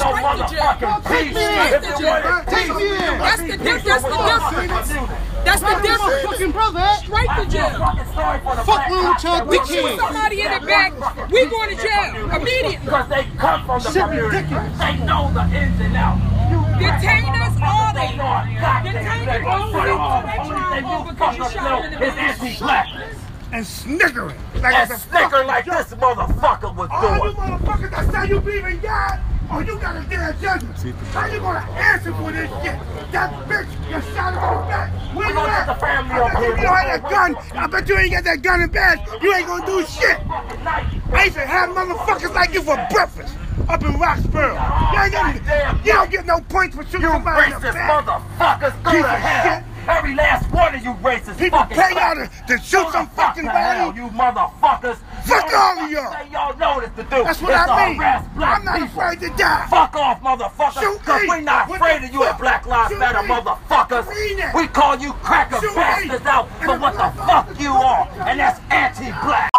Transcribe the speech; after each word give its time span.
want 0.00 0.38
no 0.38 0.44
motherfucking 0.46 1.04
peace. 1.08 1.36
If 1.74 2.00
you 2.00 2.06
wanted 2.06 2.46
peace, 2.48 2.68
That's 3.18 3.42
the 3.42 3.56
difference. 3.58 3.84
That's 3.84 4.02
the 4.02 4.60
difference. 4.68 5.18
That's 5.44 5.60
the 5.62 5.74
difference. 5.82 6.22
Fucking 6.24 6.52
brother. 6.52 6.88
Straight 7.02 7.30
to 7.36 7.44
jail. 7.48 7.78
Fuck 8.64 8.88
wrong 8.90 9.14
with 9.14 9.24
y'all 9.24 9.46
We 9.46 9.56
shoot 9.66 9.98
somebody 9.98 10.42
in 10.42 10.50
the 10.52 10.66
back, 10.66 10.92
we 11.30 11.46
going 11.46 11.76
to 11.76 11.82
jail 11.82 12.30
immediately. 12.30 12.78
Because 12.84 13.08
they 13.08 13.24
come 13.38 13.64
from 13.66 13.82
the 13.82 13.90
community. 14.00 14.54
They 14.78 14.96
know 15.04 15.30
the 15.32 15.44
ins 15.56 15.80
and 15.80 15.96
outs. 15.96 16.22
You 16.50 16.58
Detain 16.78 17.24
us 17.34 17.56
all 17.62 17.92
They 17.94 18.08
day. 18.08 18.16
know 18.16 18.38
a 18.38 18.44
Detain 18.84 19.28
us 19.28 19.44
all 19.46 19.74
uh, 19.74 19.84
day. 19.84 19.90
all 19.90 20.22
They 20.22 20.38
only 20.38 20.76
thing 20.76 20.84
all 20.84 21.04
you 21.06 21.12
because 21.12 21.36
you 21.36 21.42
fuckers 21.42 21.52
shot 21.52 21.64
know 21.64 21.82
him 21.82 21.92
in 21.92 21.98
the 21.98 22.06
is 22.06 22.14
back. 22.14 22.40
anti-blackness. 22.42 23.16
And 23.52 23.66
snickering. 23.66 24.36
Like 24.62 24.74
And 24.74 24.90
it's 24.90 25.02
snicker 25.02 25.44
like 25.44 25.64
this 25.64 25.86
motherfucker 25.94 26.74
was 26.76 26.88
All 26.92 27.26
you 27.30 27.32
motherfuckers 27.34 27.90
that 27.90 28.12
say 28.12 28.28
you 28.28 28.40
believe 28.40 28.64
in 28.64 28.80
God, 28.80 29.20
oh, 29.50 29.60
you 29.60 29.78
got 29.78 29.96
a 29.96 30.02
damn 30.08 30.40
judgment. 30.40 30.76
How 31.12 31.26
you 31.26 31.40
gonna 31.40 31.58
answer 31.72 32.12
for 32.14 32.32
this 32.32 32.50
shit? 32.62 32.78
That 33.12 33.32
bitch, 33.48 33.70
you 33.88 34.00
shot 34.14 34.34
him 34.34 34.42
in 34.44 34.50
the 34.58 34.66
back. 34.68 34.90
Where 35.16 35.26
We 35.26 35.32
you 35.32 35.34
gonna 35.34 35.52
at? 35.52 35.66
the 35.66 35.74
family 35.74 36.14
I 36.14 36.18
up 36.20 36.32
bet 36.32 36.42
here. 36.42 36.56
you 36.56 36.62
don't 36.62 36.76
have 36.76 37.02
that 37.02 37.10
gun. 37.10 37.36
I 37.56 37.66
bet 37.66 37.88
you 37.88 37.98
ain't 37.98 38.12
got 38.12 38.24
that 38.24 38.42
gun 38.42 38.60
in 38.62 38.70
bed. 38.70 39.00
You 39.22 39.34
ain't 39.34 39.46
gonna 39.46 39.66
do 39.66 39.86
shit. 39.86 40.18
I 40.28 41.24
used 41.24 41.36
to 41.36 41.46
have 41.46 41.70
motherfuckers 41.70 42.34
like 42.34 42.52
you 42.52 42.62
for 42.62 42.76
breakfast 42.90 43.34
up 43.68 43.82
in 43.82 43.98
Roxborough. 43.98 44.56
You 44.92 45.00
ain't 45.02 45.12
getting, 45.12 45.84
you 45.84 45.92
don't 45.92 46.10
get 46.10 46.26
no 46.26 46.40
points 46.40 46.76
for 46.76 46.84
shooting 46.84 47.02
You 47.02 47.08
somebody 47.10 47.52
in 47.52 47.60
the 47.60 47.66
racist 47.66 47.88
motherfuckers, 47.88 48.82
go 48.84 48.90
Piece 48.90 49.02
to 49.02 49.08
of 49.12 49.18
hell. 49.18 49.56
shit. 49.56 49.64
Every 49.88 50.14
last 50.14 50.50
one 50.52 50.74
of 50.74 50.84
you 50.84 50.92
racist 51.00 51.38
People 51.38 51.64
pay 51.64 51.76
y'all 51.96 52.12
clowns. 52.14 52.28
to, 52.46 52.56
to 52.58 52.62
shoot 52.62 52.84
Go 52.84 52.90
some 52.92 53.06
the 53.06 53.10
fuck 53.12 53.34
fucking 53.34 53.44
to 53.44 53.50
hell, 53.50 53.88
body. 53.88 54.00
you 54.00 54.08
motherfuckers. 54.08 54.98
Fuck 55.24 55.50
You 55.50 55.56
all 55.56 55.78
of 55.80 55.90
y'all. 55.90 56.12
fuck 56.12 56.22
Say 56.22 56.28
y'all 56.30 56.56
know 56.58 56.72
what 56.76 56.96
to 56.96 57.02
do. 57.02 57.22
That's 57.24 57.40
what 57.42 57.50
It's 57.52 57.68
I 57.70 57.88
mean. 57.88 57.96
harass 57.96 58.28
black 58.36 58.58
I'm 58.58 58.64
not 58.64 58.74
people. 58.80 58.88
afraid 59.00 59.20
to 59.20 59.28
die. 59.36 59.66
Fuck 59.70 59.96
off, 59.96 60.20
motherfuckers. 60.22 60.80
Shoot 60.80 61.02
Cause 61.04 61.22
me. 61.22 61.28
we 61.30 61.40
not 61.40 61.68
What 61.68 61.76
afraid 61.80 62.04
of 62.04 62.12
you 62.12 62.22
at 62.24 62.30
fuck? 62.32 62.40
Black 62.40 62.66
Lives 62.66 62.92
Shoot 62.92 62.98
Matter, 63.00 63.22
me. 63.22 63.28
motherfuckers. 63.28 64.54
We 64.54 64.66
call 64.68 64.96
you 64.98 65.12
cracker 65.24 65.56
Shoot 65.60 65.70
me. 65.70 65.74
bastards 65.76 66.26
out 66.26 66.48
for 66.60 66.72
And 66.72 66.82
what 66.82 66.92
the 66.92 67.08
the 67.08 67.22
fuck 67.24 67.60
you 67.60 67.72
are. 67.72 68.08
And 68.28 68.38
that's 68.40 68.60
anti-black. 68.70 69.50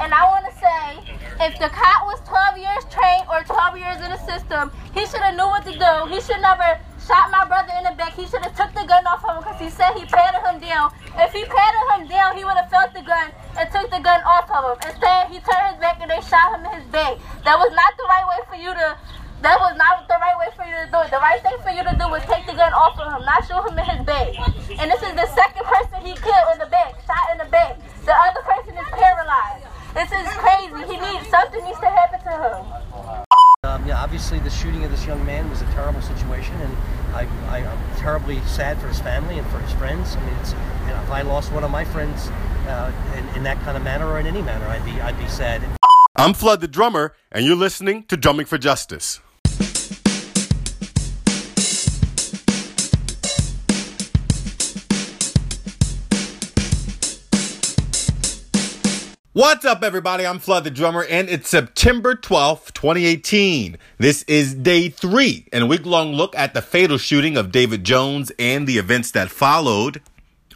And 0.00 0.14
I 0.14 0.28
want 0.30 0.46
to 0.46 0.54
say, 0.58 1.16
if 1.46 1.58
the 1.58 1.68
cop 1.68 2.06
was 2.06 2.20
12 2.26 2.58
years 2.58 2.84
trained 2.90 3.26
or 3.30 3.42
12 3.44 3.78
years 3.78 3.96
in 4.02 4.10
the 4.10 4.18
system, 4.26 4.70
he 4.94 5.06
should 5.06 5.20
have 5.20 5.34
knew 5.36 5.46
what 5.46 5.64
to 5.64 5.72
do. 5.72 6.06
He 6.14 6.20
should 6.20 6.40
never 6.40 6.78
shot 7.06 7.30
my 7.30 7.44
brother 7.46 7.72
in 7.78 7.84
the 7.84 7.94
back. 7.98 8.14
He 8.14 8.26
should 8.26 8.42
have 8.42 8.54
took 8.54 8.70
the 8.74 8.86
gun 8.86 9.06
off 9.06 9.24
of 9.26 9.36
him 9.36 9.42
because 9.42 9.60
he 9.60 9.70
said 9.70 9.94
he 9.98 10.06
patted 10.06 10.42
him 10.46 10.62
down. 10.62 10.94
If 11.18 11.34
he 11.34 11.44
patted 11.44 11.84
him 11.94 12.02
down, 12.08 12.36
he 12.38 12.44
would 12.44 12.56
have 12.56 12.70
felt 12.70 12.94
the 12.94 13.02
gun 13.02 13.30
and 13.58 13.66
took 13.70 13.90
the 13.90 14.00
gun 14.00 14.22
off 14.22 14.46
of 14.50 14.62
him. 14.62 14.76
Instead, 14.86 15.28
he 15.30 15.42
turned 15.42 15.74
his 15.74 15.78
back 15.82 15.98
and 16.00 16.10
they 16.10 16.22
shot 16.22 16.54
him 16.54 16.62
in 16.66 16.72
his 16.78 16.86
back. 16.94 17.18
That 17.44 17.58
was 17.58 17.72
not 17.74 17.92
the 17.98 18.06
right 18.06 18.26
way 18.30 18.40
for 18.46 18.58
you 18.58 18.70
to. 18.72 18.98
That 19.42 19.58
was 19.58 19.74
not 19.74 20.06
the 20.06 20.14
right 20.22 20.38
way 20.38 20.54
for 20.54 20.62
you 20.62 20.78
to 20.78 20.86
do 20.86 21.02
it. 21.02 21.10
The 21.10 21.18
right 21.18 21.42
thing 21.42 21.58
for 21.66 21.74
you 21.74 21.82
to 21.82 21.94
do 21.98 22.06
was 22.06 22.22
take 22.30 22.46
the 22.46 22.54
gun 22.54 22.70
off 22.70 22.94
of 22.94 23.10
him, 23.10 23.26
not 23.26 23.42
shoot 23.42 23.58
him 23.58 23.74
in 23.74 23.82
his 23.82 24.06
back. 24.06 24.38
And 24.78 24.86
this 24.86 25.02
is 25.02 25.10
the 25.18 25.26
second 25.34 25.66
person 25.66 25.98
he 26.06 26.14
killed 26.14 26.48
in 26.54 26.62
the 26.62 26.70
back, 26.70 26.94
shot 27.02 27.26
in 27.34 27.42
the 27.42 27.50
back. 27.50 27.74
The 28.06 28.14
other 28.14 28.42
person 28.46 28.78
is 28.78 28.86
paralyzed. 28.94 29.66
This 29.98 30.14
is 30.14 30.26
crazy. 30.38 30.94
He 30.94 30.94
needs 30.94 31.26
something 31.26 31.58
needs 31.66 31.82
to 31.82 31.90
happen 31.90 32.22
to 32.22 32.34
him. 32.38 33.41
Um, 33.82 33.88
yeah, 33.88 34.00
obviously 34.00 34.38
the 34.38 34.50
shooting 34.50 34.84
of 34.84 34.90
this 34.90 35.06
young 35.06 35.24
man 35.24 35.48
was 35.50 35.60
a 35.62 35.66
terrible 35.66 36.00
situation, 36.02 36.54
and 36.60 36.76
I, 37.14 37.26
I, 37.48 37.66
I'm 37.66 37.96
terribly 37.96 38.40
sad 38.42 38.80
for 38.80 38.88
his 38.88 39.00
family 39.00 39.38
and 39.38 39.46
for 39.48 39.58
his 39.58 39.72
friends. 39.72 40.16
I 40.16 40.24
mean, 40.24 40.34
it's, 40.40 40.52
you 40.52 40.88
know, 40.88 41.00
if 41.02 41.10
I 41.10 41.22
lost 41.22 41.52
one 41.52 41.64
of 41.64 41.70
my 41.70 41.84
friends 41.84 42.28
uh, 42.68 42.92
in, 43.16 43.38
in 43.38 43.42
that 43.42 43.60
kind 43.62 43.76
of 43.76 43.82
manner 43.82 44.06
or 44.06 44.20
in 44.20 44.26
any 44.26 44.42
manner, 44.42 44.66
I'd 44.66 44.84
be, 44.84 45.00
I'd 45.00 45.18
be 45.18 45.26
sad. 45.28 45.62
I'm 46.16 46.34
Flood 46.34 46.60
the 46.60 46.68
Drummer, 46.68 47.14
and 47.32 47.44
you're 47.44 47.56
listening 47.56 48.04
to 48.04 48.16
Drumming 48.16 48.46
for 48.46 48.58
Justice. 48.58 49.20
What's 59.34 59.64
up, 59.64 59.82
everybody? 59.82 60.26
I'm 60.26 60.38
Flood 60.38 60.64
the 60.64 60.70
Drummer, 60.70 61.04
and 61.04 61.26
it's 61.26 61.48
September 61.48 62.14
12th, 62.14 62.74
2018. 62.74 63.78
This 63.96 64.24
is 64.24 64.54
day 64.54 64.90
three 64.90 65.46
in 65.50 65.62
a 65.62 65.66
week 65.66 65.86
long 65.86 66.12
look 66.12 66.36
at 66.36 66.52
the 66.52 66.60
fatal 66.60 66.98
shooting 66.98 67.38
of 67.38 67.50
David 67.50 67.82
Jones 67.82 68.30
and 68.38 68.66
the 68.66 68.76
events 68.76 69.10
that 69.12 69.30
followed. 69.30 70.02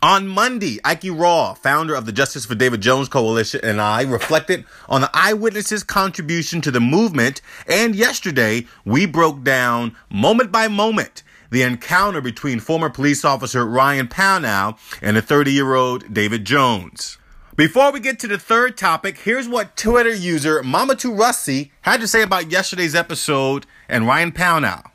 On 0.03 0.29
Monday, 0.29 0.79
Ike 0.85 1.07
Raw, 1.11 1.55
founder 1.55 1.95
of 1.95 2.05
the 2.05 2.13
Justice 2.13 2.45
for 2.45 2.55
David 2.55 2.83
Jones 2.83 3.09
Coalition, 3.09 3.63
and 3.63 3.81
I 3.81 4.03
reflected 4.03 4.67
on 4.91 5.01
the 5.01 5.11
eyewitnesses' 5.15 5.83
contribution 5.83 6.61
to 6.61 6.71
the 6.71 6.79
movement. 6.79 7.41
And 7.67 7.97
yesterday, 7.97 8.67
we 8.85 9.07
broke 9.07 9.43
down 9.43 9.97
moment 10.11 10.53
by 10.53 10.69
moment 10.69 11.23
the 11.51 11.63
encounter 11.63 12.21
between 12.21 12.61
former 12.61 12.91
police 12.91 13.25
officer 13.25 13.65
Ryan 13.65 14.09
Pownall 14.09 14.77
and 15.01 15.17
the 15.17 15.23
30 15.23 15.51
year 15.51 15.75
old 15.75 16.13
David 16.13 16.45
Jones. 16.45 17.17
Before 17.57 17.91
we 17.91 18.01
get 18.01 18.19
to 18.19 18.29
the 18.29 18.39
third 18.39 18.77
topic, 18.77 19.17
here's 19.17 19.49
what 19.49 19.79
Twitter 19.79 20.15
user 20.15 20.63
Mamatu 20.63 21.17
Russi 21.17 21.71
had 21.81 22.03
to 22.03 22.07
say 22.07 22.21
about 22.21 22.51
yesterday's 22.51 22.95
episode 22.95 23.65
and 23.89 24.07
Ryan 24.07 24.31
Pownall. 24.31 24.91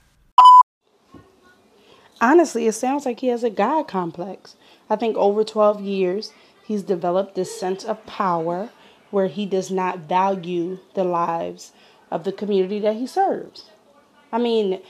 Honestly, 2.22 2.68
it 2.68 2.74
sounds 2.74 3.04
like 3.04 3.22
he 3.22 3.30
has 3.30 3.44
a 3.44 3.50
God 3.50 3.88
complex. 3.88 4.58
I 4.92 4.96
think 4.96 5.18
over 5.18 5.44
12 5.44 5.82
years, 5.82 6.34
he's 6.64 6.84
developed 6.84 7.34
this 7.34 7.60
sense 7.60 7.84
of 7.84 8.06
power 8.06 8.70
where 9.10 9.28
he 9.28 9.48
does 9.48 9.72
not 9.72 10.08
value 10.08 10.78
the 10.94 11.04
lives 11.04 11.72
of 12.12 12.26
the 12.26 12.32
community 12.32 12.80
that 12.80 12.96
he 12.96 13.08
serves. 13.08 13.72
I 14.32 14.38
mean, 14.38 14.84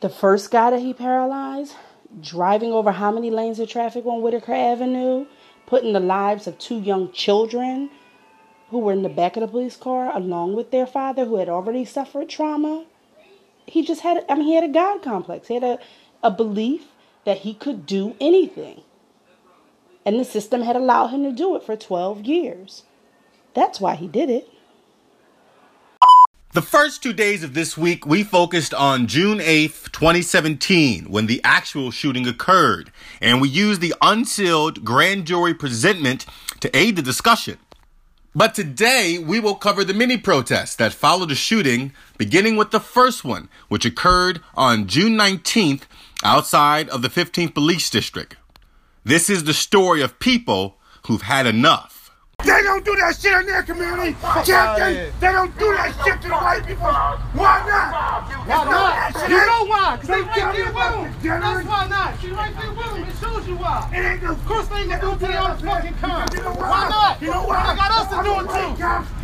the 0.00 0.08
first 0.08 0.50
guy 0.50 0.70
that 0.70 0.80
he 0.80 0.94
paralyzed, 0.94 1.74
driving 2.22 2.72
over 2.72 2.92
how 2.92 3.12
many 3.12 3.30
lanes 3.30 3.60
of 3.60 3.68
traffic 3.68 4.06
on 4.06 4.22
Whitaker 4.22 4.54
Avenue, 4.54 5.26
putting 5.70 5.92
the 5.92 6.00
lives 6.00 6.48
of 6.48 6.58
two 6.58 6.80
young 6.80 7.12
children 7.12 7.88
who 8.70 8.78
were 8.80 8.92
in 8.92 9.04
the 9.04 9.08
back 9.08 9.36
of 9.36 9.40
the 9.40 9.46
police 9.46 9.76
car 9.76 10.14
along 10.14 10.52
with 10.54 10.72
their 10.72 10.86
father 10.86 11.24
who 11.24 11.36
had 11.36 11.48
already 11.48 11.84
suffered 11.84 12.28
trauma. 12.28 12.84
He 13.66 13.86
just 13.86 14.00
had, 14.00 14.24
I 14.28 14.34
mean, 14.34 14.46
he 14.46 14.54
had 14.56 14.64
a 14.64 14.68
God 14.68 15.00
complex. 15.00 15.46
He 15.46 15.54
had 15.54 15.62
a, 15.62 15.78
a 16.24 16.30
belief 16.30 16.88
that 17.24 17.38
he 17.38 17.54
could 17.54 17.86
do 17.86 18.16
anything. 18.20 18.82
And 20.04 20.18
the 20.18 20.24
system 20.24 20.62
had 20.62 20.74
allowed 20.74 21.08
him 21.08 21.22
to 21.22 21.30
do 21.30 21.54
it 21.54 21.62
for 21.62 21.76
12 21.76 22.22
years. 22.22 22.82
That's 23.54 23.80
why 23.80 23.94
he 23.94 24.08
did 24.08 24.28
it. 24.28 24.48
The 26.52 26.62
first 26.62 27.00
two 27.00 27.12
days 27.12 27.44
of 27.44 27.54
this 27.54 27.78
week, 27.78 28.04
we 28.04 28.24
focused 28.24 28.74
on 28.74 29.06
June 29.06 29.38
8th, 29.38 29.92
2017, 29.92 31.04
when 31.04 31.26
the 31.26 31.40
actual 31.44 31.92
shooting 31.92 32.26
occurred, 32.26 32.90
and 33.20 33.40
we 33.40 33.48
used 33.48 33.80
the 33.80 33.94
unsealed 34.02 34.84
grand 34.84 35.28
jury 35.28 35.54
presentment 35.54 36.26
to 36.58 36.76
aid 36.76 36.96
the 36.96 37.02
discussion. 37.02 37.56
But 38.34 38.56
today, 38.56 39.16
we 39.16 39.38
will 39.38 39.54
cover 39.54 39.84
the 39.84 39.94
mini 39.94 40.16
protests 40.16 40.74
that 40.74 40.92
followed 40.92 41.28
the 41.28 41.36
shooting, 41.36 41.92
beginning 42.18 42.56
with 42.56 42.72
the 42.72 42.80
first 42.80 43.24
one, 43.24 43.48
which 43.68 43.84
occurred 43.84 44.40
on 44.56 44.88
June 44.88 45.16
19th 45.16 45.82
outside 46.24 46.88
of 46.88 47.02
the 47.02 47.08
15th 47.08 47.54
Police 47.54 47.88
District. 47.90 48.34
This 49.04 49.30
is 49.30 49.44
the 49.44 49.54
story 49.54 50.02
of 50.02 50.18
people 50.18 50.78
who've 51.06 51.22
had 51.22 51.46
enough. 51.46 51.89
They 52.44 52.62
don't 52.62 52.84
do 52.84 52.96
that 52.96 53.16
shit 53.20 53.32
in 53.32 53.46
their 53.46 53.62
community. 53.62 54.16
Captain, 54.20 55.12
they 55.20 55.32
don't 55.32 55.52
do 55.58 55.72
that 55.76 55.92
shit 56.04 56.20
to 56.22 56.28
the 56.28 56.34
white 56.34 56.64
people. 56.66 56.86
Why 56.86 57.60
not? 57.68 58.46
Why 58.48 58.64
not? 58.64 59.28
You 59.28 59.36
know 59.36 59.64
why? 59.66 59.96
'Cause 59.96 60.08
they 60.08 60.20
right 60.22 60.34
there 60.56 60.72
with 60.72 61.22
them. 61.22 61.40
That's 61.40 61.66
why 61.68 61.86
not. 61.88 62.14
She 62.20 62.30
right 62.32 62.54
there 62.58 62.70
with 62.72 62.86
them. 62.94 63.04
It 63.04 63.14
shows 63.20 63.46
you 63.46 63.56
why. 63.56 63.88
It 63.92 64.04
ain't 64.04 64.24
Of 64.30 64.46
course 64.46 64.66
they 64.68 64.76
ain't 64.80 64.90
gonna 64.90 65.00
do 65.02 65.10
it 65.12 65.18
to 65.20 65.26
their 65.26 65.40
own 65.40 65.56
fucking 65.58 65.94
kind. 66.00 66.34
You 66.34 66.42
know 66.42 66.52
Why 66.52 66.88
not? 66.88 67.22
You 67.22 67.30
know 67.30 67.42
why? 67.44 67.66
They 67.70 67.76
got 67.76 67.90
us 67.92 68.06
to 68.08 68.16
do 68.24 68.32
it 68.40 68.46
too. 68.48 68.70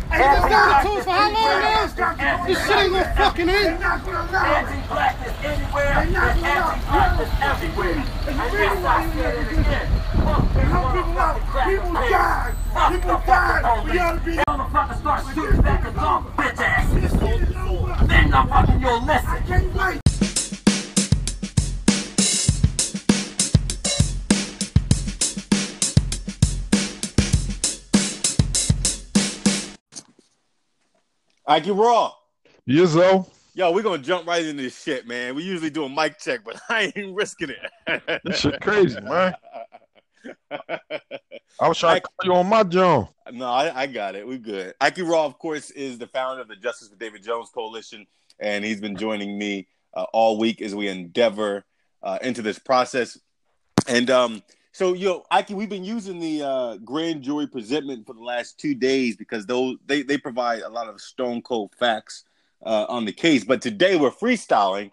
They 0.07 0.17
just 0.23 0.47
got 0.47 0.85
it 0.85 0.87
to 0.87 0.93
us 0.97 1.03
for 1.03 1.11
how 1.11 1.31
long 1.31 1.59
now? 1.61 2.45
This 2.47 2.59
shit 2.65 2.77
ain't 2.77 2.93
gonna 2.93 3.13
fucking 3.17 3.49
end. 3.49 3.79
not 3.79 4.05
gonna 4.05 4.27
allow 4.29 4.43
it. 4.43 4.67
Anti-blackness 4.67 5.33
anywhere 5.43 5.93
They're 5.93 6.05
not 6.05 6.35
gonna 6.35 6.47
allow 6.47 6.69
it. 6.69 6.73
anti-blackness 6.77 7.31
everywhere. 7.41 7.91
And 7.91 8.05
It's 8.27 8.37
that's 8.37 8.53
really 8.53 8.77
why 8.83 8.95
I 8.97 9.11
said 9.15 9.35
it 9.35 9.51
again. 9.59 9.96
Fuck 10.69 10.93
They 10.93 10.99
this 10.99 11.05
help 11.05 11.05
people 11.07 11.19
out. 11.19 11.67
People 11.67 11.91
crack 11.91 12.09
died. 12.11 12.55
Fuck 12.73 12.91
People 12.91 13.09
the 13.09 13.25
died. 13.25 13.85
We 13.85 13.93
gotta 13.93 14.19
be. 14.19 14.23
police. 14.23 14.43
Motherfucker 14.47 14.99
start 14.99 15.35
shooting 15.35 15.61
back 15.61 15.85
at 15.85 15.95
dog 15.95 16.35
bitch 16.37 16.57
ass. 16.59 16.93
This 16.93 17.11
shit 17.11 17.49
is 17.49 17.55
over. 17.55 18.05
Then 18.05 18.31
the 18.31 18.45
fucking 18.49 18.81
you'll 18.81 19.05
listen. 19.05 19.27
I 19.27 19.39
can't 19.47 19.73
wait. 19.73 20.01
Ike 31.49 31.67
Raw. 31.67 32.11
Yes, 32.65 32.91
so. 32.91 33.25
Yo, 33.53 33.71
we're 33.71 33.81
gonna 33.81 33.97
jump 34.03 34.27
right 34.27 34.45
into 34.45 34.61
this 34.61 34.83
shit, 34.83 35.07
man. 35.07 35.33
We 35.33 35.43
usually 35.43 35.69
do 35.69 35.85
a 35.85 35.89
mic 35.89 36.19
check, 36.19 36.41
but 36.43 36.59
I 36.69 36.91
ain't 36.95 37.15
risking 37.15 37.49
it. 37.49 38.21
This 38.23 38.39
shit 38.41 38.59
crazy, 38.61 38.99
man. 39.01 39.33
I 41.59 41.67
was 41.67 41.77
trying 41.77 42.01
to 42.01 42.01
call 42.01 42.25
you 42.25 42.33
on 42.33 42.47
my 42.47 42.63
John. 42.63 43.07
no, 43.31 43.47
I, 43.47 43.83
I 43.83 43.87
got 43.87 44.15
it. 44.15 44.27
We 44.27 44.37
good. 44.37 44.73
Ike 44.79 44.99
Raw, 44.99 45.25
of 45.25 45.39
course, 45.39 45.71
is 45.71 45.97
the 45.97 46.07
founder 46.07 46.41
of 46.41 46.47
the 46.47 46.55
Justice 46.55 46.89
for 46.89 46.95
David 46.95 47.23
Jones 47.23 47.49
Coalition 47.49 48.05
and 48.39 48.63
he's 48.63 48.81
been 48.81 48.95
joining 48.95 49.37
me 49.37 49.67
uh, 49.93 50.05
all 50.13 50.37
week 50.37 50.61
as 50.61 50.75
we 50.75 50.87
endeavor 50.87 51.65
uh, 52.03 52.19
into 52.21 52.41
this 52.41 52.59
process. 52.59 53.19
And 53.87 54.09
um, 54.09 54.43
so, 54.71 54.93
yo, 54.93 55.23
Ike, 55.31 55.49
we've 55.49 55.69
been 55.69 55.83
using 55.83 56.19
the 56.19 56.43
uh, 56.43 56.77
grand 56.77 57.23
jury 57.23 57.47
presentment 57.47 58.05
for 58.05 58.13
the 58.13 58.23
last 58.23 58.59
two 58.59 58.75
days 58.75 59.15
because 59.15 59.45
those 59.45 59.77
they, 59.85 60.03
they 60.03 60.17
provide 60.17 60.61
a 60.61 60.69
lot 60.69 60.87
of 60.87 61.01
stone 61.01 61.41
cold 61.41 61.73
facts 61.79 62.25
uh, 62.65 62.85
on 62.89 63.05
the 63.05 63.13
case. 63.13 63.43
But 63.43 63.61
today 63.61 63.95
we're 63.95 64.11
freestyling 64.11 64.91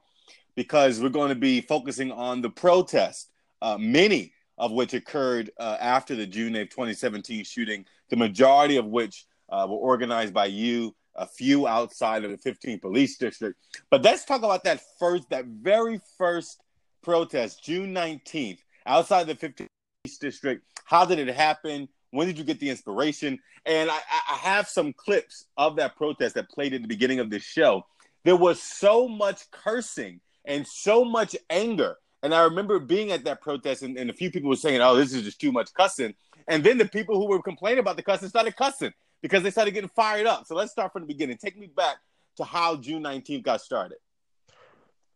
because 0.55 1.01
we're 1.01 1.09
going 1.09 1.31
to 1.31 1.35
be 1.35 1.61
focusing 1.61 2.13
on 2.13 2.41
the 2.41 2.51
protest, 2.51 3.31
uh, 3.61 3.77
many 3.79 4.33
of 4.59 4.73
which 4.73 4.95
occurred 4.95 5.51
uh, 5.59 5.77
after 5.81 6.15
the 6.15 6.27
June 6.27 6.55
8th, 6.55 6.71
2017 6.71 7.45
shooting, 7.45 7.85
the 8.11 8.17
majority 8.17 8.77
of 8.77 8.87
which 8.87 9.27
uh, 9.51 9.67
were 9.69 9.77
organized 9.77 10.35
by 10.35 10.47
you, 10.47 10.95
a 11.17 11.27
few 11.27 11.67
outside 11.67 12.25
of 12.25 12.31
the 12.31 12.51
15th 12.51 12.83
police 12.83 13.17
district. 13.19 13.59
But 13.91 14.03
let's 14.03 14.25
talk 14.25 14.43
about 14.43 14.65
that 14.65 14.81
first, 14.99 15.31
that 15.31 15.47
very 15.47 16.01
first 16.19 16.61
protest, 17.03 17.63
June 17.63 17.95
19th, 17.95 18.59
outside 18.87 19.27
the 19.27 19.35
15th 19.35 19.69
police 20.03 20.19
district. 20.19 20.65
How 20.85 21.05
did 21.05 21.19
it 21.19 21.35
happen? 21.35 21.89
When 22.11 22.27
did 22.27 22.39
you 22.39 22.45
get 22.45 22.61
the 22.61 22.71
inspiration? 22.71 23.39
And 23.67 23.91
I, 23.91 23.99
I 24.31 24.35
have 24.37 24.69
some 24.69 24.93
clips 24.93 25.47
of 25.57 25.77
that 25.77 25.97
protest 25.97 26.35
that 26.35 26.49
played 26.51 26.75
at 26.75 26.83
the 26.83 26.89
beginning 26.89 27.21
of 27.21 27.31
this 27.31 27.43
show. 27.43 27.87
There 28.25 28.37
was 28.37 28.63
so 28.63 29.09
much 29.09 29.51
cursing 29.51 30.21
and 30.45 30.67
so 30.67 31.05
much 31.05 31.37
anger. 31.51 31.97
And 32.25 32.35
I 32.35 32.43
remember 32.45 32.79
being 32.79 33.13
at 33.13 33.23
that 33.25 33.43
protest, 33.43 33.83
and, 33.83 33.99
and 33.99 34.09
a 34.09 34.15
few 34.15 34.31
people 34.31 34.49
were 34.49 34.57
saying, 34.57 34.81
"Oh, 34.81 34.97
this 34.97 35.13
is 35.13 35.23
just 35.23 35.39
too 35.39 35.53
much 35.53 35.73
cussing." 35.75 36.15
And 36.49 36.65
then 36.65 36.79
the 36.79 36.89
people 36.89 37.19
who 37.19 37.27
were 37.27 37.43
complaining 37.43 37.81
about 37.81 37.97
the 37.97 38.03
cussing 38.03 38.31
started 38.31 38.57
cussing 38.57 38.93
because 39.21 39.43
they 39.43 39.51
started 39.51 39.73
getting 39.73 39.91
fired 39.91 40.27
up. 40.27 40.47
So 40.47 40.55
let's 40.55 40.73
start 40.73 40.91
from 40.91 41.03
the 41.03 41.07
beginning. 41.07 41.37
Take 41.37 41.59
me 41.59 41.67
back 41.67 41.97
to 42.39 42.45
how 42.45 42.77
June 42.77 43.03
19th 43.03 43.43
got 43.43 43.61
started. 43.61 43.99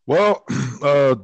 Well, 0.06 0.44
uh, 0.82 1.14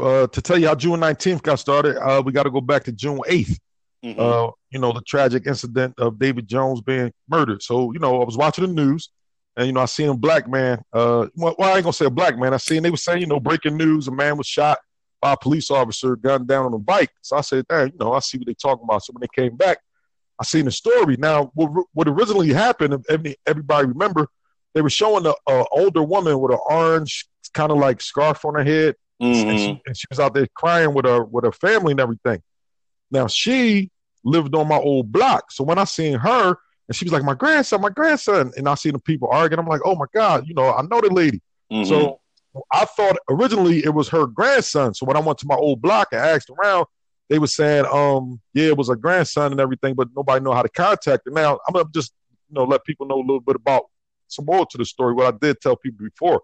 uh, 0.00 0.26
to 0.26 0.42
tell 0.42 0.58
you 0.58 0.66
how 0.66 0.74
June 0.74 0.98
19th 0.98 1.42
got 1.42 1.60
started, 1.60 1.96
uh, 1.98 2.20
we 2.20 2.32
got 2.32 2.42
to 2.42 2.50
go 2.50 2.60
back 2.60 2.82
to 2.84 2.92
June 2.92 3.20
8th. 3.28 3.58
Mm-hmm. 4.04 4.20
Uh, 4.20 4.50
you 4.70 4.80
know, 4.80 4.92
the 4.92 5.02
tragic 5.02 5.46
incident 5.46 5.94
of 5.98 6.18
David 6.18 6.48
Jones 6.48 6.80
being 6.80 7.12
murdered. 7.28 7.62
So, 7.62 7.92
you 7.92 8.00
know, 8.00 8.20
I 8.20 8.24
was 8.24 8.36
watching 8.36 8.66
the 8.66 8.72
news 8.72 9.10
and, 9.56 9.68
you 9.68 9.72
know, 9.72 9.82
I 9.82 9.84
seen 9.84 10.08
a 10.08 10.16
black 10.16 10.48
man. 10.48 10.82
Uh, 10.92 11.28
well, 11.36 11.54
I 11.60 11.74
ain't 11.74 11.84
going 11.84 11.84
to 11.84 11.92
say 11.92 12.06
a 12.06 12.10
black 12.10 12.36
man. 12.36 12.52
I 12.52 12.56
seen 12.56 12.82
they 12.82 12.90
were 12.90 12.96
saying, 12.96 13.20
you 13.20 13.28
know, 13.28 13.38
breaking 13.38 13.76
news, 13.76 14.08
a 14.08 14.10
man 14.10 14.36
was 14.36 14.48
shot 14.48 14.78
by 15.22 15.32
a 15.32 15.36
police 15.36 15.70
officer, 15.70 16.16
gunned 16.16 16.48
down 16.48 16.66
on 16.66 16.74
a 16.74 16.78
bike. 16.78 17.12
So 17.22 17.36
I 17.36 17.40
said, 17.40 17.64
damn, 17.68 17.86
you 17.86 17.94
know, 17.98 18.12
I 18.12 18.18
see 18.18 18.38
what 18.38 18.48
they 18.48 18.54
talking 18.54 18.84
about. 18.84 19.04
So 19.04 19.12
when 19.12 19.20
they 19.20 19.42
came 19.42 19.56
back, 19.56 19.78
I 20.38 20.44
seen 20.44 20.64
the 20.64 20.72
story. 20.72 21.16
Now, 21.16 21.52
what, 21.54 21.86
what 21.94 22.08
originally 22.08 22.52
happened, 22.52 23.06
everybody 23.46 23.86
remember, 23.86 24.26
they 24.74 24.82
were 24.82 24.90
showing 24.90 25.24
an 25.24 25.64
older 25.70 26.02
woman 26.02 26.40
with 26.40 26.52
an 26.52 26.58
orange 26.68 27.26
kind 27.54 27.70
of 27.70 27.78
like 27.78 28.00
scarf 28.00 28.44
on 28.44 28.54
her 28.54 28.64
head, 28.64 28.96
mm-hmm. 29.22 29.48
and, 29.48 29.58
she, 29.58 29.82
and, 29.86 29.96
she, 29.96 30.06
was 30.10 30.18
out 30.18 30.34
there 30.34 30.46
crying 30.54 30.94
with 30.94 31.04
her 31.04 31.24
with 31.24 31.44
her 31.44 31.52
family 31.52 31.92
and 31.92 32.00
everything. 32.00 32.42
Now 33.10 33.26
she 33.26 33.90
lived 34.24 34.54
on 34.54 34.68
my 34.68 34.78
old 34.78 35.12
block, 35.12 35.52
so 35.52 35.64
when 35.64 35.78
I 35.78 35.84
seen 35.84 36.18
her, 36.18 36.56
and 36.88 36.96
she 36.96 37.04
was 37.04 37.12
like, 37.12 37.22
"My 37.22 37.34
grandson, 37.34 37.82
my 37.82 37.90
grandson," 37.90 38.52
and 38.56 38.68
I 38.68 38.74
seen 38.74 38.92
the 38.94 38.98
people 38.98 39.28
arguing. 39.30 39.60
I'm 39.60 39.68
like, 39.68 39.82
"Oh 39.84 39.94
my 39.94 40.06
god, 40.14 40.46
you 40.46 40.54
know, 40.54 40.72
I 40.72 40.82
know 40.82 41.00
the 41.00 41.12
lady." 41.12 41.42
Mm-hmm. 41.70 41.88
So 41.88 42.20
I 42.72 42.84
thought 42.84 43.16
originally 43.30 43.84
it 43.84 43.94
was 43.94 44.08
her 44.08 44.26
grandson. 44.26 44.94
So 44.94 45.06
when 45.06 45.16
I 45.16 45.20
went 45.20 45.38
to 45.38 45.46
my 45.46 45.54
old 45.54 45.80
block 45.80 46.08
and 46.12 46.20
asked 46.20 46.50
around, 46.50 46.86
they 47.28 47.38
were 47.38 47.46
saying, 47.46 47.86
um, 47.90 48.40
yeah, 48.52 48.66
it 48.66 48.76
was 48.76 48.90
a 48.90 48.96
grandson 48.96 49.52
and 49.52 49.60
everything, 49.60 49.94
but 49.94 50.08
nobody 50.14 50.44
know 50.44 50.52
how 50.52 50.62
to 50.62 50.68
contact 50.68 51.22
her. 51.24 51.30
Now 51.30 51.58
I'm 51.66 51.72
gonna 51.72 51.88
just 51.94 52.12
you 52.50 52.54
know 52.54 52.64
let 52.64 52.84
people 52.84 53.06
know 53.06 53.16
a 53.16 53.20
little 53.20 53.40
bit 53.40 53.56
about 53.56 53.84
some 54.28 54.44
more 54.44 54.66
to 54.66 54.78
the 54.78 54.84
story. 54.84 55.14
What 55.14 55.34
I 55.34 55.38
did 55.38 55.60
tell 55.60 55.76
people 55.76 56.04
before. 56.04 56.42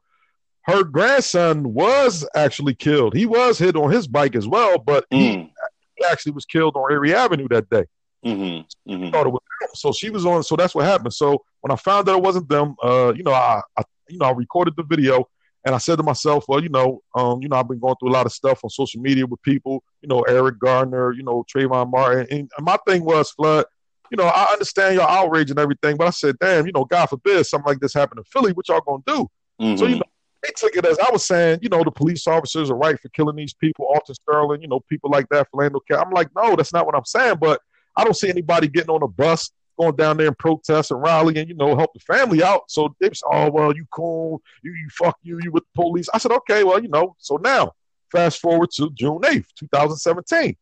Her 0.62 0.84
grandson 0.84 1.72
was 1.72 2.28
actually 2.34 2.75
killed. 2.75 3.14
He 3.14 3.25
was 3.25 3.58
hit 3.58 3.75
on 3.75 3.90
his 3.90 4.06
bike 4.06 4.37
as 4.37 4.46
well, 4.46 4.78
but 4.78 5.08
mm. 5.11 5.50
he 5.96 6.04
actually 6.04 6.32
was 6.32 6.44
killed 6.44 6.76
on 6.76 6.93
Erie 6.93 7.14
Avenue 7.14 7.49
that 7.49 7.70
day. 7.70 7.87
Mm-hmm. 8.25 8.93
Mm-hmm. 8.93 9.11
Thought 9.11 9.26
it 9.28 9.31
was 9.31 9.40
so 9.75 9.93
she 9.93 10.11
was 10.11 10.26
on. 10.26 10.43
So 10.43 10.56
that's 10.56 10.75
what 10.75 10.84
happened. 10.84 11.14
So 11.14 11.44
when 11.61 11.70
I 11.70 11.76
found 11.76 12.06
that 12.06 12.16
it 12.16 12.22
wasn't 12.22 12.49
them, 12.49 12.76
uh, 12.82 13.12
you 13.16 13.22
know, 13.22 13.32
I, 13.32 13.62
I, 13.76 13.82
you 14.08 14.19
know, 14.19 14.26
I 14.26 14.32
recorded 14.32 14.75
the 14.76 14.82
video 14.82 15.28
and 15.69 15.75
I 15.75 15.79
said 15.79 15.97
to 15.97 16.03
myself, 16.03 16.47
well, 16.49 16.62
you 16.62 16.70
know, 16.70 17.03
um, 17.15 17.43
you 17.43 17.49
know, 17.50 17.56
I've 17.56 17.69
been 17.69 17.79
going 17.79 17.94
through 18.00 18.09
a 18.09 18.17
lot 18.17 18.25
of 18.25 18.32
stuff 18.32 18.65
on 18.65 18.70
social 18.70 19.03
media 19.03 19.26
with 19.26 19.43
people, 19.43 19.85
you 20.00 20.09
know, 20.09 20.23
Eric 20.23 20.59
Gardner, 20.59 21.12
you 21.12 21.23
know, 21.23 21.44
Trayvon 21.55 21.91
Martin. 21.91 22.26
And 22.31 22.50
my 22.61 22.79
thing 22.87 23.05
was, 23.05 23.31
Flood, 23.32 23.67
you 24.11 24.17
know, 24.17 24.25
I 24.25 24.44
understand 24.50 24.94
your 24.94 25.06
outrage 25.06 25.50
and 25.50 25.59
everything, 25.59 25.99
but 25.99 26.06
I 26.06 26.11
said, 26.11 26.37
damn, 26.41 26.65
you 26.65 26.73
know, 26.73 26.87
God 26.87 27.05
forbid 27.05 27.44
something 27.44 27.69
like 27.69 27.81
this 27.81 27.93
happened 27.93 28.20
in 28.20 28.25
Philly, 28.25 28.53
what 28.53 28.67
y'all 28.67 28.81
gonna 28.81 29.03
do? 29.06 29.29
Mm-hmm. 29.61 29.76
So, 29.76 29.85
you 29.85 29.97
know, 29.97 30.03
they 30.43 30.49
took 30.56 30.75
it 30.75 30.87
as 30.87 30.99
I 31.00 31.11
was 31.12 31.26
saying, 31.26 31.59
you 31.61 31.69
know, 31.69 31.85
the 31.85 31.91
police 31.91 32.26
officers 32.26 32.71
are 32.71 32.76
right 32.76 32.99
for 32.99 33.11
killing 33.11 33.37
these 33.37 33.53
people, 33.53 33.85
Alton 33.93 34.14
Sterling, 34.14 34.62
you 34.62 34.69
know, 34.69 34.81
people 34.88 35.11
like 35.11 35.29
that, 35.29 35.49
Philando 35.53 35.81
Cat. 35.87 36.00
I'm 36.00 36.12
like, 36.12 36.29
no, 36.35 36.56
that's 36.56 36.73
not 36.73 36.87
what 36.87 36.94
I'm 36.94 37.05
saying, 37.05 37.37
but 37.43 37.61
I 37.94 38.05
don't 38.05 38.17
see 38.17 38.31
anybody 38.31 38.69
getting 38.69 38.88
on 38.88 39.03
a 39.03 39.09
bus 39.09 39.50
going 39.78 39.96
down 39.96 40.16
there 40.16 40.28
and 40.28 40.38
protest 40.38 40.90
and 40.90 41.00
rally 41.00 41.38
and 41.38 41.48
you 41.48 41.54
know 41.54 41.76
help 41.76 41.92
the 41.94 42.00
family 42.00 42.42
out. 42.42 42.62
So 42.69 42.94
they 43.00 43.08
was, 43.08 43.22
oh 43.30 43.50
well, 43.50 43.75
you 43.75 43.86
cool, 43.90 44.42
you 44.62 44.72
you 44.72 44.88
fuck 44.90 45.16
you, 45.22 45.38
you 45.42 45.50
with 45.52 45.64
the 45.64 45.82
police. 45.82 46.08
I 46.12 46.19
said, 46.19 46.32
okay, 46.32 46.64
well, 46.64 46.80
you 46.80 46.88
know. 46.88 47.16
So 47.19 47.36
now, 47.36 47.72
fast 48.10 48.40
forward 48.40 48.70
to 48.72 48.90
June 48.94 49.20
eighth, 49.26 49.48
two 49.54 49.69
thousand 49.69 49.96
seventeen. 49.96 50.56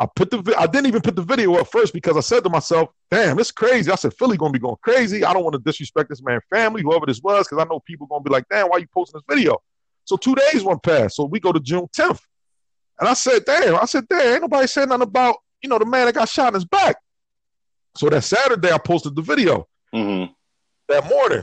I 0.00 0.06
put 0.14 0.30
the 0.30 0.54
I 0.56 0.66
didn't 0.66 0.86
even 0.86 1.02
put 1.02 1.16
the 1.16 1.22
video 1.22 1.54
up 1.56 1.68
first 1.72 1.92
because 1.92 2.16
I 2.16 2.20
said 2.20 2.44
to 2.44 2.50
myself, 2.50 2.90
"Damn, 3.10 3.38
it's 3.40 3.50
crazy." 3.50 3.90
I 3.90 3.96
said, 3.96 4.14
"Philly 4.14 4.36
gonna 4.36 4.52
be 4.52 4.60
going 4.60 4.76
crazy. 4.80 5.24
I 5.24 5.32
don't 5.32 5.42
want 5.42 5.54
to 5.54 5.60
disrespect 5.60 6.08
this 6.08 6.22
man's 6.22 6.44
family, 6.48 6.82
whoever 6.82 7.04
this 7.04 7.20
was, 7.20 7.48
because 7.48 7.62
I 7.62 7.68
know 7.68 7.80
people 7.80 8.06
gonna 8.06 8.22
be 8.22 8.30
like, 8.30 8.44
damn, 8.48 8.68
why 8.68 8.78
you 8.78 8.86
posting 8.94 9.20
this 9.20 9.36
video?" 9.36 9.60
So 10.04 10.16
two 10.16 10.36
days 10.36 10.62
went 10.62 10.82
past. 10.84 11.16
So 11.16 11.24
we 11.24 11.40
go 11.40 11.52
to 11.52 11.58
June 11.58 11.88
tenth, 11.92 12.24
and 13.00 13.08
I 13.08 13.14
said, 13.14 13.44
"Damn," 13.44 13.74
I 13.74 13.86
said, 13.86 14.06
"Damn, 14.08 14.34
ain't 14.34 14.42
nobody 14.42 14.68
said 14.68 14.88
nothing 14.88 15.02
about 15.02 15.36
you 15.62 15.68
know 15.68 15.80
the 15.80 15.84
man 15.84 16.06
that 16.06 16.14
got 16.14 16.28
shot 16.28 16.48
in 16.48 16.54
his 16.54 16.64
back." 16.64 16.96
So 17.98 18.08
that 18.10 18.22
Saturday, 18.22 18.70
I 18.70 18.78
posted 18.78 19.16
the 19.16 19.22
video. 19.22 19.66
Mm-hmm. 19.92 20.32
That 20.88 21.08
morning, 21.08 21.42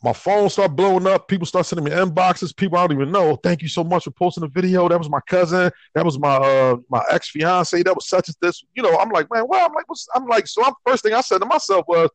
my 0.00 0.12
phone 0.12 0.48
started 0.48 0.76
blowing 0.76 1.08
up. 1.08 1.26
People 1.26 1.44
start 1.44 1.66
sending 1.66 1.84
me 1.84 1.90
inboxes. 1.90 2.56
People 2.56 2.78
I 2.78 2.86
don't 2.86 2.96
even 2.96 3.10
know. 3.10 3.34
Thank 3.42 3.62
you 3.62 3.68
so 3.68 3.82
much 3.82 4.04
for 4.04 4.12
posting 4.12 4.42
the 4.42 4.48
video. 4.48 4.88
That 4.88 4.96
was 4.96 5.10
my 5.10 5.18
cousin. 5.26 5.72
That 5.96 6.04
was 6.04 6.20
my 6.20 6.36
uh, 6.36 6.76
my 6.88 7.02
ex 7.10 7.30
fiance. 7.30 7.82
That 7.82 7.96
was 7.96 8.08
such 8.08 8.28
as 8.28 8.36
this. 8.40 8.62
You 8.76 8.84
know, 8.84 8.96
I'm 8.96 9.10
like, 9.10 9.26
man, 9.32 9.44
well, 9.48 9.66
I'm 9.66 9.74
like, 9.74 9.88
what's, 9.88 10.06
I'm 10.14 10.28
like, 10.28 10.46
so 10.46 10.64
I'm 10.64 10.72
first 10.86 11.02
thing 11.02 11.14
I 11.14 11.20
said 11.20 11.38
to 11.40 11.46
myself 11.46 11.84
was, 11.88 12.10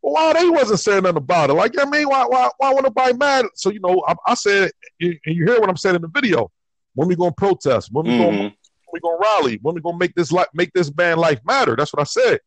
well, 0.00 0.14
why 0.14 0.32
they 0.32 0.48
wasn't 0.48 0.80
saying 0.80 1.02
nothing 1.02 1.18
about 1.18 1.50
it? 1.50 1.54
Like, 1.54 1.78
I 1.78 1.84
mean, 1.84 2.08
why 2.08 2.24
why 2.24 2.48
why 2.56 2.72
want 2.72 2.84
nobody 2.84 3.14
mad? 3.18 3.44
So 3.54 3.70
you 3.70 3.80
know, 3.80 4.02
I, 4.08 4.14
I 4.28 4.34
said, 4.34 4.70
and 4.98 5.18
you 5.26 5.44
hear 5.44 5.60
what 5.60 5.68
I'm 5.68 5.76
saying 5.76 5.96
in 5.96 6.02
the 6.02 6.08
video. 6.08 6.50
When 6.94 7.08
we 7.08 7.16
gonna 7.16 7.32
protest? 7.32 7.90
When 7.92 8.06
we 8.06 8.12
mm-hmm. 8.12 8.22
gonna 8.22 8.54
we 8.94 9.00
gonna 9.00 9.18
rally? 9.20 9.58
When 9.60 9.74
we 9.74 9.82
gonna 9.82 9.98
make 9.98 10.14
this 10.14 10.32
like 10.32 10.48
make 10.54 10.72
this 10.72 10.88
band 10.88 11.20
life 11.20 11.40
matter? 11.44 11.76
That's 11.76 11.92
what 11.92 12.00
I 12.00 12.04
said. 12.04 12.40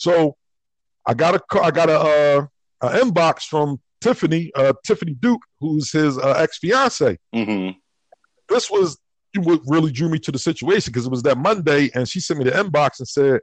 So 0.00 0.34
I 1.06 1.12
got 1.12 1.34
a 1.34 1.60
I 1.62 1.70
got 1.70 1.90
a, 1.90 1.98
uh, 2.00 2.46
a 2.80 2.88
inbox 3.00 3.42
from 3.42 3.78
Tiffany 4.00 4.50
uh, 4.54 4.72
Tiffany 4.84 5.12
Duke, 5.12 5.42
who's 5.60 5.92
his 5.92 6.18
uh, 6.18 6.36
ex 6.38 6.58
fiance. 6.58 7.18
Mm-hmm. 7.34 7.78
This 8.48 8.70
was 8.70 8.98
what 9.36 9.60
really 9.66 9.92
drew 9.92 10.08
me 10.08 10.18
to 10.20 10.32
the 10.32 10.38
situation 10.38 10.90
because 10.90 11.06
it 11.06 11.10
was 11.10 11.22
that 11.24 11.36
Monday, 11.36 11.90
and 11.94 12.08
she 12.08 12.18
sent 12.18 12.38
me 12.38 12.44
the 12.44 12.52
inbox 12.52 12.98
and 12.98 13.06
said. 13.06 13.40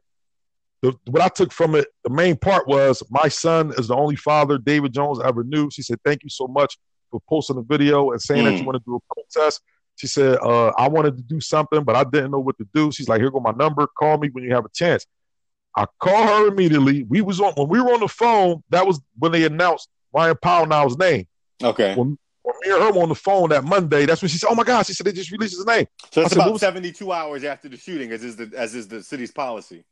The, 0.83 0.93
what 1.07 1.23
I 1.23 1.27
took 1.27 1.51
from 1.51 1.73
it, 1.73 1.87
the 2.03 2.11
main 2.11 2.35
part 2.35 2.67
was 2.67 3.01
my 3.09 3.29
son 3.29 3.73
is 3.79 3.87
the 3.87 3.95
only 3.95 4.15
father 4.15 4.59
David 4.59 4.93
Jones 4.93 5.19
ever 5.25 5.43
knew. 5.43 5.71
She 5.71 5.81
said, 5.81 5.97
"Thank 6.05 6.21
you 6.21 6.29
so 6.29 6.45
much 6.45 6.77
for 7.09 7.19
posting 7.27 7.55
the 7.55 7.63
video 7.63 8.11
and 8.11 8.21
saying 8.21 8.43
mm. 8.43 8.45
that 8.45 8.57
you 8.57 8.61
mm. 8.61 8.67
want 8.67 8.75
to 8.75 8.83
do 8.85 8.95
a 8.95 9.13
protest." 9.15 9.59
She 9.95 10.05
said, 10.05 10.37
uh, 10.37 10.67
"I 10.77 10.87
wanted 10.87 11.17
to 11.17 11.23
do 11.23 11.41
something, 11.41 11.83
but 11.83 11.95
I 11.95 12.03
didn't 12.03 12.29
know 12.29 12.39
what 12.39 12.59
to 12.59 12.67
do." 12.75 12.91
She's 12.91 13.09
like, 13.09 13.21
"Here 13.21 13.31
go 13.31 13.39
my 13.39 13.53
number. 13.53 13.87
Call 13.97 14.19
me 14.19 14.29
when 14.31 14.43
you 14.43 14.53
have 14.53 14.65
a 14.65 14.69
chance." 14.71 15.07
I 15.77 15.85
call 15.99 16.27
her 16.27 16.47
immediately. 16.47 17.03
We 17.03 17.21
was 17.21 17.39
on 17.39 17.53
when 17.53 17.69
we 17.69 17.79
were 17.79 17.93
on 17.93 17.99
the 17.99 18.07
phone. 18.07 18.63
That 18.71 18.85
was 18.87 18.99
when 19.19 19.31
they 19.31 19.45
announced 19.45 19.89
Ryan 20.11 20.35
Pownall's 20.35 20.97
name. 20.97 21.27
Okay. 21.63 21.93
When, 21.95 22.17
when 22.41 22.55
me 22.65 22.73
and 22.73 22.81
her 22.81 22.91
were 22.91 23.03
on 23.03 23.09
the 23.09 23.15
phone 23.15 23.49
that 23.49 23.63
Monday, 23.63 24.07
that's 24.07 24.21
when 24.21 24.29
she 24.29 24.39
said, 24.39 24.47
"Oh 24.49 24.55
my 24.55 24.63
God!" 24.63 24.87
She 24.87 24.93
said 24.93 25.05
they 25.05 25.11
just 25.11 25.31
released 25.31 25.55
his 25.55 25.65
name. 25.65 25.85
So 26.11 26.21
it's 26.21 26.33
said, 26.33 26.41
about 26.41 26.59
seventy-two 26.59 27.11
hours 27.11 27.43
after 27.43 27.69
the 27.69 27.77
shooting, 27.77 28.11
as 28.11 28.23
is 28.23 28.35
the 28.35 28.51
as 28.57 28.73
is 28.73 28.87
the 28.87 29.03
city's 29.03 29.31
policy. 29.31 29.83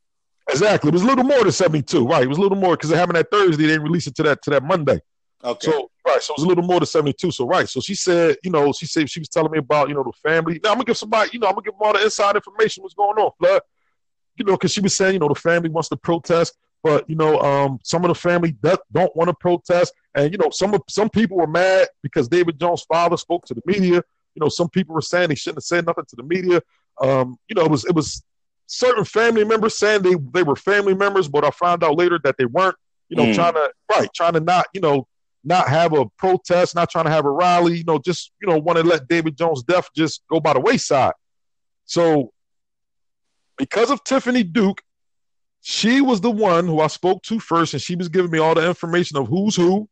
Exactly. 0.49 0.89
It 0.89 0.93
was 0.93 1.03
a 1.03 1.07
little 1.07 1.23
more 1.23 1.43
than 1.43 1.51
seventy-two. 1.51 2.07
Right. 2.07 2.23
It 2.23 2.29
was 2.29 2.39
a 2.39 2.41
little 2.41 2.57
more 2.57 2.75
because 2.75 2.91
it 2.91 2.97
happened 2.97 3.17
that 3.17 3.29
Thursday. 3.29 3.63
They 3.63 3.69
didn't 3.69 3.83
release 3.83 4.07
it 4.07 4.15
to 4.15 4.23
that 4.23 4.41
to 4.43 4.49
that 4.49 4.63
Monday. 4.63 4.99
Okay. 5.43 5.69
So 5.69 5.91
right, 6.07 6.21
so 6.23 6.33
it 6.33 6.39
was 6.39 6.45
a 6.45 6.47
little 6.47 6.63
more 6.63 6.79
than 6.79 6.87
seventy-two. 6.87 7.29
So 7.29 7.45
right, 7.45 7.69
so 7.69 7.79
she 7.79 7.93
said, 7.93 8.37
you 8.43 8.49
know, 8.49 8.71
she 8.73 8.87
said 8.87 9.07
she 9.07 9.19
was 9.19 9.29
telling 9.29 9.51
me 9.51 9.59
about, 9.59 9.89
you 9.89 9.93
know, 9.93 10.03
the 10.03 10.11
family. 10.27 10.59
Now 10.63 10.71
I'm 10.71 10.75
gonna 10.77 10.85
give 10.85 10.97
somebody, 10.97 11.29
you 11.33 11.39
know, 11.39 11.47
I'm 11.47 11.53
gonna 11.53 11.65
give 11.65 11.73
them 11.73 11.81
all 11.83 11.93
the 11.93 12.03
inside 12.03 12.35
information. 12.35 12.81
What's 12.81 12.95
going 12.95 13.15
on, 13.17 13.31
blood? 13.39 13.61
You 14.37 14.45
know, 14.45 14.53
because 14.53 14.71
she 14.71 14.81
was 14.81 14.95
saying, 14.95 15.13
you 15.13 15.19
know, 15.19 15.27
the 15.27 15.35
family 15.35 15.69
wants 15.69 15.89
to 15.89 15.97
protest, 15.97 16.57
but 16.83 17.09
you 17.09 17.15
know, 17.15 17.39
um, 17.39 17.79
some 17.83 18.03
of 18.03 18.09
the 18.09 18.15
family 18.15 18.55
that 18.61 18.79
don't 18.91 19.15
want 19.15 19.29
to 19.29 19.33
protest, 19.33 19.93
and 20.13 20.31
you 20.31 20.37
know, 20.37 20.49
some 20.51 20.73
of 20.73 20.81
some 20.89 21.09
people 21.09 21.37
were 21.37 21.47
mad 21.47 21.87
because 22.03 22.27
David 22.27 22.59
Jones' 22.59 22.83
father 22.83 23.17
spoke 23.17 23.45
to 23.45 23.53
the 23.53 23.61
media. 23.65 24.03
You 24.35 24.41
know, 24.41 24.49
some 24.49 24.69
people 24.69 24.93
were 24.93 25.01
saying 25.01 25.29
he 25.29 25.35
shouldn't 25.35 25.57
have 25.57 25.63
said 25.63 25.85
nothing 25.85 26.05
to 26.07 26.15
the 26.15 26.23
media. 26.23 26.61
Um, 27.01 27.37
you 27.47 27.55
know, 27.55 27.65
it 27.65 27.71
was 27.71 27.85
it 27.85 27.95
was 27.95 28.23
certain 28.67 29.05
family 29.05 29.45
members 29.45 29.77
saying 29.77 30.01
they 30.03 30.15
they 30.33 30.43
were 30.43 30.55
family 30.55 30.93
members, 30.93 31.27
but 31.27 31.43
I 31.43 31.51
found 31.51 31.83
out 31.83 31.97
later 31.97 32.19
that 32.23 32.37
they 32.37 32.45
weren't. 32.45 32.75
You 33.09 33.17
know, 33.17 33.25
mm. 33.25 33.35
trying 33.35 33.53
to 33.53 33.71
right, 33.91 34.09
trying 34.13 34.33
to 34.33 34.39
not, 34.39 34.65
you 34.73 34.81
know, 34.81 35.07
not 35.45 35.69
have 35.69 35.93
a 35.93 36.07
protest, 36.17 36.75
not 36.75 36.89
trying 36.89 37.05
to 37.05 37.11
have 37.11 37.25
a 37.25 37.29
rally, 37.29 37.77
you 37.77 37.83
know, 37.83 37.99
just, 37.99 38.31
you 38.41 38.47
know, 38.47 38.57
want 38.57 38.77
to 38.77 38.83
let 38.83 39.07
David 39.07 39.37
Jones' 39.37 39.63
death 39.63 39.89
just 39.95 40.23
go 40.29 40.39
by 40.39 40.53
the 40.53 40.59
wayside. 40.59 41.13
So 41.85 42.33
because 43.57 43.91
of 43.91 44.03
Tiffany 44.03 44.43
Duke, 44.43 44.81
she 45.61 46.01
was 46.01 46.21
the 46.21 46.31
one 46.31 46.67
who 46.67 46.79
I 46.79 46.87
spoke 46.87 47.23
to 47.23 47.39
first, 47.39 47.73
and 47.73 47.81
she 47.81 47.95
was 47.95 48.09
giving 48.09 48.31
me 48.31 48.39
all 48.39 48.53
the 48.53 48.67
information 48.67 49.17
of 49.17 49.27
who's 49.27 49.55
who, 49.55 49.89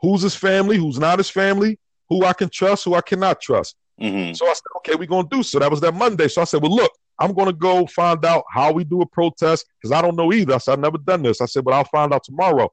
who's 0.00 0.22
his 0.22 0.34
family, 0.34 0.76
who's 0.76 0.98
not 0.98 1.18
his 1.18 1.30
family, 1.30 1.78
who 2.08 2.24
I 2.24 2.32
can 2.32 2.48
trust, 2.48 2.84
who 2.84 2.94
I 2.94 3.00
cannot 3.00 3.40
trust. 3.40 3.76
Mm-hmm. 4.00 4.34
So 4.34 4.46
I 4.46 4.52
said, 4.52 4.62
okay, 4.78 4.94
we're 4.94 5.06
going 5.06 5.28
to 5.28 5.36
do 5.36 5.42
so. 5.42 5.58
That 5.58 5.70
was 5.70 5.80
that 5.80 5.94
Monday. 5.94 6.28
So 6.28 6.42
I 6.42 6.44
said, 6.44 6.60
well, 6.60 6.74
look, 6.74 6.92
I'm 7.18 7.32
going 7.32 7.46
to 7.46 7.52
go 7.52 7.86
find 7.86 8.24
out 8.24 8.44
how 8.50 8.72
we 8.72 8.84
do 8.84 9.00
a 9.00 9.06
protest 9.06 9.66
because 9.80 9.92
I 9.92 10.02
don't 10.02 10.16
know 10.16 10.32
either. 10.32 10.54
I 10.54 10.58
said, 10.58 10.72
I've 10.72 10.80
never 10.80 10.98
done 10.98 11.22
this. 11.22 11.40
I 11.40 11.46
said, 11.46 11.64
but 11.64 11.72
I'll 11.74 11.84
find 11.84 12.12
out 12.12 12.24
tomorrow. 12.24 12.72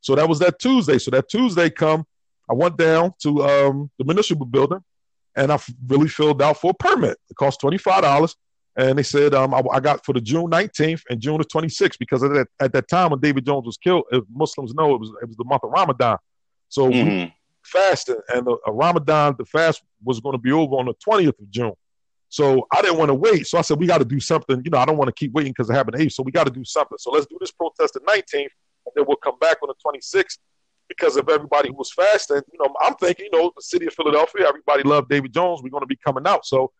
So 0.00 0.14
that 0.14 0.28
was 0.28 0.38
that 0.38 0.58
Tuesday. 0.58 0.98
So 0.98 1.10
that 1.10 1.28
Tuesday 1.28 1.68
come, 1.68 2.04
I 2.48 2.54
went 2.54 2.76
down 2.76 3.12
to 3.22 3.42
um, 3.44 3.90
the 3.98 4.04
municipal 4.04 4.46
building 4.46 4.80
and 5.36 5.52
I 5.52 5.58
really 5.86 6.08
filled 6.08 6.42
out 6.42 6.58
for 6.58 6.70
a 6.70 6.74
permit. 6.74 7.18
It 7.30 7.36
cost 7.36 7.60
$25. 7.60 8.34
And 8.76 8.98
they 8.98 9.02
said 9.02 9.34
um, 9.34 9.52
I, 9.52 9.62
I 9.70 9.80
got 9.80 10.04
for 10.04 10.12
the 10.14 10.20
June 10.20 10.50
19th 10.50 11.02
and 11.10 11.20
June 11.20 11.38
the 11.38 11.44
26th 11.44 11.98
because 11.98 12.22
at 12.22 12.32
that, 12.32 12.46
at 12.60 12.72
that 12.72 12.88
time 12.88 13.10
when 13.10 13.20
David 13.20 13.44
Jones 13.44 13.66
was 13.66 13.76
killed, 13.76 14.04
if 14.12 14.24
Muslims 14.32 14.72
know 14.74 14.94
it 14.94 15.00
was 15.00 15.12
it 15.22 15.26
was 15.28 15.36
the 15.36 15.44
month 15.44 15.62
of 15.64 15.70
Ramadan. 15.70 16.16
So 16.68 16.86
we 16.86 16.94
Mhm. 17.02 17.32
fasted, 17.64 18.16
and 18.32 18.46
the 18.46 18.56
uh, 18.66 18.72
Ramadan, 18.72 19.34
the 19.38 19.44
fast 19.44 19.82
was 20.02 20.20
going 20.20 20.32
to 20.32 20.38
be 20.38 20.52
over 20.52 20.74
on 20.76 20.86
the 20.86 20.94
20th 21.06 21.38
of 21.38 21.50
June. 21.50 21.74
So 22.30 22.66
I 22.72 22.80
didn't 22.80 22.96
want 22.96 23.10
to 23.10 23.14
wait. 23.14 23.46
So 23.46 23.58
I 23.58 23.60
said, 23.60 23.78
we 23.78 23.86
got 23.86 23.98
to 23.98 24.06
do 24.06 24.18
something. 24.18 24.62
You 24.64 24.70
know, 24.70 24.78
I 24.78 24.86
don't 24.86 24.96
want 24.96 25.08
to 25.08 25.12
keep 25.12 25.32
waiting 25.32 25.52
because 25.52 25.68
it 25.68 25.74
happened 25.74 25.98
the 25.98 26.04
8th. 26.06 26.12
So 26.12 26.22
we 26.22 26.32
got 26.32 26.44
to 26.44 26.50
do 26.50 26.64
something. 26.64 26.96
So 26.98 27.10
let's 27.10 27.26
do 27.26 27.36
this 27.40 27.50
protest 27.50 27.92
the 27.92 28.00
19th, 28.00 28.34
and 28.34 28.92
then 28.96 29.04
we'll 29.06 29.18
come 29.18 29.38
back 29.38 29.58
on 29.62 29.68
the 29.68 29.74
26th 30.00 30.38
because 30.88 31.16
of 31.16 31.28
everybody 31.28 31.68
who 31.68 31.74
was 31.74 31.92
fasting. 31.92 32.40
You 32.52 32.58
know, 32.58 32.74
I'm 32.80 32.94
thinking, 32.94 33.26
you 33.30 33.38
know, 33.38 33.52
the 33.54 33.62
city 33.62 33.86
of 33.86 33.92
Philadelphia, 33.92 34.46
everybody 34.48 34.82
loved 34.82 35.10
David 35.10 35.32
Jones. 35.34 35.62
We're 35.62 35.68
going 35.70 35.82
to 35.82 35.86
be 35.86 35.98
coming 36.02 36.26
out. 36.26 36.46
So 36.46 36.72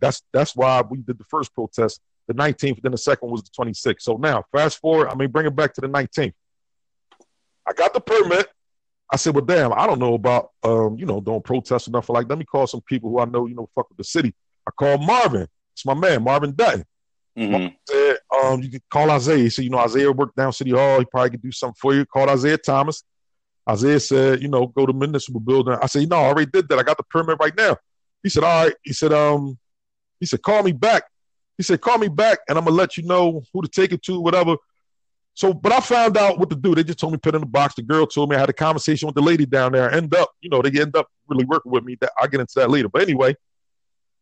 that's 0.00 0.22
that's 0.32 0.56
why 0.56 0.82
we 0.82 0.98
did 0.98 1.18
the 1.18 1.24
first 1.24 1.54
protest 1.54 2.00
the 2.26 2.34
19th. 2.34 2.80
Then 2.82 2.92
the 2.92 2.98
second 2.98 3.30
was 3.30 3.42
the 3.42 3.50
26th. 3.50 4.02
So 4.02 4.16
now, 4.16 4.44
fast 4.52 4.78
forward. 4.78 5.08
I 5.08 5.14
mean, 5.14 5.30
bring 5.30 5.46
it 5.46 5.56
back 5.56 5.74
to 5.74 5.80
the 5.80 5.88
19th. 5.88 6.32
I 7.66 7.72
got 7.72 7.92
the 7.92 8.00
permit. 8.00 8.48
I 9.12 9.16
said, 9.16 9.34
well, 9.34 9.44
damn, 9.44 9.72
I 9.72 9.86
don't 9.86 9.98
know 9.98 10.14
about, 10.14 10.50
um, 10.62 10.96
you 10.96 11.04
know, 11.04 11.20
doing 11.20 11.42
protests 11.42 11.88
or 11.88 11.90
nothing 11.90 12.14
like 12.14 12.28
that. 12.28 12.34
Let 12.34 12.38
me 12.38 12.44
call 12.44 12.66
some 12.68 12.80
people 12.82 13.10
who 13.10 13.18
I 13.18 13.24
know, 13.24 13.46
you 13.46 13.56
know, 13.56 13.68
fuck 13.74 13.88
with 13.88 13.98
the 13.98 14.04
city. 14.04 14.32
I 14.66 14.70
called 14.70 15.04
Marvin. 15.04 15.48
It's 15.72 15.84
my 15.84 15.94
man, 15.94 16.22
Marvin 16.22 16.54
Dutton. 16.54 16.84
Mhm. 17.36 17.74
Said, 17.88 18.18
um, 18.42 18.62
you 18.62 18.70
can 18.70 18.80
call 18.90 19.10
Isaiah. 19.10 19.38
He 19.38 19.50
said, 19.50 19.64
you 19.64 19.70
know, 19.70 19.78
Isaiah 19.78 20.12
worked 20.12 20.36
down 20.36 20.52
City 20.52 20.70
Hall. 20.70 21.00
He 21.00 21.04
probably 21.06 21.30
could 21.30 21.42
do 21.42 21.52
something 21.52 21.78
for 21.80 21.94
you. 21.94 22.04
Called 22.06 22.28
Isaiah 22.28 22.58
Thomas. 22.58 23.02
Isaiah 23.68 24.00
said, 24.00 24.42
you 24.42 24.48
know, 24.48 24.66
go 24.66 24.86
to 24.86 24.92
municipal 24.92 25.40
building. 25.40 25.76
I 25.80 25.86
said, 25.86 26.08
no, 26.08 26.16
I 26.16 26.26
already 26.26 26.50
did 26.50 26.68
that. 26.68 26.78
I 26.78 26.82
got 26.82 26.96
the 26.96 27.02
permit 27.04 27.38
right 27.40 27.56
now. 27.56 27.76
He 28.22 28.28
said, 28.28 28.44
all 28.44 28.64
right. 28.64 28.74
He 28.82 28.92
said, 28.92 29.12
um, 29.12 29.58
he 30.20 30.26
said, 30.26 30.42
call 30.42 30.62
me 30.62 30.72
back. 30.72 31.04
He 31.56 31.62
said, 31.62 31.80
call 31.80 31.98
me 31.98 32.08
back 32.08 32.38
and 32.48 32.56
I'm 32.56 32.64
gonna 32.64 32.76
let 32.76 32.96
you 32.96 33.02
know 33.02 33.42
who 33.52 33.62
to 33.62 33.68
take 33.68 33.92
it 33.92 34.02
to, 34.04 34.20
whatever. 34.20 34.56
So, 35.34 35.54
but 35.54 35.72
I 35.72 35.80
found 35.80 36.16
out 36.16 36.38
what 36.38 36.50
to 36.50 36.56
do. 36.56 36.74
They 36.74 36.84
just 36.84 36.98
told 36.98 37.12
me 37.12 37.18
put 37.18 37.34
in 37.34 37.40
the 37.40 37.46
box. 37.46 37.74
The 37.74 37.82
girl 37.82 38.06
told 38.06 38.30
me 38.30 38.36
I 38.36 38.40
had 38.40 38.50
a 38.50 38.54
conversation 38.54 39.06
with 39.06 39.14
the 39.14 39.22
lady 39.22 39.46
down 39.46 39.72
there. 39.72 39.90
I 39.90 39.96
End 39.96 40.14
up, 40.14 40.30
you 40.40 40.50
know, 40.50 40.60
they 40.60 40.80
end 40.80 40.96
up 40.96 41.08
really 41.28 41.44
working 41.44 41.72
with 41.72 41.84
me. 41.84 41.96
That 42.00 42.12
I'll 42.18 42.28
get 42.28 42.40
into 42.40 42.52
that 42.56 42.70
later. 42.70 42.88
But 42.88 43.02
anyway, 43.02 43.36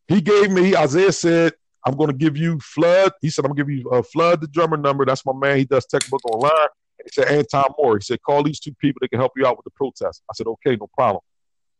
he 0.07 0.21
gave 0.21 0.51
me, 0.51 0.75
Isaiah 0.75 1.11
said, 1.11 1.53
I'm 1.85 1.95
gonna 1.95 2.13
give 2.13 2.37
you 2.37 2.59
Flood. 2.59 3.11
He 3.21 3.29
said, 3.29 3.45
I'm 3.45 3.51
gonna 3.51 3.63
give 3.63 3.69
you 3.69 3.89
uh, 3.89 4.01
Flood, 4.01 4.41
the 4.41 4.47
drummer 4.47 4.77
number. 4.77 5.05
That's 5.05 5.25
my 5.25 5.33
man. 5.33 5.57
He 5.57 5.65
does 5.65 5.85
textbook 5.85 6.23
online. 6.25 6.51
And 6.99 7.05
he 7.05 7.09
said, 7.11 7.27
Anton 7.27 7.73
Moore. 7.77 7.97
He 7.97 8.03
said, 8.03 8.21
call 8.21 8.43
these 8.43 8.59
two 8.59 8.73
people 8.75 8.99
that 9.01 9.09
can 9.09 9.19
help 9.19 9.31
you 9.35 9.45
out 9.45 9.57
with 9.57 9.63
the 9.63 9.71
protest. 9.71 10.21
I 10.29 10.33
said, 10.35 10.47
okay, 10.47 10.75
no 10.75 10.87
problem. 10.93 11.21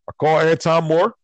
I 0.08 0.14
called 0.20 0.44
Anton 0.44 0.86
Moore. 0.86 1.16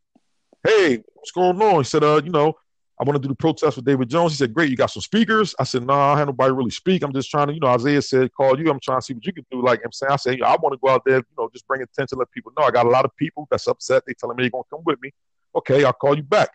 Hey, 0.64 1.04
what's 1.14 1.32
going 1.32 1.62
on? 1.62 1.78
He 1.78 1.84
said, 1.86 2.04
uh, 2.04 2.22
you 2.24 2.32
know, 2.32 2.54
I 3.00 3.04
want 3.04 3.16
to 3.16 3.22
do 3.22 3.28
the 3.28 3.36
protest 3.36 3.76
with 3.76 3.86
David 3.86 4.10
Jones. 4.10 4.32
He 4.32 4.38
said, 4.38 4.54
Great, 4.54 4.70
you 4.70 4.78
got 4.78 4.90
some 4.90 5.02
speakers? 5.02 5.54
I 5.60 5.66
said, 5.66 5.82
No, 5.82 5.94
nah, 5.94 6.14
I 6.14 6.20
had 6.20 6.28
nobody 6.28 6.54
really 6.54 6.70
speak. 6.72 7.04
I'm 7.04 7.12
just 7.14 7.30
trying 7.30 7.48
to, 7.48 7.54
you 7.54 7.60
know, 7.60 7.68
Isaiah 7.68 8.02
said, 8.02 8.32
Call 8.34 8.58
you. 8.60 8.70
I'm 8.70 8.80
trying 8.80 9.00
to 9.00 9.06
see 9.06 9.14
what 9.14 9.26
you 9.26 9.34
can 9.34 9.46
do. 9.52 9.62
Like 9.62 9.82
I'm 9.84 9.92
saying, 9.92 10.12
I 10.12 10.16
said, 10.16 10.42
I 10.42 10.56
want 10.56 10.74
to 10.74 10.80
go 10.82 10.90
out 10.90 11.04
there, 11.06 11.18
you 11.18 11.24
know, 11.38 11.50
just 11.52 11.68
bring 11.68 11.82
attention, 11.82 12.18
let 12.18 12.32
people 12.32 12.54
know. 12.58 12.66
I 12.66 12.72
got 12.72 12.86
a 12.86 12.90
lot 12.90 13.04
of 13.04 13.16
people 13.18 13.48
that's 13.52 13.68
upset. 13.68 14.04
They 14.08 14.14
telling 14.14 14.38
me 14.38 14.44
they're 14.44 14.52
gonna 14.52 14.64
come 14.70 14.82
with 14.86 15.02
me. 15.02 15.12
Okay, 15.56 15.84
I'll 15.84 15.94
call 15.94 16.16
you 16.16 16.24
back. 16.24 16.52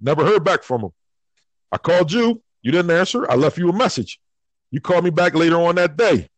Never 0.00 0.24
heard 0.24 0.44
back 0.44 0.62
from 0.62 0.82
them. 0.82 0.90
I 1.72 1.78
called 1.78 2.12
you, 2.12 2.42
you 2.62 2.72
didn't 2.72 2.90
answer. 2.90 3.30
I 3.30 3.34
left 3.34 3.56
you 3.56 3.68
a 3.68 3.72
message. 3.72 4.20
You 4.70 4.80
called 4.80 5.04
me 5.04 5.10
back 5.10 5.34
later 5.34 5.56
on 5.56 5.76
that 5.76 5.96
day. 5.96 6.28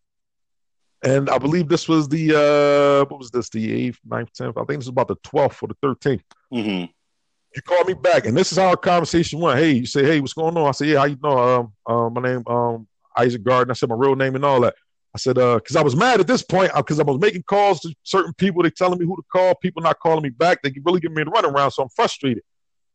And 1.05 1.29
I 1.29 1.39
believe 1.39 1.69
this 1.69 1.89
was 1.89 2.09
the 2.09 2.37
uh 2.37 3.05
what 3.11 3.19
was 3.19 3.31
this, 3.31 3.49
the 3.49 3.73
eighth, 3.73 3.99
ninth, 4.05 4.33
tenth? 4.33 4.57
I 4.57 4.61
think 4.61 4.79
this 4.81 4.87
was 4.87 4.89
about 4.89 5.09
the 5.09 5.17
twelfth 5.25 5.61
or 5.63 5.67
the 5.69 5.77
thirteenth. 5.83 6.23
Mhm. 6.53 6.91
You 7.55 7.63
called 7.63 7.87
me 7.87 7.95
back, 7.95 8.27
and 8.27 8.37
this 8.37 8.51
is 8.51 8.59
how 8.59 8.69
our 8.69 8.77
conversation 8.77 9.39
went. 9.39 9.59
Hey, 9.59 9.73
you 9.73 9.87
say, 9.87 10.05
hey, 10.05 10.21
what's 10.21 10.33
going 10.33 10.57
on? 10.57 10.69
I 10.69 10.71
said, 10.73 10.89
yeah, 10.89 10.99
how 10.99 11.05
you 11.05 11.19
know? 11.23 11.39
Um, 11.39 11.73
uh, 11.87 12.09
my 12.09 12.23
name, 12.23 12.43
um, 12.47 12.89
Isaac 13.17 13.43
Garden. 13.43 13.71
I 13.71 13.75
said 13.75 13.91
my 13.91 13.95
real 13.95 14.17
name 14.17 14.35
and 14.35 14.45
all 14.45 14.61
that. 14.63 14.75
I 15.15 15.19
said, 15.19 15.37
uh, 15.37 15.57
because 15.57 15.77
I 15.77 15.83
was 15.83 15.95
mad 15.95 16.21
at 16.21 16.27
this 16.27 16.43
point 16.43 16.73
because 16.75 16.99
I 16.99 17.03
was 17.03 17.21
making 17.21 17.43
calls 17.43 17.81
to 17.81 17.95
certain 18.03 18.33
people. 18.33 18.63
They 18.63 18.71
telling 18.71 18.99
me 18.99 19.05
who 19.05 19.17
to 19.17 19.23
call. 19.31 19.55
People 19.57 19.83
not 19.83 20.01
calling 20.01 20.23
me 20.23 20.31
back. 20.31 20.63
They 20.63 20.73
really 20.83 21.01
give 21.01 21.13
me 21.13 21.23
the 21.25 21.31
runaround, 21.31 21.73
so 21.73 21.83
I'm 21.83 21.91
frustrated. 21.91 22.43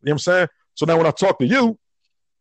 You 0.01 0.07
know 0.07 0.11
what 0.11 0.13
I'm 0.13 0.19
saying? 0.19 0.47
So 0.73 0.85
now 0.85 0.97
when 0.97 1.05
I 1.05 1.11
talk 1.11 1.37
to 1.39 1.45
you, 1.45 1.77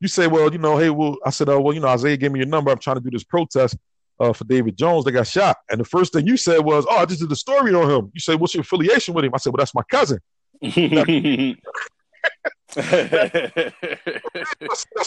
you 0.00 0.08
say, 0.08 0.26
well, 0.26 0.50
you 0.50 0.58
know, 0.58 0.78
hey, 0.78 0.90
well, 0.90 1.16
I 1.24 1.30
said, 1.30 1.48
uh, 1.50 1.60
well, 1.60 1.74
you 1.74 1.80
know, 1.80 1.88
Isaiah 1.88 2.16
gave 2.16 2.32
me 2.32 2.40
your 2.40 2.48
number. 2.48 2.70
I'm 2.70 2.78
trying 2.78 2.96
to 2.96 3.02
do 3.02 3.10
this 3.10 3.24
protest 3.24 3.76
uh, 4.18 4.32
for 4.32 4.44
David 4.44 4.78
Jones. 4.78 5.04
They 5.04 5.10
got 5.10 5.26
shot, 5.26 5.58
and 5.70 5.78
the 5.78 5.84
first 5.84 6.14
thing 6.14 6.26
you 6.26 6.38
said 6.38 6.60
was, 6.60 6.86
oh, 6.88 6.96
I 6.96 7.04
just 7.04 7.20
did 7.20 7.30
a 7.30 7.36
story 7.36 7.74
on 7.74 7.90
him. 7.90 8.10
You 8.14 8.20
said, 8.20 8.40
what's 8.40 8.54
your 8.54 8.62
affiliation 8.62 9.12
with 9.12 9.26
him? 9.26 9.34
I 9.34 9.38
said, 9.38 9.52
well, 9.52 9.58
that's 9.58 9.74
my 9.74 9.82
cousin. 9.90 10.20
that's 12.74 13.74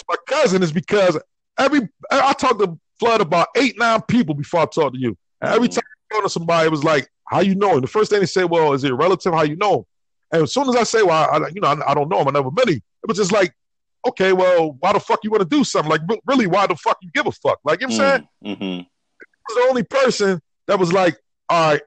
my 0.08 0.16
cousin 0.28 0.64
is 0.64 0.72
because 0.72 1.20
every 1.58 1.82
I 2.12 2.34
talked 2.34 2.60
to 2.60 2.80
Flood 3.00 3.22
about 3.22 3.48
eight 3.56 3.78
nine 3.78 4.02
people 4.04 4.36
before 4.36 4.62
I 4.62 4.66
talked 4.66 4.96
to 4.96 5.00
you. 5.00 5.18
And 5.42 5.54
every 5.54 5.70
time 5.70 5.84
I 6.12 6.16
talked 6.16 6.26
to 6.26 6.30
somebody, 6.30 6.68
it 6.68 6.72
was 6.72 6.84
like, 6.84 7.08
"How 7.26 7.40
you 7.40 7.56
know 7.56 7.76
And 7.76 7.84
The 7.84 7.88
first 7.88 8.12
thing 8.12 8.20
they 8.20 8.26
say, 8.26 8.44
"Well, 8.44 8.74
is 8.74 8.84
it 8.84 8.92
a 8.92 8.96
relative? 8.96 9.34
How 9.34 9.44
you 9.44 9.56
know? 9.56 9.86
And 10.32 10.44
as 10.44 10.54
soon 10.54 10.68
as 10.68 10.76
I 10.76 10.84
say, 10.84 11.02
"Well, 11.02 11.30
I, 11.32 11.48
you 11.50 11.62
know, 11.62 11.70
I, 11.70 11.92
I 11.92 11.94
don't 11.94 12.10
know 12.10 12.22
him. 12.22 12.28
I 12.28 12.32
never 12.32 12.52
met 12.52 12.68
him," 12.68 12.76
it 12.76 13.08
was 13.08 13.18
just 13.18 13.32
like, 13.32 13.54
"Okay, 14.08 14.34
well, 14.34 14.76
why 14.80 14.94
the 14.94 15.00
fuck 15.00 15.20
you 15.24 15.32
want 15.32 15.42
to 15.42 15.48
do 15.48 15.64
something? 15.64 15.90
Like, 15.90 16.02
really, 16.26 16.48
why 16.48 16.68
the 16.68 16.76
fuck 16.76 16.98
you 17.02 17.10
give 17.14 17.28
a 17.28 17.32
fuck? 17.32 17.60
Like, 17.64 17.82
you 17.82 17.88
know 17.88 17.98
what 17.98 18.04
I'm 18.04 18.28
saying?" 18.44 18.58
Mhm. 18.60 18.88
was 19.48 19.64
the 19.64 19.70
only 19.70 19.84
person 19.84 20.42
that 20.68 20.78
was 20.78 20.94
like, 20.94 21.18
all 21.50 21.72
right, 21.72 21.82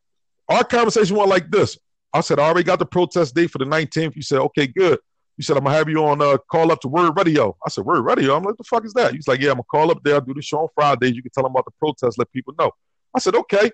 our 0.48 0.64
conversation 0.64 1.16
went 1.16 1.28
like 1.28 1.50
this. 1.50 1.78
I 2.12 2.20
said, 2.20 2.40
I 2.40 2.44
already 2.44 2.64
got 2.64 2.78
the 2.78 2.86
protest 2.86 3.34
date 3.34 3.50
for 3.50 3.58
the 3.58 3.64
19th. 3.64 4.16
You 4.16 4.22
said, 4.22 4.40
okay, 4.40 4.66
good. 4.66 4.98
You 5.38 5.44
said, 5.44 5.56
I'm 5.56 5.64
gonna 5.64 5.76
have 5.76 5.88
you 5.88 6.04
on 6.04 6.20
uh, 6.20 6.36
call 6.50 6.70
up 6.70 6.80
to 6.82 6.88
WURD 6.88 7.16
Radio. 7.16 7.56
I 7.66 7.70
said, 7.70 7.84
WURD 7.84 8.04
Radio? 8.04 8.36
I'm 8.36 8.42
like, 8.44 8.56
the 8.56 8.64
fuck 8.64 8.84
is 8.84 8.92
that? 8.94 9.12
He's 9.14 9.26
like, 9.26 9.40
Yeah, 9.40 9.50
I'm 9.50 9.54
gonna 9.56 9.64
call 9.64 9.90
up 9.90 10.02
there, 10.04 10.14
I'll 10.16 10.20
do 10.20 10.34
the 10.34 10.42
show 10.42 10.58
on 10.60 10.68
Fridays. 10.74 11.14
You 11.14 11.22
can 11.22 11.30
tell 11.32 11.42
them 11.44 11.52
about 11.52 11.64
the 11.64 11.70
protest, 11.78 12.18
let 12.18 12.30
people 12.32 12.54
know. 12.58 12.70
I 13.14 13.18
said, 13.18 13.34
Okay. 13.34 13.70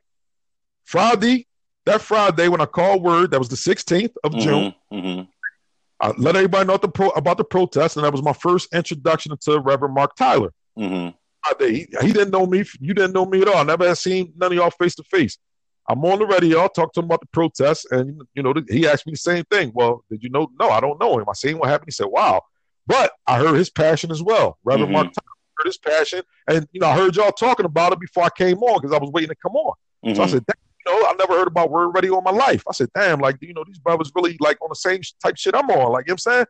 Friday, 0.85 1.47
that 1.87 2.01
Friday 2.01 2.49
when 2.49 2.61
I 2.61 2.67
called 2.67 3.03
WURD, 3.03 3.31
that 3.33 3.39
was 3.39 3.49
the 3.49 3.57
16th 3.57 4.13
of 4.25 4.33
June. 4.37 4.75
Mhm. 4.93 5.03
Mhm. 5.05 5.29
I 6.01 6.13
let 6.17 6.37
everybody 6.37 6.67
know 6.67 6.77
the 6.77 6.89
pro- 6.89 7.11
about 7.11 7.39
the 7.39 7.45
protest, 7.45 7.97
and 7.97 8.05
that 8.05 8.13
was 8.13 8.23
my 8.23 8.33
first 8.33 8.73
introduction 8.73 9.37
to 9.43 9.59
Reverend 9.59 9.95
Mark 9.95 10.15
Tyler. 10.17 10.53
Mhm. 10.79 11.15
Friday. 11.45 11.73
He, 12.01 12.07
he 12.07 12.13
didn't 12.13 12.31
know 12.31 12.47
me. 12.47 12.65
You 12.81 12.95
didn't 12.95 13.13
know 13.13 13.27
me 13.27 13.43
at 13.43 13.49
all. 13.49 13.57
I 13.57 13.63
never 13.65 13.87
had 13.89 13.99
seen 13.99 14.33
none 14.37 14.53
of 14.53 14.57
y'all 14.57 14.71
face 14.71 14.95
to 14.97 15.03
face. 15.05 15.39
I'm 15.89 16.05
on 16.05 16.19
the 16.19 16.27
radio. 16.27 16.65
I 16.65 16.69
talked 16.69 16.95
to 16.95 17.01
him 17.01 17.07
about 17.07 17.21
the 17.21 17.29
protests, 17.33 17.87
and 17.91 18.21
you 18.35 18.43
know, 18.43 18.53
he 18.69 18.87
asked 18.87 19.07
me 19.07 19.13
the 19.13 19.19
same 19.19 19.45
thing. 19.45 19.73
Well, 19.75 20.05
did 20.11 20.23
you 20.23 20.29
know? 20.29 20.49
No, 20.61 20.69
I 20.69 20.81
don't 20.81 21.01
know 21.01 21.19
him. 21.19 21.25
I 21.29 21.33
seen 21.33 21.59
what 21.59 21.69
happened. 21.71 21.89
He 21.89 21.93
said, 21.93 22.09
"Wow," 22.09 22.43
but 22.87 23.13
I 23.27 23.39
heard 23.39 23.55
his 23.55 23.71
passion 23.71 24.11
as 24.11 24.23
well. 24.23 24.59
Reverend 24.65 24.91
Mhm. 24.91 24.93
Mark 24.93 25.07
Tyler 25.07 25.35
heard 25.57 25.67
his 25.67 25.79
passion, 25.79 26.23
and 26.47 26.69
you 26.73 26.81
know, 26.81 26.89
I 26.89 26.95
heard 26.95 27.17
y'all 27.17 27.33
talking 27.33 27.65
about 27.65 27.93
it 27.93 28.01
before 28.01 28.25
I 28.25 28.31
came 28.37 28.59
on 28.59 28.81
because 28.81 28.95
I 28.95 28.99
was 29.01 29.11
waiting 29.11 29.31
to 29.31 29.37
come 29.37 29.57
on. 29.57 29.75
So 30.15 30.23
I 30.23 30.27
Mhm. 30.27 30.31
said, 30.31 30.47
damn, 30.47 30.57
you 30.87 30.93
know, 30.93 31.07
I 31.09 31.15
never 31.19 31.33
heard 31.39 31.49
about 31.49 31.71
WURD 31.71 31.95
Radio 31.95 32.19
in 32.19 32.25
my 32.25 32.31
life. 32.31 32.63
I 32.69 32.73
said, 32.73 32.91
damn, 32.95 33.19
like, 33.19 33.37
you 33.41 33.55
know, 33.55 33.65
these 33.67 33.79
brothers 33.79 34.13
really 34.15 34.37
like 34.41 34.61
on 34.63 34.69
the 34.69 34.77
same 34.77 35.01
type 35.23 35.37
shit 35.37 35.55
I'm 35.55 35.71
on. 35.71 35.93
Like, 35.93 36.07
you 36.07 36.11
know 36.13 36.13
what 36.13 36.13
I'm 36.13 36.19
saying? 36.19 36.47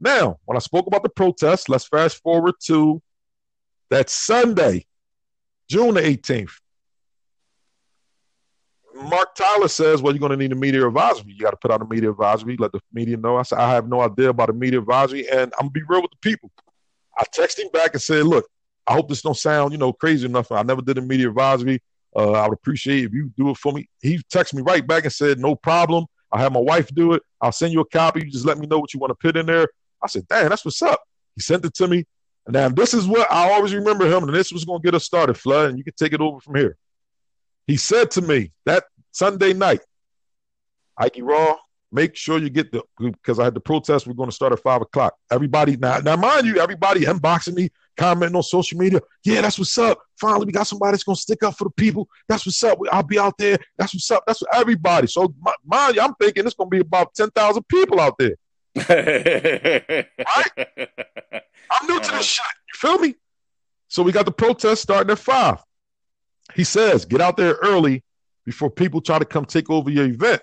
Now, 0.00 0.38
when 0.44 0.56
I 0.56 0.60
spoke 0.60 0.86
about 0.86 1.02
the 1.02 1.08
protests, 1.08 1.68
let's 1.68 1.86
fast 1.86 2.22
forward 2.22 2.54
to 2.66 3.02
that 3.90 4.10
Sunday, 4.10 4.86
June 5.68 5.94
the 5.94 6.00
18th. 6.06 6.60
Mark 9.04 9.34
Tyler 9.34 9.68
says, 9.68 10.02
well, 10.02 10.12
you're 10.12 10.20
going 10.20 10.30
to 10.30 10.36
need 10.36 10.52
a 10.52 10.56
media 10.56 10.86
advisory. 10.86 11.32
You 11.32 11.38
got 11.38 11.50
to 11.50 11.56
put 11.56 11.70
out 11.70 11.82
a 11.82 11.86
media 11.86 12.10
advisory, 12.10 12.56
let 12.58 12.72
the 12.72 12.80
media 12.92 13.16
know. 13.16 13.36
I 13.36 13.42
said, 13.42 13.58
I 13.58 13.70
have 13.70 13.88
no 13.88 14.00
idea 14.00 14.28
about 14.28 14.50
a 14.50 14.52
media 14.52 14.78
advisory, 14.78 15.28
and 15.28 15.52
I'm 15.58 15.66
going 15.66 15.72
to 15.74 15.80
be 15.80 15.82
real 15.88 16.02
with 16.02 16.10
the 16.10 16.18
people. 16.20 16.50
I 17.16 17.24
texted 17.24 17.60
him 17.60 17.70
back 17.72 17.94
and 17.94 18.02
said, 18.02 18.24
look, 18.24 18.46
I 18.86 18.94
hope 18.94 19.08
this 19.08 19.22
don't 19.22 19.36
sound, 19.36 19.72
you 19.72 19.78
know, 19.78 19.92
crazy 19.92 20.26
enough. 20.26 20.50
I 20.50 20.62
never 20.62 20.82
did 20.82 20.98
a 20.98 21.02
media 21.02 21.28
advisory. 21.28 21.82
Uh, 22.16 22.32
I 22.32 22.48
would 22.48 22.54
appreciate 22.54 23.04
if 23.04 23.12
you 23.12 23.30
do 23.36 23.50
it 23.50 23.56
for 23.56 23.72
me. 23.72 23.88
He 24.00 24.18
texted 24.32 24.54
me 24.54 24.62
right 24.62 24.86
back 24.86 25.04
and 25.04 25.12
said, 25.12 25.38
no 25.38 25.54
problem. 25.54 26.06
I'll 26.32 26.40
have 26.40 26.52
my 26.52 26.60
wife 26.60 26.88
do 26.94 27.12
it. 27.12 27.22
I'll 27.40 27.52
send 27.52 27.72
you 27.72 27.80
a 27.80 27.88
copy. 27.88 28.20
You 28.24 28.30
just 28.30 28.46
let 28.46 28.58
me 28.58 28.66
know 28.66 28.78
what 28.78 28.94
you 28.94 29.00
want 29.00 29.10
to 29.10 29.14
put 29.14 29.36
in 29.36 29.46
there. 29.46 29.68
I 30.02 30.06
said, 30.06 30.26
damn, 30.28 30.48
that's 30.48 30.64
what's 30.64 30.82
up. 30.82 31.02
He 31.34 31.42
sent 31.42 31.64
it 31.64 31.74
to 31.74 31.88
me. 31.88 32.04
And 32.46 32.54
now 32.54 32.68
this 32.70 32.94
is 32.94 33.06
what 33.06 33.30
I 33.30 33.52
always 33.52 33.74
remember 33.74 34.06
him, 34.06 34.24
and 34.24 34.34
this 34.34 34.52
was 34.52 34.64
going 34.64 34.80
to 34.80 34.84
get 34.84 34.94
us 34.94 35.04
started, 35.04 35.34
Flood, 35.34 35.70
and 35.70 35.78
you 35.78 35.84
can 35.84 35.92
take 35.94 36.14
it 36.14 36.20
over 36.20 36.40
from 36.40 36.54
here. 36.54 36.76
He 37.68 37.76
said 37.76 38.10
to 38.12 38.22
me 38.22 38.50
that 38.64 38.84
Sunday 39.12 39.52
night, 39.52 39.82
Ike 40.96 41.18
Raw, 41.20 41.54
make 41.92 42.16
sure 42.16 42.38
you 42.38 42.48
get 42.48 42.72
the 42.72 42.82
because 42.98 43.38
I 43.38 43.44
had 43.44 43.54
the 43.54 43.60
protest. 43.60 44.06
We're 44.06 44.14
going 44.14 44.30
to 44.30 44.34
start 44.34 44.54
at 44.54 44.60
five 44.60 44.80
o'clock. 44.80 45.14
Everybody 45.30 45.76
now, 45.76 45.98
now 45.98 46.16
mind 46.16 46.46
you, 46.46 46.58
everybody 46.58 47.02
inboxing 47.02 47.54
me, 47.54 47.68
commenting 47.98 48.36
on 48.36 48.42
social 48.42 48.78
media. 48.78 49.00
Yeah, 49.22 49.42
that's 49.42 49.58
what's 49.58 49.76
up. 49.76 50.00
Finally, 50.18 50.46
we 50.46 50.52
got 50.52 50.66
somebody 50.66 50.92
that's 50.92 51.04
going 51.04 51.16
to 51.16 51.20
stick 51.20 51.42
up 51.42 51.58
for 51.58 51.64
the 51.64 51.70
people. 51.70 52.08
That's 52.26 52.46
what's 52.46 52.64
up. 52.64 52.78
I'll 52.90 53.02
be 53.02 53.18
out 53.18 53.36
there. 53.36 53.58
That's 53.76 53.92
what's 53.92 54.10
up. 54.10 54.24
That's 54.26 54.40
what 54.40 54.54
everybody. 54.54 55.06
So 55.06 55.34
mi- 55.44 55.52
mind 55.66 55.96
you, 55.96 56.00
I'm 56.00 56.14
thinking 56.14 56.46
it's 56.46 56.54
going 56.54 56.70
to 56.70 56.74
be 56.74 56.80
about 56.80 57.14
ten 57.14 57.30
thousand 57.30 57.68
people 57.68 58.00
out 58.00 58.16
there. 58.18 58.36
I'm 61.70 61.86
new 61.86 62.00
to 62.00 62.10
this 62.12 62.24
shit. 62.24 62.46
You 62.72 62.74
feel 62.76 62.98
me? 62.98 63.14
So 63.88 64.02
we 64.02 64.12
got 64.12 64.24
the 64.24 64.32
protest 64.32 64.82
starting 64.82 65.10
at 65.10 65.18
five. 65.18 65.58
He 66.54 66.64
says, 66.64 67.04
get 67.04 67.20
out 67.20 67.36
there 67.36 67.54
early 67.62 68.02
before 68.44 68.70
people 68.70 69.00
try 69.00 69.18
to 69.18 69.24
come 69.24 69.44
take 69.44 69.70
over 69.70 69.90
your 69.90 70.06
event. 70.06 70.40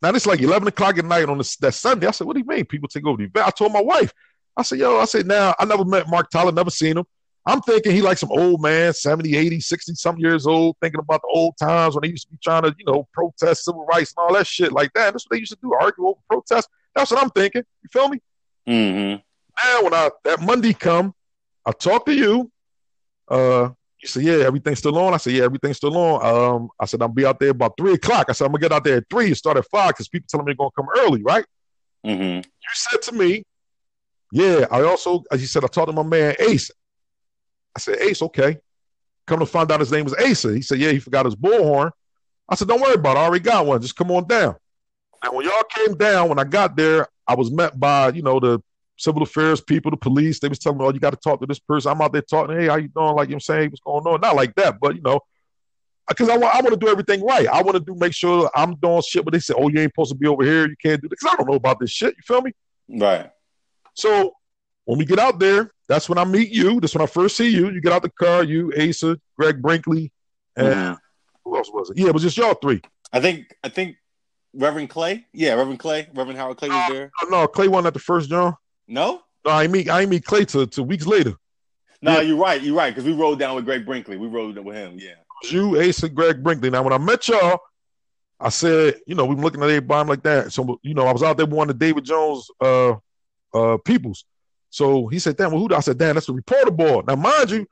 Now 0.00 0.10
it's 0.10 0.26
like 0.26 0.40
11 0.40 0.68
o'clock 0.68 0.98
at 0.98 1.04
night 1.04 1.28
on 1.28 1.38
this, 1.38 1.56
that 1.56 1.74
Sunday. 1.74 2.06
I 2.06 2.12
said, 2.12 2.26
what 2.26 2.34
do 2.34 2.40
you 2.40 2.46
mean 2.46 2.64
people 2.64 2.88
take 2.88 3.06
over 3.06 3.16
the 3.16 3.24
event? 3.24 3.46
I 3.46 3.50
told 3.50 3.72
my 3.72 3.82
wife, 3.82 4.12
I 4.56 4.62
said, 4.62 4.78
yo, 4.78 4.98
I 4.98 5.04
said, 5.04 5.26
now 5.26 5.54
I 5.58 5.64
never 5.64 5.84
met 5.84 6.08
Mark 6.08 6.30
Tyler, 6.30 6.52
never 6.52 6.70
seen 6.70 6.98
him. 6.98 7.04
I'm 7.46 7.62
thinking 7.62 7.92
he 7.92 8.02
like 8.02 8.18
some 8.18 8.30
old 8.30 8.60
man, 8.60 8.92
70, 8.92 9.34
80, 9.34 9.60
60 9.60 9.94
something 9.94 10.22
years 10.22 10.46
old, 10.46 10.76
thinking 10.82 11.00
about 11.00 11.22
the 11.22 11.28
old 11.32 11.56
times 11.58 11.94
when 11.94 12.02
they 12.02 12.08
used 12.08 12.26
to 12.26 12.30
be 12.30 12.38
trying 12.42 12.62
to, 12.62 12.74
you 12.78 12.84
know, 12.84 13.08
protest 13.12 13.64
civil 13.64 13.86
rights 13.86 14.12
and 14.16 14.22
all 14.22 14.34
that 14.34 14.46
shit 14.46 14.72
like 14.72 14.92
that. 14.92 15.12
That's 15.12 15.24
what 15.24 15.30
they 15.30 15.38
used 15.38 15.52
to 15.52 15.58
do, 15.62 15.72
argue 15.72 16.08
over 16.08 16.20
protests. 16.28 16.68
That's 16.94 17.10
what 17.10 17.22
I'm 17.22 17.30
thinking. 17.30 17.62
You 17.82 17.88
feel 17.90 18.08
me? 18.08 18.20
Mm-hmm. 18.68 19.20
Now 19.64 19.82
when 19.82 19.94
I 19.94 20.10
that 20.24 20.42
Monday 20.42 20.74
come, 20.74 21.14
I 21.64 21.72
talk 21.72 22.04
to 22.06 22.14
you. 22.14 22.50
Uh 23.28 23.70
you 24.00 24.08
say, 24.08 24.20
yeah, 24.20 24.44
everything's 24.44 24.78
still 24.78 24.96
on. 24.98 25.14
I 25.14 25.16
said, 25.16 25.32
yeah, 25.32 25.44
everything's 25.44 25.76
still 25.78 25.96
on. 25.96 26.24
Um, 26.24 26.68
I 26.78 26.84
said, 26.84 27.02
I'll 27.02 27.08
be 27.08 27.26
out 27.26 27.40
there 27.40 27.50
about 27.50 27.74
three 27.76 27.94
o'clock. 27.94 28.26
I 28.28 28.32
said, 28.32 28.44
I'm 28.44 28.52
gonna 28.52 28.60
get 28.60 28.72
out 28.72 28.84
there 28.84 28.98
at 28.98 29.10
three 29.10 29.26
and 29.26 29.36
start 29.36 29.56
at 29.56 29.66
five 29.66 29.90
because 29.90 30.08
people 30.08 30.26
telling 30.28 30.46
me 30.46 30.50
they're 30.50 30.56
gonna 30.56 30.70
come 30.76 30.88
early, 31.04 31.22
right? 31.22 31.44
Mm-hmm. 32.06 32.36
You 32.36 32.70
said 32.74 33.02
to 33.02 33.12
me, 33.12 33.44
yeah, 34.32 34.66
I 34.70 34.82
also, 34.82 35.24
as 35.32 35.40
you 35.40 35.46
said, 35.46 35.64
I 35.64 35.68
talked 35.68 35.88
to 35.88 35.92
my 35.92 36.02
man 36.02 36.34
Ace. 36.38 36.70
I 37.74 37.80
said, 37.80 37.98
Ace, 38.00 38.22
okay. 38.22 38.58
Come 39.26 39.40
to 39.40 39.46
find 39.46 39.70
out 39.72 39.80
his 39.80 39.92
name 39.92 40.04
was 40.04 40.14
Ace. 40.18 40.42
He 40.42 40.62
said, 40.62 40.78
yeah, 40.78 40.90
he 40.92 41.00
forgot 41.00 41.26
his 41.26 41.36
bullhorn. 41.36 41.90
I 42.48 42.54
said, 42.54 42.68
don't 42.68 42.80
worry 42.80 42.94
about 42.94 43.16
it. 43.16 43.20
I 43.20 43.24
already 43.24 43.44
got 43.44 43.66
one. 43.66 43.80
Just 43.80 43.96
come 43.96 44.10
on 44.10 44.26
down. 44.26 44.56
And 45.22 45.34
when 45.34 45.44
y'all 45.44 45.62
came 45.68 45.96
down, 45.96 46.28
when 46.28 46.38
I 46.38 46.44
got 46.44 46.76
there, 46.76 47.08
I 47.26 47.34
was 47.34 47.50
met 47.50 47.78
by, 47.78 48.10
you 48.10 48.22
know, 48.22 48.40
the 48.40 48.62
civil 48.98 49.22
affairs 49.22 49.60
people, 49.60 49.90
the 49.90 49.96
police. 49.96 50.40
They 50.40 50.48
was 50.48 50.58
telling 50.58 50.78
me, 50.78 50.84
oh, 50.84 50.92
you 50.92 51.00
got 51.00 51.10
to 51.10 51.16
talk 51.16 51.40
to 51.40 51.46
this 51.46 51.58
person. 51.58 51.90
I'm 51.90 52.02
out 52.02 52.12
there 52.12 52.22
talking, 52.22 52.58
hey, 52.58 52.66
how 52.66 52.76
you 52.76 52.88
doing? 52.88 53.14
Like, 53.14 53.28
you 53.28 53.32
know 53.32 53.36
what 53.36 53.36
I'm 53.36 53.40
saying? 53.40 53.70
What's 53.70 53.80
going 53.80 54.06
on? 54.06 54.20
Not 54.20 54.36
like 54.36 54.54
that, 54.56 54.78
but, 54.80 54.94
you 54.94 55.02
know, 55.02 55.20
because 56.06 56.28
I 56.28 56.36
want, 56.36 56.54
I 56.54 56.60
want 56.60 56.70
to 56.70 56.76
do 56.76 56.88
everything 56.88 57.24
right. 57.24 57.46
I 57.46 57.62
want 57.62 57.76
to 57.76 57.80
do 57.80 57.94
make 57.94 58.14
sure 58.14 58.50
I'm 58.54 58.74
doing 58.76 59.02
shit, 59.02 59.24
but 59.24 59.32
they 59.32 59.40
say, 59.40 59.54
oh, 59.56 59.68
you 59.68 59.78
ain't 59.80 59.92
supposed 59.92 60.10
to 60.10 60.16
be 60.16 60.26
over 60.26 60.42
here. 60.42 60.68
You 60.68 60.76
can't 60.82 61.00
do 61.00 61.08
this. 61.08 61.18
Because 61.20 61.34
I 61.34 61.36
don't 61.36 61.48
know 61.48 61.56
about 61.56 61.80
this 61.80 61.90
shit. 61.90 62.14
You 62.16 62.22
feel 62.26 62.42
me? 62.42 62.52
Right. 62.88 63.30
So 63.94 64.32
when 64.84 64.98
we 64.98 65.04
get 65.04 65.18
out 65.18 65.38
there, 65.38 65.70
that's 65.86 66.08
when 66.08 66.16
I 66.18 66.24
meet 66.24 66.50
you. 66.50 66.80
That's 66.80 66.94
when 66.94 67.02
I 67.02 67.06
first 67.06 67.36
see 67.36 67.48
you. 67.48 67.70
You 67.70 67.80
get 67.80 67.92
out 67.92 68.02
the 68.02 68.10
car, 68.10 68.42
you, 68.42 68.72
Asa, 68.78 69.18
Greg 69.38 69.60
Brinkley, 69.60 70.12
and 70.56 70.96
who 71.44 71.56
else 71.56 71.70
was 71.70 71.90
it? 71.90 71.98
Yeah, 71.98 72.08
it 72.08 72.14
was 72.14 72.22
just 72.22 72.36
y'all 72.36 72.54
three. 72.54 72.80
I 73.12 73.20
think 73.20 73.54
I 73.62 73.68
think 73.68 73.96
Reverend 74.54 74.90
Clay. 74.90 75.26
Yeah, 75.32 75.54
Reverend 75.54 75.78
Clay. 75.78 76.08
Reverend 76.14 76.38
Howard 76.38 76.56
Clay 76.56 76.68
was 76.68 76.78
ah, 76.78 76.88
there. 76.90 77.10
Oh, 77.22 77.28
no, 77.28 77.46
Clay 77.46 77.68
wasn't 77.68 77.88
at 77.88 77.94
the 77.94 78.00
first, 78.00 78.28
John. 78.30 78.56
No? 78.88 79.22
No, 79.44 79.52
I 79.52 79.66
meet 79.68 79.88
I 79.88 80.06
meet 80.06 80.24
Clay 80.24 80.44
till, 80.44 80.66
till 80.66 80.84
weeks 80.84 81.06
later. 81.06 81.34
No, 82.02 82.14
Yeah. 82.14 82.20
you're 82.22 82.36
right. 82.36 82.60
You're 82.60 82.76
right. 82.76 82.94
Because 82.94 83.04
we 83.04 83.12
rode 83.12 83.38
down 83.38 83.54
with 83.56 83.64
Greg 83.64 83.84
Brinkley. 83.84 84.16
We 84.16 84.26
rode 84.28 84.58
with 84.58 84.74
him. 84.76 84.98
Yeah. 84.98 85.10
You, 85.50 85.80
Ace, 85.80 86.02
and 86.02 86.14
Greg 86.14 86.42
Brinkley. 86.42 86.70
Now, 86.70 86.82
when 86.82 86.92
I 86.92 86.98
met 86.98 87.28
y'all, 87.28 87.60
I 88.40 88.48
said, 88.48 88.96
you 89.06 89.14
know, 89.14 89.24
we've 89.24 89.36
been 89.36 89.44
looking 89.44 89.62
at 89.62 89.68
everybody 89.68 90.08
like 90.08 90.22
that. 90.24 90.52
So, 90.52 90.78
you 90.82 90.94
know, 90.94 91.06
I 91.06 91.12
was 91.12 91.22
out 91.22 91.36
there 91.36 91.46
with 91.46 91.54
one 91.54 91.70
of 91.70 91.78
David 91.78 92.04
Jones 92.04 92.48
uh 92.60 92.94
uh 93.54 93.78
peoples. 93.84 94.24
So 94.70 95.06
he 95.08 95.18
said, 95.18 95.36
damn, 95.36 95.52
well, 95.52 95.60
who? 95.60 95.74
I 95.74 95.80
said, 95.80 95.98
damn, 95.98 96.14
that's 96.14 96.26
the 96.26 96.32
reporter 96.34 96.70
board. 96.70 97.06
Now, 97.06 97.16
mind 97.16 97.50
you, 97.50 97.66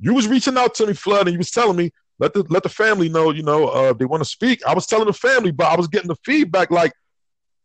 you 0.00 0.14
was 0.14 0.28
reaching 0.28 0.58
out 0.58 0.74
to 0.76 0.86
me, 0.86 0.92
Flood, 0.92 1.26
and 1.26 1.32
you 1.32 1.38
was 1.38 1.50
telling 1.50 1.76
me, 1.76 1.90
let 2.18 2.34
the 2.34 2.44
let 2.48 2.62
the 2.62 2.68
family 2.68 3.08
know, 3.08 3.30
you 3.30 3.42
know, 3.42 3.68
uh, 3.68 3.92
they 3.92 4.04
want 4.04 4.22
to 4.22 4.28
speak. 4.28 4.64
I 4.66 4.74
was 4.74 4.86
telling 4.86 5.06
the 5.06 5.12
family, 5.12 5.50
but 5.50 5.66
I 5.66 5.76
was 5.76 5.88
getting 5.88 6.08
the 6.08 6.16
feedback 6.24 6.70
like 6.70 6.92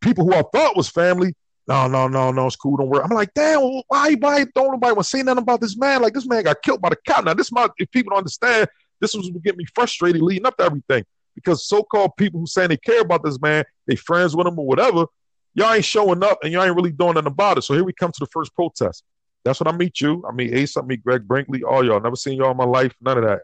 people 0.02 0.24
who 0.26 0.34
I 0.34 0.44
thought 0.54 0.78
was 0.78 0.88
family. 0.90 1.34
No, 1.68 1.88
no, 1.88 2.08
no, 2.08 2.32
no, 2.32 2.48
it's 2.48 2.56
cool. 2.56 2.78
Don't 2.78 2.88
worry. 2.88 3.04
I'm 3.04 3.10
like, 3.10 3.34
damn, 3.34 3.60
why, 3.88 4.14
why 4.14 4.46
don't 4.56 4.72
nobody 4.72 4.94
want 4.94 5.00
to 5.00 5.04
say 5.04 5.22
nothing 5.22 5.44
about 5.44 5.60
this 5.60 5.78
man? 5.78 6.02
Like, 6.02 6.14
this 6.14 6.26
man 6.26 6.44
got 6.44 6.62
killed 6.62 6.82
by 6.82 6.90
the 6.90 6.98
cop. 7.06 7.26
Now, 7.26 7.34
this 7.34 7.52
my 7.52 7.68
if 7.78 7.92
people 7.92 8.12
don't 8.12 8.20
understand, 8.20 8.70
this 9.02 9.14
was 9.14 9.30
what 9.30 9.44
get 9.44 9.58
me 9.58 9.66
frustrated 9.76 10.22
leading 10.22 10.46
up 10.46 10.56
to 10.58 10.64
everything 10.64 11.04
because 11.36 11.68
so-called 11.68 12.16
people 12.18 12.40
who 12.40 12.48
saying 12.48 12.70
they 12.70 12.78
care 12.78 13.02
about 13.02 13.24
this 13.24 13.40
man, 13.40 13.64
they 13.86 13.96
friends 13.96 14.36
with 14.36 14.48
him 14.48 14.58
or 14.58 14.66
whatever, 14.66 15.06
y'all 15.54 15.74
ain't 15.74 15.86
showing 15.86 16.24
up 16.24 16.40
and 16.44 16.52
y'all 16.52 16.64
ain't 16.64 16.76
really 16.76 16.92
doing 16.92 17.14
nothing 17.14 17.28
about 17.28 17.58
it. 17.58 17.62
So 17.64 17.74
here 17.74 17.84
we 17.84 17.94
come 17.94 18.12
to 18.12 18.20
the 18.20 18.28
first 18.28 18.56
protest. 18.56 19.04
That's 19.44 19.60
when 19.60 19.68
I 19.68 19.78
meet 19.78 20.02
you. 20.02 20.24
I 20.28 20.34
meet 20.34 20.54
Ace. 20.54 20.78
I 20.78 20.82
meet 20.82 21.04
Greg 21.04 21.28
Brinkley. 21.28 21.64
All 21.64 21.86
y'all. 21.86 22.00
Never 22.00 22.16
seen 22.16 22.38
y'all 22.38 22.52
in 22.52 22.58
my 22.58 22.66
life. 22.66 22.94
None 23.02 23.18
of 23.18 23.24
that. 23.26 23.42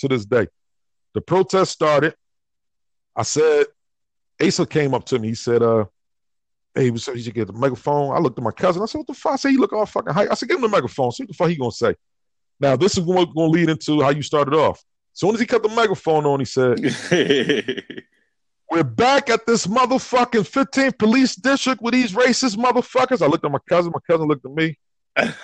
To 0.00 0.08
this 0.08 0.24
day, 0.24 0.48
the 1.14 1.20
protest 1.20 1.72
started. 1.72 2.14
I 3.14 3.22
said, 3.22 3.66
Asa 4.44 4.66
came 4.66 4.94
up 4.94 5.04
to 5.06 5.18
me. 5.18 5.28
He 5.28 5.34
said, 5.34 5.62
uh, 5.62 5.84
hey, 6.74 6.90
he 6.90 6.98
said 6.98 7.16
he 7.16 7.22
should 7.22 7.34
get 7.34 7.46
the 7.46 7.52
microphone. 7.52 8.14
I 8.14 8.18
looked 8.18 8.38
at 8.38 8.44
my 8.44 8.50
cousin. 8.50 8.82
I 8.82 8.86
said, 8.86 8.98
what 8.98 9.06
the 9.06 9.14
fuck? 9.14 9.32
I 9.32 9.36
said, 9.36 9.50
he 9.50 9.56
look 9.56 9.72
all 9.72 9.86
fucking 9.86 10.12
hype. 10.12 10.30
I 10.30 10.34
said, 10.34 10.48
give 10.48 10.56
him 10.56 10.62
the 10.62 10.68
microphone. 10.68 11.12
See 11.12 11.24
what 11.24 11.28
the 11.28 11.34
fuck 11.34 11.48
he 11.48 11.56
gonna 11.56 11.70
say. 11.70 11.94
Now, 12.62 12.76
this 12.76 12.96
is 12.96 13.00
what's 13.00 13.32
going 13.32 13.52
to 13.52 13.58
lead 13.58 13.70
into 13.70 14.00
how 14.02 14.10
you 14.10 14.22
started 14.22 14.54
off. 14.54 14.78
As 14.78 15.18
soon 15.18 15.34
as 15.34 15.40
he 15.40 15.46
cut 15.46 15.64
the 15.64 15.68
microphone 15.68 16.24
on, 16.24 16.38
he 16.38 16.44
said, 16.44 16.78
we're 18.70 18.84
back 18.84 19.28
at 19.28 19.44
this 19.46 19.66
motherfucking 19.66 20.48
15th 20.48 20.96
police 20.96 21.34
district 21.34 21.82
with 21.82 21.92
these 21.92 22.12
racist 22.12 22.56
motherfuckers. 22.56 23.20
I 23.20 23.26
looked 23.26 23.44
at 23.44 23.50
my 23.50 23.58
cousin. 23.68 23.92
My 23.92 24.00
cousin 24.08 24.28
looked 24.28 24.46
at 24.46 24.52
me. 24.52 24.78
I 25.16 25.34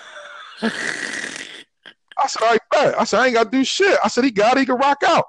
said, 2.28 2.42
all 2.42 2.50
right, 2.50 2.60
bet. 2.70 3.00
I 3.00 3.04
said, 3.04 3.20
I 3.20 3.26
ain't 3.26 3.34
got 3.34 3.44
to 3.44 3.50
do 3.50 3.64
shit. 3.64 3.98
I 4.02 4.08
said, 4.08 4.22
he 4.22 4.30
got 4.30 4.56
it. 4.56 4.60
He 4.60 4.66
can 4.66 4.76
rock 4.76 5.02
out. 5.04 5.24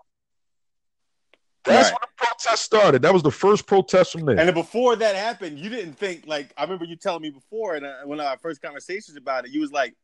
That's 1.69 1.91
Right. 1.91 1.99
when 2.01 2.10
the 2.17 2.25
protest 2.25 2.63
started. 2.63 3.01
That 3.01 3.13
was 3.13 3.23
the 3.23 3.32
first 3.32 3.65
protest 3.67 4.12
from 4.12 4.25
there. 4.25 4.38
And 4.39 4.53
before 4.53 4.95
that 4.95 5.15
happened, 5.15 5.60
you 5.60 5.69
didn't 5.69 5.93
think 5.93 6.25
like 6.27 6.53
I 6.58 6.63
remember 6.63 6.86
you 6.86 6.95
telling 6.95 7.21
me 7.21 7.29
before, 7.29 7.75
and 7.75 7.86
uh, 7.86 7.93
when 8.05 8.19
our 8.19 8.38
first 8.38 8.62
conversations 8.62 9.17
about 9.17 9.45
it, 9.45 9.51
you 9.51 9.62
was 9.62 9.71
like, 9.71 9.95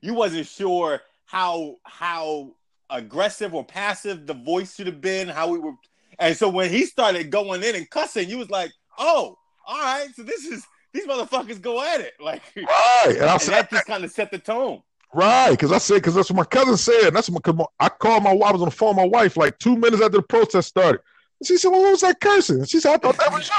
you 0.00 0.14
wasn't 0.14 0.46
sure 0.46 1.00
how 1.24 1.76
how 1.84 2.52
aggressive 2.90 3.54
or 3.54 3.64
passive 3.64 4.26
the 4.26 4.34
voice 4.34 4.74
should 4.74 4.86
have 4.86 5.00
been, 5.00 5.28
how 5.28 5.48
we 5.48 5.58
were, 5.58 5.72
and 6.18 6.36
so 6.36 6.48
when 6.48 6.70
he 6.70 6.84
started 6.84 7.30
going 7.30 7.62
in 7.62 7.74
and 7.74 7.88
cussing, 7.88 8.28
you 8.28 8.36
was 8.38 8.50
like, 8.50 8.70
oh, 8.98 9.38
all 9.66 9.78
right, 9.78 10.08
so 10.14 10.22
this 10.22 10.44
is 10.44 10.64
these 10.92 11.06
motherfuckers 11.06 11.60
go 11.60 11.82
at 11.82 12.00
it, 12.00 12.12
like, 12.20 12.42
and 12.54 12.66
right. 12.66 13.16
And 13.16 13.24
I 13.24 13.36
said, 13.38 13.54
that 13.54 13.70
just 13.70 13.86
kind 13.86 14.04
of 14.04 14.10
set 14.10 14.30
the 14.30 14.38
tone. 14.38 14.82
Right, 15.14 15.50
because 15.50 15.72
I 15.72 15.78
said, 15.78 15.96
because 15.96 16.14
that's 16.14 16.30
what 16.30 16.36
my 16.38 16.44
cousin 16.44 16.76
said. 16.76 17.10
That's 17.10 17.28
what 17.28 17.54
my, 17.54 17.64
I 17.78 17.88
called 17.90 18.22
my 18.22 18.32
wife. 18.32 18.48
I 18.48 18.52
was 18.52 18.62
on 18.62 18.68
the 18.68 18.74
phone 18.74 18.96
with 18.96 19.04
my 19.04 19.18
wife 19.18 19.36
like 19.36 19.58
two 19.58 19.76
minutes 19.76 20.02
after 20.02 20.16
the 20.18 20.22
protest 20.22 20.68
started. 20.68 21.00
And 21.40 21.46
she 21.46 21.58
said, 21.58 21.68
Well, 21.70 21.82
what 21.82 21.90
was 21.90 22.00
that 22.00 22.18
cursing? 22.20 22.64
She 22.64 22.80
said, 22.80 22.94
I 22.94 22.96
thought 22.98 23.18
that 23.18 23.30
was 23.32 23.46
you. 23.48 23.54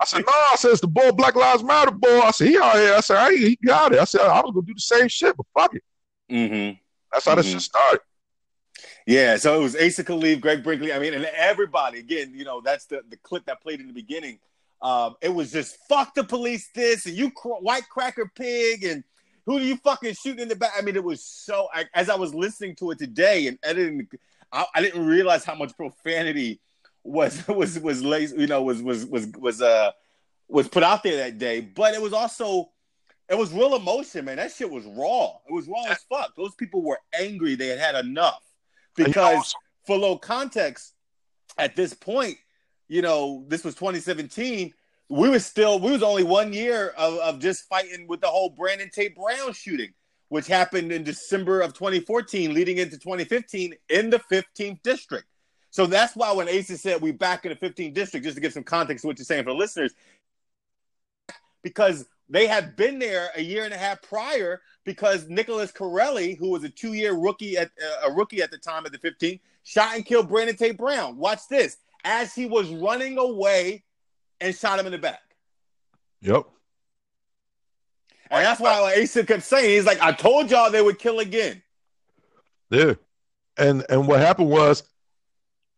I 0.00 0.04
said, 0.04 0.24
No, 0.26 0.32
I 0.32 0.56
said, 0.56 0.72
It's 0.72 0.80
the 0.80 0.88
boy, 0.88 1.12
Black 1.12 1.36
Lives 1.36 1.62
Matter 1.62 1.92
boy. 1.92 2.20
I 2.20 2.32
said, 2.32 2.48
He 2.48 2.58
out 2.58 2.74
here. 2.74 2.94
I 2.94 3.00
said, 3.00 3.16
I, 3.18 3.30
He 3.36 3.56
got 3.64 3.92
it. 3.92 4.00
I 4.00 4.04
said, 4.04 4.22
I 4.22 4.40
was 4.40 4.50
going 4.52 4.66
to 4.66 4.72
do 4.72 4.74
the 4.74 4.80
same 4.80 5.06
shit, 5.06 5.36
but 5.36 5.46
fuck 5.56 5.74
it. 5.76 5.82
Mm-hmm. 6.30 6.78
That's 7.12 7.24
how 7.26 7.34
this 7.36 7.46
Mhm. 7.48 7.52
shit 7.52 7.60
started. 7.62 8.00
Yeah, 9.06 9.36
so 9.36 9.58
it 9.58 9.62
was 9.62 9.74
Asa 9.76 10.04
Khalif, 10.04 10.40
Greg 10.40 10.62
Brinkley. 10.62 10.92
I 10.92 10.98
mean, 10.98 11.14
and 11.14 11.24
everybody. 11.24 11.98
Again, 12.00 12.32
you 12.34 12.44
know, 12.44 12.60
that's 12.60 12.84
the 12.86 13.02
the 13.08 13.16
clip 13.18 13.44
that 13.46 13.60
played 13.62 13.80
in 13.80 13.86
the 13.86 13.92
beginning. 13.92 14.38
Um, 14.82 15.16
it 15.20 15.28
was 15.28 15.50
just 15.52 15.76
fuck 15.88 16.14
the 16.14 16.24
police, 16.24 16.68
this 16.74 17.06
and 17.06 17.16
you 17.16 17.30
cr- 17.30 17.48
white 17.60 17.88
cracker 17.88 18.30
pig, 18.34 18.84
and 18.84 19.02
who 19.46 19.58
do 19.58 19.64
you 19.64 19.76
fucking 19.76 20.14
shoot 20.14 20.38
in 20.38 20.48
the 20.48 20.56
back? 20.56 20.72
I 20.76 20.82
mean, 20.82 20.96
it 20.96 21.04
was 21.04 21.22
so. 21.24 21.68
I, 21.72 21.86
as 21.94 22.08
I 22.08 22.16
was 22.16 22.34
listening 22.34 22.76
to 22.76 22.90
it 22.90 22.98
today 22.98 23.46
and 23.46 23.58
editing, 23.62 24.08
I, 24.52 24.66
I 24.74 24.80
didn't 24.82 25.04
realize 25.06 25.44
how 25.44 25.54
much 25.54 25.76
profanity 25.76 26.60
was 27.02 27.46
was 27.48 27.78
was 27.78 28.02
lace, 28.02 28.32
you 28.36 28.46
know, 28.46 28.62
was 28.62 28.82
was 28.82 29.06
was 29.06 29.26
was 29.38 29.62
uh 29.62 29.90
was 30.48 30.68
put 30.68 30.82
out 30.82 31.02
there 31.02 31.16
that 31.16 31.38
day. 31.38 31.60
But 31.60 31.94
it 31.94 32.02
was 32.02 32.12
also 32.12 32.70
it 33.28 33.38
was 33.38 33.52
real 33.52 33.76
emotion, 33.76 34.24
man. 34.24 34.36
That 34.36 34.52
shit 34.52 34.70
was 34.70 34.84
raw. 34.84 35.36
It 35.48 35.52
was 35.52 35.68
raw 35.68 35.84
as 35.88 36.04
fuck. 36.08 36.34
Those 36.36 36.54
people 36.56 36.82
were 36.82 36.98
angry. 37.18 37.54
They 37.54 37.68
had 37.68 37.78
had 37.78 37.94
enough 38.04 38.42
And 38.98 39.08
you 39.08 39.14
know, 39.14 39.30
because 39.30 39.54
for 39.86 39.96
low 39.96 40.18
context, 40.18 40.94
at 41.56 41.76
this 41.76 41.94
point, 41.94 42.36
you 42.88 43.02
know, 43.02 43.44
this 43.48 43.62
was 43.62 43.74
2017. 43.76 44.74
We 45.10 45.28
were 45.28 45.40
still, 45.40 45.80
we 45.80 45.90
was 45.90 46.04
only 46.04 46.22
one 46.22 46.52
year 46.52 46.94
of, 46.96 47.18
of 47.18 47.40
just 47.40 47.68
fighting 47.68 48.06
with 48.06 48.20
the 48.20 48.28
whole 48.28 48.48
Brandon 48.48 48.88
Tate 48.94 49.16
Brown 49.16 49.52
shooting, 49.52 49.92
which 50.28 50.46
happened 50.46 50.92
in 50.92 51.02
December 51.02 51.62
of 51.62 51.74
2014, 51.74 52.54
leading 52.54 52.78
into 52.78 52.96
2015 52.96 53.74
in 53.88 54.10
the 54.10 54.20
15th 54.30 54.80
district. 54.84 55.26
So 55.70 55.86
that's 55.86 56.14
why 56.14 56.30
when 56.30 56.48
Asa 56.48 56.78
said 56.78 57.00
we 57.00 57.10
back 57.10 57.44
in 57.44 57.50
the 57.50 57.56
15th 57.56 57.92
district, 57.92 58.24
just 58.24 58.36
to 58.36 58.40
give 58.40 58.52
some 58.52 58.62
context 58.62 59.02
to 59.02 59.08
what 59.08 59.18
you're 59.18 59.24
saying 59.24 59.42
for 59.42 59.52
listeners, 59.52 59.92
because 61.64 62.06
they 62.28 62.46
had 62.46 62.76
been 62.76 63.00
there 63.00 63.30
a 63.34 63.42
year 63.42 63.64
and 63.64 63.74
a 63.74 63.78
half 63.78 64.00
prior 64.02 64.62
because 64.84 65.28
Nicholas 65.28 65.72
Carelli, 65.72 66.38
who 66.38 66.50
was 66.50 66.62
a 66.62 66.68
two-year 66.68 67.14
rookie 67.14 67.58
at 67.58 67.70
uh, 67.82 68.08
a 68.08 68.12
rookie 68.12 68.42
at 68.42 68.52
the 68.52 68.58
time 68.58 68.86
at 68.86 68.92
the 68.92 68.98
15, 68.98 69.40
shot 69.64 69.96
and 69.96 70.06
killed 70.06 70.28
Brandon 70.28 70.56
Tate 70.56 70.78
Brown. 70.78 71.16
Watch 71.16 71.48
this. 71.48 71.78
as 72.04 72.32
he 72.32 72.46
was 72.46 72.68
running 72.68 73.18
away 73.18 73.82
and 74.40 74.54
shot 74.54 74.78
him 74.78 74.86
in 74.86 74.92
the 74.92 74.98
back. 74.98 75.20
Yep. 76.22 76.44
And 78.30 78.44
that's 78.44 78.60
why 78.60 79.00
Asa 79.02 79.24
kept 79.24 79.42
saying, 79.42 79.70
he's 79.70 79.86
like, 79.86 80.00
I 80.00 80.12
told 80.12 80.50
y'all 80.50 80.70
they 80.70 80.82
would 80.82 80.98
kill 80.98 81.18
again. 81.18 81.62
Yeah. 82.70 82.94
And 83.58 83.84
and 83.88 84.06
what 84.06 84.20
happened 84.20 84.48
was 84.48 84.84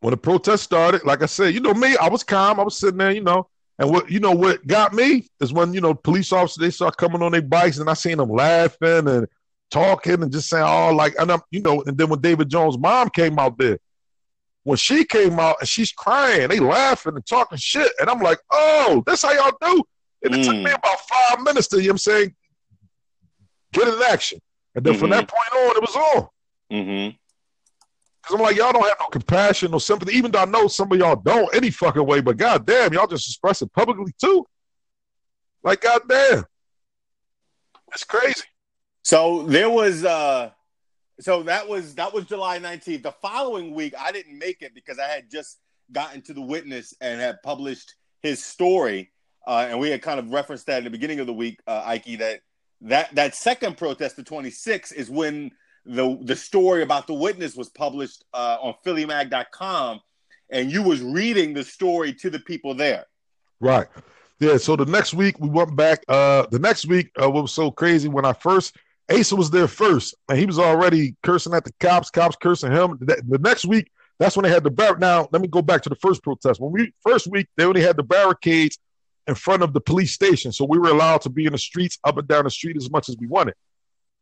when 0.00 0.10
the 0.10 0.16
protest 0.16 0.62
started, 0.62 1.04
like 1.04 1.22
I 1.22 1.26
said, 1.26 1.54
you 1.54 1.60
know 1.60 1.72
me, 1.72 1.96
I 1.96 2.08
was 2.08 2.22
calm. 2.22 2.60
I 2.60 2.64
was 2.64 2.76
sitting 2.76 2.98
there, 2.98 3.12
you 3.12 3.22
know. 3.22 3.48
And 3.78 3.90
what 3.90 4.10
you 4.10 4.20
know 4.20 4.32
what 4.32 4.66
got 4.66 4.92
me 4.92 5.26
is 5.40 5.52
when, 5.52 5.72
you 5.72 5.80
know, 5.80 5.94
police 5.94 6.32
officers 6.32 6.60
they 6.60 6.70
start 6.70 6.96
coming 6.98 7.22
on 7.22 7.32
their 7.32 7.42
bikes 7.42 7.78
and 7.78 7.88
I 7.88 7.94
seen 7.94 8.18
them 8.18 8.30
laughing 8.30 9.08
and 9.08 9.26
talking 9.70 10.22
and 10.22 10.30
just 10.30 10.48
saying, 10.48 10.64
oh, 10.66 10.94
like, 10.94 11.14
and 11.18 11.32
I'm, 11.32 11.40
you 11.50 11.62
know, 11.62 11.82
and 11.86 11.96
then 11.96 12.10
when 12.10 12.20
David 12.20 12.50
Jones' 12.50 12.76
mom 12.76 13.08
came 13.08 13.38
out 13.38 13.56
there, 13.56 13.78
when 14.64 14.76
she 14.76 15.04
came 15.04 15.38
out 15.40 15.56
and 15.60 15.68
she's 15.68 15.92
crying, 15.92 16.48
they 16.48 16.60
laughing 16.60 17.14
and 17.16 17.26
talking 17.26 17.58
shit. 17.58 17.90
And 18.00 18.08
I'm 18.08 18.20
like, 18.20 18.38
oh, 18.50 19.02
that's 19.06 19.22
how 19.22 19.32
y'all 19.32 19.56
do. 19.60 19.82
And 20.24 20.34
it 20.34 20.42
took 20.44 20.54
Mm. 20.54 20.64
me 20.64 20.70
about 20.72 21.00
five 21.00 21.40
minutes 21.42 21.66
to, 21.68 21.76
you 21.78 21.82
know 21.82 21.86
what 21.88 21.92
I'm 21.94 21.98
saying, 21.98 22.34
get 23.72 23.88
in 23.88 24.02
action. 24.08 24.38
And 24.74 24.84
then 24.84 24.94
from 24.94 25.10
Mhm. 25.10 25.12
that 25.12 25.28
point 25.28 25.52
on, 25.52 25.76
it 25.76 25.80
was 25.82 25.96
on. 25.96 26.28
Mm-hmm. 26.70 27.16
Because 28.22 28.36
I'm 28.36 28.40
like, 28.40 28.56
y'all 28.56 28.72
don't 28.72 28.86
have 28.86 28.96
no 29.00 29.06
compassion, 29.06 29.72
no 29.72 29.78
sympathy, 29.78 30.16
even 30.16 30.30
though 30.30 30.38
I 30.38 30.44
know 30.44 30.68
some 30.68 30.92
of 30.92 30.98
y'all 30.98 31.16
don't 31.16 31.52
any 31.54 31.70
fucking 31.70 32.06
way, 32.06 32.20
but 32.20 32.36
goddamn, 32.36 32.92
y'all 32.92 33.08
just 33.08 33.26
express 33.28 33.62
it 33.62 33.72
publicly 33.72 34.12
too. 34.20 34.46
Like, 35.64 35.80
goddamn. 35.80 36.44
It's 37.92 38.04
crazy. 38.04 38.42
So 39.02 39.42
there 39.42 39.68
was 39.68 40.04
uh 40.04 40.50
so 41.22 41.42
that 41.44 41.68
was 41.68 41.94
that 41.94 42.12
was 42.12 42.26
July 42.26 42.58
19th. 42.58 43.02
The 43.02 43.12
following 43.12 43.74
week 43.74 43.94
I 43.98 44.12
didn't 44.12 44.38
make 44.38 44.62
it 44.62 44.74
because 44.74 44.98
I 44.98 45.06
had 45.06 45.30
just 45.30 45.58
gotten 45.92 46.22
to 46.22 46.34
the 46.34 46.40
witness 46.40 46.94
and 47.00 47.20
had 47.20 47.42
published 47.42 47.94
his 48.20 48.42
story. 48.42 49.10
Uh, 49.46 49.66
and 49.68 49.78
we 49.78 49.90
had 49.90 50.02
kind 50.02 50.18
of 50.18 50.30
referenced 50.30 50.66
that 50.66 50.78
at 50.78 50.84
the 50.84 50.90
beginning 50.90 51.20
of 51.20 51.26
the 51.26 51.32
week, 51.32 51.60
uh, 51.66 51.82
Ike, 51.84 52.18
that 52.18 52.40
that 52.82 53.14
that 53.14 53.34
second 53.34 53.76
protest, 53.76 54.16
the 54.16 54.22
26th, 54.22 54.92
is 54.92 55.10
when 55.10 55.50
the 55.84 56.18
the 56.22 56.36
story 56.36 56.82
about 56.82 57.06
the 57.06 57.14
witness 57.14 57.56
was 57.56 57.68
published 57.68 58.24
uh, 58.34 58.58
on 58.60 58.74
PhillyMag.com, 58.84 60.00
and 60.50 60.70
you 60.70 60.82
was 60.82 61.02
reading 61.02 61.54
the 61.54 61.64
story 61.64 62.12
to 62.14 62.30
the 62.30 62.38
people 62.40 62.74
there. 62.74 63.06
Right. 63.60 63.88
Yeah. 64.38 64.56
So 64.56 64.76
the 64.76 64.86
next 64.86 65.14
week 65.14 65.38
we 65.38 65.48
went 65.48 65.76
back. 65.76 66.04
Uh, 66.08 66.46
the 66.50 66.58
next 66.58 66.86
week, 66.86 67.10
uh, 67.20 67.30
what 67.30 67.42
was 67.42 67.52
so 67.52 67.70
crazy 67.70 68.08
when 68.08 68.24
I 68.24 68.32
first 68.32 68.76
Asa 69.12 69.36
was 69.36 69.50
there 69.50 69.68
first, 69.68 70.14
and 70.28 70.38
he 70.38 70.46
was 70.46 70.58
already 70.58 71.16
cursing 71.22 71.54
at 71.54 71.64
the 71.64 71.72
cops. 71.80 72.10
Cops 72.10 72.36
cursing 72.36 72.72
him. 72.72 72.98
The, 73.00 73.38
next 73.40 73.64
week, 73.64 73.90
that's 74.18 74.36
when 74.36 74.44
they 74.44 74.50
had 74.50 74.64
the 74.64 74.70
bar. 74.70 74.96
Now 74.98 75.28
let 75.32 75.42
me 75.42 75.48
go 75.48 75.62
back 75.62 75.82
to 75.82 75.88
the 75.88 75.96
first 75.96 76.22
protest. 76.22 76.60
When 76.60 76.72
we 76.72 76.92
first 77.02 77.26
week, 77.26 77.48
they 77.56 77.64
only 77.64 77.82
had 77.82 77.96
the 77.96 78.02
barricades 78.02 78.78
in 79.26 79.34
front 79.34 79.62
of 79.62 79.72
the 79.72 79.80
police 79.80 80.12
station, 80.12 80.52
so 80.52 80.64
we 80.64 80.78
were 80.78 80.88
allowed 80.88 81.20
to 81.22 81.30
be 81.30 81.46
in 81.46 81.52
the 81.52 81.58
streets, 81.58 81.98
up 82.04 82.18
and 82.18 82.26
down 82.26 82.44
the 82.44 82.50
street 82.50 82.76
as 82.76 82.90
much 82.90 83.08
as 83.08 83.16
we 83.18 83.26
wanted. 83.26 83.54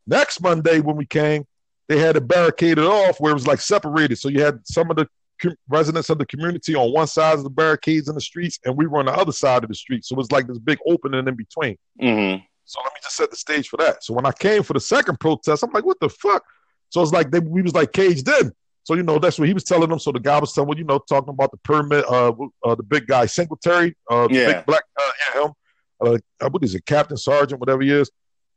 Next 0.07 0.43
Monday 0.43 0.81
when 0.81 0.97
we 0.97 1.07
came, 1.07 1.47
they 1.89 1.99
had 1.99 2.17
it 2.17 2.29
barricaded 2.29 2.85
off 2.85 3.19
where 3.21 3.33
it 3.33 3.35
was 3.35 3.47
like 3.47 3.61
separated. 3.61 4.17
So 4.17 4.29
you 4.29 4.43
had 4.43 4.61
some 4.67 4.91
of 4.91 4.97
the 4.97 5.09
com- 5.41 5.57
residents 5.69 6.11
of 6.11 6.19
the 6.19 6.27
community 6.27 6.75
on 6.75 6.93
one 6.93 7.07
side 7.07 7.35
of 7.35 7.45
the 7.45 7.51
barricades 7.51 8.09
in 8.09 8.15
the 8.15 8.21
streets, 8.21 8.59
and 8.65 8.77
we 8.77 8.87
were 8.87 8.99
on 8.99 9.07
the 9.07 9.13
other 9.13 9.33
side 9.33 9.63
of 9.63 9.69
the 9.69 9.75
street. 9.75 10.05
So 10.05 10.15
it 10.15 10.19
was 10.19 10.31
like 10.31 10.47
this 10.47 10.59
big 10.59 10.79
opening 10.87 11.27
in 11.27 11.35
between. 11.35 11.77
Mm-hmm. 12.01 12.45
So 12.71 12.81
let 12.85 12.93
me 12.95 13.01
just 13.03 13.17
set 13.17 13.31
the 13.33 13.37
stage 13.37 13.69
for 13.69 13.79
that. 13.79 14.05
So 14.05 14.15
when 14.15 14.25
I 14.25 14.31
came 14.31 14.63
for 14.63 14.75
the 14.75 14.81
second 14.81 15.19
protest, 15.19 15.65
I'm 15.65 15.73
like, 15.73 15.85
what 15.85 15.99
the 15.99 16.09
fuck? 16.09 16.45
So 16.91 17.03
it's 17.03 17.11
like 17.11 17.33
they, 17.33 17.41
we 17.41 17.63
was 17.63 17.75
like 17.75 17.91
caged 17.91 18.29
in. 18.29 18.53
So 18.85 18.95
you 18.95 19.03
know 19.03 19.19
that's 19.19 19.41
what 19.41 19.49
he 19.49 19.55
was 19.55 19.65
telling 19.65 19.91
them. 19.91 19.99
So 19.99 20.13
the 20.13 20.21
guy 20.21 20.39
was 20.39 20.53
telling, 20.53 20.79
you 20.79 20.85
know, 20.85 21.01
talking 21.01 21.31
about 21.31 21.51
the 21.51 21.57
permit. 21.65 22.05
Uh, 22.09 22.33
uh 22.65 22.77
the 22.77 22.85
big 22.85 23.09
guy 23.09 23.27
Singletary, 23.27 23.97
uh, 24.09 24.29
Yeah. 24.31 24.53
big 24.53 24.67
black, 24.67 24.85
uh, 24.97 25.11
yeah, 25.19 25.43
him. 25.43 25.53
Uh, 26.01 26.49
what 26.49 26.63
is 26.63 26.77
it, 26.77 26.87
Captain 26.87 27.17
Sergeant, 27.17 27.59
whatever 27.61 27.83
he 27.83 27.91
is. 27.91 28.09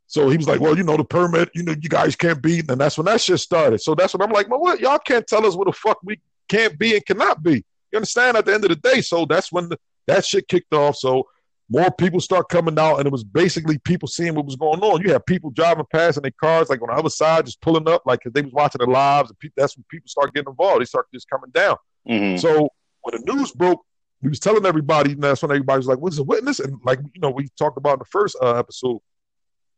So 0.05 0.29
he 0.29 0.37
was 0.37 0.47
like, 0.47 0.59
well, 0.59 0.77
you 0.77 0.83
know, 0.83 0.95
the 0.95 1.03
permit, 1.03 1.49
you 1.55 1.63
know, 1.63 1.71
you 1.71 1.89
guys 1.89 2.15
can't 2.15 2.41
be, 2.41 2.59
and 2.59 2.79
that's 2.79 2.99
when 2.99 3.05
that 3.05 3.19
shit 3.19 3.39
started. 3.39 3.81
So 3.81 3.95
that's 3.95 4.13
when 4.13 4.21
I'm 4.21 4.31
like, 4.31 4.47
well, 4.47 4.59
what? 4.59 4.79
Y'all 4.79 4.99
can't 4.99 5.25
tell 5.25 5.43
us 5.43 5.55
what 5.55 5.65
the 5.65 5.73
fuck 5.73 5.97
we 6.03 6.19
can't 6.47 6.77
be 6.77 6.93
and 6.93 7.03
cannot 7.03 7.41
be. 7.41 7.65
You 7.91 7.97
understand? 7.97 8.37
At 8.37 8.45
the 8.45 8.53
end 8.53 8.63
of 8.63 8.69
the 8.69 8.75
day, 8.75 9.01
so 9.01 9.25
that's 9.25 9.51
when 9.51 9.69
the, 9.69 9.79
that 10.05 10.23
shit 10.23 10.47
kicked 10.47 10.71
off. 10.71 10.97
So 10.97 11.27
more 11.73 11.89
people 11.91 12.19
start 12.19 12.49
coming 12.49 12.77
out, 12.77 12.97
and 12.97 13.07
it 13.07 13.11
was 13.11 13.23
basically 13.23 13.79
people 13.79 14.07
seeing 14.07 14.35
what 14.35 14.45
was 14.45 14.55
going 14.55 14.79
on. 14.81 15.01
You 15.01 15.11
have 15.11 15.25
people 15.25 15.49
driving 15.49 15.85
past 15.91 16.17
in 16.17 16.21
their 16.21 16.31
cars, 16.39 16.69
like 16.69 16.79
on 16.83 16.89
the 16.89 16.93
other 16.93 17.09
side, 17.09 17.47
just 17.47 17.61
pulling 17.61 17.89
up, 17.89 18.03
like 18.05 18.19
they 18.31 18.43
was 18.43 18.53
watching 18.53 18.79
the 18.79 18.85
lives, 18.85 19.31
and 19.31 19.39
people, 19.39 19.55
that's 19.57 19.75
when 19.75 19.83
people 19.89 20.07
start 20.07 20.33
getting 20.35 20.51
involved. 20.51 20.81
They 20.81 20.85
start 20.85 21.07
just 21.11 21.27
coming 21.27 21.49
down. 21.49 21.75
Mm-hmm. 22.07 22.37
So 22.37 22.69
when 23.01 23.19
the 23.19 23.33
news 23.33 23.51
broke, 23.53 23.83
we 24.21 24.29
was 24.29 24.39
telling 24.39 24.67
everybody, 24.67 25.13
and 25.13 25.23
that's 25.23 25.41
when 25.41 25.49
everybody 25.49 25.77
was 25.77 25.87
like, 25.87 25.97
"What's 25.97 26.19
a 26.19 26.23
witness?" 26.23 26.59
And 26.59 26.79
like 26.83 26.99
you 26.99 27.21
know, 27.21 27.31
we 27.31 27.49
talked 27.57 27.77
about 27.77 27.93
in 27.93 27.99
the 27.99 28.05
first 28.05 28.37
uh, 28.39 28.53
episode, 28.53 28.99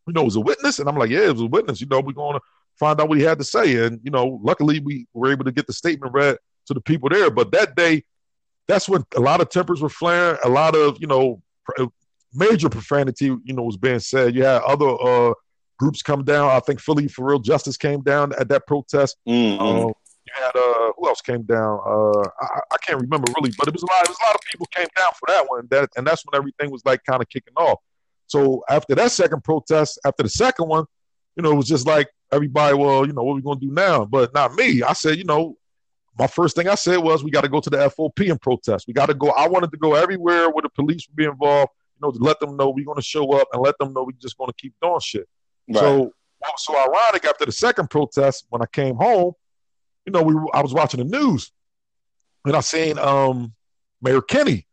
you 0.05 0.13
know, 0.13 0.21
it 0.21 0.25
was 0.25 0.36
a 0.36 0.41
witness, 0.41 0.79
and 0.79 0.89
I'm 0.89 0.97
like, 0.97 1.12
"Yeah, 1.12 1.27
it 1.27 1.34
was 1.34 1.41
a 1.41 1.47
witness." 1.47 1.79
You 1.79 1.88
know, 1.88 2.01
we're 2.01 2.12
going 2.12 2.36
to 2.36 2.41
find 2.77 2.99
out 2.99 3.08
what 3.08 3.17
he 3.17 3.23
had 3.23 3.39
to 3.39 3.45
say, 3.45 3.86
and 3.86 4.01
you 4.03 4.12
know, 4.12 4.41
luckily 4.43 4.81
we 4.81 5.08
were 5.13 5.31
able 5.31 5.45
to 5.45 5.51
get 5.53 5.65
the 5.65 5.73
statement 5.73 6.13
read 6.13 6.38
to 6.65 6.73
the 6.73 6.81
people 6.81 7.08
there. 7.08 7.31
But 7.31 7.53
that 7.53 7.77
day, 7.77 8.03
that's 8.67 8.89
when 8.89 9.05
a 9.15 9.21
lot 9.21 9.39
of 9.39 9.49
tempers 9.49 9.81
were 9.81 9.88
flaring, 9.88 10.38
a 10.43 10.49
lot 10.49 10.75
of 10.75 10.97
you 10.99 11.08
know, 11.08 11.41
major 12.34 12.69
profanity, 12.69 13.25
you 13.25 13.54
know, 13.54 13.63
was 13.63 13.78
being 13.78 13.99
said. 13.99 14.36
You 14.36 14.43
had 14.43 14.62
other 14.63 14.89
uh, 15.01 15.34
groups 15.80 16.01
come 16.01 16.23
down. 16.23 16.49
I 16.49 16.60
think 16.60 16.80
Philly 16.80 17.08
for 17.08 17.25
Real 17.25 17.39
Justice 17.39 17.78
came 17.78 18.01
down 18.01 18.34
at 18.39 18.49
that 18.49 18.67
protest. 18.67 19.17
Mm-hmm. 19.28 19.62
Um, 19.62 19.93
you 20.28 20.34
had 20.34 20.56
uh, 20.56 20.91
who 20.97 21.08
else 21.08 21.21
came 21.21 21.43
down? 21.43 21.80
Uh, 21.86 22.21
I, 22.41 22.60
I 22.71 22.78
can't 22.86 22.99
remember 22.99 23.32
really, 23.38 23.54
but 23.58 23.67
it 23.67 23.73
was 23.73 23.84
a 23.84 23.88
lot. 23.88 24.04
It 24.04 24.10
was 24.10 24.17
a 24.21 24.25
lot 24.25 24.36
of 24.36 24.41
people 24.49 24.65
came 24.67 24.88
down 24.95 25.12
for 25.19 25.28
that 25.28 25.45
one. 25.47 25.67
That 25.69 25.89
and 25.97 26.06
that's 26.06 26.23
when 26.25 26.38
everything 26.38 26.71
was 26.71 26.84
like 26.86 27.04
kind 27.04 27.21
of 27.21 27.30
kicking 27.30 27.54
off. 27.56 27.80
So 28.28 28.63
after 28.69 28.95
that 28.95 29.12
second 29.12 29.43
protest, 29.43 29.99
after 30.04 30.23
the 30.23 30.30
second 30.30 30.67
one, 30.67 30.86
you 31.36 31.43
know, 31.43 31.51
it 31.51 31.56
was 31.56 31.67
just 31.67 31.86
like 31.86 32.10
everybody. 32.32 32.75
Well, 32.75 33.06
you 33.06 33.13
know, 33.13 33.23
what 33.23 33.34
are 33.34 33.36
we 33.36 33.41
gonna 33.43 33.60
do 33.60 33.71
now? 33.71 34.06
But 34.06 34.34
not 34.34 34.56
me. 34.56 34.82
I 34.82 34.93
said, 34.93 35.17
you 35.17 35.25
know, 35.25 35.58
my 36.17 36.28
first 36.28 36.56
thing 36.56 36.67
I 36.67 36.75
said 36.75 36.97
was 36.97 37.23
we 37.23 37.32
got 37.32 37.41
to 37.41 37.49
go 37.49 37.60
to 37.60 37.69
the 37.69 37.78
FOP 37.89 38.30
and 38.30 38.41
protest. 38.41 38.88
We 38.88 38.93
got 38.93 39.08
to 39.08 39.13
go. 39.13 39.32
I 39.32 39.47
wanted 39.47 39.71
to 39.71 39.78
go 39.78 39.95
everywhere 39.95 40.49
where 40.49 40.62
the 40.62 40.69
police 40.69 41.08
would 41.08 41.15
be 41.15 41.25
involved. 41.25 41.71
You 41.99 42.08
know, 42.08 42.12
to 42.12 42.19
let 42.19 42.39
them 42.39 42.58
know 42.58 42.69
we're 42.69 42.86
gonna 42.86 43.01
show 43.01 43.32
up 43.34 43.47
and 43.54 43.62
let 43.62 43.78
them 43.78 43.93
know 43.93 44.04
we're 44.04 44.12
just 44.19 44.38
gonna 44.38 44.54
keep 44.58 44.73
doing 44.82 44.99
shit. 44.99 45.28
Right. 45.69 45.80
So 45.80 46.12
what 46.39 46.51
was 46.54 46.65
so 46.65 46.78
ironic 46.78 47.25
after 47.25 47.45
the 47.45 47.51
second 47.51 47.89
protest 47.89 48.45
when 48.49 48.62
I 48.62 48.65
came 48.65 48.95
home, 48.95 49.34
you 50.06 50.12
know, 50.12 50.21
we 50.21 50.36
I 50.54 50.62
was 50.62 50.73
watching 50.73 50.99
the 50.99 51.06
news 51.06 51.51
and 52.45 52.56
I 52.56 52.60
seen 52.60 52.99
um 52.99 53.54
Mayor 54.01 54.21
Kenney. 54.21 54.67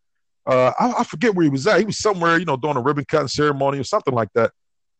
Uh, 0.45 0.73
I, 0.79 0.95
I 0.99 1.05
forget 1.05 1.35
where 1.35 1.45
he 1.45 1.51
was 1.51 1.67
at. 1.69 1.79
He 1.79 1.85
was 1.85 1.99
somewhere, 1.99 2.37
you 2.39 2.45
know, 2.45 2.57
doing 2.57 2.77
a 2.77 2.81
ribbon 2.81 3.05
cutting 3.05 3.29
ceremony 3.29 3.79
or 3.79 3.85
something 3.85 4.13
like 4.13 4.29
that. 4.35 4.51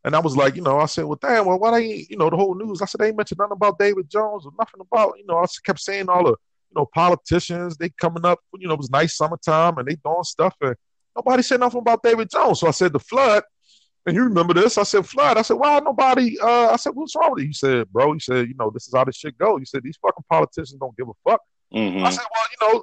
And 0.05 0.17
I 0.17 0.19
was 0.19 0.37
like, 0.37 0.57
you 0.57 0.63
know, 0.63 0.79
I 0.79 0.87
said, 0.87 1.05
well, 1.05 1.19
damn, 1.21 1.47
well, 1.47 1.59
why 1.59 1.79
they, 1.79 1.87
ain't- 1.87 2.11
you 2.11 2.17
know, 2.17 2.29
the 2.29 2.37
whole 2.37 2.55
news. 2.55 2.83
I 2.83 2.87
said 2.87 3.01
they 3.01 3.09
ain't 3.09 3.17
mentioned 3.17 3.39
nothing 3.39 3.53
about 3.53 3.79
David 3.79 4.11
Jones 4.11 4.45
or 4.45 4.53
nothing 4.59 4.81
about, 4.81 5.15
you 5.19 5.27
know, 5.27 5.39
I 5.39 5.47
kept 5.65 5.81
saying 5.81 6.09
all 6.09 6.25
the, 6.25 6.31
you 6.31 6.75
know, 6.77 6.87
politicians 6.93 7.77
they 7.77 7.91
coming 7.91 8.25
up. 8.25 8.41
You 8.59 8.67
know, 8.67 8.75
it 8.75 8.79
was 8.79 8.91
nice 8.91 9.17
summertime 9.17 9.79
and 9.79 9.87
they 9.87 9.97
doing 9.97 10.23
stuff 10.25 10.55
and 10.61 10.75
nobody 11.17 11.43
said 11.43 11.61
nothing 11.61 11.81
about 11.81 12.03
David 12.03 12.31
Jones. 12.31 12.61
So 12.61 12.69
I 12.69 12.73
said 12.73 12.93
the 12.93 12.99
flood. 12.99 13.45
And 14.05 14.17
you 14.17 14.25
remember 14.25 14.53
this? 14.53 14.79
I 14.79 14.83
said, 14.83 15.07
Flood. 15.07 15.39
I 15.39 15.43
said, 15.43 15.55
why 15.55 15.79
nobody? 15.79 16.37
Uh, 16.41 16.71
I 16.73 16.77
said, 16.77 16.91
what's 16.95 17.15
wrong 17.15 17.33
with 17.33 17.43
you? 17.43 17.49
He 17.49 17.53
said, 17.53 17.89
bro. 17.93 18.13
He 18.13 18.19
said, 18.19 18.49
you 18.49 18.55
know, 18.55 18.69
this 18.69 18.89
is 18.89 18.95
how 18.95 19.05
this 19.05 19.17
shit 19.17 19.39
go. 19.39 19.59
He 19.59 19.65
said, 19.65 19.85
these 19.85 19.97
fucking 20.03 20.25
politicians 20.29 20.73
don't 20.81 20.97
give 20.97 21.09
a 21.09 21.13
fuck. 21.31 21.41
Mm-hmm. 21.73 22.05
I 22.05 22.11
said, 22.11 22.25
well, 22.35 22.45
you 22.51 22.75
know, 22.75 22.83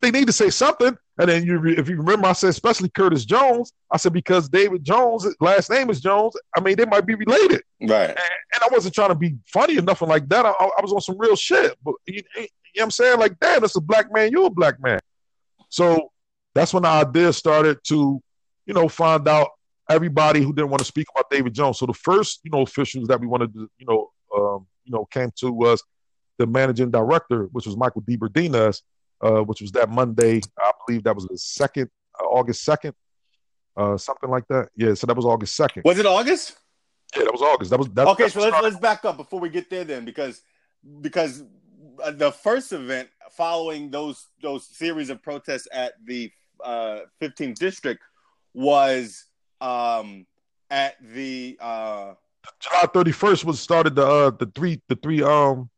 they 0.00 0.10
need 0.10 0.26
to 0.26 0.32
say 0.32 0.50
something. 0.50 0.96
And 1.18 1.28
then 1.28 1.46
you, 1.46 1.64
if 1.66 1.88
you 1.88 1.96
remember, 1.96 2.26
I 2.26 2.32
said, 2.32 2.50
especially 2.50 2.90
Curtis 2.90 3.24
Jones. 3.24 3.72
I 3.90 3.96
said 3.96 4.12
because 4.12 4.48
David 4.48 4.84
Jones' 4.84 5.26
last 5.40 5.70
name 5.70 5.88
is 5.88 6.00
Jones. 6.00 6.34
I 6.56 6.60
mean, 6.60 6.76
they 6.76 6.84
might 6.84 7.06
be 7.06 7.14
related. 7.14 7.62
Right. 7.80 8.10
And, 8.10 8.18
and 8.18 8.62
I 8.62 8.68
wasn't 8.70 8.94
trying 8.94 9.08
to 9.08 9.14
be 9.14 9.36
funny 9.46 9.78
or 9.78 9.82
nothing 9.82 10.08
like 10.08 10.28
that. 10.28 10.44
I, 10.44 10.50
I 10.50 10.82
was 10.82 10.92
on 10.92 11.00
some 11.00 11.16
real 11.18 11.36
shit. 11.36 11.76
But 11.82 11.94
you, 12.06 12.22
you 12.36 12.42
know 12.42 12.46
what 12.74 12.82
I'm 12.82 12.90
saying? 12.90 13.18
Like, 13.18 13.40
damn, 13.40 13.62
that's 13.62 13.76
a 13.76 13.80
black 13.80 14.12
man. 14.12 14.30
You're 14.30 14.46
a 14.46 14.50
black 14.50 14.82
man. 14.82 14.98
So 15.70 16.12
that's 16.54 16.74
when 16.74 16.82
the 16.82 16.90
idea 16.90 17.32
started 17.32 17.78
to, 17.84 18.22
you 18.66 18.74
know, 18.74 18.88
find 18.88 19.26
out 19.26 19.48
everybody 19.88 20.42
who 20.42 20.52
didn't 20.52 20.70
want 20.70 20.80
to 20.80 20.86
speak 20.86 21.06
about 21.14 21.30
David 21.30 21.54
Jones. 21.54 21.78
So 21.78 21.86
the 21.86 21.94
first, 21.94 22.40
you 22.44 22.50
know, 22.50 22.60
officials 22.60 23.08
that 23.08 23.20
we 23.20 23.26
wanted 23.26 23.54
to, 23.54 23.70
you 23.78 23.86
know, 23.86 24.10
um, 24.36 24.66
you 24.84 24.92
know, 24.92 25.06
came 25.06 25.30
to 25.36 25.50
was 25.50 25.82
the 26.38 26.46
managing 26.46 26.90
director, 26.90 27.44
which 27.52 27.66
was 27.66 27.76
Michael 27.76 28.02
DiBerardinis, 28.02 28.82
uh, 29.20 29.40
which 29.42 29.60
was 29.60 29.72
that 29.72 29.88
Monday. 29.90 30.40
I 30.58 30.72
believe 30.86 31.04
that 31.04 31.14
was 31.14 31.26
the 31.26 31.38
second, 31.38 31.90
uh, 32.20 32.24
August 32.24 32.62
second, 32.64 32.94
uh, 33.76 33.96
something 33.96 34.30
like 34.30 34.46
that. 34.48 34.68
Yeah, 34.76 34.94
so 34.94 35.06
that 35.06 35.16
was 35.16 35.24
August 35.24 35.54
second. 35.54 35.82
Was 35.84 35.98
it 35.98 36.06
August? 36.06 36.56
Yeah, 37.16 37.24
that 37.24 37.32
was 37.32 37.42
August. 37.42 37.70
That 37.70 37.78
was 37.78 37.88
that, 37.90 38.06
Okay, 38.08 38.28
so 38.28 38.40
let's 38.40 38.50
started- 38.50 38.64
let's 38.64 38.80
back 38.80 39.04
up 39.04 39.16
before 39.16 39.40
we 39.40 39.48
get 39.48 39.70
there 39.70 39.84
then, 39.84 40.04
because 40.04 40.42
because 41.00 41.42
uh, 42.02 42.10
the 42.10 42.30
first 42.32 42.72
event 42.72 43.08
following 43.32 43.90
those 43.90 44.26
those 44.42 44.66
series 44.66 45.08
of 45.10 45.22
protests 45.22 45.68
at 45.72 45.94
the 46.04 46.30
uh, 46.64 47.00
15th 47.22 47.56
district 47.56 48.02
was 48.54 49.24
um, 49.60 50.26
at 50.70 50.94
the 51.14 51.56
uh, 51.60 52.14
July 52.60 52.84
thirty 52.92 53.12
first 53.12 53.44
was 53.44 53.60
started 53.60 53.94
the 53.94 54.06
uh, 54.06 54.30
the 54.30 54.46
three 54.54 54.80
the 54.88 54.96
three 54.96 55.22
um 55.22 55.68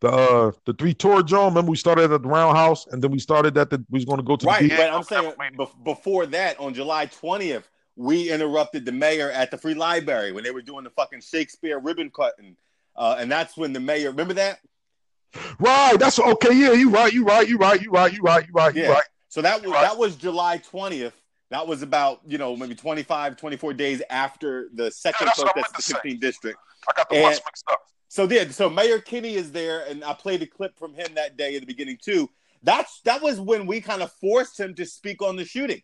the 0.00 0.08
uh, 0.08 0.52
the 0.66 0.72
three 0.74 0.94
tour 0.94 1.22
John. 1.22 1.50
Remember 1.50 1.70
we 1.70 1.76
started 1.76 2.10
at 2.12 2.22
the 2.22 2.28
Roundhouse, 2.28 2.86
and 2.88 3.02
then 3.02 3.10
we 3.10 3.18
started 3.18 3.56
at 3.58 3.70
the 3.70 3.84
we 3.90 3.98
was 3.98 4.04
going 4.04 4.18
to 4.18 4.22
go 4.24 4.36
to 4.36 4.46
Right, 4.46 4.62
the 4.62 4.76
but 4.76 4.90
I'm 4.92 5.02
saying 5.02 5.32
bef- 5.58 5.84
before 5.84 6.26
that, 6.26 6.58
on 6.58 6.72
July 6.74 7.06
20th, 7.06 7.64
we 7.96 8.30
interrupted 8.32 8.84
the 8.86 8.92
mayor 8.92 9.30
at 9.30 9.50
the 9.50 9.58
Free 9.58 9.74
Library 9.74 10.32
when 10.32 10.42
they 10.44 10.50
were 10.50 10.62
doing 10.62 10.84
the 10.84 10.90
fucking 10.90 11.20
Shakespeare 11.20 11.78
ribbon 11.78 12.10
cutting, 12.10 12.56
uh, 12.96 13.16
and 13.18 13.30
that's 13.30 13.56
when 13.56 13.72
the 13.72 13.80
mayor. 13.80 14.10
Remember 14.10 14.34
that? 14.34 14.60
right. 15.58 15.96
That's 15.98 16.18
okay. 16.18 16.54
Yeah, 16.54 16.72
you 16.72 16.90
right. 16.90 17.12
You 17.12 17.24
right. 17.24 17.48
You 17.48 17.56
right. 17.58 17.80
You 17.80 17.90
right. 17.90 18.12
You 18.12 18.20
right. 18.22 18.46
You 18.46 18.52
right. 18.52 18.74
You 18.74 18.82
Yeah. 18.82 18.88
right. 18.92 19.02
So 19.28 19.42
that 19.42 19.62
was 19.62 19.70
Right. 19.70 19.82
that 19.82 19.96
was 19.96 20.16
July 20.16 20.58
20th. 20.58 21.12
That 21.50 21.66
was 21.66 21.82
about 21.82 22.20
you 22.26 22.38
know 22.38 22.56
maybe 22.56 22.74
25, 22.74 23.36
24 23.36 23.74
days 23.74 24.02
after 24.10 24.68
the 24.74 24.90
second 24.90 25.26
that's 25.26 25.40
protest 25.42 25.56
in 25.90 25.94
the 25.94 26.00
to 26.00 26.08
15th 26.16 26.20
district. 26.20 26.58
I 26.88 26.92
got 26.96 27.08
the 27.10 27.16
And- 27.16 27.24
mixed 27.44 27.64
up. 27.70 27.80
So 28.10 28.26
then, 28.26 28.50
so 28.50 28.68
Mayor 28.68 28.98
Kenney 28.98 29.34
is 29.34 29.52
there, 29.52 29.84
and 29.88 30.02
I 30.02 30.14
played 30.14 30.42
a 30.42 30.46
clip 30.46 30.76
from 30.76 30.94
him 30.94 31.14
that 31.14 31.36
day 31.36 31.54
at 31.54 31.60
the 31.60 31.66
beginning 31.66 31.96
too. 32.02 32.28
That's 32.60 33.00
that 33.02 33.22
was 33.22 33.38
when 33.40 33.66
we 33.68 33.80
kind 33.80 34.02
of 34.02 34.10
forced 34.14 34.58
him 34.58 34.74
to 34.74 34.84
speak 34.84 35.22
on 35.22 35.36
the 35.36 35.44
shooting 35.44 35.80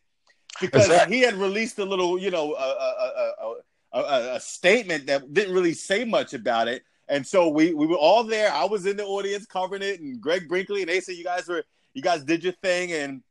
because 0.61 0.87
Exactly. 0.87 1.17
he 1.17 1.23
had 1.23 1.35
released 1.35 1.79
a 1.79 1.85
little, 1.85 2.19
you 2.19 2.33
know, 2.33 2.55
a, 2.55 2.59
a, 2.59 3.12
a, 3.17 3.55
a, 3.93 4.01
a, 4.01 4.35
a 4.35 4.41
statement 4.41 5.07
that 5.07 5.33
didn't 5.33 5.55
really 5.55 5.73
say 5.73 6.05
much 6.05 6.35
about 6.35 6.67
it. 6.67 6.83
And 7.09 7.25
so 7.25 7.47
we 7.49 7.73
we 7.73 7.87
were 7.87 7.97
all 7.97 8.25
there. 8.25 8.51
I 8.53 8.65
was 8.65 8.87
in 8.87 8.97
the 8.97 9.05
audience 9.05 9.47
covering 9.47 9.83
it, 9.83 10.01
and 10.01 10.21
Greg 10.21 10.49
Brinkley 10.49 10.83
and 10.83 10.91
Asa, 10.91 11.15
you 11.15 11.23
guys 11.23 11.47
were 11.47 11.62
you 11.95 12.03
guys 12.03 12.25
did 12.25 12.43
your 12.43 12.55
thing 12.55 12.91
and 12.91 13.23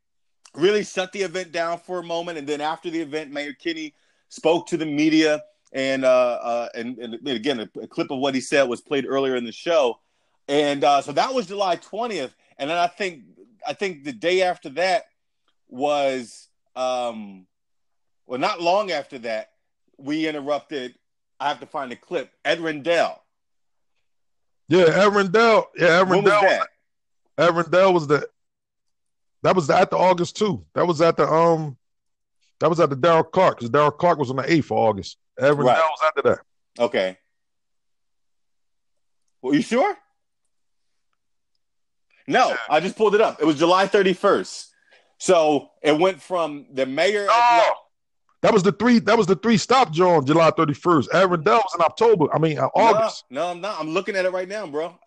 really 0.54 0.84
shut 0.84 1.12
the 1.12 1.20
event 1.20 1.52
down 1.52 1.78
for 1.80 1.98
a 1.98 2.02
moment. 2.02 2.38
And 2.38 2.46
then 2.46 2.62
after 2.62 2.88
the 2.88 3.02
event, 3.02 3.30
Mayor 3.30 3.52
Kenney 3.52 3.92
spoke 4.30 4.66
to 4.68 4.78
the 4.78 4.86
media, 4.86 5.42
and 5.76 6.04
uh, 6.04 6.38
uh 6.42 6.68
and, 6.74 6.98
and 6.98 7.28
again, 7.28 7.60
a, 7.60 7.80
a 7.80 7.86
clip 7.86 8.10
of 8.10 8.18
what 8.18 8.34
he 8.34 8.40
said 8.40 8.64
was 8.64 8.80
played 8.80 9.06
earlier 9.06 9.36
in 9.36 9.44
the 9.44 9.52
show. 9.52 10.00
And 10.48 10.82
uh, 10.82 11.02
so 11.02 11.12
that 11.12 11.34
was 11.34 11.46
July 11.46 11.76
twentieth, 11.76 12.34
and 12.58 12.70
then 12.70 12.78
I 12.78 12.86
think 12.86 13.24
I 13.66 13.74
think 13.74 14.04
the 14.04 14.12
day 14.12 14.42
after 14.42 14.70
that 14.70 15.04
was 15.68 16.48
um, 16.74 17.46
well, 18.26 18.40
not 18.40 18.60
long 18.60 18.90
after 18.90 19.18
that, 19.20 19.50
we 19.98 20.26
interrupted. 20.26 20.96
I 21.38 21.48
have 21.48 21.60
to 21.60 21.66
find 21.66 21.92
the 21.92 21.96
clip. 21.96 22.32
Ed 22.44 22.60
Rendell. 22.60 23.22
Yeah, 24.68 24.86
Arendelle. 24.86 25.66
Yeah, 25.76 26.02
When 26.02 26.24
was 26.24 26.32
that? 26.32 26.68
Arendelle 27.38 27.92
was 27.92 28.06
the. 28.06 28.26
That 29.42 29.54
was 29.54 29.70
at 29.70 29.90
the 29.90 29.98
August 29.98 30.36
too. 30.36 30.64
That 30.74 30.86
was 30.86 31.00
at 31.00 31.16
the 31.16 31.30
um. 31.30 31.76
That 32.60 32.70
was 32.70 32.80
at 32.80 32.90
the 32.90 32.96
Darrell 32.96 33.24
Clarke 33.24 33.56
because 33.58 33.70
Darrell 33.70 33.90
Clarke 33.90 34.18
was 34.18 34.30
on 34.30 34.36
the 34.36 34.50
eighth 34.50 34.66
of 34.66 34.72
August. 34.72 35.18
Arendelle 35.38 35.64
Right. 35.64 35.78
was 35.78 36.00
after 36.04 36.22
that. 36.22 36.38
Okay. 36.78 37.18
Well, 39.42 39.54
you 39.54 39.62
sure? 39.62 39.96
No, 42.26 42.56
I 42.68 42.80
just 42.80 42.96
pulled 42.96 43.14
it 43.14 43.20
up. 43.20 43.40
It 43.40 43.44
was 43.44 43.56
July 43.58 43.86
31st. 43.86 44.68
So 45.18 45.70
it 45.82 45.98
went 45.98 46.20
from 46.20 46.66
the 46.72 46.84
mayor. 46.86 47.26
Oh, 47.30 47.72
that 48.42 48.52
was 48.52 48.62
the 48.62 48.72
three. 48.72 48.98
That 48.98 49.16
was 49.16 49.26
the 49.26 49.36
three 49.36 49.56
stop 49.56 49.90
John. 49.90 50.26
July 50.26 50.50
thirty 50.50 50.74
first. 50.74 51.10
Arendelle 51.10 51.62
was 51.62 51.74
in 51.74 51.80
October. 51.80 52.26
I 52.34 52.38
mean 52.38 52.58
uh, 52.58 52.68
August. 52.74 53.24
No, 53.30 53.40
no, 53.44 53.50
I'm 53.52 53.60
not. 53.62 53.80
I'm 53.80 53.88
looking 53.90 54.14
at 54.14 54.26
it 54.26 54.32
right 54.32 54.46
now, 54.48 54.66
bro. 54.66 54.98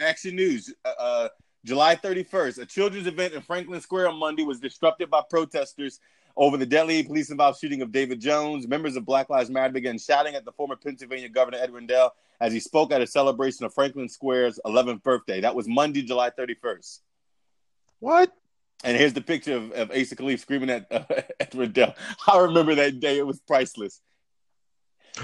Action 0.00 0.34
News, 0.34 0.74
uh, 0.84 0.88
uh, 0.98 1.28
July 1.64 1.94
31st, 1.94 2.58
a 2.60 2.66
children's 2.66 3.06
event 3.06 3.34
in 3.34 3.40
Franklin 3.40 3.80
Square 3.80 4.08
on 4.08 4.18
Monday 4.18 4.42
was 4.42 4.58
disrupted 4.58 5.08
by 5.10 5.22
protesters 5.30 6.00
over 6.36 6.56
the 6.56 6.66
deadly 6.66 7.02
police-involved 7.02 7.58
shooting 7.60 7.82
of 7.82 7.92
David 7.92 8.20
Jones. 8.20 8.66
Members 8.66 8.96
of 8.96 9.04
Black 9.04 9.28
Lives 9.30 9.50
Matter 9.50 9.72
began 9.72 9.98
shouting 9.98 10.34
at 10.34 10.44
the 10.44 10.52
former 10.52 10.76
Pennsylvania 10.76 11.28
governor 11.28 11.58
Ed 11.58 11.72
Rendell 11.72 12.12
as 12.40 12.52
he 12.52 12.60
spoke 12.60 12.92
at 12.92 13.00
a 13.00 13.06
celebration 13.06 13.64
of 13.64 13.74
Franklin 13.74 14.08
Square's 14.08 14.58
11th 14.66 15.02
birthday. 15.02 15.40
That 15.40 15.54
was 15.54 15.68
Monday, 15.68 16.02
July 16.02 16.30
31st. 16.30 17.00
What? 18.00 18.32
And 18.84 18.96
here's 18.96 19.12
the 19.12 19.20
picture 19.20 19.56
of, 19.56 19.70
of 19.72 19.90
Asa 19.92 20.16
Khalif 20.16 20.40
screaming 20.40 20.70
at, 20.70 20.86
uh, 20.90 21.04
at 21.40 21.54
Rendell. 21.54 21.94
I 22.26 22.38
remember 22.38 22.74
that 22.74 22.98
day; 22.98 23.18
it 23.18 23.26
was 23.26 23.38
priceless. 23.40 24.00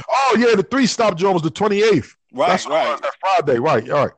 Oh 0.08 0.36
yeah, 0.38 0.54
the 0.54 0.62
three 0.62 0.86
stop 0.86 1.16
John 1.16 1.34
was 1.34 1.42
the 1.42 1.50
twenty 1.50 1.82
eighth. 1.82 2.14
Right, 2.32 2.48
That's 2.48 2.66
right. 2.66 3.00
that 3.00 3.14
Friday. 3.20 3.58
Right, 3.58 3.88
all 3.90 4.04
right. 4.06 4.14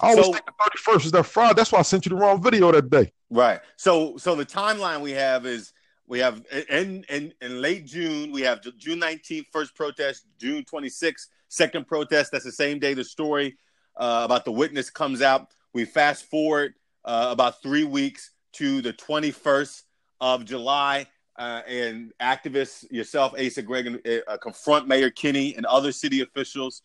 I 0.00 0.10
always 0.10 0.26
So- 0.26 0.32
think 0.34 0.46
the 0.46 0.52
thirty 0.60 0.78
first 0.78 1.06
is 1.06 1.12
that 1.12 1.24
Friday. 1.24 1.54
That's 1.54 1.72
why 1.72 1.80
I 1.80 1.82
sent 1.82 2.06
you 2.06 2.10
the 2.10 2.16
wrong 2.16 2.40
video 2.40 2.70
that 2.70 2.88
day. 2.90 3.12
Right. 3.30 3.60
So 3.76 4.16
so 4.18 4.36
the 4.36 4.46
timeline 4.46 5.00
we 5.00 5.12
have 5.12 5.46
is 5.46 5.72
we 6.06 6.18
have 6.20 6.44
in 6.68 7.04
in, 7.08 7.32
in 7.40 7.60
late 7.60 7.86
June 7.86 8.32
we 8.32 8.42
have 8.42 8.60
June 8.78 9.00
19th 9.00 9.46
first 9.52 9.74
protest, 9.74 10.26
June 10.38 10.64
26th 10.64 11.26
second 11.48 11.86
protest. 11.86 12.32
That's 12.32 12.44
the 12.44 12.52
same 12.52 12.78
day 12.78 12.94
the 12.94 13.04
story 13.04 13.56
uh, 13.96 14.22
about 14.24 14.44
the 14.44 14.52
witness 14.52 14.90
comes 14.90 15.22
out. 15.22 15.48
We 15.72 15.84
fast 15.84 16.26
forward 16.26 16.74
uh, 17.04 17.28
about 17.30 17.62
three 17.62 17.84
weeks 17.84 18.30
to 18.54 18.82
the 18.82 18.92
21st 18.92 19.82
of 20.20 20.44
July. 20.44 21.06
Uh, 21.38 21.60
and 21.68 22.12
activists, 22.18 22.90
yourself, 22.90 23.34
Asa 23.38 23.60
Greg, 23.60 24.00
uh, 24.26 24.38
confront 24.38 24.88
Mayor 24.88 25.10
Kenney 25.10 25.54
and 25.54 25.66
other 25.66 25.92
city 25.92 26.22
officials 26.22 26.80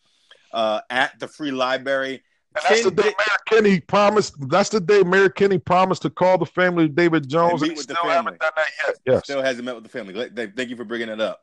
uh, 0.52 0.80
at 0.90 1.18
the 1.18 1.26
Free 1.26 1.50
Library. 1.50 2.22
And 2.68 2.74
that's 2.76 2.84
the 2.84 2.90
day 2.90 3.02
di- 3.02 3.14
Mayor 3.18 3.38
Kenney 3.46 3.80
promised. 3.80 4.48
That's 4.48 4.68
the 4.68 4.80
day 4.80 5.02
Mayor 5.02 5.28
Kenney 5.28 5.58
promised 5.58 6.02
to 6.02 6.10
call 6.10 6.38
the 6.38 6.46
family 6.46 6.84
of 6.84 6.94
David 6.94 7.28
Jones. 7.28 7.60
meet 7.60 7.70
And 7.70 7.72
he 7.72 7.76
with 7.78 7.86
the 7.88 7.94
still 7.94 8.10
family. 8.10 8.14
haven't 8.14 8.40
done 8.40 8.52
that 8.56 8.66
yet. 8.86 8.96
Yes. 9.06 9.24
Still 9.24 9.42
hasn't 9.42 9.64
met 9.64 9.74
with 9.74 9.84
the 9.84 9.90
family. 9.90 10.30
Thank 10.56 10.70
you 10.70 10.76
for 10.76 10.84
bringing 10.84 11.08
it 11.08 11.20
up. 11.20 11.42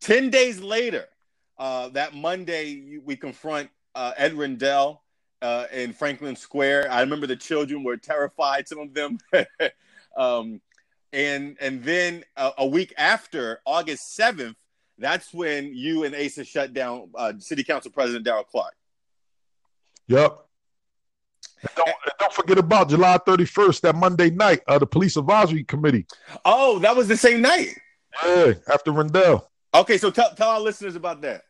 Ten 0.00 0.30
days 0.30 0.60
later, 0.60 1.06
uh, 1.58 1.88
that 1.90 2.14
Monday, 2.14 2.98
we 3.04 3.16
confront 3.16 3.68
uh, 3.94 4.12
Ed 4.16 4.34
Rendell 4.34 5.02
uh, 5.42 5.66
in 5.72 5.92
Franklin 5.92 6.36
Square. 6.36 6.90
I 6.90 7.00
remember 7.00 7.26
the 7.26 7.36
children 7.36 7.84
were 7.84 7.96
terrified. 7.96 8.68
Some 8.68 8.78
of 8.78 8.94
them. 8.94 9.18
um, 10.16 10.60
and 11.12 11.56
and 11.60 11.82
then 11.82 12.24
uh, 12.36 12.52
a 12.58 12.66
week 12.66 12.94
after, 12.96 13.60
August 13.66 14.14
seventh, 14.14 14.56
that's 14.96 15.34
when 15.34 15.74
you 15.74 16.04
and 16.04 16.14
Asa 16.14 16.44
shut 16.44 16.72
down 16.72 17.10
uh, 17.14 17.32
City 17.38 17.64
Council 17.64 17.90
President 17.90 18.24
Darrell 18.24 18.44
Clarke. 18.44 18.76
Yep. 20.06 20.38
And 21.62 21.70
don't, 21.76 21.88
and 21.88 22.12
don't 22.18 22.32
forget 22.32 22.58
about 22.58 22.88
July 22.88 23.18
31st, 23.26 23.80
that 23.82 23.94
Monday 23.96 24.30
night, 24.30 24.60
uh, 24.66 24.78
the 24.78 24.86
Police 24.86 25.16
Advisory 25.16 25.64
Committee. 25.64 26.06
Oh, 26.44 26.78
that 26.80 26.96
was 26.96 27.08
the 27.08 27.16
same 27.16 27.42
night. 27.42 27.68
Yeah, 28.24 28.52
after 28.72 28.92
Rendell. 28.92 29.50
Okay, 29.74 29.98
so 29.98 30.10
tell 30.10 30.34
tell 30.34 30.48
our 30.50 30.60
listeners 30.60 30.96
about 30.96 31.20
that. 31.22 31.42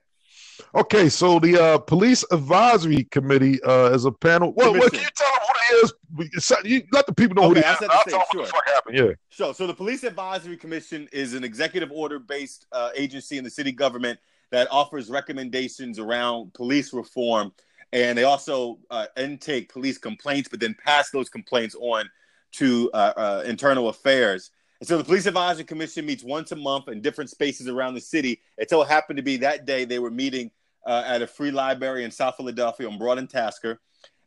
Okay, 0.75 1.09
so 1.09 1.39
the 1.39 1.59
uh, 1.63 1.79
Police 1.79 2.23
Advisory 2.31 3.05
Committee 3.05 3.63
uh, 3.63 3.91
is 3.95 4.05
a 4.05 4.13
panel. 4.13 4.53
Well, 4.55 4.73
well, 4.75 4.91
can 4.91 5.01
you 5.01 5.09
tell 5.17 5.29
them 5.33 5.41
who 5.47 6.25
it 6.25 6.31
is? 6.35 6.53
You 6.65 6.83
let 6.93 7.07
the 7.07 7.15
people 7.15 7.35
know 7.37 7.51
Okay, 7.51 7.61
who 7.63 7.67
it 7.67 7.73
is. 7.73 7.79
said 7.79 7.89
I'll 7.91 8.03
the 8.05 8.11
tell 8.11 8.19
them 8.19 8.27
what 8.41 8.47
the 8.47 8.53
fuck 8.53 8.67
happened. 8.69 8.99
Yeah. 8.99 9.13
So, 9.31 9.53
so 9.53 9.67
the 9.67 9.73
Police 9.75 10.05
Advisory 10.05 10.59
Commission 10.59 11.09
is 11.13 11.33
an 11.33 11.45
executive 11.45 11.91
order 11.91 12.19
based 12.19 12.67
uh, 12.73 12.91
agency 12.95 13.39
in 13.39 13.45
the 13.45 13.49
city 13.51 13.73
government 13.73 14.19
that 14.51 14.69
offers 14.71 15.09
recommendations 15.09 15.99
around 15.99 16.53
police 16.53 16.93
reform. 16.93 17.53
And 17.93 18.17
they 18.17 18.25
also 18.25 18.79
uh, 18.91 19.07
intake 19.17 19.73
police 19.73 19.99
complaints, 19.99 20.49
but 20.49 20.61
then 20.61 20.77
pass 20.85 21.11
those 21.11 21.29
complaints 21.29 21.75
on 21.79 22.09
to 22.53 22.91
uh, 22.95 23.13
uh, 23.17 23.43
internal 23.47 23.89
affairs. 23.89 24.51
And 24.81 24.89
so 24.89 24.97
the 24.97 25.05
Police 25.05 25.27
Advisory 25.27 25.65
Commission 25.65 26.07
meets 26.07 26.23
once 26.23 26.53
a 26.53 26.57
month 26.57 26.89
in 26.89 27.01
different 27.01 27.31
spaces 27.31 27.69
around 27.69 27.95
the 27.95 28.01
city. 28.01 28.41
It 28.57 28.71
so 28.71 28.83
happened 28.83 29.19
to 29.19 29.23
be 29.23 29.39
that 29.39 29.67
day 29.67 29.85
they 29.85 29.99
were 29.99 30.11
meeting 30.11 30.51
uh, 30.87 31.03
at 31.07 31.21
a 31.21 31.27
free 31.27 31.51
library 31.51 32.05
in 32.05 32.11
South 32.11 32.37
Philadelphia 32.37 32.89
on 32.89 32.97
Broad 32.97 33.19
and 33.19 33.29
Tasker. 33.29 33.81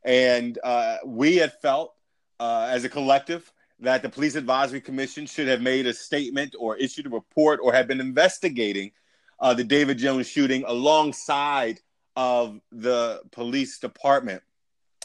And 0.04 0.60
uh, 0.64 0.98
we 1.06 1.38
had 1.38 1.54
felt 1.62 1.94
as 2.40 2.84
a 2.84 2.90
collective 2.90 3.50
that 3.80 4.02
the 4.02 4.10
Police 4.10 4.36
Advisory 4.36 4.82
Commission 4.82 5.26
should 5.26 5.48
have 5.48 5.62
made 5.62 5.86
a 5.86 5.94
statement 5.94 6.56
or 6.58 6.78
issued 6.78 7.06
a 7.06 7.10
report 7.10 7.60
or 7.62 7.74
have 7.74 7.88
been 7.88 8.00
investigating 8.00 8.92
uh, 9.40 9.54
the 9.54 9.64
David 9.64 9.98
Jones 9.98 10.28
shooting 10.28 10.64
alongside 10.66 11.80
of 12.16 12.60
the 12.72 13.22
police 13.32 13.80
department. 13.80 14.42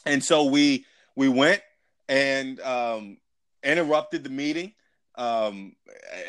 And 0.06 0.22
so 0.22 0.44
we 0.44 0.86
we 1.16 1.28
went 1.28 1.62
and 2.08 2.60
um, 2.60 3.18
interrupted 3.62 4.24
the 4.24 4.30
meeting. 4.30 4.72
Um, 5.16 5.74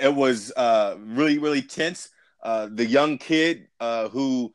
it 0.01 0.13
was 0.13 0.51
uh, 0.55 0.95
really 0.99 1.37
really 1.37 1.61
tense. 1.61 2.09
Uh, 2.41 2.69
the 2.71 2.85
young 2.85 3.17
kid 3.17 3.67
uh, 3.79 4.09
who 4.09 4.53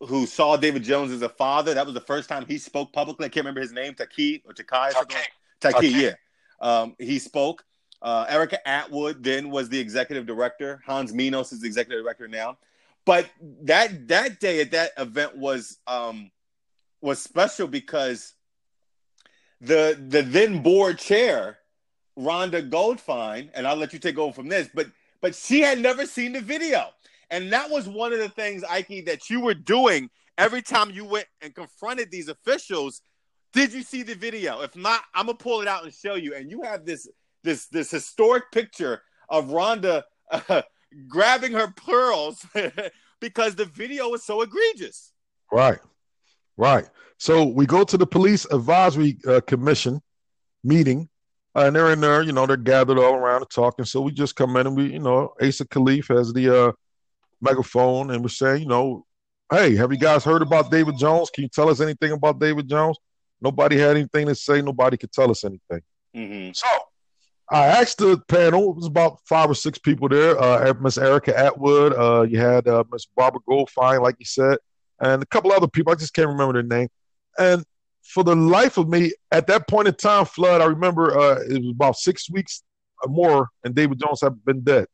who 0.00 0.26
saw 0.26 0.56
David 0.56 0.82
Jones 0.82 1.12
as 1.12 1.22
a 1.22 1.28
father. 1.28 1.74
That 1.74 1.86
was 1.86 1.94
the 1.94 2.00
first 2.00 2.28
time 2.28 2.44
he 2.46 2.58
spoke 2.58 2.92
publicly. 2.92 3.26
I 3.26 3.28
can't 3.28 3.44
remember 3.44 3.60
his 3.60 3.72
name, 3.72 3.94
Taki 3.94 4.42
or 4.44 4.52
Takai. 4.52 4.92
Taki, 4.92 5.14
Taki. 5.60 5.88
yeah. 5.88 6.12
Um, 6.60 6.94
he 6.98 7.18
spoke. 7.18 7.64
Uh, 8.02 8.26
Erica 8.28 8.66
Atwood 8.68 9.22
then 9.22 9.50
was 9.50 9.68
the 9.68 9.78
executive 9.78 10.26
director. 10.26 10.82
Hans 10.86 11.12
Menos 11.12 11.52
is 11.52 11.60
the 11.60 11.66
executive 11.66 12.04
director 12.04 12.28
now. 12.28 12.58
But 13.06 13.30
that 13.62 14.08
that 14.08 14.40
day 14.40 14.60
at 14.60 14.72
that 14.72 14.92
event 14.98 15.38
was 15.38 15.78
um, 15.86 16.30
was 17.00 17.22
special 17.22 17.68
because 17.68 18.34
the 19.60 19.98
the 20.08 20.22
then 20.22 20.62
board 20.62 20.98
chair, 20.98 21.58
Rhonda 22.18 22.68
Goldfine, 22.68 23.50
and 23.54 23.66
I'll 23.66 23.76
let 23.76 23.92
you 23.94 24.00
take 24.00 24.18
over 24.18 24.34
from 24.34 24.48
this, 24.48 24.68
but 24.74 24.88
but 25.22 25.34
she 25.34 25.60
had 25.62 25.80
never 25.80 26.06
seen 26.06 26.32
the 26.32 26.42
video. 26.42 26.90
And 27.30 27.52
that 27.52 27.70
was 27.70 27.88
one 27.88 28.12
of 28.12 28.20
the 28.20 28.28
things, 28.28 28.64
Ike, 28.64 29.04
that 29.06 29.30
you 29.30 29.40
were 29.40 29.54
doing 29.54 30.10
every 30.38 30.62
time 30.62 30.90
you 30.90 31.04
went 31.04 31.26
and 31.42 31.54
confronted 31.54 32.10
these 32.10 32.28
officials 32.28 33.02
Did 33.52 33.72
you 33.72 33.82
see 33.82 34.02
the 34.04 34.14
video? 34.14 34.62
If 34.62 34.76
not, 34.76 35.02
I'm 35.14 35.26
gonna 35.26 35.38
pull 35.38 35.62
it 35.62 35.68
out 35.68 35.84
and 35.84 35.92
show 35.94 36.14
you. 36.14 36.34
And 36.34 36.50
you 36.50 36.62
have 36.62 36.84
this 36.84 37.08
this 37.44 37.66
this 37.68 37.90
historic 37.90 38.52
picture 38.52 39.02
of 39.30 39.46
Rhonda 39.46 40.04
uh, 40.30 40.62
grabbing 41.08 41.52
her 41.52 41.68
pearls 41.68 42.44
because 43.20 43.54
the 43.54 43.64
video 43.64 44.08
was 44.08 44.24
so 44.24 44.42
egregious. 44.42 45.12
Right, 45.52 45.78
right. 46.56 46.86
So 47.18 47.44
we 47.44 47.66
go 47.66 47.84
to 47.84 47.96
the 47.96 48.06
police 48.06 48.44
advisory 48.46 49.18
uh, 49.26 49.40
commission 49.40 50.00
meeting, 50.62 51.08
uh, 51.54 51.66
and 51.66 51.76
they're 51.76 51.92
in 51.92 52.00
there. 52.00 52.22
You 52.22 52.32
know, 52.32 52.46
they're 52.46 52.56
gathered 52.56 52.98
all 52.98 53.14
around 53.14 53.42
and 53.42 53.50
talking. 53.50 53.84
So 53.84 54.00
we 54.00 54.12
just 54.12 54.36
come 54.36 54.56
in 54.56 54.66
and 54.66 54.76
we, 54.76 54.92
you 54.92 54.98
know, 54.98 55.32
Asa 55.42 55.64
Khalif 55.64 56.14
has 56.14 56.32
the 56.32 56.66
uh, 56.66 56.72
megaphone, 57.40 58.10
and 58.10 58.22
we're 58.22 58.28
saying, 58.28 58.62
you 58.62 58.68
know, 58.68 59.06
hey, 59.50 59.76
have 59.76 59.92
you 59.92 59.98
guys 59.98 60.24
heard 60.24 60.42
about 60.42 60.70
David 60.70 60.98
Jones? 60.98 61.30
Can 61.30 61.42
you 61.44 61.48
tell 61.48 61.70
us 61.70 61.80
anything 61.80 62.12
about 62.12 62.40
David 62.40 62.68
Jones? 62.68 62.98
Nobody 63.40 63.78
had 63.78 63.96
anything 63.96 64.26
to 64.26 64.34
say. 64.34 64.60
Nobody 64.60 64.96
could 64.96 65.12
tell 65.12 65.30
us 65.30 65.44
anything. 65.44 65.82
Mm-hmm. 66.14 66.52
So 66.52 66.66
I 67.50 67.66
asked 67.66 67.98
the 67.98 68.18
panel. 68.28 68.70
It 68.70 68.76
was 68.76 68.86
about 68.86 69.20
five 69.24 69.48
or 69.48 69.54
six 69.54 69.78
people 69.78 70.08
there. 70.08 70.38
Uh, 70.40 70.74
Miss 70.80 70.98
Erica 70.98 71.38
Atwood. 71.38 71.92
Uh, 71.92 72.22
you 72.22 72.40
had 72.40 72.66
uh, 72.66 72.82
Miss 72.90 73.06
Barbara 73.16 73.40
Goldfine, 73.48 74.02
like 74.02 74.16
you 74.18 74.24
said, 74.24 74.58
and 75.00 75.22
a 75.22 75.26
couple 75.26 75.52
other 75.52 75.68
people. 75.68 75.92
I 75.92 75.96
just 75.96 76.12
can't 76.12 76.28
remember 76.28 76.54
their 76.54 76.62
name. 76.62 76.88
And 77.38 77.64
for 78.02 78.24
the 78.24 78.34
life 78.34 78.78
of 78.78 78.88
me, 78.88 79.12
at 79.30 79.46
that 79.46 79.68
point 79.68 79.86
in 79.86 79.94
time, 79.94 80.24
Flood, 80.24 80.60
I 80.60 80.64
remember 80.64 81.16
uh, 81.16 81.40
it 81.48 81.62
was 81.62 81.70
about 81.70 81.96
six 81.96 82.28
weeks 82.30 82.62
or 83.02 83.10
more, 83.10 83.48
and 83.62 83.74
David 83.74 84.00
Jones 84.00 84.20
had 84.20 84.44
been 84.44 84.62
dead. 84.62 84.86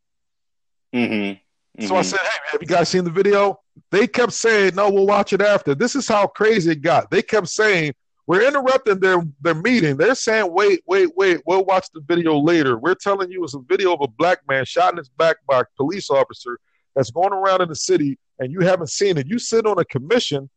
Mm-hmm. 0.94 1.86
So 1.86 1.96
I 1.96 2.02
said, 2.02 2.20
"Hey, 2.20 2.38
have 2.50 2.60
you 2.60 2.66
guys 2.66 2.90
seen 2.90 3.04
the 3.04 3.10
video?" 3.10 3.60
They 3.90 4.06
kept 4.06 4.32
saying, 4.32 4.74
"No, 4.74 4.90
we'll 4.90 5.06
watch 5.06 5.32
it 5.32 5.40
after." 5.40 5.74
This 5.74 5.96
is 5.96 6.06
how 6.06 6.26
crazy 6.26 6.72
it 6.72 6.82
got. 6.82 7.10
They 7.10 7.22
kept 7.22 7.48
saying, 7.48 7.94
"We're 8.26 8.46
interrupting 8.46 9.00
their 9.00 9.22
their 9.40 9.54
meeting." 9.54 9.96
They're 9.96 10.14
saying, 10.14 10.52
"Wait, 10.52 10.82
wait, 10.86 11.10
wait. 11.16 11.40
We'll 11.46 11.64
watch 11.64 11.86
the 11.92 12.00
video 12.06 12.38
later." 12.38 12.78
We're 12.78 12.94
telling 12.94 13.30
you 13.30 13.44
it's 13.44 13.54
a 13.54 13.60
video 13.60 13.92
of 13.94 14.00
a 14.00 14.08
black 14.08 14.40
man 14.48 14.64
shot 14.64 14.92
in 14.92 14.98
his 14.98 15.08
back 15.08 15.36
by 15.46 15.60
a 15.60 15.64
police 15.76 16.10
officer 16.10 16.58
that's 16.94 17.10
going 17.10 17.32
around 17.32 17.62
in 17.62 17.68
the 17.68 17.76
city, 17.76 18.18
and 18.38 18.52
you 18.52 18.60
haven't 18.60 18.90
seen 18.90 19.16
it. 19.18 19.26
You 19.26 19.38
sit 19.38 19.66
on 19.66 19.78
a 19.78 19.84
commission 19.84 20.50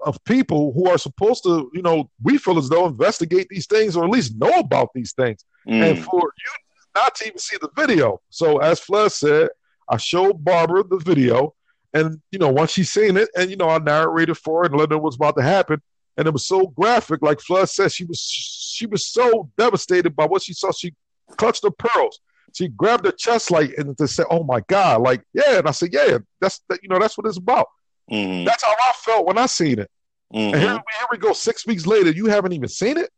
of 0.00 0.22
people 0.24 0.72
who 0.72 0.88
are 0.88 0.98
supposed 0.98 1.44
to, 1.44 1.70
you 1.72 1.82
know, 1.82 2.10
we 2.22 2.36
feel 2.36 2.58
as 2.58 2.68
though 2.68 2.86
investigate 2.86 3.46
these 3.48 3.66
things 3.66 3.96
or 3.96 4.04
at 4.04 4.10
least 4.10 4.36
know 4.36 4.50
about 4.58 4.88
these 4.94 5.12
things, 5.12 5.44
and 5.66 5.96
Mm. 5.96 6.04
for 6.04 6.20
you 6.20 6.52
not 6.94 7.14
to 7.16 7.26
even 7.26 7.38
see 7.38 7.56
the 7.60 7.70
video. 7.76 8.20
So 8.28 8.58
as 8.58 8.80
Flood 8.80 9.12
said, 9.12 9.50
I 9.88 9.96
showed 9.96 10.44
Barbara 10.44 10.84
the 10.84 10.98
video, 10.98 11.54
and 11.94 12.20
you 12.30 12.38
know, 12.38 12.48
once 12.48 12.72
she 12.72 12.84
seen 12.84 13.16
it, 13.16 13.28
and 13.36 13.50
you 13.50 13.56
know, 13.56 13.68
I 13.68 13.78
narrated 13.78 14.36
for 14.38 14.60
her 14.60 14.66
and 14.66 14.76
let 14.76 14.90
her 14.90 14.96
know 14.96 15.02
what's 15.02 15.16
about 15.16 15.36
to 15.36 15.42
happen, 15.42 15.80
and 16.16 16.26
it 16.26 16.32
was 16.32 16.46
so 16.46 16.66
graphic. 16.68 17.22
Like 17.22 17.40
Flood 17.40 17.68
said, 17.68 17.92
she 17.92 18.04
was 18.04 18.20
she 18.20 18.86
was 18.86 19.06
so 19.06 19.50
devastated 19.56 20.14
by 20.16 20.26
what 20.26 20.42
she 20.42 20.52
saw. 20.52 20.72
She 20.72 20.94
clutched 21.36 21.64
her 21.64 21.70
pearls. 21.70 22.20
She 22.54 22.68
grabbed 22.68 23.06
her 23.06 23.12
chest 23.12 23.50
like 23.50 23.72
and 23.78 23.96
to 23.98 24.06
say, 24.08 24.24
"Oh 24.30 24.42
my 24.44 24.60
God!" 24.68 25.00
Like, 25.02 25.22
yeah, 25.32 25.58
and 25.58 25.68
I 25.68 25.70
said, 25.70 25.90
"Yeah, 25.92 26.18
that's 26.40 26.60
you 26.82 26.88
know, 26.88 26.98
that's 26.98 27.16
what 27.16 27.26
it's 27.26 27.38
about." 27.38 27.66
Mm-hmm. 28.10 28.44
That's 28.44 28.62
how 28.64 28.72
I 28.72 28.92
felt 28.96 29.26
when 29.26 29.38
I 29.38 29.46
seen 29.46 29.78
it. 29.78 29.90
And 30.34 30.54
here, 30.56 30.68
Mm-hmm. 30.68 30.76
here 30.76 31.06
we 31.10 31.18
go. 31.18 31.32
Six 31.32 31.66
weeks 31.66 31.86
later, 31.86 32.10
you 32.10 32.26
haven't 32.26 32.52
even 32.52 32.68
seen 32.68 32.96
it. 32.98 33.10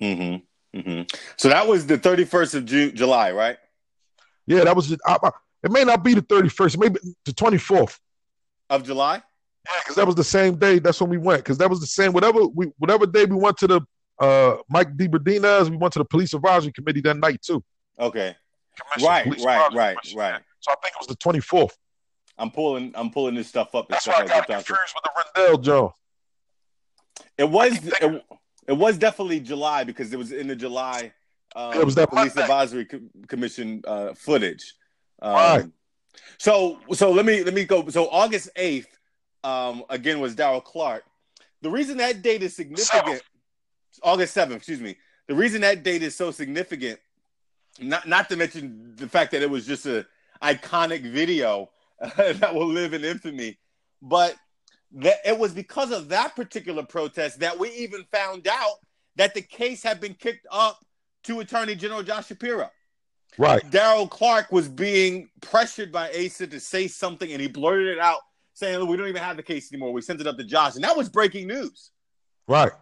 Mm-hmm. 0.00 0.78
Mm-hmm. 0.78 1.02
So 1.36 1.48
that 1.48 1.66
was 1.66 1.86
the 1.86 1.98
31st 1.98 2.54
of 2.54 2.64
Ju- 2.64 2.92
July, 2.92 3.32
right? 3.32 3.56
Yeah, 4.46 4.64
that 4.64 4.74
was. 4.76 4.92
I, 5.06 5.18
I- 5.22 5.30
it 5.64 5.70
may 5.70 5.84
not 5.84 6.02
be 6.02 6.12
the 6.14 6.22
thirty 6.22 6.48
first, 6.48 6.76
maybe 6.76 6.98
the 7.24 7.32
twenty 7.32 7.56
fourth. 7.58 8.00
Of 8.68 8.82
July? 8.82 9.22
Yeah, 9.66 9.78
because 9.82 9.96
that 9.96 10.06
was 10.06 10.16
the 10.16 10.24
same 10.24 10.56
day. 10.56 10.78
That's 10.78 11.00
when 11.00 11.10
we 11.10 11.18
went. 11.18 11.44
Because 11.44 11.58
that 11.58 11.70
was 11.70 11.80
the 11.80 11.86
same. 11.86 12.12
Whatever 12.12 12.46
we, 12.46 12.66
whatever 12.78 13.06
day 13.06 13.24
we 13.24 13.36
went 13.36 13.56
to 13.58 13.66
the 13.66 13.80
uh 14.18 14.56
Mike 14.68 14.96
DiBerardinis, 14.96 15.70
we 15.70 15.76
went 15.76 15.92
to 15.94 15.98
the 16.00 16.04
police 16.04 16.34
advisory 16.34 16.72
committee 16.72 17.00
that 17.02 17.16
night 17.16 17.40
too. 17.42 17.62
Okay. 17.98 18.36
Commission, 18.94 19.08
Right, 19.08 19.44
right, 19.44 19.72
right, 19.74 19.96
right. 20.16 20.42
So 20.60 20.72
I 20.72 20.74
think 20.82 20.94
it 20.94 21.00
was 21.00 21.06
the 21.08 21.16
twenty 21.16 21.40
fourth. 21.40 21.76
I'm 22.38 22.50
pulling 22.50 22.92
I'm 22.94 23.10
pulling 23.10 23.34
this 23.34 23.48
stuff 23.48 23.74
up. 23.74 23.88
That's 23.88 24.06
why 24.06 24.14
I 24.14 24.26
got 24.26 24.46
confused 24.46 24.94
with 24.94 25.04
the 25.04 25.10
Rendell 25.42 25.58
Joe. 25.58 25.94
It 27.38 27.48
was 27.48 27.72
it, 27.84 28.24
it 28.68 28.72
was 28.72 28.98
definitely 28.98 29.40
July 29.40 29.84
because 29.84 30.12
it 30.12 30.16
was 30.16 30.32
in 30.32 30.48
the 30.48 30.56
July 30.56 31.12
um, 31.54 31.78
It 31.78 31.84
was 31.84 31.94
that 31.96 32.08
police 32.08 32.34
Monday. 32.34 32.42
advisory 32.42 32.84
co- 32.86 33.00
commission 33.28 33.82
uh, 33.86 34.14
footage. 34.14 34.74
Um, 35.20 35.34
Right. 35.34 35.70
So 36.38 36.78
so 36.94 37.10
let 37.12 37.24
me 37.26 37.42
let 37.42 37.54
me 37.54 37.64
go. 37.64 37.88
So 37.88 38.08
August 38.10 38.50
eighth, 38.56 38.98
um, 39.44 39.84
again 39.90 40.20
was 40.20 40.34
Darrell 40.34 40.60
Clarke. 40.60 41.04
The 41.62 41.70
reason 41.70 41.96
that 41.98 42.22
date 42.22 42.42
is 42.42 42.56
significant. 42.56 43.22
August 44.02 44.34
seventh, 44.34 44.56
excuse 44.56 44.80
me. 44.80 44.96
The 45.28 45.34
reason 45.34 45.60
that 45.60 45.82
date 45.82 46.02
is 46.02 46.16
so 46.16 46.30
significant, 46.30 46.98
not 47.80 48.08
not 48.08 48.28
to 48.30 48.36
mention 48.36 48.94
the 48.96 49.08
fact 49.08 49.32
that 49.32 49.42
it 49.42 49.50
was 49.50 49.66
just 49.66 49.86
a 49.86 50.06
iconic 50.42 51.02
video 51.02 51.70
that 52.16 52.54
will 52.54 52.66
live 52.66 52.94
in 52.94 53.04
infamy, 53.04 53.58
but 54.00 54.36
that 54.92 55.16
it 55.24 55.38
was 55.38 55.52
because 55.52 55.90
of 55.90 56.08
that 56.08 56.36
particular 56.36 56.82
protest 56.82 57.40
that 57.40 57.58
we 57.58 57.70
even 57.72 58.04
found 58.12 58.46
out 58.48 58.76
that 59.16 59.34
the 59.34 59.42
case 59.42 59.82
had 59.82 60.00
been 60.00 60.14
kicked 60.14 60.46
up 60.50 60.84
to 61.24 61.40
Attorney 61.40 61.74
General 61.74 62.02
Josh 62.02 62.26
Shapiro. 62.26 62.70
Right. 63.38 63.68
Darrell 63.70 64.08
Clarke 64.08 64.52
was 64.52 64.68
being 64.68 65.30
pressured 65.40 65.90
by 65.90 66.10
Asa 66.10 66.46
to 66.48 66.60
say 66.60 66.88
something, 66.88 67.30
and 67.32 67.40
he 67.40 67.48
blurted 67.48 67.88
it 67.88 67.98
out, 67.98 68.20
saying, 68.54 68.78
"Look, 68.78 68.88
"We 68.88 68.96
don't 68.96 69.08
even 69.08 69.22
have 69.22 69.36
the 69.36 69.42
case 69.42 69.72
anymore. 69.72 69.92
We 69.92 70.02
sent 70.02 70.20
it 70.20 70.26
up 70.26 70.36
to 70.38 70.44
Josh," 70.44 70.74
and 70.74 70.84
that 70.84 70.96
was 70.96 71.08
breaking 71.08 71.48
news. 71.48 71.90
Right. 72.48 72.72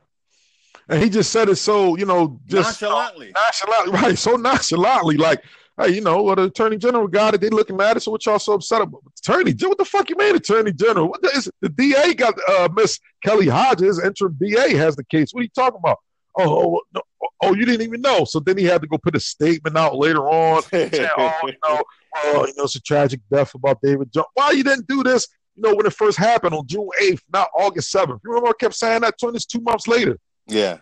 And 0.89 1.03
he 1.03 1.09
just 1.09 1.31
said 1.31 1.49
it 1.49 1.57
so, 1.57 1.97
you 1.97 2.05
know, 2.05 2.41
just 2.47 2.83
Nonchalantly. 2.83 3.33
nonchalantly, 3.33 3.93
right? 3.93 4.19
So 4.19 4.37
nonchalantly, 4.37 5.17
like, 5.17 5.45
hey, 5.81 5.91
you 5.91 6.01
know, 6.01 6.23
what 6.23 6.37
the 6.37 6.45
attorney 6.45 6.77
general 6.79 7.07
got 7.07 7.35
it, 7.35 7.41
they 7.41 7.49
looking 7.49 7.81
at 7.81 7.97
it. 7.97 8.01
So 8.01 8.11
what 8.11 8.27
y'all 8.27 8.39
so 8.39 8.55
upset 8.55 8.83
about? 8.83 9.03
Attorney 9.19 9.53
general, 9.53 9.71
what 9.71 9.79
the 9.79 9.85
fuck 9.85 10.11
you 10.11 10.17
made 10.17 10.35
attorney 10.35 10.73
general? 10.73 11.09
What 11.09 11.23
the, 11.23 11.29
is, 11.29 11.51
the 11.61 11.69
DA 11.69 12.15
got 12.15 12.35
uh, 12.49 12.69
Miss 12.75 12.99
Kelly 13.23 13.47
Hodges, 13.47 14.03
interim 14.03 14.37
DA 14.41 14.75
has 14.75 14.97
the 14.97 15.05
case. 15.05 15.33
What 15.33 15.41
are 15.41 15.45
you 15.45 15.51
talking 15.55 15.79
about? 15.79 15.99
Oh, 16.39 16.77
oh, 16.77 16.81
no, 16.95 17.03
oh, 17.43 17.55
you 17.55 17.65
didn't 17.65 17.87
even 17.87 18.01
know. 18.01 18.25
So 18.25 18.41
then 18.41 18.57
he 18.57 18.65
had 18.65 18.83
to 18.83 18.89
go 18.89 18.99
put 18.99 19.17
a 19.17 19.21
statement 19.21 19.77
out 19.77 19.97
later 19.97 20.29
on. 20.29 20.63
saying, 20.71 20.91
oh, 21.17 21.33
you 21.45 21.55
know, 21.65 21.83
oh, 22.17 22.47
you 22.47 22.55
know, 22.57 22.65
it's 22.65 22.77
a 22.77 22.81
tragic 22.81 23.21
death 23.33 23.55
about 23.55 23.81
David 23.83 24.13
Jones. 24.13 24.27
Why 24.35 24.53
you 24.53 24.65
didn't 24.65 24.87
do 24.87 25.03
this? 25.03 25.29
You 25.61 25.69
know, 25.69 25.77
when 25.77 25.85
it 25.85 25.93
first 25.93 26.17
happened 26.17 26.55
on 26.55 26.67
June 26.67 26.89
8th, 27.03 27.21
not 27.33 27.49
August 27.55 27.93
7th. 27.93 28.21
You 28.25 28.31
remember 28.31 28.49
I 28.49 28.53
kept 28.59 28.75
saying 28.75 29.03
that 29.03 29.19
to 29.19 29.31
this 29.31 29.45
two 29.45 29.61
months 29.61 29.87
later. 29.87 30.19
Yeah. 30.47 30.79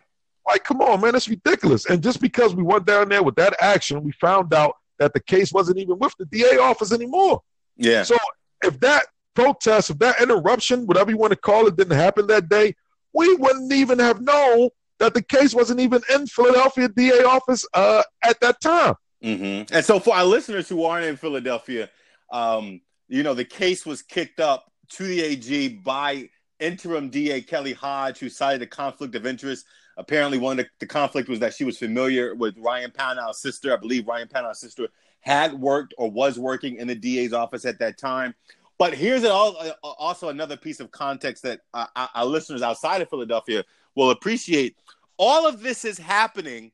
Like, 0.47 0.63
come 0.63 0.81
on, 0.81 1.01
man, 1.01 1.17
it's 1.17 1.29
ridiculous. 1.29 1.87
And 1.87 2.01
just 2.01 2.21
because 2.21 2.55
we 2.55 2.63
went 2.63 2.87
down 2.87 3.09
there 3.09 3.25
with 3.25 3.35
that 3.37 3.57
action, 3.61 4.05
we 4.05 4.13
found 4.13 4.55
out 4.55 4.77
that 5.01 5.15
the 5.15 5.21
case 5.21 5.53
wasn't 5.53 5.79
even 5.79 5.99
with 5.99 6.15
the 6.17 6.27
DA 6.27 6.59
office 6.59 6.93
anymore. 6.93 7.43
Yeah. 7.77 8.05
So 8.05 8.17
if 8.63 8.79
that 8.81 9.07
protest, 9.35 9.91
if 9.91 9.99
that 9.99 10.23
interruption, 10.23 10.87
whatever 10.87 11.11
you 11.11 11.19
want 11.19 11.33
to 11.33 11.39
call 11.39 11.67
it, 11.67 11.77
didn't 11.77 11.97
happen 11.97 12.29
that 12.29 12.49
day, 12.49 12.75
we 13.13 13.35
wouldn't 13.35 13.73
even 13.73 13.99
have 13.99 14.21
known 14.21 14.69
that 15.01 15.13
the 15.13 15.23
case 15.23 15.55
wasn't 15.55 15.81
even 15.81 16.03
in 16.15 16.27
Philadelphia 16.29 16.89
DA 16.89 17.25
office 17.25 17.67
uh, 17.75 18.03
at 18.23 18.41
that 18.41 18.61
time. 18.61 18.95
hmm 19.21 19.63
And 19.73 19.85
so, 19.85 19.99
for 19.99 20.15
our 20.15 20.25
listeners 20.25 20.69
who 20.69 20.85
aren't 20.85 21.07
in 21.07 21.17
Philadelphia, 21.17 21.91
um, 22.33 22.81
you 23.09 23.23
know, 23.23 23.35
the 23.35 23.45
case 23.45 23.87
was 23.87 24.03
kicked 24.03 24.39
up 24.39 24.68
to 24.91 25.05
the 25.05 25.21
AG 25.21 25.69
by 25.85 26.29
interim 26.61 27.09
DA 27.09 27.41
Kelly 27.41 27.73
Hodge, 27.73 28.19
who 28.19 28.29
cited 28.29 28.63
a 28.63 28.67
conflict 28.67 29.15
of 29.15 29.27
interest. 29.27 29.67
Apparently, 29.97 30.39
one 30.39 30.59
of 30.59 30.65
the, 30.65 30.71
the 30.81 30.87
conflict 30.87 31.29
was 31.29 31.41
that 31.41 31.55
she 31.55 31.65
was 31.65 31.79
familiar 31.79 32.35
with 32.35 32.57
Ryan 32.59 32.91
Pownall's 32.91 33.41
sister. 33.41 33.73
I 33.73 33.77
believe 33.77 34.07
Ryan 34.07 34.29
Pownall's 34.29 34.61
sister 34.61 34.89
had 35.21 35.53
worked 35.55 35.95
or 35.99 36.11
was 36.11 36.39
working 36.39 36.77
in 36.77 36.87
the 36.87 36.95
DA's 36.95 37.33
office 37.33 37.65
at 37.65 37.79
that 37.81 37.99
time. 37.99 38.35
But 38.79 38.95
here's 38.95 39.25
an, 39.25 39.31
al- 39.31 39.57
uh, 39.59 39.73
also 39.83 40.29
another 40.29 40.57
piece 40.57 40.79
of 40.79 40.91
context 40.93 41.43
that 41.43 41.61
our 41.75 41.89
our 41.95 42.25
listeners 42.25 42.63
outside 42.63 43.03
of 43.03 43.11
Philadelphia 43.11 43.65
will 43.97 44.11
appreciate. 44.11 44.77
All 45.17 45.49
of 45.49 45.61
this 45.61 45.85
is 45.85 45.99
happening 45.99 46.71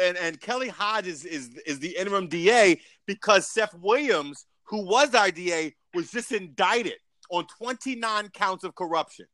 and, 0.00 0.16
and 0.16 0.40
Kelly 0.40 0.68
Hodge 0.68 1.06
is, 1.06 1.24
is 1.24 1.50
is 1.66 1.78
the 1.78 1.96
interim 1.96 2.28
DA 2.28 2.80
because 3.06 3.46
Seth 3.46 3.74
Williams, 3.74 4.46
who 4.64 4.84
was 4.84 5.14
our 5.14 5.30
DA, 5.30 5.74
was 5.94 6.10
just 6.10 6.32
indicted 6.32 6.96
on 7.30 7.46
29 7.58 8.28
counts 8.30 8.64
of 8.64 8.74
corruption 8.74 9.26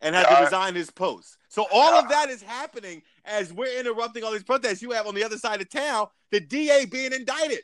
and 0.00 0.14
had 0.14 0.26
to 0.26 0.44
resign 0.44 0.74
his 0.74 0.90
post. 0.90 1.38
So 1.48 1.66
all 1.72 1.94
of 1.94 2.08
that 2.08 2.28
is 2.28 2.42
happening 2.42 3.02
as 3.24 3.52
we're 3.52 3.78
interrupting 3.78 4.24
all 4.24 4.32
these 4.32 4.42
protests. 4.42 4.82
You 4.82 4.90
have 4.92 5.06
on 5.06 5.14
the 5.14 5.24
other 5.24 5.38
side 5.38 5.60
of 5.60 5.70
town 5.70 6.08
the 6.30 6.40
DA 6.40 6.86
being 6.86 7.12
indicted. 7.12 7.60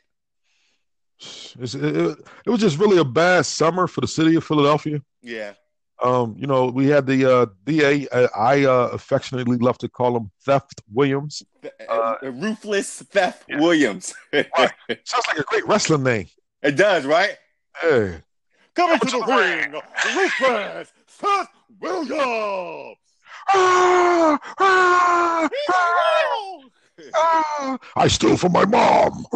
It, 1.59 1.75
it, 1.75 2.17
it 2.45 2.49
was 2.49 2.61
just 2.61 2.77
really 2.77 2.97
a 2.97 3.05
bad 3.05 3.45
summer 3.45 3.87
for 3.87 4.01
the 4.01 4.07
city 4.07 4.35
of 4.35 4.43
Philadelphia. 4.43 5.01
Yeah. 5.21 5.53
Um, 6.01 6.35
you 6.37 6.47
know, 6.47 6.67
we 6.67 6.87
had 6.87 7.05
the 7.05 7.25
uh, 7.29 7.45
DA. 7.65 8.07
uh, 8.07 8.27
I 8.33 8.63
uh, 8.63 8.89
affectionately 8.93 9.57
love 9.57 9.77
to 9.79 9.89
call 9.89 10.15
him 10.15 10.31
Theft 10.45 10.81
Williams. 10.93 11.43
Uh, 11.89 12.15
Ruthless 12.21 13.01
Theft 13.01 13.43
Williams. 13.49 14.13
Sounds 14.33 15.27
like 15.27 15.39
a 15.39 15.43
great 15.43 15.67
wrestling 15.67 16.03
name. 16.03 16.27
it 16.63 16.77
does, 16.77 17.05
right? 17.05 17.35
Hey, 17.81 18.21
Coming 18.75 18.99
to 18.99 19.05
the 19.05 19.19
ring, 19.19 19.81
Ruthless 20.15 20.93
Seth 21.07 21.47
Williams. 21.79 22.97
ah, 23.53 24.39
ah, 24.59 24.59
ah, 24.59 25.49
ah. 25.69 26.29
I 27.95 28.07
stole 28.07 28.37
from 28.37 28.51
my 28.53 28.65
mom. 28.65 29.25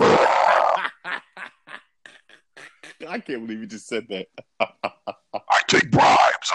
I 3.07 3.19
can't 3.19 3.45
believe 3.45 3.59
you 3.59 3.65
just 3.65 3.87
said 3.87 4.07
that. 4.09 4.27
I 4.59 5.61
take 5.67 5.91
bribes. 5.91 6.51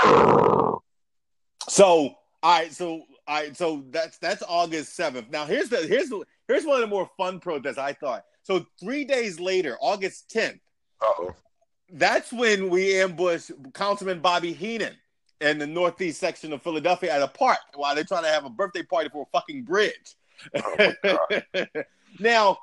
So, 1.69 2.15
all 2.43 2.59
right, 2.59 2.73
so 2.73 3.03
all 3.27 3.43
right, 3.43 3.57
so 3.57 3.85
that's 3.91 4.19
that's 4.19 4.43
August 4.49 4.95
seventh. 4.97 5.31
Now 5.31 5.45
here's 5.45 5.69
the 5.69 5.87
here's 5.87 6.09
the 6.09 6.25
here's 6.47 6.65
one 6.65 6.77
of 6.77 6.81
the 6.83 6.87
more 6.87 7.11
fun 7.17 7.41
protests 7.41 7.79
I 7.79 7.93
thought. 7.93 8.25
So 8.43 8.67
three 8.81 9.05
days 9.05 9.39
later, 9.39 9.77
August 9.81 10.31
tenth. 10.31 10.61
That's 11.91 12.33
when 12.33 12.69
we 12.69 13.01
ambushed 13.01 13.51
Councilman 13.73 14.21
Bobby 14.21 14.55
Henon 14.55 14.95
in 15.41 15.59
the 15.59 15.67
northeast 15.67 16.21
section 16.21 16.53
of 16.53 16.63
Philadelphia 16.63 17.13
at 17.13 17.23
a 17.23 17.29
park 17.29 17.59
while 17.75 17.95
they're 17.95 18.05
trying 18.05 18.25
to 18.25 18.29
have 18.29 18.45
a 18.45 18.51
birthday 18.51 18.83
party 18.83 19.09
for 19.09 19.23
a 19.23 19.39
fucking 19.39 19.63
bridge. 19.63 20.17
Oh 20.55 20.87
now, 22.21 22.59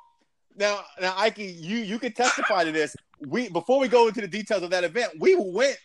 now, 0.56 0.80
now, 1.00 1.14
Ike, 1.16 1.38
you 1.38 1.78
you 1.78 1.98
can 1.98 2.12
testify 2.12 2.64
to 2.64 2.72
this. 2.72 2.96
We 3.20 3.48
before 3.48 3.78
we 3.78 3.88
go 3.88 4.08
into 4.08 4.20
the 4.20 4.28
details 4.28 4.62
of 4.62 4.70
that 4.70 4.84
event, 4.84 5.12
we 5.18 5.36
went 5.36 5.78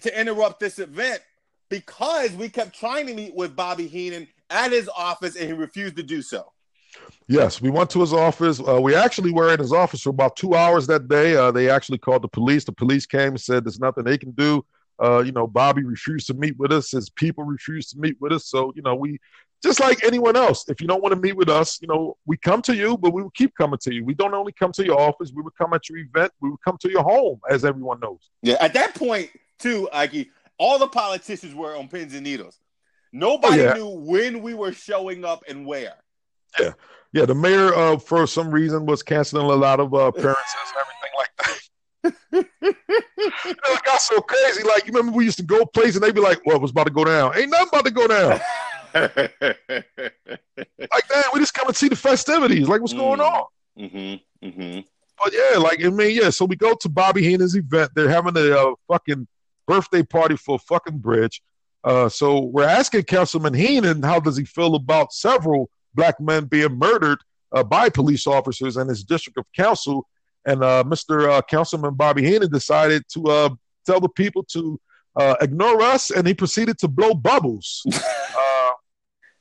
to 0.00 0.20
interrupt 0.20 0.60
this 0.60 0.78
event 0.78 1.20
because 1.68 2.32
we 2.32 2.48
kept 2.48 2.78
trying 2.78 3.06
to 3.06 3.14
meet 3.14 3.34
with 3.34 3.56
Bobby 3.56 3.88
Henon 3.88 4.28
at 4.50 4.72
his 4.72 4.88
office 4.88 5.36
and 5.36 5.46
he 5.46 5.52
refused 5.52 5.96
to 5.96 6.02
do 6.02 6.22
so. 6.22 6.52
Yes, 7.26 7.60
we 7.60 7.70
went 7.70 7.88
to 7.90 8.00
his 8.00 8.12
office. 8.12 8.60
Uh, 8.60 8.80
we 8.80 8.94
actually 8.94 9.32
were 9.32 9.52
in 9.52 9.58
his 9.58 9.72
office 9.72 10.02
for 10.02 10.10
about 10.10 10.36
two 10.36 10.54
hours 10.54 10.86
that 10.88 11.08
day. 11.08 11.36
Uh, 11.36 11.50
they 11.50 11.70
actually 11.70 11.98
called 11.98 12.22
the 12.22 12.28
police. 12.28 12.64
The 12.64 12.72
police 12.72 13.06
came 13.06 13.28
and 13.30 13.40
said 13.40 13.64
there's 13.64 13.80
nothing 13.80 14.04
they 14.04 14.18
can 14.18 14.32
do. 14.32 14.64
Uh, 15.02 15.20
you 15.20 15.32
know, 15.32 15.46
Bobby 15.46 15.82
refused 15.84 16.26
to 16.28 16.34
meet 16.34 16.56
with 16.58 16.70
us. 16.70 16.90
His 16.90 17.08
people 17.10 17.42
refused 17.44 17.90
to 17.92 17.98
meet 17.98 18.16
with 18.20 18.32
us. 18.32 18.46
So, 18.46 18.72
you 18.76 18.82
know, 18.82 18.94
we 18.94 19.18
just 19.62 19.80
like 19.80 20.04
anyone 20.04 20.36
else. 20.36 20.68
If 20.68 20.80
you 20.82 20.86
don't 20.86 21.02
want 21.02 21.14
to 21.14 21.20
meet 21.20 21.34
with 21.36 21.48
us, 21.48 21.80
you 21.80 21.88
know, 21.88 22.16
we 22.26 22.36
come 22.36 22.60
to 22.62 22.76
you, 22.76 22.98
but 22.98 23.12
we 23.14 23.22
will 23.22 23.30
keep 23.30 23.54
coming 23.56 23.78
to 23.82 23.94
you. 23.94 24.04
We 24.04 24.14
don't 24.14 24.34
only 24.34 24.52
come 24.52 24.70
to 24.72 24.84
your 24.84 25.00
office. 25.00 25.32
We 25.34 25.42
would 25.42 25.56
come 25.56 25.72
at 25.72 25.88
your 25.88 25.98
event. 25.98 26.30
We 26.40 26.50
would 26.50 26.60
come 26.64 26.76
to 26.82 26.90
your 26.90 27.02
home, 27.02 27.40
as 27.50 27.64
everyone 27.64 28.00
knows. 28.00 28.28
Yeah, 28.42 28.56
at 28.60 28.74
that 28.74 28.94
point, 28.94 29.30
too, 29.58 29.88
Ike, 29.92 30.28
all 30.58 30.78
the 30.78 30.86
politicians 30.88 31.54
were 31.54 31.74
on 31.74 31.88
pins 31.88 32.14
and 32.14 32.22
needles. 32.22 32.60
Nobody 33.12 33.62
Oh, 33.62 33.64
yeah. 33.64 33.72
knew 33.72 33.88
when 33.88 34.42
we 34.42 34.54
were 34.54 34.72
showing 34.72 35.24
up 35.24 35.42
and 35.48 35.64
where. 35.66 35.94
Yeah, 36.60 36.70
yeah. 37.12 37.24
the 37.26 37.34
mayor, 37.34 37.74
uh, 37.74 37.98
for 37.98 38.26
some 38.26 38.50
reason, 38.50 38.86
was 38.86 39.02
canceling 39.02 39.44
a 39.44 39.54
lot 39.54 39.80
of 39.80 39.92
uh, 39.94 39.98
appearances 40.06 40.44
and 40.68 40.82
everything 40.82 41.12
like 41.18 41.30
that. 41.38 41.60
you 42.32 42.72
know, 43.46 43.54
it 43.74 43.82
got 43.84 44.00
so 44.00 44.20
crazy. 44.20 44.62
Like, 44.62 44.86
you 44.86 44.92
remember 44.92 45.16
we 45.16 45.24
used 45.24 45.38
to 45.38 45.44
go 45.44 45.64
places 45.66 45.96
and 45.96 46.04
they'd 46.04 46.14
be 46.14 46.20
like, 46.20 46.40
well, 46.46 46.60
what's 46.60 46.70
about 46.72 46.86
to 46.86 46.92
go 46.92 47.04
down? 47.04 47.36
Ain't 47.36 47.50
nothing 47.50 47.68
about 47.68 47.84
to 47.86 47.90
go 47.90 48.06
down. 48.06 48.40
Like, 50.56 51.08
damn, 51.08 51.24
we 51.32 51.40
just 51.40 51.54
come 51.54 51.66
and 51.66 51.76
see 51.76 51.88
the 51.88 51.96
festivities. 51.96 52.68
Like, 52.68 52.80
what's 52.80 52.92
going 52.92 53.18
Mm. 53.20 53.30
on? 53.32 53.44
mm-hmm, 53.78 54.46
mm-hmm. 54.46 54.80
But 55.22 55.32
yeah, 55.32 55.58
like 55.58 55.84
I 55.84 55.88
mean, 55.90 56.16
yeah. 56.20 56.30
So 56.30 56.44
we 56.44 56.56
go 56.56 56.74
to 56.74 56.88
Bobby 56.88 57.24
Henon's 57.24 57.56
event. 57.56 57.90
They're 57.94 58.08
having 58.08 58.36
a 58.36 58.50
uh, 58.56 58.74
fucking 58.88 59.26
birthday 59.66 60.02
party 60.02 60.36
for 60.36 60.56
a 60.56 60.58
fucking 60.58 60.98
bridge. 60.98 61.42
Uh, 61.82 62.08
so 62.08 62.40
we're 62.40 62.68
asking 62.68 63.02
Councilman 63.04 63.52
Henon 63.54 64.04
how 64.04 64.20
does 64.20 64.36
he 64.36 64.44
feel 64.44 64.74
about 64.74 65.12
several 65.12 65.70
black 65.94 66.20
men 66.20 66.46
being 66.46 66.78
murdered 66.78 67.18
uh, 67.52 67.62
by 67.62 67.88
police 67.88 68.26
officers 68.26 68.76
in 68.76 68.88
his 68.88 69.04
district 69.04 69.38
of 69.38 69.46
council. 69.56 70.06
And 70.46 70.62
uh, 70.62 70.84
Mr. 70.86 71.30
Uh, 71.30 71.42
Councilman 71.42 71.94
Bobby 71.94 72.22
Henon 72.22 72.50
decided 72.50 73.04
to 73.14 73.24
uh, 73.24 73.48
tell 73.86 74.00
the 74.00 74.08
people 74.08 74.42
to 74.44 74.78
uh, 75.16 75.36
ignore 75.40 75.80
us, 75.80 76.10
and 76.10 76.26
he 76.26 76.34
proceeded 76.34 76.78
to 76.78 76.88
blow 76.88 77.14
bubbles. 77.14 77.82
uh, 78.38 78.70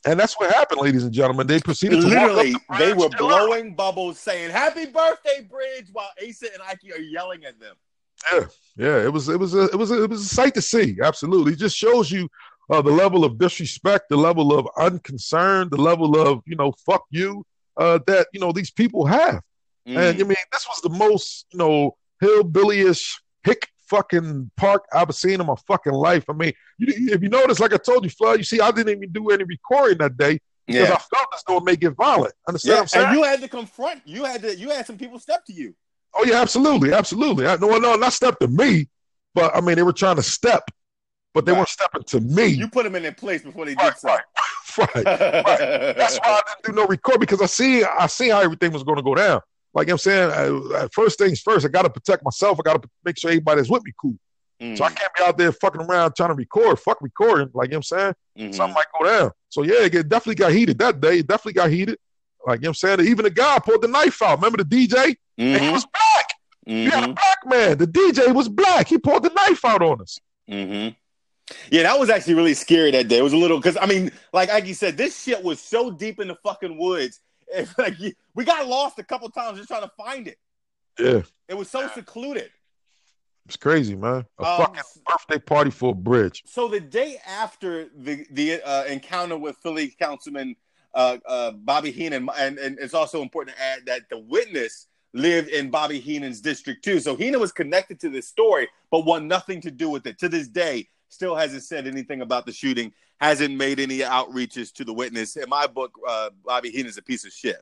and 0.05 0.19
that's 0.19 0.39
what 0.39 0.53
happened, 0.53 0.81
ladies 0.81 1.03
and 1.03 1.13
gentlemen. 1.13 1.47
They 1.47 1.59
proceeded 1.59 2.01
to 2.01 2.07
walk 2.07 2.15
up 2.15 2.21
Literally, 2.35 2.51
the 2.51 2.77
they 2.77 2.93
were 2.93 3.05
out. 3.05 3.17
blowing 3.17 3.75
bubbles 3.75 4.19
saying 4.19 4.51
"Happy 4.51 4.85
Birthday, 4.85 5.47
Bridge" 5.49 5.87
while 5.91 6.09
Asa 6.21 6.47
and 6.53 6.61
Ike 6.61 6.93
are 6.93 7.01
yelling 7.01 7.45
at 7.45 7.59
them. 7.59 7.75
Yeah, 8.31 8.45
yeah, 8.77 9.03
it 9.03 9.11
was 9.11 9.29
it 9.29 9.39
was 9.39 9.53
a 9.55 9.65
it 9.65 9.75
was 9.75 9.91
a, 9.91 10.03
it 10.03 10.09
was 10.09 10.21
a 10.21 10.35
sight 10.35 10.53
to 10.55 10.61
see. 10.61 10.97
Absolutely, 11.01 11.53
it 11.53 11.59
just 11.59 11.75
shows 11.75 12.11
you 12.11 12.29
uh, 12.69 12.81
the 12.81 12.91
level 12.91 13.25
of 13.25 13.37
disrespect, 13.37 14.05
the 14.09 14.17
level 14.17 14.57
of 14.57 14.67
unconcern, 14.77 15.69
the 15.69 15.81
level 15.81 16.19
of 16.19 16.41
you 16.45 16.55
know 16.55 16.73
fuck 16.85 17.05
you 17.09 17.45
uh, 17.77 17.99
that 18.07 18.27
you 18.33 18.39
know 18.39 18.51
these 18.51 18.71
people 18.71 19.05
have. 19.05 19.41
Mm. 19.87 19.97
And 19.97 20.21
I 20.21 20.23
mean, 20.23 20.35
this 20.51 20.67
was 20.67 20.79
the 20.81 20.89
most 20.89 21.45
you 21.51 21.59
know 21.59 21.97
hillbillyish 22.21 23.19
hick 23.43 23.67
fucking 23.87 24.49
park 24.57 24.85
I've 24.93 25.13
seen 25.13 25.41
in 25.41 25.45
my 25.45 25.55
fucking 25.67 25.93
life. 25.93 26.25
I 26.29 26.33
mean, 26.33 26.53
you, 26.77 27.13
if 27.13 27.21
you 27.21 27.29
notice, 27.29 27.59
like 27.59 27.73
I 27.73 27.77
told 27.77 28.03
you, 28.03 28.09
Flood, 28.09 28.37
you 28.37 28.43
see, 28.43 28.59
I 28.59 28.71
didn't 28.71 28.97
even 28.97 29.11
do 29.11 29.29
any 29.29 29.43
recording 29.43 29.97
that 29.99 30.17
day 30.17 30.39
because 30.65 30.89
yeah, 30.89 30.95
I 30.95 30.99
felt 30.99 31.27
as 31.35 31.43
though 31.47 31.57
it 31.57 31.63
may 31.63 31.75
get 31.75 31.95
violent. 31.95 32.33
Understand 32.47 32.71
what 32.71 32.77
yeah. 32.77 32.81
I'm 32.81 32.87
saying? 32.87 33.05
and 33.07 33.17
you 33.17 33.23
had 33.23 33.41
to 33.41 33.47
confront. 33.47 34.01
You 34.05 34.23
had 34.23 34.41
to. 34.41 34.55
You 34.55 34.69
had 34.69 34.85
some 34.85 34.97
people 34.97 35.19
step 35.19 35.45
to 35.45 35.53
you. 35.53 35.75
Oh 36.15 36.23
yeah, 36.25 36.41
absolutely, 36.41 36.93
absolutely. 36.93 37.47
I, 37.47 37.57
no, 37.57 37.77
no, 37.77 37.95
not 37.95 38.13
step 38.13 38.39
to 38.39 38.47
me, 38.47 38.87
but 39.33 39.55
I 39.55 39.61
mean 39.61 39.75
they 39.75 39.83
were 39.83 39.93
trying 39.93 40.15
to 40.17 40.23
step, 40.23 40.69
but 41.33 41.45
they 41.45 41.51
Right. 41.51 41.57
weren't 41.59 41.69
stepping 41.69 42.03
to 42.03 42.19
me. 42.21 42.45
You 42.47 42.67
put 42.67 42.83
them 42.83 42.95
in 42.95 43.03
their 43.03 43.11
place 43.13 43.41
before 43.41 43.65
they 43.65 43.75
did 43.75 43.83
right, 43.83 43.97
so. 43.97 44.07
right, 44.77 44.95
right. 44.95 45.95
That's 45.97 46.17
why 46.19 46.39
I 46.39 46.41
didn't 46.47 46.75
do 46.75 46.81
no 46.81 46.87
record 46.87 47.19
because 47.19 47.41
I 47.41 47.45
see, 47.47 47.83
I 47.83 48.07
see 48.07 48.29
how 48.29 48.41
everything 48.41 48.71
was 48.71 48.83
going 48.83 48.97
to 48.97 49.03
go 49.03 49.15
down. 49.15 49.41
Like 49.73 49.89
I'm 49.89 49.97
saying, 49.97 50.31
uh, 50.75 50.87
first 50.93 51.17
things 51.17 51.41
first, 51.41 51.65
I 51.65 51.69
got 51.69 51.81
to 51.83 51.89
protect 51.89 52.23
myself. 52.23 52.59
I 52.59 52.63
got 52.63 52.81
to 52.81 52.89
make 53.03 53.17
sure 53.17 53.31
everybody 53.31 53.59
that's 53.61 53.69
with 53.71 53.83
me 53.83 53.91
cool. 53.99 54.15
Mm, 54.61 54.77
So 54.77 54.83
I 54.83 54.91
can't 54.91 55.11
be 55.17 55.23
out 55.23 55.37
there 55.37 55.51
fucking 55.51 55.81
around 55.81 56.13
trying 56.15 56.29
to 56.29 56.35
record. 56.35 56.79
Fuck 56.79 57.01
recording. 57.01 57.49
Like 57.53 57.69
you 57.69 57.71
know 57.73 57.77
what 57.79 57.91
I'm 57.99 58.13
saying, 58.37 58.51
mhm. 58.51 58.55
something 58.55 58.75
might 58.75 58.85
go 58.99 59.05
down. 59.05 59.31
So 59.49 59.63
yeah, 59.63 59.81
it 59.85 59.91
definitely 60.09 60.35
got 60.35 60.51
heated 60.51 60.77
that 60.77 61.01
day. 61.01 61.19
It 61.19 61.27
definitely 61.27 61.53
got 61.53 61.71
heated. 61.71 61.97
Like 62.45 62.59
you 62.59 62.65
know 62.65 62.69
what 62.69 62.83
I'm 62.83 62.99
saying, 62.99 63.09
even 63.09 63.23
the 63.23 63.31
guy 63.31 63.57
pulled 63.59 63.81
the 63.81 63.87
knife 63.87 64.21
out. 64.21 64.37
Remember 64.37 64.63
the 64.63 64.65
DJ? 64.65 65.15
And 65.39 65.61
he 65.63 65.69
was 65.71 65.85
black. 65.85 66.27
You 66.67 66.91
had 66.91 67.03
a 67.05 67.07
mhm, 67.07 67.15
black 67.15 67.37
man. 67.47 67.77
The 67.79 67.87
DJ 67.87 68.33
was 68.33 68.47
black. 68.49 68.87
He 68.87 68.97
pulled 68.99 69.23
the 69.23 69.29
knife 69.29 69.65
out 69.65 69.81
on 69.81 70.01
us. 70.01 70.19
mhm. 70.49 70.95
Yeah, 71.71 71.83
that 71.83 71.99
was 71.99 72.09
actually 72.09 72.35
really 72.35 72.53
scary 72.53 72.91
that 72.91 73.07
day. 73.07 73.17
It 73.17 73.23
was 73.23 73.33
a 73.33 73.37
little 73.37 73.57
because 73.57 73.77
I 73.79 73.85
mean, 73.85 74.11
like 74.31 74.49
Ike 74.49 74.73
said, 74.75 74.97
this 74.97 75.21
shit 75.21 75.43
was 75.43 75.59
so 75.59 75.91
deep 75.91 76.19
in 76.19 76.27
the 76.27 76.35
fucking 76.43 76.77
woods. 76.77 77.19
It's 77.55 77.77
like 77.77 77.95
we 78.33 78.45
got 78.45 78.65
lost 78.67 78.97
a 78.97 79.03
couple 79.03 79.29
times 79.29 79.57
just 79.57 79.67
trying 79.67 79.83
to 79.83 79.91
find 79.95 80.27
it. 80.27 80.39
Yeah, 80.97 81.21
It 81.47 81.53
was 81.55 81.69
so 81.69 81.87
secluded. 81.93 82.49
it's 83.45 83.57
crazy, 83.57 83.95
man. 83.95 84.25
A 84.39 84.43
Um, 84.43 84.57
fucking 84.57 84.81
birthday 85.05 85.39
party 85.39 85.69
for 85.69 85.91
a 85.91 85.95
bridge. 85.95 86.41
So 86.47 86.67
the 86.67 86.79
day 86.79 87.17
after 87.27 87.89
the 87.95 88.25
the 88.31 88.61
uh, 88.63 88.85
encounter 88.85 89.37
with 89.37 89.57
Philly 89.61 89.89
Councilman 89.99 90.55
uh, 90.95 91.17
uh, 91.27 91.51
Bobby 91.51 91.91
Henon, 91.93 92.27
and, 92.39 92.57
and 92.57 92.79
it's 92.79 92.93
also 92.95 93.21
important 93.21 93.55
to 93.57 93.63
add 93.63 93.85
that 93.85 94.09
the 94.09 94.17
witness 94.19 94.87
lived 95.13 95.49
in 95.49 95.69
Bobby 95.69 95.99
Henon's 95.99 96.41
district 96.41 96.83
too. 96.83 96.99
So 96.99 97.15
Henon 97.15 97.39
was 97.39 97.51
connected 97.51 97.99
to 97.99 98.09
this 98.09 98.27
story, 98.27 98.67
but 98.89 99.05
want 99.05 99.25
nothing 99.25 99.61
to 99.61 99.69
do 99.69 99.89
with 99.89 100.07
it. 100.07 100.17
To 100.19 100.29
this 100.29 100.47
day, 100.47 100.87
still 101.13 101.35
hasn't 101.35 101.63
said 101.63 101.87
anything 101.87 102.21
about 102.21 102.45
the 102.45 102.51
shooting. 102.51 102.91
Hasn't 103.19 103.55
made 103.55 103.79
any 103.79 103.99
outreaches 103.99 104.73
to 104.73 104.83
the 104.83 104.93
witness. 104.93 105.35
In 105.35 105.47
my 105.47 105.67
book, 105.67 105.93
uh, 106.07 106.31
Bobby 106.43 106.71
Henon's 106.75 106.97
a 106.97 107.01
piece 107.01 107.25
of 107.25 107.31
shit. 107.31 107.61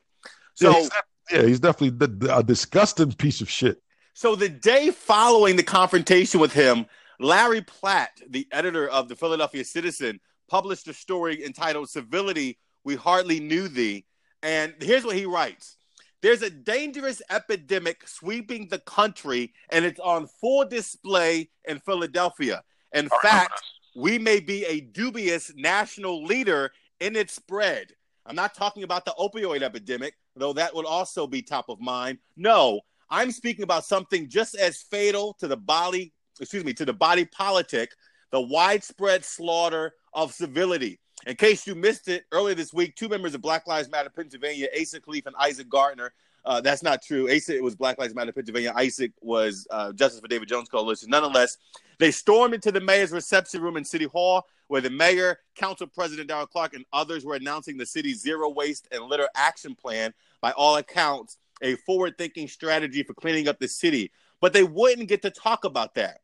So. 0.55 0.71
yeah, 0.71 0.79
he's, 0.79 0.89
yeah, 1.31 1.41
he's 1.43 1.59
definitely 1.59 2.07
the- 2.07 2.37
a 2.37 2.43
disgusting 2.43 3.13
piece 3.13 3.41
of 3.41 3.49
shit. 3.49 3.81
So 4.13 4.35
the 4.35 4.49
day 4.49 4.91
following 4.91 5.55
the 5.55 5.63
confrontation 5.63 6.39
with 6.39 6.53
him, 6.53 6.85
Larry 7.19 7.61
Platt, 7.61 8.11
the 8.29 8.47
editor 8.51 8.87
of 8.87 9.07
the 9.07 9.15
Philadelphia 9.15 9.63
Citizen, 9.63 10.19
published 10.49 10.87
a 10.87 10.93
story 10.93 11.45
entitled 11.45 11.89
Civility 11.89 12.59
We 12.83 12.95
Hardly 12.95 13.39
Knew 13.39 13.67
Thee. 13.67 14.05
And 14.43 14.73
here's 14.81 15.05
what 15.05 15.15
he 15.15 15.25
writes. 15.25 15.77
There's 16.21 16.41
a 16.41 16.49
dangerous 16.49 17.21
epidemic 17.29 18.07
sweeping 18.07 18.67
the 18.67 18.79
country, 18.79 19.53
and 19.71 19.85
it's 19.85 19.99
on 19.99 20.27
full 20.27 20.65
display 20.65 21.49
in 21.65 21.79
Philadelphia. 21.79 22.63
In 22.93 23.09
fact, 23.21 23.61
we 23.95 24.17
may 24.19 24.39
be 24.39 24.65
a 24.65 24.81
dubious 24.81 25.51
national 25.55 26.23
leader 26.23 26.71
in 26.99 27.15
its 27.15 27.33
spread. 27.33 27.93
I'm 28.25 28.35
not 28.35 28.53
talking 28.53 28.83
about 28.83 29.05
the 29.05 29.13
opioid 29.19 29.61
epidemic, 29.61 30.15
though 30.35 30.53
that 30.53 30.73
would 30.75 30.85
also 30.85 31.25
be 31.27 31.41
top 31.41 31.69
of 31.69 31.79
mind. 31.79 32.19
No, 32.37 32.81
I'm 33.09 33.31
speaking 33.31 33.63
about 33.63 33.85
something 33.85 34.29
just 34.29 34.55
as 34.55 34.81
fatal 34.81 35.33
to 35.39 35.47
the 35.47 35.57
body, 35.57 36.13
excuse 36.39 36.63
me, 36.63 36.73
to 36.75 36.85
the 36.85 36.93
body 36.93 37.25
politic, 37.25 37.91
the 38.31 38.41
widespread 38.41 39.25
slaughter 39.25 39.93
of 40.13 40.33
civility. 40.33 40.99
In 41.27 41.35
case 41.35 41.67
you 41.67 41.75
missed 41.75 42.07
it, 42.07 42.25
earlier 42.31 42.55
this 42.55 42.73
week, 42.73 42.95
two 42.95 43.09
members 43.09 43.35
of 43.35 43.41
Black 43.41 43.67
Lives 43.67 43.89
Matter 43.89 44.09
Pennsylvania, 44.09 44.67
Asa 44.79 44.99
Khalif 44.99 45.25
and 45.27 45.35
Isaac 45.39 45.69
Gardner, 45.69 46.13
uh, 46.45 46.61
that's 46.61 46.83
not 46.83 47.01
true. 47.01 47.33
Asa 47.33 47.55
it 47.55 47.63
was 47.63 47.75
Black 47.75 47.97
Lives 47.97 48.15
Matter 48.15 48.31
Pennsylvania. 48.31 48.73
Isaac 48.75 49.11
was 49.21 49.67
uh, 49.69 49.91
Justice 49.93 50.19
for 50.19 50.27
David 50.27 50.47
Jones 50.47 50.69
Coalition. 50.69 51.09
Nonetheless, 51.09 51.57
they 51.99 52.11
stormed 52.11 52.53
into 52.53 52.71
the 52.71 52.81
mayor's 52.81 53.11
reception 53.11 53.61
room 53.61 53.77
in 53.77 53.85
City 53.85 54.05
Hall, 54.05 54.45
where 54.67 54.81
the 54.81 54.89
mayor, 54.89 55.39
council 55.55 55.87
president 55.87 56.29
Darrell 56.29 56.47
Clarke, 56.47 56.73
and 56.73 56.85
others 56.91 57.25
were 57.25 57.35
announcing 57.35 57.77
the 57.77 57.85
city's 57.85 58.21
zero 58.21 58.49
waste 58.49 58.87
and 58.91 59.03
litter 59.03 59.29
action 59.35 59.75
plan. 59.75 60.13
By 60.41 60.51
all 60.51 60.77
accounts, 60.77 61.37
a 61.61 61.75
forward-thinking 61.75 62.47
strategy 62.47 63.03
for 63.03 63.13
cleaning 63.13 63.47
up 63.47 63.59
the 63.59 63.67
city. 63.67 64.11
But 64.39 64.53
they 64.53 64.63
wouldn't 64.63 65.07
get 65.07 65.21
to 65.21 65.29
talk 65.29 65.65
about 65.65 65.93
that. 65.95 66.21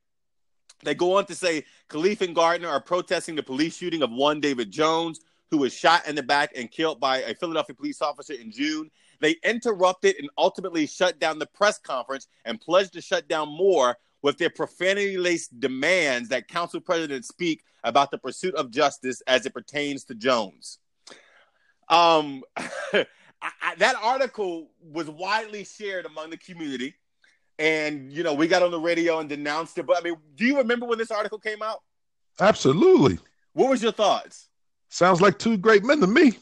They 0.83 0.95
go 0.95 1.17
on 1.17 1.25
to 1.25 1.35
say 1.35 1.65
Khalif 1.89 2.21
and 2.21 2.33
Gardner 2.33 2.67
are 2.67 2.81
protesting 2.81 3.35
the 3.35 3.43
police 3.43 3.77
shooting 3.77 4.01
of 4.01 4.11
one 4.11 4.39
David 4.39 4.71
Jones, 4.71 5.19
who 5.51 5.59
was 5.59 5.73
shot 5.73 6.07
in 6.07 6.15
the 6.15 6.23
back 6.23 6.51
and 6.55 6.69
killed 6.71 6.99
by 6.99 7.19
a 7.19 7.35
Philadelphia 7.35 7.75
police 7.75 8.01
officer 8.01 8.33
in 8.33 8.51
June. 8.51 8.89
They 9.19 9.35
interrupted 9.43 10.15
and 10.19 10.29
ultimately 10.37 10.87
shut 10.87 11.19
down 11.19 11.39
the 11.39 11.45
press 11.45 11.77
conference 11.77 12.27
and 12.45 12.59
pledged 12.59 12.93
to 12.93 13.01
shut 13.01 13.27
down 13.27 13.49
more 13.49 13.97
with 14.21 14.37
their 14.37 14.49
profanity 14.49 15.17
laced 15.17 15.59
demands 15.59 16.29
that 16.29 16.47
council 16.47 16.81
President 16.81 17.25
speak 17.25 17.63
about 17.83 18.11
the 18.11 18.17
pursuit 18.17 18.55
of 18.55 18.71
justice 18.71 19.21
as 19.27 19.45
it 19.45 19.53
pertains 19.53 20.03
to 20.05 20.15
Jones. 20.15 20.79
Um, 21.89 22.43
I, 22.57 23.05
I, 23.41 23.75
that 23.77 23.95
article 24.01 24.71
was 24.81 25.09
widely 25.09 25.63
shared 25.63 26.05
among 26.05 26.31
the 26.31 26.37
community. 26.37 26.95
And, 27.59 28.11
you 28.11 28.23
know, 28.23 28.33
we 28.33 28.47
got 28.47 28.61
on 28.61 28.71
the 28.71 28.79
radio 28.79 29.19
and 29.19 29.29
denounced 29.29 29.77
it. 29.77 29.85
But 29.85 29.97
I 29.97 30.01
mean, 30.01 30.17
do 30.35 30.45
you 30.45 30.57
remember 30.57 30.85
when 30.85 30.97
this 30.97 31.11
article 31.11 31.39
came 31.39 31.61
out? 31.61 31.81
Absolutely. 32.39 33.17
What 33.53 33.69
was 33.69 33.81
your 33.81 33.91
thoughts? 33.91 34.49
Sounds 34.89 35.21
like 35.21 35.37
two 35.37 35.57
great 35.57 35.83
men 35.83 35.99
to 35.99 36.07
me. 36.07 36.37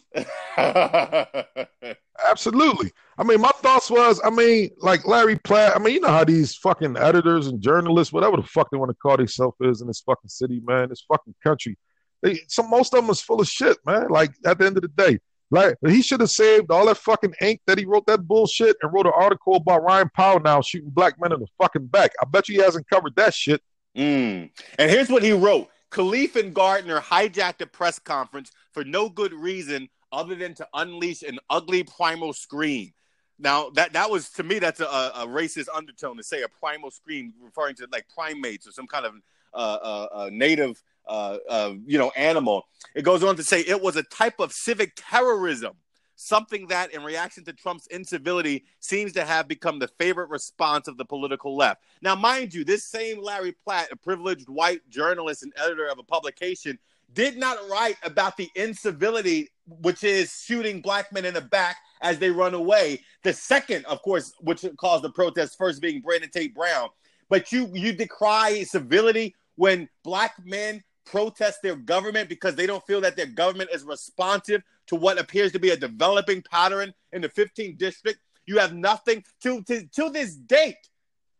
Absolutely. 2.30 2.92
I 3.18 3.24
mean, 3.24 3.42
my 3.42 3.52
thoughts 3.62 3.90
was, 3.90 4.22
I 4.24 4.30
mean, 4.30 4.70
like 4.78 5.08
Larry 5.08 5.38
Platt. 5.40 5.76
I 5.76 5.80
mean, 5.80 5.96
you 5.96 6.00
know 6.00 6.10
how 6.10 6.24
these 6.24 6.56
fucking 6.56 6.98
editors 6.98 7.48
and 7.48 7.62
journalists, 7.62 8.14
whatever 8.14 8.38
the 8.38 8.44
fuck 8.44 8.70
they 8.70 8.78
want 8.78 8.90
to 8.90 8.96
call 8.96 9.18
themselves, 9.18 9.58
is 9.62 9.82
in 9.82 9.88
this 9.88 10.02
fucking 10.02 10.30
city, 10.30 10.62
man, 10.64 10.90
this 10.90 11.04
fucking 11.08 11.36
country. 11.44 11.78
They, 12.22 12.40
some 12.48 12.70
most 12.70 12.94
of 12.94 13.02
them 13.02 13.10
is 13.10 13.22
full 13.22 13.42
of 13.42 13.48
shit, 13.48 13.78
man. 13.86 14.10
Like 14.10 14.32
at 14.46 14.60
the 14.60 14.66
end 14.66 14.78
of 14.78 14.84
the 14.84 14.90
day, 14.90 15.20
like 15.52 15.76
he 15.86 16.02
should 16.02 16.22
have 16.22 16.32
saved 16.32 16.72
all 16.72 16.86
that 16.88 16.98
fucking 16.98 17.34
ink 17.42 17.62
that 17.68 17.78
he 17.78 17.86
wrote 17.86 18.06
that 18.08 18.28
bullshit 18.28 18.76
and 18.82 18.92
wrote 18.94 19.06
an 19.06 19.14
article 19.16 19.56
about 19.56 19.84
Ryan 19.84 20.10
Pownall 20.18 20.66
shooting 20.66 20.90
black 20.90 21.20
men 21.20 21.32
in 21.32 21.40
the 21.40 21.48
fucking 21.62 21.88
back. 21.88 22.12
I 22.22 22.26
bet 22.26 22.50
you 22.50 22.56
he 22.56 22.62
hasn't 22.62 22.90
covered 22.90 23.16
that 23.16 23.34
shit. 23.34 23.62
Mm. 23.96 24.50
And 24.80 24.92
here's 24.92 25.10
what 25.10 25.24
he 25.24 25.32
wrote: 25.34 25.70
Khalif 25.96 26.36
and 26.36 26.54
Gardner 26.54 27.00
hijacked 27.00 27.62
a 27.62 27.66
press 27.66 28.00
conference 28.00 28.52
for 28.74 28.84
no 28.84 29.08
good 29.08 29.32
reason 29.32 29.88
other 30.12 30.36
than 30.36 30.54
to 30.56 30.68
unleash 30.74 31.24
an 31.24 31.40
ugly 31.50 31.84
primal 31.84 32.34
scream. 32.34 32.92
Now 33.40 33.70
that 33.76 33.94
that 33.94 34.12
was 34.12 34.30
to 34.32 34.44
me 34.44 34.60
that's 34.60 34.82
a, 34.82 34.86
a 34.86 35.26
racist 35.26 35.68
undertone 35.74 36.18
to 36.18 36.24
say 36.24 36.42
a 36.42 36.50
primal 36.50 36.92
scream, 36.92 37.34
referring 37.42 37.76
to 37.76 37.88
like 37.94 38.08
primates 38.14 38.68
or 38.68 38.72
some 38.72 38.88
kind 38.88 39.06
of 39.06 39.14
uh, 39.54 39.58
uh, 39.58 40.08
uh, 40.12 40.30
native 40.34 40.84
uh, 41.08 41.38
uh, 41.48 41.74
you 41.86 41.98
know 41.98 42.12
animal. 42.18 42.68
It 42.94 43.04
goes 43.04 43.24
on 43.24 43.38
to 43.38 43.44
say 43.44 43.62
it 43.62 43.82
was 43.82 43.96
a 43.96 44.04
type 44.04 44.42
of 44.42 44.52
civic 44.52 44.92
terrorism, 44.98 45.76
something 46.16 46.68
that, 46.68 46.94
in 46.94 47.04
reaction 47.04 47.44
to 47.46 47.54
Trump's 47.54 47.88
incivility, 47.88 48.66
seems 48.80 49.14
to 49.14 49.26
have 49.26 49.48
become 49.48 49.80
the 49.80 49.90
favorite 50.00 50.30
response 50.30 50.88
of 50.88 50.98
the 50.98 51.06
political 51.06 51.56
left. 51.56 51.84
Now, 52.02 52.16
mind 52.16 52.54
you, 52.54 52.64
this 52.64 52.84
same 52.84 53.22
Larry 53.22 53.52
Platt, 53.52 53.92
a 53.92 53.96
privileged 53.96 54.50
white 54.50 54.88
journalist 54.90 55.44
and 55.44 55.54
editor 55.58 55.88
of 55.88 56.00
a 56.00 56.04
publication, 56.04 56.80
did 57.14 57.38
not 57.38 57.58
write 57.70 57.98
about 58.04 58.36
the 58.38 58.50
incivility, 58.56 59.50
which 59.68 60.04
is 60.04 60.44
shooting 60.44 60.82
black 60.82 61.12
men 61.14 61.26
in 61.26 61.34
the 61.34 61.42
back 61.42 61.78
as 62.02 62.20
they 62.20 62.30
run 62.30 62.54
away. 62.54 63.02
The 63.24 63.34
second, 63.34 63.86
of 63.86 64.02
course, 64.02 64.34
which 64.42 64.66
caused 64.78 65.04
the 65.04 65.12
protest, 65.12 65.58
first 65.58 65.82
being 65.82 66.02
Brandon 66.02 66.30
Tate 66.30 66.54
Brown. 66.54 66.90
But 67.30 67.52
you 67.52 67.70
you 67.74 67.94
decry 67.94 68.64
civility 68.64 69.36
when 69.56 69.90
black 70.04 70.34
men 70.44 70.84
protest 71.06 71.62
their 71.62 71.76
government 71.76 72.30
because 72.30 72.56
they 72.56 72.66
don't 72.66 72.86
feel 72.86 73.02
that 73.02 73.16
their 73.16 73.26
government 73.26 73.70
is 73.74 73.84
responsive 73.84 74.62
to 74.88 74.96
what 74.96 75.20
appears 75.20 75.52
to 75.52 75.60
be 75.60 75.70
a 75.70 75.78
developing 75.78 76.42
pattern 76.42 76.94
in 77.12 77.22
the 77.22 77.30
15th 77.30 77.78
district. 77.78 78.20
You 78.46 78.60
have 78.60 78.74
nothing 78.74 79.24
to, 79.44 79.64
to, 79.64 79.88
to 79.88 80.10
this 80.10 80.36
date 80.36 80.90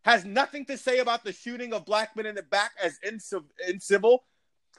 has 0.06 0.24
nothing 0.24 0.66
to 0.66 0.78
say 0.78 1.00
about 1.00 1.24
the 1.24 1.34
shooting 1.34 1.74
of 1.74 1.84
black 1.84 2.16
men 2.16 2.28
in 2.28 2.36
the 2.36 2.44
back 2.44 2.72
as 2.82 3.00
incivil, 3.68 4.20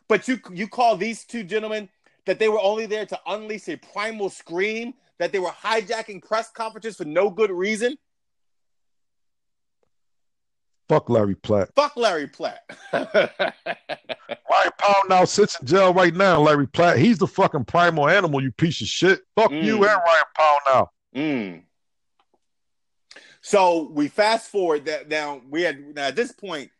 but 0.08 0.28
you 0.28 0.38
you 0.52 0.68
call 0.68 0.96
these 0.96 1.24
two 1.24 1.42
gentlemen 1.42 1.88
that 2.26 2.38
they 2.38 2.48
were 2.48 2.60
only 2.60 2.86
there 2.86 3.04
to 3.04 3.18
unleash 3.26 3.68
a 3.68 3.76
primal 3.76 4.30
scream, 4.30 4.94
that 5.18 5.32
they 5.32 5.40
were 5.40 5.50
hijacking 5.50 6.22
press 6.22 6.50
conferences 6.52 6.96
for 6.96 7.04
no 7.04 7.28
good 7.28 7.50
reason. 7.50 7.96
Fuck 10.88 11.10
Larry 11.10 11.34
Platt. 11.34 11.70
Fuck 11.74 11.96
Larry 11.96 12.28
Platt. 12.28 12.60
Larry 12.92 14.70
Ryan 14.86 15.08
now 15.08 15.24
sits 15.24 15.58
in 15.60 15.66
jail 15.66 15.92
right 15.92 16.14
now, 16.14 16.40
Larry 16.40 16.66
Platt. 16.66 16.98
He's 16.98 17.18
the 17.18 17.26
fucking 17.26 17.64
primal 17.64 18.08
animal, 18.08 18.40
you 18.42 18.52
piece 18.52 18.80
of 18.80 18.86
shit. 18.86 19.20
Fuck 19.34 19.50
mm. 19.50 19.64
you 19.64 19.74
and 19.76 20.00
Ryan 20.06 20.24
Pownall. 20.38 20.88
Mm. 21.14 21.62
So 23.40 23.90
we 23.92 24.08
fast 24.08 24.50
forward 24.50 24.86
that 24.86 25.08
now 25.08 25.40
we 25.48 25.62
had 25.62 25.94
now 25.94 26.06
at 26.06 26.16
this 26.16 26.32
point, 26.32 26.70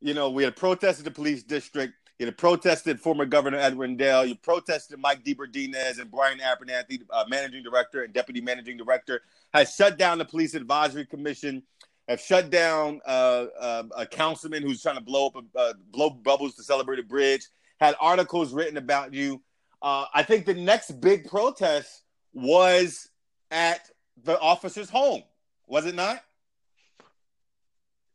you 0.00 0.14
know, 0.14 0.30
we 0.30 0.42
had 0.44 0.56
protested 0.56 1.04
the 1.04 1.10
police 1.10 1.42
district. 1.42 1.94
You 2.18 2.26
had 2.26 2.36
protested 2.36 3.00
former 3.00 3.24
Governor 3.24 3.56
Ed 3.56 3.78
Rendell. 3.78 4.26
You 4.26 4.34
protested 4.34 4.98
Mike 4.98 5.24
DiBerardinis 5.24 5.98
and 5.98 6.10
Brian 6.10 6.38
Abernathy, 6.38 7.00
uh, 7.08 7.24
managing 7.28 7.62
director 7.62 8.02
and 8.02 8.12
deputy 8.12 8.42
managing 8.42 8.76
director, 8.76 9.22
has 9.54 9.74
shut 9.74 9.96
down 9.96 10.18
the 10.18 10.26
police 10.26 10.52
advisory 10.54 11.06
commission 11.06 11.62
have 12.10 12.20
shut 12.20 12.50
down 12.50 13.00
uh, 13.06 13.46
uh, 13.58 13.82
a 13.96 14.04
councilman 14.04 14.62
who's 14.62 14.82
trying 14.82 14.96
to 14.96 15.00
blow 15.00 15.28
up 15.28 15.36
a, 15.36 15.58
uh, 15.58 15.72
blow 15.92 16.10
bubbles 16.10 16.56
to 16.56 16.62
celebrate 16.64 16.98
a 16.98 17.04
bridge. 17.04 17.46
Had 17.78 17.94
articles 18.00 18.52
written 18.52 18.76
about 18.76 19.14
you. 19.14 19.40
Uh, 19.80 20.06
I 20.12 20.24
think 20.24 20.44
the 20.44 20.54
next 20.54 21.00
big 21.00 21.30
protest 21.30 22.02
was 22.34 23.08
at 23.52 23.88
the 24.24 24.38
officer's 24.40 24.90
home, 24.90 25.22
was 25.66 25.86
it 25.86 25.94
not? 25.94 26.22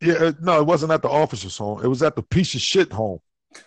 Yeah, 0.02 0.16
uh, 0.16 0.32
no, 0.42 0.60
it 0.60 0.66
wasn't 0.66 0.92
at 0.92 1.02
the 1.02 1.10
officer's 1.10 1.58
home. 1.58 1.84
It 1.84 1.88
was 1.88 2.04
at 2.04 2.18
the 2.18 2.22
piece 2.22 2.54
of 2.54 2.62
shit 2.62 2.92
home. 2.92 3.20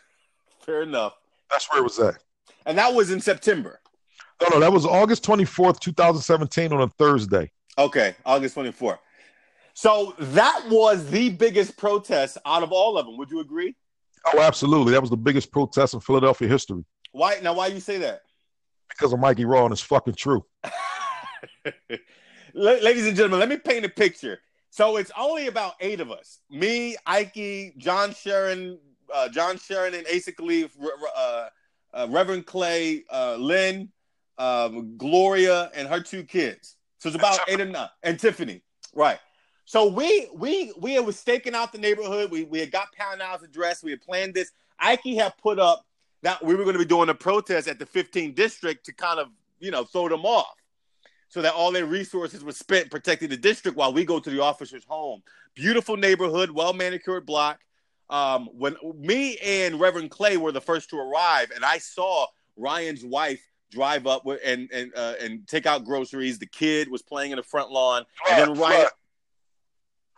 Fair 0.60 0.82
enough. 0.82 1.14
That's 1.50 1.66
where 1.72 1.80
it 1.80 1.84
was 1.84 1.98
at. 1.98 2.22
And 2.66 2.76
that 2.76 2.92
was 2.92 3.10
in 3.10 3.20
September. 3.20 3.80
No, 4.42 4.48
no, 4.50 4.60
that 4.60 4.72
was 4.72 4.84
August 4.84 5.24
24th, 5.24 5.80
2017 5.80 6.72
on 6.72 6.82
a 6.82 6.88
Thursday. 6.88 7.50
Okay, 7.78 8.14
August 8.26 8.56
24th. 8.56 8.98
So 9.78 10.12
that 10.18 10.64
was 10.68 11.08
the 11.08 11.28
biggest 11.28 11.76
protest 11.76 12.36
out 12.44 12.64
of 12.64 12.72
all 12.72 12.98
of 12.98 13.06
them. 13.06 13.16
Would 13.16 13.30
you 13.30 13.38
agree? 13.38 13.76
Oh, 14.26 14.40
absolutely. 14.40 14.90
That 14.90 15.00
was 15.00 15.08
the 15.08 15.16
biggest 15.16 15.52
protest 15.52 15.94
in 15.94 16.00
Philadelphia 16.00 16.48
history. 16.48 16.84
Why 17.12 17.38
now? 17.44 17.54
Why 17.54 17.68
you 17.68 17.78
say 17.78 17.98
that? 17.98 18.22
Because 18.88 19.12
of 19.12 19.20
Mikey 19.20 19.44
Raw 19.44 19.66
and 19.66 19.72
it's 19.72 19.80
fucking 19.80 20.16
true. 20.16 20.44
Ladies 22.54 23.06
and 23.06 23.16
gentlemen, 23.16 23.38
let 23.38 23.48
me 23.48 23.56
paint 23.56 23.84
a 23.84 23.88
picture. 23.88 24.40
So 24.70 24.96
it's 24.96 25.12
only 25.16 25.46
about 25.46 25.74
eight 25.78 26.00
of 26.00 26.10
us: 26.10 26.40
me, 26.50 26.96
Ike, 27.06 27.74
John 27.78 28.12
Sharon, 28.12 28.80
uh, 29.14 29.28
John 29.28 29.58
Sharon, 29.58 29.94
and 29.94 30.04
Asa 30.08 30.32
Khalif, 30.32 30.70
uh, 31.16 31.48
uh, 31.94 32.06
Reverend 32.10 32.46
Clay, 32.46 33.04
uh, 33.12 33.36
Lynn, 33.36 33.90
um, 34.38 34.96
Gloria, 34.96 35.70
and 35.72 35.86
her 35.86 36.00
two 36.00 36.24
kids. 36.24 36.74
So 36.98 37.10
it's 37.10 37.16
about 37.16 37.38
eight 37.46 37.60
or 37.60 37.64
nine, 37.64 37.88
and 38.02 38.18
Tiffany, 38.18 38.64
right? 38.92 39.20
So 39.68 39.86
we 39.86 40.30
we 40.32 40.72
we 40.78 40.98
was 40.98 41.18
staking 41.18 41.54
out 41.54 41.72
the 41.72 41.78
neighborhood. 41.78 42.30
We 42.30 42.44
we 42.44 42.58
had 42.58 42.70
got 42.70 42.88
Pownall's 42.98 43.42
address. 43.42 43.82
We 43.82 43.90
had 43.90 44.00
planned 44.00 44.32
this. 44.32 44.50
Ike 44.78 45.04
had 45.04 45.36
put 45.36 45.58
up 45.58 45.84
that 46.22 46.42
we 46.42 46.54
were 46.54 46.64
going 46.64 46.72
to 46.72 46.78
be 46.78 46.86
doing 46.86 47.10
a 47.10 47.14
protest 47.14 47.68
at 47.68 47.78
the 47.78 47.84
15th 47.84 48.34
district 48.34 48.86
to 48.86 48.94
kind 48.94 49.20
of 49.20 49.28
you 49.60 49.70
know 49.70 49.84
throw 49.84 50.08
them 50.08 50.24
off, 50.24 50.56
so 51.28 51.42
that 51.42 51.52
all 51.52 51.70
their 51.70 51.84
resources 51.84 52.42
were 52.42 52.52
spent 52.52 52.90
protecting 52.90 53.28
the 53.28 53.36
district 53.36 53.76
while 53.76 53.92
we 53.92 54.06
go 54.06 54.18
to 54.18 54.30
the 54.30 54.40
officer's 54.40 54.84
home. 54.84 55.22
Beautiful 55.54 55.98
neighborhood, 55.98 56.50
well 56.50 56.72
manicured 56.72 57.26
block. 57.26 57.60
Um, 58.08 58.48
when 58.54 58.74
me 58.96 59.36
and 59.44 59.78
Reverend 59.78 60.10
Clay 60.10 60.38
were 60.38 60.50
the 60.50 60.62
first 60.62 60.88
to 60.90 60.96
arrive, 60.96 61.50
and 61.54 61.62
I 61.62 61.76
saw 61.76 62.24
Ryan's 62.56 63.04
wife 63.04 63.46
drive 63.70 64.06
up 64.06 64.26
and 64.42 64.70
and 64.72 64.92
uh, 64.96 65.12
and 65.20 65.46
take 65.46 65.66
out 65.66 65.84
groceries. 65.84 66.38
The 66.38 66.46
kid 66.46 66.90
was 66.90 67.02
playing 67.02 67.32
in 67.32 67.36
the 67.36 67.42
front 67.42 67.70
lawn, 67.70 68.06
and 68.30 68.38
then 68.38 68.58
Ryan. 68.58 68.86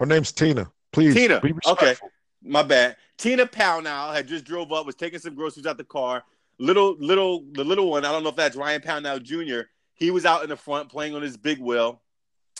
Her 0.01 0.07
name's 0.07 0.33
Tina. 0.33 0.73
Please. 0.93 1.15
Tina. 1.15 1.43
okay. 1.67 1.95
My 2.43 2.63
bad. 2.63 2.97
Tina 3.19 3.47
Pownall 3.47 4.15
had 4.15 4.27
just 4.27 4.47
drove 4.47 4.73
up, 4.73 4.87
was 4.87 4.95
taking 4.95 5.19
some 5.19 5.35
groceries 5.35 5.67
out 5.67 5.77
the 5.77 5.85
car. 5.85 6.25
Little, 6.59 6.97
little, 6.99 7.45
the 7.53 7.63
little 7.63 7.91
one, 7.91 8.07
I 8.07 8.11
don't 8.11 8.23
know 8.23 8.31
if 8.31 8.37
that's 8.37 8.57
Ryan 8.57 8.81
Pownall 8.81 9.23
Jr. 9.23 9.69
He 9.93 10.11
was 10.11 10.25
out 10.25 10.43
in 10.43 10.49
the 10.49 10.57
front 10.57 10.89
playing 10.89 11.15
on 11.15 11.21
his 11.21 11.37
big 11.37 11.61
wheel. 11.61 12.01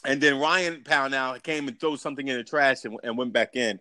And 0.05 0.21
then 0.21 0.39
Ryan 0.39 0.83
Pownall 0.85 1.43
came 1.43 1.67
and 1.67 1.81
threw 1.81 1.97
something 1.97 2.29
in 2.29 2.37
the 2.37 2.45
trash 2.45 2.85
and, 2.85 2.99
and 3.03 3.17
went 3.17 3.33
back 3.33 3.57
in. 3.57 3.81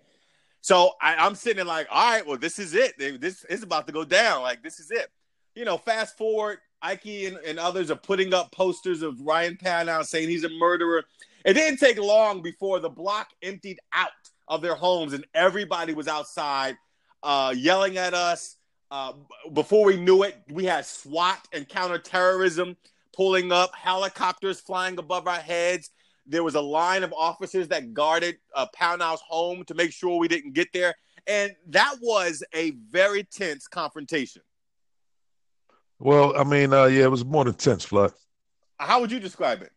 So 0.61 0.91
I, 1.01 1.25
am 1.25 1.35
sitting 1.35 1.57
there 1.57 1.65
like, 1.65 1.87
all 1.91 2.11
right, 2.13 2.25
well, 2.25 2.37
this 2.37 2.59
is 2.59 2.73
it. 2.73 2.97
This 2.97 3.43
is 3.45 3.61
about 3.61 3.87
to 3.87 3.93
go 3.93 4.05
down. 4.05 4.41
Like, 4.41 4.63
this 4.63 4.79
is 4.79 4.89
it. 4.89 5.09
You 5.53 5.65
know, 5.65 5.77
fast 5.77 6.17
forward, 6.17 6.59
Ike 6.81 7.05
and, 7.05 7.37
and 7.45 7.59
others 7.59 7.91
are 7.91 7.97
putting 7.97 8.33
up 8.33 8.53
posters 8.53 9.01
of 9.01 9.19
Ryan 9.19 9.57
Pownall 9.57 10.05
saying 10.05 10.29
he's 10.29 10.45
a 10.45 10.49
murderer. 10.49 11.03
It 11.45 11.53
didn't 11.53 11.79
take 11.79 11.97
long 11.97 12.41
before 12.41 12.79
the 12.79 12.89
block 12.89 13.29
emptied 13.41 13.79
out 13.93 14.09
of 14.47 14.61
their 14.61 14.75
homes 14.75 15.13
and 15.13 15.25
everybody 15.33 15.93
was 15.93 16.07
outside 16.07 16.75
uh, 17.23 17.53
yelling 17.55 17.97
at 17.97 18.13
us. 18.13 18.57
Uh, 18.91 19.13
before 19.53 19.85
we 19.85 19.97
knew 19.97 20.23
it, 20.23 20.35
we 20.49 20.65
had 20.65 20.85
SWAT 20.85 21.47
and 21.53 21.67
counterterrorism 21.69 22.75
pulling 23.15 23.51
up, 23.51 23.73
helicopters 23.75 24.59
flying 24.59 24.97
above 24.97 25.27
our 25.27 25.39
heads. 25.39 25.91
There 26.25 26.43
was 26.43 26.55
a 26.55 26.61
line 26.61 27.03
of 27.03 27.13
officers 27.13 27.67
that 27.69 27.93
guarded 27.93 28.37
uh, 28.55 28.67
Pownall's 28.75 29.21
home 29.21 29.63
to 29.65 29.73
make 29.73 29.91
sure 29.91 30.17
we 30.17 30.27
didn't 30.27 30.53
get 30.53 30.69
there. 30.73 30.95
and 31.27 31.55
that 31.67 31.95
was 32.01 32.43
a 32.53 32.71
very 32.89 33.23
tense 33.23 33.67
confrontation. 33.67 34.41
Well, 35.99 36.35
I 36.37 36.43
mean, 36.43 36.73
uh, 36.73 36.85
yeah, 36.85 37.03
it 37.03 37.11
was 37.11 37.25
more 37.25 37.43
than 37.43 37.55
tense, 37.55 37.83
Flood. 37.83 38.13
How 38.77 39.01
would 39.01 39.11
you 39.11 39.19
describe 39.19 39.61
it? 39.61 39.71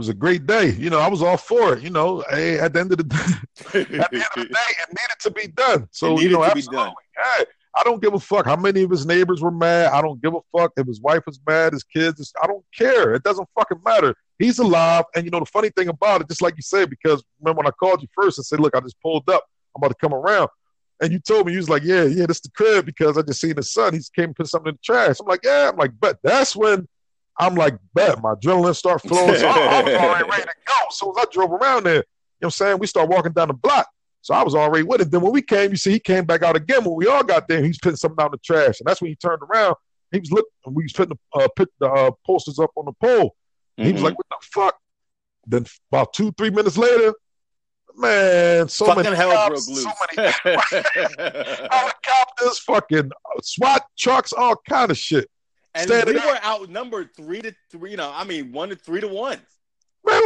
Was 0.00 0.08
a 0.08 0.14
great 0.14 0.46
day. 0.46 0.70
You 0.70 0.88
know, 0.88 0.98
I 0.98 1.08
was 1.08 1.20
all 1.20 1.36
for 1.36 1.74
it. 1.74 1.82
You 1.82 1.90
know, 1.90 2.24
hey, 2.30 2.58
at 2.58 2.72
the 2.72 2.80
end 2.80 2.90
of 2.90 2.96
the 2.96 3.04
day, 3.74 3.80
at 3.80 4.10
the 4.10 4.16
end 4.16 4.24
of 4.34 4.34
the 4.34 4.44
day, 4.50 4.72
it 4.82 4.88
needed 4.88 5.20
to 5.20 5.30
be 5.30 5.46
done. 5.48 5.86
So 5.90 6.18
you 6.18 6.30
know, 6.30 6.42
absolutely. 6.42 6.94
Hey, 7.14 7.44
I 7.76 7.82
don't 7.84 8.00
give 8.00 8.14
a 8.14 8.18
fuck 8.18 8.46
how 8.46 8.56
many 8.56 8.82
of 8.82 8.90
his 8.90 9.04
neighbors 9.04 9.42
were 9.42 9.50
mad. 9.50 9.92
I 9.92 10.00
don't 10.00 10.18
give 10.22 10.32
a 10.34 10.40
fuck 10.56 10.72
if 10.78 10.86
his 10.86 11.02
wife 11.02 11.20
was 11.26 11.38
mad, 11.46 11.74
his 11.74 11.84
kids. 11.84 12.32
I 12.42 12.46
don't 12.46 12.64
care. 12.74 13.12
It 13.12 13.24
doesn't 13.24 13.46
fucking 13.54 13.82
matter. 13.84 14.14
He's 14.38 14.58
alive. 14.58 15.04
And 15.14 15.26
you 15.26 15.30
know, 15.30 15.40
the 15.40 15.44
funny 15.44 15.68
thing 15.68 15.88
about 15.88 16.22
it, 16.22 16.28
just 16.28 16.40
like 16.40 16.56
you 16.56 16.62
said, 16.62 16.88
because 16.88 17.22
remember 17.38 17.58
when 17.58 17.66
I 17.66 17.72
called 17.72 18.00
you 18.00 18.08
first 18.14 18.38
and 18.38 18.46
said, 18.46 18.58
look, 18.58 18.74
I 18.74 18.80
just 18.80 18.98
pulled 19.02 19.28
up. 19.28 19.44
I'm 19.76 19.80
about 19.82 19.88
to 19.88 19.96
come 20.00 20.14
around. 20.14 20.48
And 21.02 21.12
you 21.12 21.18
told 21.18 21.46
me, 21.46 21.52
you 21.52 21.58
was 21.58 21.68
like, 21.68 21.82
yeah, 21.82 22.04
yeah, 22.04 22.24
this 22.24 22.38
is 22.38 22.42
the 22.44 22.50
crib 22.52 22.86
because 22.86 23.18
I 23.18 23.22
just 23.22 23.42
seen 23.42 23.54
his 23.54 23.70
son. 23.70 23.92
He 23.92 24.00
came 24.16 24.26
and 24.30 24.36
put 24.36 24.48
something 24.48 24.70
in 24.70 24.76
the 24.76 24.80
trash. 24.82 25.16
I'm 25.20 25.26
like, 25.26 25.40
yeah. 25.44 25.68
I'm 25.70 25.76
like, 25.76 25.92
but 26.00 26.18
That's 26.22 26.56
when 26.56 26.88
I'm 27.38 27.54
like, 27.54 27.78
bet. 27.94 28.20
My 28.22 28.34
adrenaline 28.34 28.76
start 28.76 29.02
flowing. 29.02 29.36
So 29.36 29.48
I, 29.48 29.82
was 29.82 29.94
already 29.94 30.24
ready 30.30 30.42
to 30.42 30.54
go. 30.66 30.74
So 30.90 31.10
as 31.12 31.26
I 31.26 31.32
drove 31.32 31.52
around 31.52 31.84
there, 31.84 31.94
you 31.94 32.00
know 32.00 32.04
what 32.40 32.46
I'm 32.46 32.50
saying? 32.50 32.78
We 32.78 32.86
start 32.86 33.08
walking 33.08 33.32
down 33.32 33.48
the 33.48 33.54
block. 33.54 33.88
So 34.22 34.34
I 34.34 34.42
was 34.42 34.54
already 34.54 34.84
with 34.84 35.00
it. 35.00 35.10
Then 35.10 35.22
when 35.22 35.32
we 35.32 35.40
came, 35.40 35.70
you 35.70 35.76
see, 35.76 35.92
he 35.92 36.00
came 36.00 36.24
back 36.26 36.42
out 36.42 36.56
again. 36.56 36.84
When 36.84 36.94
we 36.94 37.06
all 37.06 37.22
got 37.22 37.48
there, 37.48 37.62
he 37.62 37.68
was 37.68 37.78
putting 37.78 37.96
something 37.96 38.22
out 38.22 38.26
in 38.26 38.32
the 38.32 38.38
trash. 38.38 38.80
And 38.80 38.86
that's 38.86 39.00
when 39.00 39.10
he 39.10 39.16
turned 39.16 39.40
around. 39.42 39.76
He 40.12 40.18
was 40.18 40.30
looking, 40.30 40.50
we 40.66 40.82
was 40.82 40.92
putting 40.92 41.16
the, 41.34 41.40
uh, 41.40 41.48
put 41.56 41.70
the 41.78 41.88
uh, 41.90 42.10
posters 42.26 42.58
up 42.58 42.70
on 42.76 42.84
the 42.86 42.92
pole. 43.00 43.34
And 43.78 43.86
He 43.86 43.92
was 43.92 44.02
like, 44.02 44.18
what 44.18 44.26
the 44.28 44.36
fuck? 44.42 44.76
Then 45.46 45.64
about 45.90 46.12
two, 46.12 46.32
three 46.32 46.50
minutes 46.50 46.76
later, 46.76 47.14
man, 47.96 48.68
so 48.68 48.86
Fucking 48.86 49.04
many 49.04 49.16
hell 49.16 49.30
cops, 49.32 49.66
broke 49.66 49.76
loose. 49.76 49.84
so 49.84 49.90
many 50.16 50.32
helicopters, 51.70 52.58
fucking 52.58 53.10
uh, 53.10 53.40
SWAT 53.42 53.82
trucks, 53.98 54.32
all 54.32 54.56
kind 54.68 54.90
of 54.90 54.98
shit. 54.98 55.28
And 55.74 55.88
Standing 55.88 56.14
we 56.14 56.20
were 56.20 56.38
outnumbered 56.44 57.14
three 57.16 57.40
to 57.42 57.54
three. 57.70 57.92
You 57.92 57.96
know, 57.96 58.10
I 58.14 58.24
mean, 58.24 58.52
one 58.52 58.68
to 58.70 58.76
three 58.76 59.00
to 59.00 59.08
one. 59.08 59.38
Man, 60.04 60.22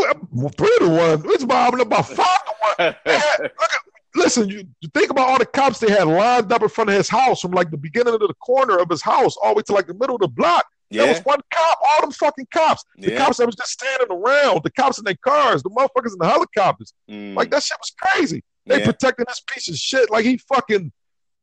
three 0.57 0.78
to 0.80 0.88
one. 0.88 1.22
It's 1.32 1.42
about 1.42 1.80
about 1.80 2.09
five 2.09 2.45
to 2.47 2.53
one. 2.61 2.95
Had- 3.07 3.40
look 3.40 3.51
at, 3.72 3.80
listen, 4.14 4.49
you, 4.49 4.64
you 4.80 4.88
think 4.95 5.11
about 5.11 5.28
all 5.28 5.38
the 5.38 5.47
cops 5.47 5.80
they 5.80 5.90
had 5.90 6.07
lined 6.07 6.53
up 6.53 6.62
in 6.62 6.68
front 6.68 6.90
of 6.90 6.97
his 6.97 7.09
house 7.09 7.40
from 7.40 7.51
like 7.51 7.70
the 7.70 7.76
beginning 7.76 8.14
of 8.14 8.20
the 8.20 8.34
corner 8.40 8.78
of 8.78 8.88
his 8.88 9.03
house 9.03 9.36
all 9.42 9.51
the 9.55 9.57
way 9.59 9.62
to 9.66 9.72
like 9.72 9.86
the 9.86 9.95
middle 9.95 10.14
of 10.16 10.20
the 10.20 10.28
block. 10.28 10.64
There 10.90 11.09
was 11.09 11.18
one 11.24 11.40
cop, 11.53 11.78
all 11.90 12.01
them 12.03 12.12
fucking 12.12 12.47
cops. 12.53 12.84
The 12.99 13.11
Yeah. 13.12 13.18
cops 13.18 13.38
that 13.38 13.47
was 13.47 13.57
just 13.57 13.72
standing 13.72 14.07
around, 14.16 14.62
the 14.62 14.70
cops 14.70 14.99
in 14.99 15.05
their 15.05 15.16
cars, 15.26 15.62
the 15.64 15.70
motherfuckers 15.70 16.12
in 16.12 16.18
the 16.20 16.28
helicopters. 16.28 16.92
Mm, 17.11 17.34
Like 17.34 17.51
that 17.51 17.64
shit 17.64 17.76
was 17.80 17.92
crazy. 18.01 18.45
They 18.66 18.78
yeah. 18.78 18.84
protecting 18.84 19.24
this 19.28 19.40
piece 19.40 19.68
of 19.68 19.74
shit 19.76 20.09
like 20.11 20.24
he 20.24 20.36
fucking 20.38 20.92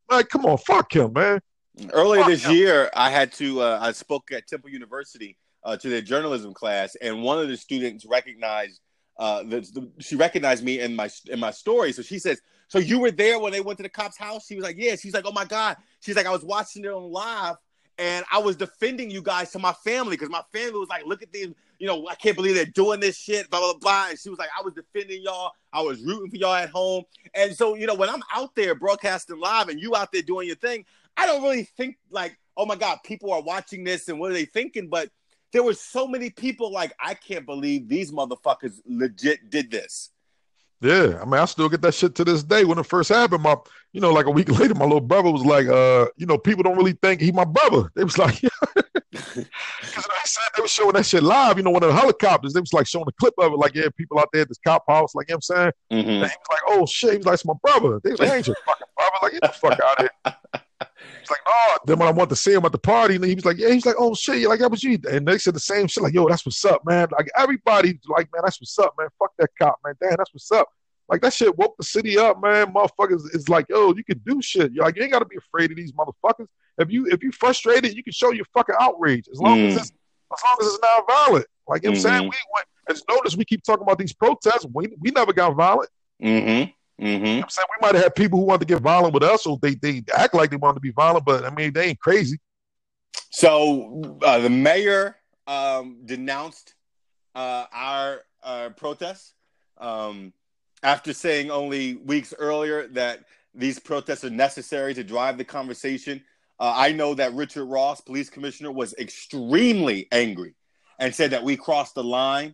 like 0.10 0.30
come 0.30 0.46
on, 0.46 0.58
fuck 0.58 0.96
him, 0.96 1.12
man. 1.14 1.42
Earlier 1.94 2.26
this 2.26 2.48
year, 2.48 2.90
I 2.94 3.10
had 3.10 3.32
to. 3.34 3.62
Uh, 3.62 3.80
I 3.82 3.92
spoke 3.94 4.32
at 4.32 4.48
Temple 4.48 4.70
University 4.70 5.38
uh, 5.64 5.78
to 5.78 5.90
their 5.90 6.02
journalism 6.02 6.54
class, 6.54 6.96
and 6.96 7.24
one 7.24 7.40
of 7.40 7.48
the 7.48 7.58
students 7.58 8.06
recognized. 8.06 8.80
Uh, 9.18 9.44
the, 9.44 9.62
the, 9.62 9.92
she 10.00 10.16
recognized 10.16 10.64
me 10.64 10.80
in 10.80 10.96
my 10.96 11.10
in 11.30 11.40
my 11.40 11.52
story, 11.52 11.92
so 11.92 12.02
she 12.02 12.20
says, 12.20 12.42
"So 12.68 12.80
you 12.80 13.00
were 13.00 13.12
there 13.12 13.40
when 13.40 13.52
they 13.52 13.62
went 13.62 13.78
to 13.78 13.84
the 13.84 13.90
cop's 13.90 14.18
house?" 14.18 14.48
She 14.48 14.56
was 14.56 14.64
like, 14.64 14.76
"Yeah." 14.78 14.96
She's 14.96 15.14
like, 15.14 15.26
"Oh 15.26 15.32
my 15.32 15.46
god!" 15.46 15.78
She's 16.02 16.16
like, 16.16 16.26
"I 16.26 16.32
was 16.32 16.44
watching 16.44 16.84
it 16.84 16.90
on 16.90 17.12
live, 17.12 17.56
and 17.98 18.26
I 18.32 18.40
was 18.40 18.56
defending 18.56 19.12
you 19.12 19.22
guys 19.22 19.52
to 19.52 19.60
my 19.60 19.74
family 19.74 20.12
because 20.18 20.30
my 20.30 20.42
family 20.52 20.80
was 20.80 20.90
like, 20.90 21.06
look 21.06 21.22
at 21.22 21.32
these, 21.32 21.50
you 21.78 21.88
know, 21.88 22.08
I 22.08 22.16
can't 22.16 22.36
believe 22.36 22.56
they're 22.56 22.66
doing 22.66 23.00
this 23.00 23.18
shit, 23.18 23.50
blah 23.50 23.60
blah 23.60 23.78
blah." 23.80 24.10
And 24.10 24.20
she 24.20 24.30
was 24.30 24.40
like, 24.40 24.50
"I 24.58 24.64
was 24.64 24.74
defending 24.74 25.22
y'all. 25.22 25.52
I 25.72 25.82
was 25.82 26.02
rooting 26.02 26.32
for 26.32 26.38
y'all 26.38 26.56
at 26.56 26.70
home." 26.70 27.04
And 27.34 27.56
so, 27.56 27.76
you 27.76 27.86
know, 27.86 27.96
when 27.96 28.10
I'm 28.10 28.24
out 28.34 28.56
there 28.56 28.76
broadcasting 28.76 29.40
live 29.40 29.70
and 29.70 29.80
you 29.80 29.96
out 29.96 30.12
there 30.12 30.24
doing 30.24 30.48
your 30.48 30.56
thing, 30.58 30.86
I 31.18 31.26
don't 31.26 31.44
really 31.44 31.64
think 31.64 31.98
like, 32.10 32.38
oh 32.58 32.66
my 32.66 32.76
God, 32.76 33.00
people 33.04 33.32
are 33.32 33.42
watching 33.42 33.84
this 33.84 34.08
and 34.08 34.20
what 34.20 34.32
are 34.32 34.34
they 34.34 34.46
thinking? 34.46 34.88
But 34.90 35.10
there 35.54 35.64
were 35.64 35.74
so 35.74 36.08
many 36.08 36.30
people 36.30 36.72
like, 36.72 36.94
I 37.00 37.14
can't 37.14 37.46
believe 37.46 37.88
these 37.88 38.12
motherfuckers 38.12 38.80
legit 38.86 39.50
did 39.50 39.72
this. 39.72 40.12
Yeah, 40.82 41.20
I 41.22 41.26
mean, 41.26 41.36
I 41.36 41.46
still 41.46 41.70
get 41.70 41.84
that 41.84 41.94
shit 41.94 42.16
to 42.16 42.24
this 42.24 42.42
day. 42.42 42.64
When 42.64 42.80
it 42.80 42.88
first 42.88 43.10
happened, 43.10 43.44
my, 43.44 43.56
you 43.94 44.02
know, 44.02 44.12
like 44.12 44.26
a 44.26 44.32
week 44.32 44.50
later, 44.60 44.74
my 44.74 44.86
little 44.86 45.00
brother 45.00 45.30
was 45.30 45.46
like, 45.46 45.68
uh, 45.68 46.08
you 46.18 46.26
know, 46.26 46.40
people 46.40 46.64
don't 46.64 46.76
really 46.76 46.98
think 47.04 47.22
he 47.22 47.32
my 47.32 47.46
brother. 47.46 47.92
They 47.96 48.04
was 48.04 48.18
like, 48.18 48.42
because 49.12 49.36
you 49.36 49.42
know, 49.44 49.46
he 49.86 50.28
said 50.28 50.44
they 50.56 50.62
were 50.64 50.68
showing 50.68 50.94
that 50.94 51.06
shit 51.06 51.22
live. 51.22 51.58
You 51.58 51.64
know, 51.64 51.70
one 51.70 51.84
of 51.84 51.90
the 51.90 51.96
helicopters, 51.96 52.54
they 52.54 52.60
was 52.60 52.74
like 52.74 52.88
showing 52.88 53.06
a 53.08 53.12
clip 53.12 53.36
of 53.38 53.54
it, 53.54 53.58
like, 53.58 53.76
yeah, 53.76 53.90
people 53.96 54.18
out 54.18 54.30
there 54.34 54.42
at 54.42 54.48
this 54.48 54.58
cop 54.66 54.84
house, 54.88 55.14
like, 55.14 55.30
you 55.30 55.34
know 55.34 55.40
what 55.48 55.56
I'm 55.56 55.62
saying? 55.62 55.72
And 56.24 56.32
he 56.32 56.38
was 56.38 56.48
like, 56.50 56.62
oh 56.68 56.86
shit, 56.88 57.12
he 57.12 57.18
was 57.18 57.26
like, 57.28 57.34
it's 57.36 57.46
my 57.46 57.54
brother. 57.62 58.00
They 58.04 58.12
was 58.12 58.20
like, 58.20 58.32
ain't 58.32 58.48
your 58.48 58.56
fucking 58.66 58.88
brother. 58.98 59.16
Like, 59.22 59.32
get 59.34 59.42
the 59.42 59.48
fuck 59.50 59.80
out 59.80 60.00
of 60.00 60.10
here. 60.26 60.64
He's 61.32 61.38
like, 61.38 61.40
no. 61.48 61.78
Then 61.86 62.00
when 62.00 62.08
I 62.08 62.12
wanted 62.12 62.30
to 62.32 62.36
see 62.36 62.54
him 62.54 62.66
at 62.66 62.72
the 62.72 62.78
party, 62.78 63.16
and 63.16 63.24
he 63.24 63.36
was 63.36 63.46
like, 63.46 63.58
yeah, 63.58 63.70
he's 63.70 63.86
like, 63.86 63.96
oh 63.98 64.14
shit, 64.14 64.48
like 64.48 64.60
that 64.60 64.70
was 64.72 64.84
you. 64.84 65.00
And 65.10 65.28
they 65.28 65.38
said 65.38 65.54
the 65.56 65.60
same 65.60 65.88
shit, 65.88 66.04
like, 66.04 66.14
yo, 66.14 66.28
that's 66.28 66.46
what's 66.46 66.64
up, 66.66 66.86
man. 66.86 67.08
Like 67.12 67.30
everybody, 67.38 68.00
like, 68.08 68.30
man, 68.34 68.42
that's 68.44 68.60
what's 68.60 68.78
up, 68.80 68.94
man. 69.00 69.08
Fuck 69.20 69.32
that 69.40 69.50
cop, 69.60 69.80
man. 69.86 69.96
Damn, 70.02 70.16
that's 70.18 70.34
what's 70.34 70.52
up. 70.52 70.68
Like 71.10 71.22
that 71.22 71.34
shit 71.34 71.58
woke 71.58 71.76
the 71.78 71.84
city 71.84 72.18
up, 72.18 72.42
man. 72.42 72.74
Motherfuckers 72.74 73.36
is 73.36 73.50
like, 73.50 73.66
yo, 73.70 73.94
you 73.94 74.04
can 74.04 74.20
do 74.26 74.42
shit. 74.42 74.72
You're 74.72 74.86
like, 74.86 74.96
you 74.96 75.04
ain't 75.04 75.12
gotta 75.12 75.26
be 75.26 75.38
afraid 75.38 75.70
of 75.72 75.78
these 75.78 75.92
motherfuckers. 75.94 76.48
If 76.78 76.90
you 76.90 77.06
if 77.08 77.22
you 77.22 77.32
frustrated, 77.32 77.96
you 77.96 78.04
can 78.04 78.14
show 78.14 78.32
your 78.32 78.46
fucking 78.54 78.76
outrage 78.80 79.28
as 79.32 79.40
long 79.40 79.60
as 79.60 79.74
Mm. 79.76 79.78
it's 79.82 79.92
as 79.92 80.40
long 80.46 80.58
as 80.62 80.68
it's 80.68 80.80
not 80.82 81.08
violent. 81.08 81.46
Like 81.68 81.84
you 81.84 81.90
know 81.90 81.92
what 81.92 81.98
I'm 81.98 82.02
saying, 82.02 82.22
Mhm. 82.24 82.34
we 82.34 82.38
went. 82.54 82.68
As 82.90 83.04
notice, 83.10 83.36
we 83.38 83.46
keep 83.46 83.64
talking 83.64 83.84
about 83.84 83.98
these 84.00 84.14
protests. 84.14 84.66
We 84.74 84.88
we 85.00 85.12
never 85.12 85.34
got 85.34 85.54
violent. 85.56 85.90
Mm-hmm. 86.24 86.72
Mm-hmm. 87.02 87.26
You 87.26 87.36
know 87.38 87.44
I'm 87.44 87.50
saying 87.50 87.68
we 87.82 87.88
might 87.88 87.96
have 87.96 88.14
people 88.14 88.40
who 88.40 88.46
want 88.46 88.62
to 88.62 88.68
get 88.68 88.82
violent 88.82 89.14
with 89.14 89.24
us, 89.24 89.46
or 89.46 89.58
they 89.62 89.76
they 89.76 90.04
act 90.16 90.34
like 90.36 90.52
they 90.52 90.58
want 90.58 90.76
to 90.76 90.82
be 90.82 90.92
violent, 90.92 91.26
but 91.26 91.44
I 91.44 91.50
mean 91.50 91.74
they 91.74 91.88
ain't 91.88 92.00
crazy. 92.00 92.38
So 93.32 94.20
uh, 94.24 94.40
the 94.40 94.50
mayor 94.50 95.18
um, 95.48 96.02
denounced 96.06 96.76
uh, 97.34 97.66
our 97.74 98.22
uh, 98.44 98.70
protests 98.76 99.34
um, 99.78 100.34
after 100.84 101.14
saying 101.14 101.50
only 101.50 101.96
weeks 101.96 102.34
earlier 102.38 102.88
that 102.90 103.26
these 103.54 103.80
protests 103.80 104.24
are 104.24 104.30
necessary 104.30 104.94
to 104.94 105.04
drive 105.04 105.38
the 105.38 105.44
conversation. 105.44 106.24
Uh, 106.60 106.74
I 106.76 106.92
know 106.92 107.16
that 107.16 107.34
Richard 107.34 107.66
Ross, 107.66 108.02
police 108.02 108.30
commissioner, 108.30 108.72
was 108.72 108.94
extremely 109.00 110.08
angry 110.12 110.54
and 111.00 111.14
said 111.14 111.32
that 111.32 111.44
we 111.44 111.58
crossed 111.58 111.96
the 111.96 112.04
line 112.04 112.54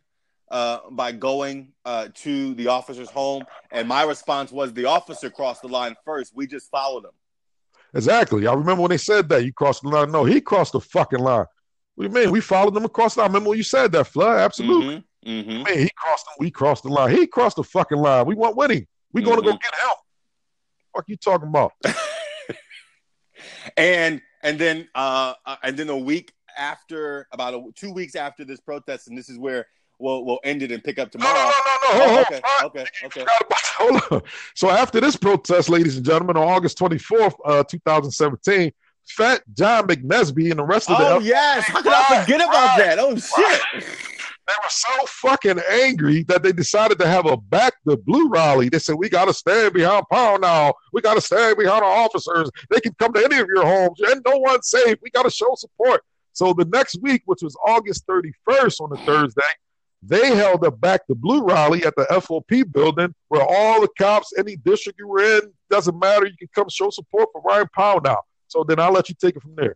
uh, 0.49 0.79
by 0.91 1.11
going 1.11 1.73
uh, 1.85 2.07
to 2.13 2.53
the 2.55 2.67
officer's 2.67 3.09
home. 3.09 3.43
And 3.71 3.87
my 3.87 4.03
response 4.03 4.51
was 4.51 4.73
the 4.73 4.85
officer 4.85 5.29
crossed 5.29 5.61
the 5.61 5.67
line 5.67 5.95
first. 6.05 6.33
We 6.35 6.47
just 6.47 6.69
followed 6.69 7.05
him. 7.05 7.11
Exactly. 7.93 8.47
I 8.47 8.53
remember 8.53 8.81
when 8.81 8.91
they 8.91 8.97
said 8.97 9.29
that 9.29 9.45
you 9.45 9.53
crossed 9.53 9.83
the 9.83 9.89
line. 9.89 10.11
No, 10.11 10.23
he 10.23 10.41
crossed 10.41 10.73
the 10.73 10.81
fucking 10.81 11.19
line. 11.19 11.45
What 11.95 12.03
do 12.03 12.19
you 12.19 12.25
mean? 12.25 12.31
We 12.31 12.41
followed 12.41 12.73
them 12.73 12.85
across 12.85 13.15
the 13.15 13.21
line. 13.21 13.29
Remember 13.29 13.49
when 13.49 13.57
you 13.57 13.63
said 13.63 13.91
that, 13.93 14.07
Flood? 14.07 14.39
Absolutely. 14.39 15.03
Mm-hmm. 15.25 15.29
Mm-hmm. 15.29 15.63
Man, 15.63 15.79
he 15.79 15.89
crossed. 15.95 16.25
The, 16.25 16.31
we 16.39 16.51
crossed 16.51 16.83
the 16.83 16.89
line. 16.89 17.15
He 17.15 17.27
crossed 17.27 17.55
the 17.55 17.63
fucking 17.63 17.97
line. 17.97 18.25
We 18.25 18.35
went 18.35 18.55
with 18.55 18.71
him. 18.71 18.85
We 19.13 19.23
going 19.23 19.37
to 19.37 19.41
go 19.41 19.53
get 19.53 19.75
help. 19.75 19.97
Fuck 20.95 21.05
you 21.07 21.17
talking 21.17 21.47
about? 21.47 21.71
and 23.77 24.21
and 24.43 24.59
then 24.59 24.87
uh 24.95 25.33
uh, 25.45 25.55
and 25.63 25.77
then 25.77 25.89
a 25.89 25.97
week 25.97 26.33
after 26.57 27.27
about 27.31 27.53
a, 27.53 27.63
two 27.75 27.91
weeks 27.91 28.15
after 28.15 28.43
this 28.43 28.59
protest 28.59 29.07
and 29.07 29.17
this 29.17 29.29
is 29.29 29.37
where 29.37 29.67
we'll 29.99 30.25
we'll 30.25 30.39
end 30.43 30.63
it 30.63 30.71
and 30.71 30.83
pick 30.83 30.99
up 30.99 31.11
tomorrow. 31.11 31.33
No, 31.33 31.43
no, 31.43 31.49
no, 31.49 31.51
no, 31.51 31.99
no. 31.99 32.05
Oh, 32.05 32.09
Hold, 32.09 32.25
okay 32.27 32.41
okay 32.63 32.85
okay 33.05 33.25
Hold 33.77 34.01
on. 34.11 34.21
So 34.55 34.69
after 34.69 34.99
this 34.99 35.15
protest, 35.15 35.69
ladies 35.69 35.97
and 35.97 36.05
gentlemen, 36.05 36.37
on 36.37 36.47
August 36.47 36.77
24th, 36.79 37.35
uh, 37.45 37.63
2017, 37.63 38.71
Fat 39.07 39.41
John 39.53 39.87
McNesby 39.87 40.49
and 40.49 40.59
the 40.59 40.65
rest 40.65 40.89
of 40.89 40.97
the 40.97 41.07
oh 41.07 41.19
yes 41.19 41.65
how 41.69 41.81
could 41.81 41.93
i 41.93 42.25
forget 42.25 42.41
about 42.41 42.77
that 42.77 42.99
oh 42.99 43.15
shit 43.15 43.85
they 44.47 44.53
were 44.63 44.69
so 44.69 45.05
fucking 45.07 45.59
angry 45.69 46.23
that 46.23 46.41
they 46.41 46.53
decided 46.53 46.99
to 46.99 47.07
have 47.07 47.25
a 47.25 47.35
back 47.35 47.73
the 47.83 47.97
blue 47.97 48.29
rally. 48.29 48.69
They 48.69 48.79
said, 48.79 48.95
We 48.95 49.09
gotta 49.09 49.33
stand 49.33 49.73
behind 49.73 50.05
Pownall. 50.11 50.71
We 50.93 51.01
gotta 51.01 51.19
stand 51.19 51.57
behind 51.57 51.83
our 51.83 51.91
officers. 51.91 52.49
They 52.69 52.79
can 52.79 52.93
come 52.97 53.11
to 53.11 53.23
any 53.25 53.39
of 53.39 53.47
your 53.47 53.65
homes 53.65 53.99
and 53.99 54.21
no 54.25 54.37
one's 54.37 54.69
safe. 54.69 54.97
We 55.01 55.09
gotta 55.09 55.29
show 55.29 55.53
support. 55.55 56.01
So 56.31 56.53
the 56.53 56.63
next 56.65 57.01
week, 57.01 57.23
which 57.25 57.41
was 57.41 57.57
August 57.65 58.07
31st 58.07 58.79
on 58.79 58.97
a 58.97 59.05
Thursday, 59.05 59.41
they 60.03 60.35
held 60.35 60.63
up 60.65 60.79
back 60.79 61.01
the 61.07 61.15
blue 61.15 61.43
rally 61.43 61.83
at 61.85 61.95
the 61.95 62.05
FOP 62.21 62.71
building 62.71 63.13
where 63.29 63.43
all 63.43 63.81
the 63.81 63.89
cops, 63.97 64.31
any 64.37 64.55
district 64.55 64.99
you 64.99 65.07
were 65.07 65.21
in, 65.37 65.41
doesn't 65.69 65.97
matter, 65.99 66.25
you 66.25 66.37
can 66.37 66.47
come 66.53 66.69
show 66.69 66.89
support 66.89 67.29
for 67.33 67.41
Ryan 67.41 67.67
Pownall. 67.77 68.21
So 68.47 68.63
then 68.63 68.79
I'll 68.79 68.93
let 68.93 69.09
you 69.09 69.15
take 69.19 69.35
it 69.35 69.41
from 69.41 69.55
there. 69.55 69.75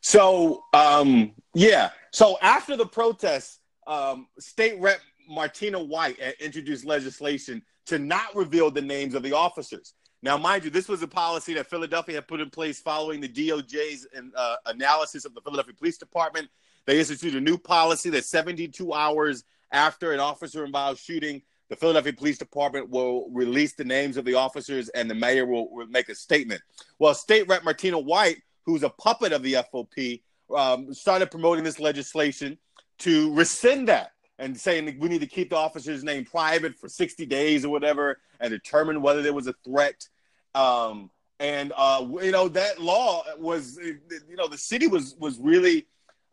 so 0.00 0.62
um 0.74 1.32
yeah 1.54 1.90
so 2.12 2.36
after 2.42 2.76
the 2.76 2.86
protests 2.86 3.60
um 3.86 4.26
state 4.38 4.78
rep 4.80 5.00
martina 5.28 5.82
white 5.82 6.18
introduced 6.40 6.84
legislation 6.84 7.62
to 7.86 7.98
not 7.98 8.34
reveal 8.36 8.70
the 8.70 8.82
names 8.82 9.14
of 9.14 9.22
the 9.22 9.32
officers 9.32 9.94
Now, 10.22 10.36
mind 10.36 10.64
you, 10.64 10.70
this 10.70 10.88
was 10.88 11.02
a 11.02 11.08
policy 11.08 11.54
that 11.54 11.66
Philadelphia 11.66 12.16
had 12.16 12.28
put 12.28 12.40
in 12.40 12.50
place 12.50 12.78
following 12.80 13.20
the 13.22 13.28
DOJ's 13.28 14.06
uh, 14.36 14.56
analysis 14.66 15.24
of 15.24 15.34
the 15.34 15.40
Philadelphia 15.40 15.74
Police 15.74 15.96
Department. 15.98 16.48
They 16.90 16.98
instituted 16.98 17.36
a 17.36 17.40
new 17.40 17.56
policy 17.56 18.10
that 18.10 18.24
72 18.24 18.92
hours 18.92 19.44
after 19.70 20.10
an 20.10 20.18
officer 20.18 20.64
involved 20.64 20.98
shooting, 20.98 21.40
the 21.68 21.76
Philadelphia 21.76 22.12
Police 22.12 22.36
Department 22.36 22.90
will 22.90 23.30
release 23.30 23.74
the 23.74 23.84
names 23.84 24.16
of 24.16 24.24
the 24.24 24.34
officers 24.34 24.88
and 24.88 25.08
the 25.08 25.14
mayor 25.14 25.46
will, 25.46 25.70
will 25.70 25.86
make 25.86 26.08
a 26.08 26.16
statement. 26.16 26.60
Well, 26.98 27.14
State 27.14 27.46
Rep 27.46 27.62
Martina 27.62 27.96
White, 27.96 28.38
who's 28.66 28.82
a 28.82 28.88
puppet 28.88 29.32
of 29.32 29.44
the 29.44 29.58
FOP, 29.72 30.20
um, 30.52 30.92
started 30.92 31.30
promoting 31.30 31.62
this 31.62 31.78
legislation 31.78 32.58
to 32.98 33.32
rescind 33.34 33.86
that 33.86 34.10
and 34.40 34.58
saying 34.58 34.98
we 34.98 35.08
need 35.08 35.20
to 35.20 35.28
keep 35.28 35.50
the 35.50 35.56
officer's 35.56 36.02
name 36.02 36.24
private 36.24 36.76
for 36.76 36.88
60 36.88 37.24
days 37.24 37.64
or 37.64 37.68
whatever 37.68 38.18
and 38.40 38.50
determine 38.50 39.00
whether 39.00 39.22
there 39.22 39.32
was 39.32 39.46
a 39.46 39.54
threat. 39.64 40.08
Um, 40.56 41.12
and 41.38 41.72
uh, 41.76 42.04
you 42.20 42.32
know 42.32 42.48
that 42.48 42.82
law 42.82 43.22
was, 43.38 43.78
you 43.78 44.36
know, 44.36 44.48
the 44.48 44.58
city 44.58 44.88
was 44.88 45.14
was 45.20 45.38
really 45.38 45.86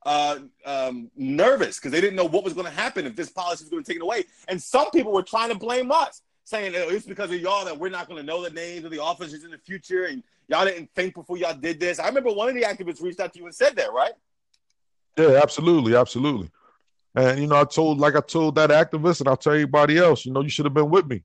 uh, 0.07 0.39
um, 0.65 1.11
nervous 1.17 1.75
because 1.75 1.91
they 1.91 1.99
didn't 1.99 2.15
know 2.15 2.25
what 2.25 2.45
was 2.45 2.53
going 2.53 2.65
to 2.65 2.71
happen 2.71 3.05
if 3.05 3.13
this 3.13 3.29
policy 3.29 3.65
was 3.65 3.69
going 3.69 3.83
to 3.83 3.87
take 3.87 3.97
it 3.97 4.01
away. 4.01 4.23
And 4.47 4.59
some 4.59 4.89
people 4.91 5.11
were 5.11 5.21
trying 5.21 5.49
to 5.49 5.55
blame 5.55 5.91
us, 5.91 6.21
saying 6.45 6.73
oh, 6.77 6.87
it's 6.87 7.05
because 7.05 7.29
of 7.29 7.41
y'all 7.41 7.65
that 7.65 7.77
we're 7.77 7.89
not 7.89 8.07
going 8.07 8.17
to 8.17 8.25
know 8.25 8.41
the 8.41 8.49
names 8.49 8.85
of 8.85 8.91
the 8.91 8.99
officers 8.99 9.43
in 9.43 9.51
the 9.51 9.57
future, 9.57 10.05
and 10.05 10.23
y'all 10.47 10.63
didn't 10.63 10.89
think 10.95 11.13
before 11.13 11.37
y'all 11.37 11.53
did 11.53 11.77
this. 11.77 11.99
I 11.99 12.07
remember 12.07 12.31
one 12.31 12.47
of 12.47 12.55
the 12.55 12.61
activists 12.61 13.01
reached 13.01 13.19
out 13.19 13.33
to 13.33 13.39
you 13.39 13.45
and 13.45 13.53
said 13.53 13.75
that, 13.75 13.91
right? 13.91 14.13
Yeah, 15.17 15.41
absolutely, 15.43 15.93
absolutely. 15.93 16.49
And 17.13 17.41
you 17.41 17.47
know, 17.47 17.59
I 17.59 17.65
told 17.65 17.99
like 17.99 18.15
I 18.15 18.21
told 18.21 18.55
that 18.55 18.69
activist, 18.69 19.19
and 19.19 19.27
I'll 19.27 19.35
tell 19.35 19.53
everybody 19.53 19.97
else, 19.97 20.25
you 20.25 20.31
know, 20.31 20.41
you 20.41 20.49
should 20.49 20.65
have 20.65 20.73
been 20.73 20.89
with 20.89 21.05
me. 21.07 21.21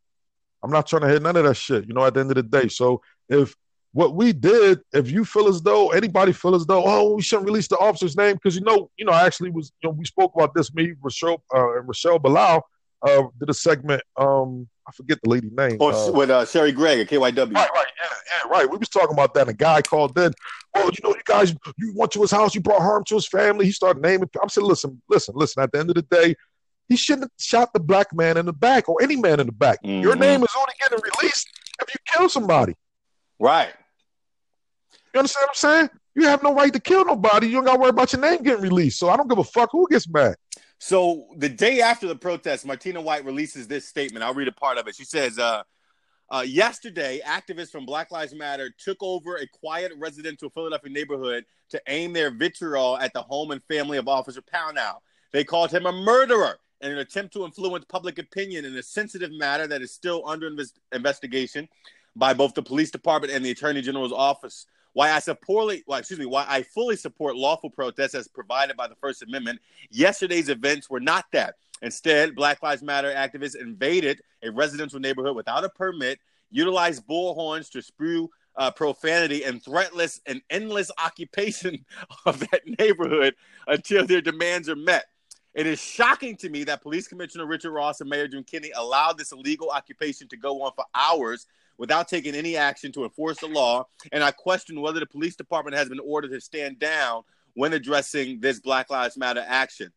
I'm 0.61 0.73
not 0.73 0.89
trying 0.89 1.03
to 1.03 1.09
hear 1.09 1.21
none 1.21 1.37
of 1.37 1.45
that 1.45 1.55
shit, 1.55 1.87
you 1.87 1.95
know, 1.95 2.05
at 2.05 2.15
the 2.15 2.21
end 2.21 2.31
of 2.31 2.37
the 2.37 2.43
day. 2.43 2.67
So 2.67 3.01
if 3.29 3.55
what 3.93 4.15
we 4.15 4.33
did, 4.33 4.81
if 4.93 5.11
you 5.11 5.25
feel 5.25 5.49
as 5.49 5.61
though 5.61 5.91
anybody 5.91 6.33
feel 6.33 6.55
as 6.55 6.67
though, 6.67 6.83
oh, 6.85 7.15
we 7.15 7.23
shouldn't 7.23 7.47
release 7.47 7.69
the 7.69 7.79
officer's 7.79 8.17
name, 8.17 8.35
because 8.35 8.55
you 8.55 8.63
know, 8.63 8.91
you 8.97 9.05
know, 9.05 9.13
I 9.13 9.27
actually 9.27 9.51
was, 9.51 9.73
you 9.83 9.89
know, 9.89 9.95
we 9.95 10.05
spoke 10.05 10.35
about 10.35 10.55
this, 10.55 10.73
me, 10.75 10.95
Rochelle, 11.01 11.43
uh, 11.55 11.79
and 11.79 11.87
Rochelle 11.87 12.19
Bilal 12.19 12.63
uh, 13.03 13.23
did 13.39 13.51
a 13.51 13.55
segment, 13.55 14.03
um, 14.17 14.69
I 14.87 14.93
forget 14.93 15.19
the 15.23 15.31
lady 15.31 15.51
name. 15.51 15.79
Oh, 15.81 15.91
uh, 15.91 16.13
with 16.13 16.31
uh, 16.31 16.45
Sherry 16.45 16.73
Gregg 16.73 17.01
at 17.01 17.09
KYW. 17.09 17.37
Right, 17.37 17.55
right, 17.55 17.71
yeah, 17.75 18.09
yeah, 18.11 18.51
right. 18.51 18.69
We 18.69 18.79
was 18.79 18.89
talking 18.89 19.13
about 19.13 19.35
that. 19.35 19.43
And 19.43 19.51
a 19.51 19.55
guy 19.55 19.83
called 19.83 20.19
in. 20.19 20.33
Well, 20.75 20.87
you 20.87 20.99
know, 21.05 21.11
you 21.11 21.23
guys, 21.25 21.55
you 21.79 21.93
went 21.95 22.11
to 22.13 22.21
his 22.21 22.31
house, 22.31 22.55
you 22.55 22.61
brought 22.61 22.81
harm 22.81 23.05
to 23.05 23.15
his 23.15 23.29
family. 23.29 23.67
He 23.67 23.73
started 23.73 24.03
naming. 24.03 24.29
I'm 24.43 24.49
saying, 24.49 24.67
listen, 24.67 25.01
listen, 25.09 25.35
listen. 25.37 25.63
At 25.63 25.73
the 25.73 25.79
end 25.79 25.91
of 25.91 25.97
the 25.97 26.03
day, 26.03 26.35
he 26.89 26.97
shouldn't 26.97 27.25
have 27.25 27.31
shot 27.39 27.73
the 27.73 27.81
black 27.81 28.13
man 28.13 28.37
in 28.37 28.47
the 28.47 28.53
back 28.53 28.89
or 28.89 29.01
any 29.03 29.17
man 29.17 29.39
in 29.39 29.47
the 29.47 29.53
back. 29.53 29.83
Mm-hmm. 29.83 30.03
Your 30.03 30.17
name 30.17 30.43
is 30.43 30.51
only 30.57 30.73
getting 30.81 30.99
released 30.99 31.49
if 31.81 31.95
you 31.95 32.01
kill 32.13 32.29
somebody. 32.29 32.75
Right. 33.39 33.73
You 35.15 35.19
understand 35.21 35.45
what 35.45 35.51
I'm 35.51 35.55
saying? 35.55 35.91
You 36.15 36.27
have 36.27 36.43
no 36.43 36.55
right 36.55 36.73
to 36.73 36.81
kill 36.81 37.05
nobody. 37.05 37.47
You 37.47 37.55
don't 37.55 37.65
got 37.65 37.75
to 37.75 37.81
worry 37.81 37.91
about 37.91 38.13
your 38.13 38.23
name 38.23 38.43
getting 38.43 38.63
released. 38.63 38.99
So 38.99 39.09
I 39.09 39.17
don't 39.17 39.29
give 39.29 39.39
a 39.39 39.45
fuck 39.45 39.71
who 39.73 39.87
gets 39.91 40.09
mad. 40.09 40.37
So 40.79 41.27
the 41.37 41.49
day 41.49 41.81
after 41.81 42.07
the 42.07 42.17
protest, 42.17 42.67
Martina 42.67 43.01
White 43.01 43.25
releases 43.25 43.69
this 43.69 43.87
statement. 43.87 44.25
I'll 44.25 44.35
read 44.35 44.49
a 44.49 44.53
part 44.53 44.79
of 44.79 44.89
it. 44.89 44.97
She 44.97 45.05
says, 45.05 45.39
uh, 45.39 45.63
uh, 46.31 46.41
yesterday, 46.41 47.21
activists 47.27 47.71
from 47.71 47.85
Black 47.85 48.11
Lives 48.11 48.35
Matter 48.35 48.71
took 48.79 48.97
over 49.03 49.37
a 49.37 49.47
quiet 49.47 49.93
residential 49.99 50.51
Philadelphia 50.51 50.91
neighborhood 50.91 51.45
to 51.69 51.83
aim 51.87 52.13
their 52.13 52.31
vitriol 52.31 52.99
at 52.99 53.13
the 53.13 53.23
home 53.23 53.51
and 53.51 53.63
family 53.65 53.99
of 53.99 54.09
Officer 54.09 54.43
Pownall. 54.43 55.01
They 55.33 55.45
called 55.45 55.71
him 55.71 55.87
a 55.87 55.93
murderer 55.93 56.57
in 56.81 56.91
an 56.91 56.99
attempt 56.99 57.33
to 57.35 57.45
influence 57.45 57.85
public 57.85 58.19
opinion 58.19 58.65
in 58.65 58.75
a 58.77 58.83
sensitive 58.83 59.31
matter 59.31 59.67
that 59.67 59.83
is 59.83 59.93
still 59.93 60.23
under 60.27 60.49
invest- 60.49 60.81
investigation 60.93 61.69
by 62.17 62.35
both 62.35 62.55
the 62.55 62.63
police 62.63 62.91
department 62.91 63.33
and 63.33 63.45
the 63.45 63.51
attorney 63.51 63.83
general's 63.83 64.13
office. 64.13 64.67
Why 64.95 65.13
I 65.13 65.21
support, 65.21 65.77
well, 65.87 65.99
excuse 65.99 66.21
me, 66.21 66.27
why 66.27 66.45
I 66.49 66.63
fully 66.63 66.97
support 66.97 67.37
lawful 67.37 67.71
protests 67.71 68.15
as 68.15 68.29
provided 68.29 68.77
by 68.77 68.89
the 68.89 68.95
First 68.97 69.23
Amendment. 69.23 69.61
Yesterday's 69.91 70.49
events 70.49 70.91
were 70.91 71.01
not 71.01 71.25
that. 71.33 71.55
Instead, 71.81 72.35
Black 72.35 72.63
Lives 72.63 72.83
Matter 72.83 73.13
activists 73.13 73.57
invaded 73.57 74.21
a 74.43 74.51
residential 74.51 75.01
neighborhood 75.01 75.35
without 75.35 75.65
a 75.65 75.69
permit, 75.69 76.21
utilized 76.51 77.07
bullhorns 77.07 77.71
to 77.71 77.83
spew 77.83 78.31
uh, 78.57 78.71
profanity 78.71 79.45
and 79.45 79.63
threatless 79.63 80.21
and 80.27 80.43
endless 80.51 80.91
occupation 80.99 81.85
of 82.27 82.41
that 82.41 82.63
neighborhood 82.79 83.35
until 83.67 84.07
their 84.07 84.21
demands 84.21 84.69
are 84.69 84.77
met. 84.77 85.07
It 85.55 85.67
is 85.67 85.81
shocking 85.81 86.37
to 86.39 86.49
me 86.49 86.65
that 86.65 86.83
Police 86.83 87.09
Commissioner 87.09 87.47
Richard 87.47 87.73
Ross 87.73 88.01
and 88.01 88.09
Mayor 88.09 88.27
Jim 88.27 88.43
Kenney 88.43 88.71
allowed 88.75 89.19
this 89.19 89.33
illegal 89.33 89.69
occupation 89.69 90.29
to 90.29 90.37
go 90.37 90.63
on 90.63 90.73
for 90.75 90.85
hours 90.95 91.47
without 91.83 92.07
taking 92.07 92.37
any 92.37 92.57
action 92.57 92.93
to 92.93 93.03
enforce 93.03 93.41
the 93.41 93.49
law. 93.49 93.85
And 94.13 94.23
I 94.23 94.31
question 94.31 94.81
whether 94.81 95.01
the 95.01 95.07
police 95.07 95.35
department 95.35 95.77
has 95.77 95.89
been 95.89 95.99
ordered 95.99 96.31
to 96.31 96.41
stand 96.41 96.79
down 96.79 97.25
when 97.55 97.73
addressing 97.73 98.39
this 98.39 98.61
Black 98.61 98.89
Lives 98.89 99.17
Matter 99.17 99.45
action. 99.45 99.91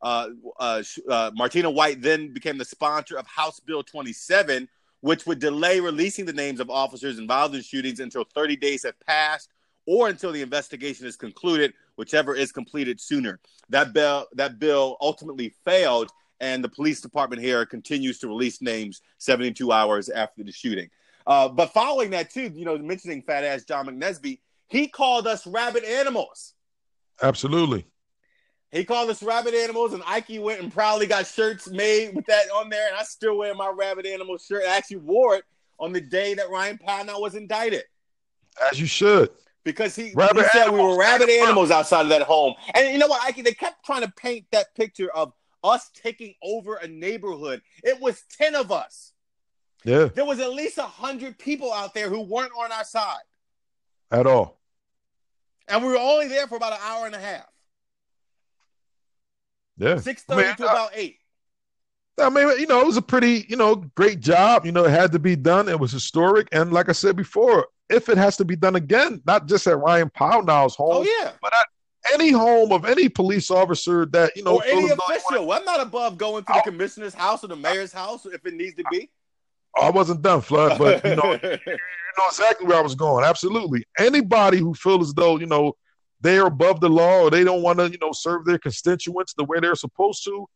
Uh, 0.00 0.28
uh, 0.60 0.84
uh, 1.10 1.32
Martina 1.34 1.68
White 1.68 2.00
then 2.00 2.32
became 2.32 2.58
the 2.58 2.64
sponsor 2.64 3.18
of 3.18 3.26
House 3.26 3.58
Bill 3.58 3.82
27, 3.82 4.68
which 5.00 5.26
would 5.26 5.40
delay 5.40 5.80
releasing 5.80 6.26
the 6.26 6.32
names 6.32 6.60
of 6.60 6.70
officers 6.70 7.18
involved 7.18 7.56
in 7.56 7.62
shootings 7.62 7.98
until 7.98 8.22
30 8.22 8.54
days 8.54 8.84
have 8.84 9.00
passed 9.00 9.48
or 9.84 10.08
until 10.08 10.30
the 10.30 10.42
investigation 10.42 11.06
is 11.06 11.16
concluded, 11.16 11.74
whichever 11.96 12.36
is 12.36 12.52
completed 12.52 13.00
sooner. 13.00 13.40
That 13.68 13.92
bill, 13.92 14.28
that 14.34 14.60
bill 14.60 14.96
ultimately 15.00 15.52
failed, 15.64 16.08
and 16.38 16.62
the 16.62 16.68
police 16.68 17.00
department 17.00 17.42
here 17.42 17.66
continues 17.66 18.20
to 18.20 18.28
release 18.28 18.62
names 18.62 19.02
72 19.18 19.72
hours 19.72 20.08
after 20.08 20.44
the 20.44 20.52
shooting. 20.52 20.88
Uh, 21.26 21.48
but 21.48 21.72
following 21.72 22.10
that 22.10 22.30
too, 22.30 22.52
you 22.54 22.64
know, 22.64 22.76
mentioning 22.78 23.22
fat 23.22 23.44
ass 23.44 23.64
John 23.64 23.86
McNesby, 23.86 24.40
he 24.68 24.88
called 24.88 25.26
us 25.26 25.46
rabbit 25.46 25.84
animals. 25.84 26.54
Absolutely. 27.22 27.86
He 28.70 28.84
called 28.84 29.10
us 29.10 29.22
rabbit 29.22 29.52
animals, 29.52 29.92
and 29.92 30.02
Ike 30.06 30.38
went 30.40 30.62
and 30.62 30.72
proudly 30.72 31.06
got 31.06 31.26
shirts 31.26 31.68
made 31.68 32.16
with 32.16 32.24
that 32.26 32.46
on 32.54 32.70
there, 32.70 32.88
and 32.88 32.96
I 32.96 33.02
still 33.02 33.36
wear 33.36 33.54
my 33.54 33.68
rabbit 33.68 34.06
animal 34.06 34.38
shirt. 34.38 34.62
I 34.66 34.76
actually 34.76 34.96
wore 34.96 35.36
it 35.36 35.44
on 35.78 35.92
the 35.92 36.00
day 36.00 36.32
that 36.34 36.48
Ryan 36.48 36.78
Pownall 36.78 37.20
was 37.20 37.34
indicted. 37.34 37.84
As 38.70 38.80
you 38.80 38.86
should. 38.86 39.30
Because 39.64 39.94
he, 39.94 40.12
Rabid 40.14 40.44
he 40.44 40.48
said 40.52 40.70
we 40.70 40.80
were 40.80 40.98
rabbit 40.98 41.28
animals 41.28 41.70
outside 41.70 42.02
of 42.02 42.08
that 42.08 42.22
home. 42.22 42.54
And 42.74 42.90
you 42.90 42.98
know 42.98 43.06
what, 43.06 43.22
Ike, 43.22 43.44
they 43.44 43.52
kept 43.52 43.84
trying 43.84 44.02
to 44.02 44.12
paint 44.16 44.46
that 44.52 44.74
picture 44.74 45.10
of 45.12 45.32
us 45.62 45.90
taking 45.94 46.34
over 46.42 46.76
a 46.76 46.88
neighborhood. 46.88 47.60
It 47.84 48.00
was 48.00 48.24
10 48.38 48.54
of 48.54 48.72
us. 48.72 49.12
Yeah, 49.84 50.04
There 50.14 50.24
was 50.24 50.38
at 50.40 50.52
least 50.52 50.78
a 50.78 50.82
100 50.82 51.38
people 51.38 51.72
out 51.72 51.92
there 51.94 52.08
who 52.08 52.20
weren't 52.20 52.52
on 52.58 52.70
our 52.72 52.84
side. 52.84 53.22
at 54.10 54.26
all. 54.26 54.58
And 55.68 55.82
we 55.82 55.90
were 55.90 55.98
only 55.98 56.28
there 56.28 56.46
for 56.46 56.56
about 56.56 56.72
an 56.72 56.78
hour 56.82 57.06
and 57.06 57.14
a 57.14 57.18
half. 57.20 57.46
Yeah. 59.78 59.96
Six 59.98 60.24
I 60.28 60.36
mean, 60.36 60.56
to 60.56 60.68
uh, 60.68 60.70
about 60.72 60.90
eight. 60.94 61.18
I 62.20 62.28
mean, 62.28 62.46
you 62.60 62.66
know, 62.66 62.80
it 62.80 62.86
was 62.86 62.98
a 62.98 63.02
pretty, 63.02 63.46
you 63.48 63.56
know, 63.56 63.76
great 63.96 64.20
job. 64.20 64.66
You 64.66 64.72
know, 64.72 64.84
it 64.84 64.90
had 64.90 65.12
to 65.12 65.18
be 65.18 65.34
done. 65.34 65.68
It 65.68 65.80
was 65.80 65.90
historic. 65.90 66.48
And 66.52 66.72
like 66.72 66.88
I 66.88 66.92
said 66.92 67.16
before, 67.16 67.66
if 67.88 68.08
it 68.08 68.18
has 68.18 68.36
to 68.36 68.44
be 68.44 68.54
done 68.54 68.76
again, 68.76 69.22
not 69.26 69.46
just 69.46 69.66
at 69.66 69.78
Ryan 69.78 70.10
Pownall's 70.10 70.76
home, 70.76 71.06
Oh 71.06 71.20
yeah. 71.22 71.32
but 71.40 71.52
at 71.54 71.66
any 72.14 72.30
home 72.30 72.70
of 72.72 72.84
any 72.84 73.08
police 73.08 73.50
officer 73.50 74.04
that, 74.06 74.36
you 74.36 74.42
know, 74.44 74.56
or 74.56 74.64
any 74.64 74.88
feels 74.88 74.90
as 74.92 74.96
though 74.98 75.04
they 75.08 75.16
official. 75.16 75.52
I'm 75.52 75.64
not 75.64 75.80
above 75.80 76.18
going 76.18 76.44
to 76.44 76.52
the 76.52 76.58
Oh. 76.58 76.62
commissioner's 76.62 77.14
house 77.14 77.42
or 77.44 77.46
the 77.48 77.56
mayor's 77.56 77.92
house 77.92 78.26
if 78.26 78.44
it 78.44 78.54
needs 78.54 78.76
to 78.76 78.84
be. 78.90 79.10
I 79.80 79.90
wasn't 79.90 80.22
done, 80.22 80.40
Flood, 80.40 80.78
but 80.78 81.04
you 81.04 81.16
know, 81.16 81.32
you 81.42 82.18
know 82.18 82.26
exactly 82.28 82.66
where 82.66 82.78
I 82.78 82.82
was 82.82 82.94
going. 82.94 83.24
Absolutely. 83.24 83.84
Anybody 83.98 84.58
who 84.58 84.74
feels 84.74 85.08
as 85.08 85.14
though, 85.14 85.38
you 85.38 85.46
know, 85.46 85.74
they're 86.20 86.46
above 86.46 86.80
the 86.80 86.88
law 86.88 87.22
or 87.22 87.30
they 87.30 87.42
don't 87.44 87.62
want 87.62 87.78
to, 87.78 87.90
you 87.90 87.98
know, 88.00 88.12
serve 88.12 88.44
their 88.44 88.58
constituents 88.58 89.34
the 89.34 89.44
way 89.44 89.58
they're 89.60 89.74
supposed 89.74 90.24
to, 90.24 90.46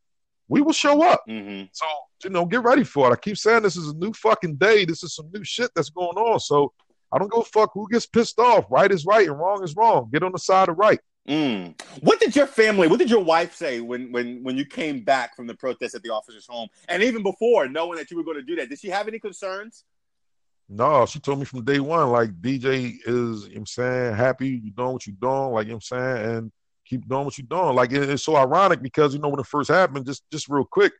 we 0.48 0.60
will 0.62 0.72
show 0.72 1.02
up. 1.02 1.22
hmm 1.26 1.62
So, 1.72 1.86
you 2.24 2.30
know, 2.30 2.44
get 2.44 2.62
ready 2.62 2.84
for 2.84 3.08
it. 3.08 3.12
I 3.12 3.16
keep 3.16 3.36
saying 3.36 3.62
this 3.62 3.76
is 3.76 3.88
a 3.88 3.96
new 3.96 4.12
fucking 4.12 4.56
day. 4.56 4.84
This 4.84 5.02
is 5.02 5.14
some 5.14 5.30
new 5.32 5.44
shit 5.44 5.70
that's 5.74 5.90
going 5.90 6.16
on. 6.16 6.38
So 6.40 6.72
I 7.12 7.18
don't 7.18 7.32
give 7.32 7.40
a 7.40 7.44
fuck 7.44 7.70
who 7.72 7.88
gets 7.88 8.06
pissed 8.06 8.38
off. 8.38 8.66
Right 8.70 8.90
is 8.92 9.06
right 9.06 9.26
and 9.26 9.38
wrong 9.38 9.64
is 9.64 9.74
wrong. 9.74 10.08
Get 10.12 10.22
on 10.22 10.32
the 10.32 10.38
side 10.38 10.68
of 10.68 10.78
right. 10.78 11.00
Mm. 11.28 11.80
What 12.02 12.20
did 12.20 12.36
your 12.36 12.46
family, 12.46 12.86
what 12.86 13.00
did 13.00 13.10
your 13.10 13.22
wife 13.24 13.54
say 13.54 13.80
when 13.80 14.12
when 14.12 14.44
when 14.44 14.56
you 14.56 14.64
came 14.64 15.00
back 15.00 15.34
from 15.34 15.46
the 15.48 15.54
protest 15.54 15.94
at 15.96 16.02
the 16.02 16.10
officer's 16.10 16.46
home, 16.46 16.68
and 16.88 17.02
even 17.02 17.22
before 17.24 17.66
knowing 17.68 17.98
that 17.98 18.10
you 18.10 18.16
were 18.16 18.22
going 18.22 18.36
to 18.36 18.42
do 18.42 18.54
that? 18.56 18.68
Did 18.68 18.78
she 18.78 18.88
have 18.88 19.08
any 19.08 19.18
concerns? 19.18 19.84
No, 20.68 21.04
she 21.06 21.18
told 21.18 21.38
me 21.40 21.44
from 21.44 21.64
day 21.64 21.80
one, 21.80 22.10
like 22.10 22.30
DJ 22.40 22.98
is, 23.04 23.04
you 23.06 23.14
know 23.14 23.38
what 23.48 23.56
I'm 23.56 23.66
saying, 23.66 24.14
happy 24.14 24.48
you 24.48 24.70
doing 24.70 24.92
what 24.92 25.06
you're 25.06 25.16
doing, 25.20 25.52
like 25.52 25.66
you 25.66 25.72
know 25.72 25.76
what 25.76 25.92
I'm 25.92 26.16
saying, 26.16 26.36
and 26.36 26.52
keep 26.84 27.08
doing 27.08 27.24
what 27.24 27.38
you're 27.38 27.46
doing. 27.48 27.74
Like 27.74 27.92
it- 27.92 28.08
it's 28.08 28.22
so 28.22 28.36
ironic 28.36 28.80
because 28.82 29.12
you 29.12 29.20
know 29.20 29.28
when 29.28 29.40
it 29.40 29.46
first 29.46 29.68
happened, 29.70 30.06
just 30.06 30.22
just 30.30 30.48
real 30.48 30.64
quick, 30.64 30.92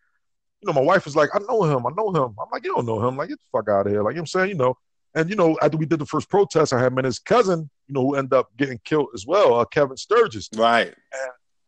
you 0.61 0.67
know, 0.67 0.73
my 0.73 0.81
wife 0.81 1.05
was 1.05 1.15
like, 1.15 1.31
I 1.35 1.39
know 1.39 1.63
him, 1.65 1.87
I 1.87 1.91
know 1.97 2.11
him. 2.11 2.35
I'm 2.41 2.49
like, 2.53 2.65
you 2.65 2.75
don't 2.75 2.87
know 2.87 3.07
him, 3.07 3.17
like 3.17 3.29
get 3.29 3.39
the 3.39 3.59
fuck 3.59 3.69
out 3.69 3.87
of 3.87 3.93
here. 3.93 4.03
Like 4.03 4.13
you 4.15 4.17
know 4.17 4.23
I'm 4.23 4.27
saying, 4.27 4.49
you 4.49 4.57
know. 4.57 4.77
And 5.15 5.31
you 5.31 5.37
know, 5.37 5.57
after 5.63 5.77
we 5.79 5.87
did 5.87 5.99
the 5.99 6.07
first 6.07 6.29
protest, 6.29 6.73
I 6.73 6.81
had 6.81 6.93
met 6.95 7.05
his 7.05 7.19
cousin, 7.19 7.71
you 7.87 7.95
know, 7.95 8.03
who 8.03 8.15
ended 8.17 8.35
up 8.35 8.49
getting 8.57 8.79
killed 8.85 9.09
as 9.15 9.27
well, 9.27 9.55
uh, 9.59 9.65
Kevin 9.65 9.97
Sturgis. 9.97 10.49
Right. 10.55 10.95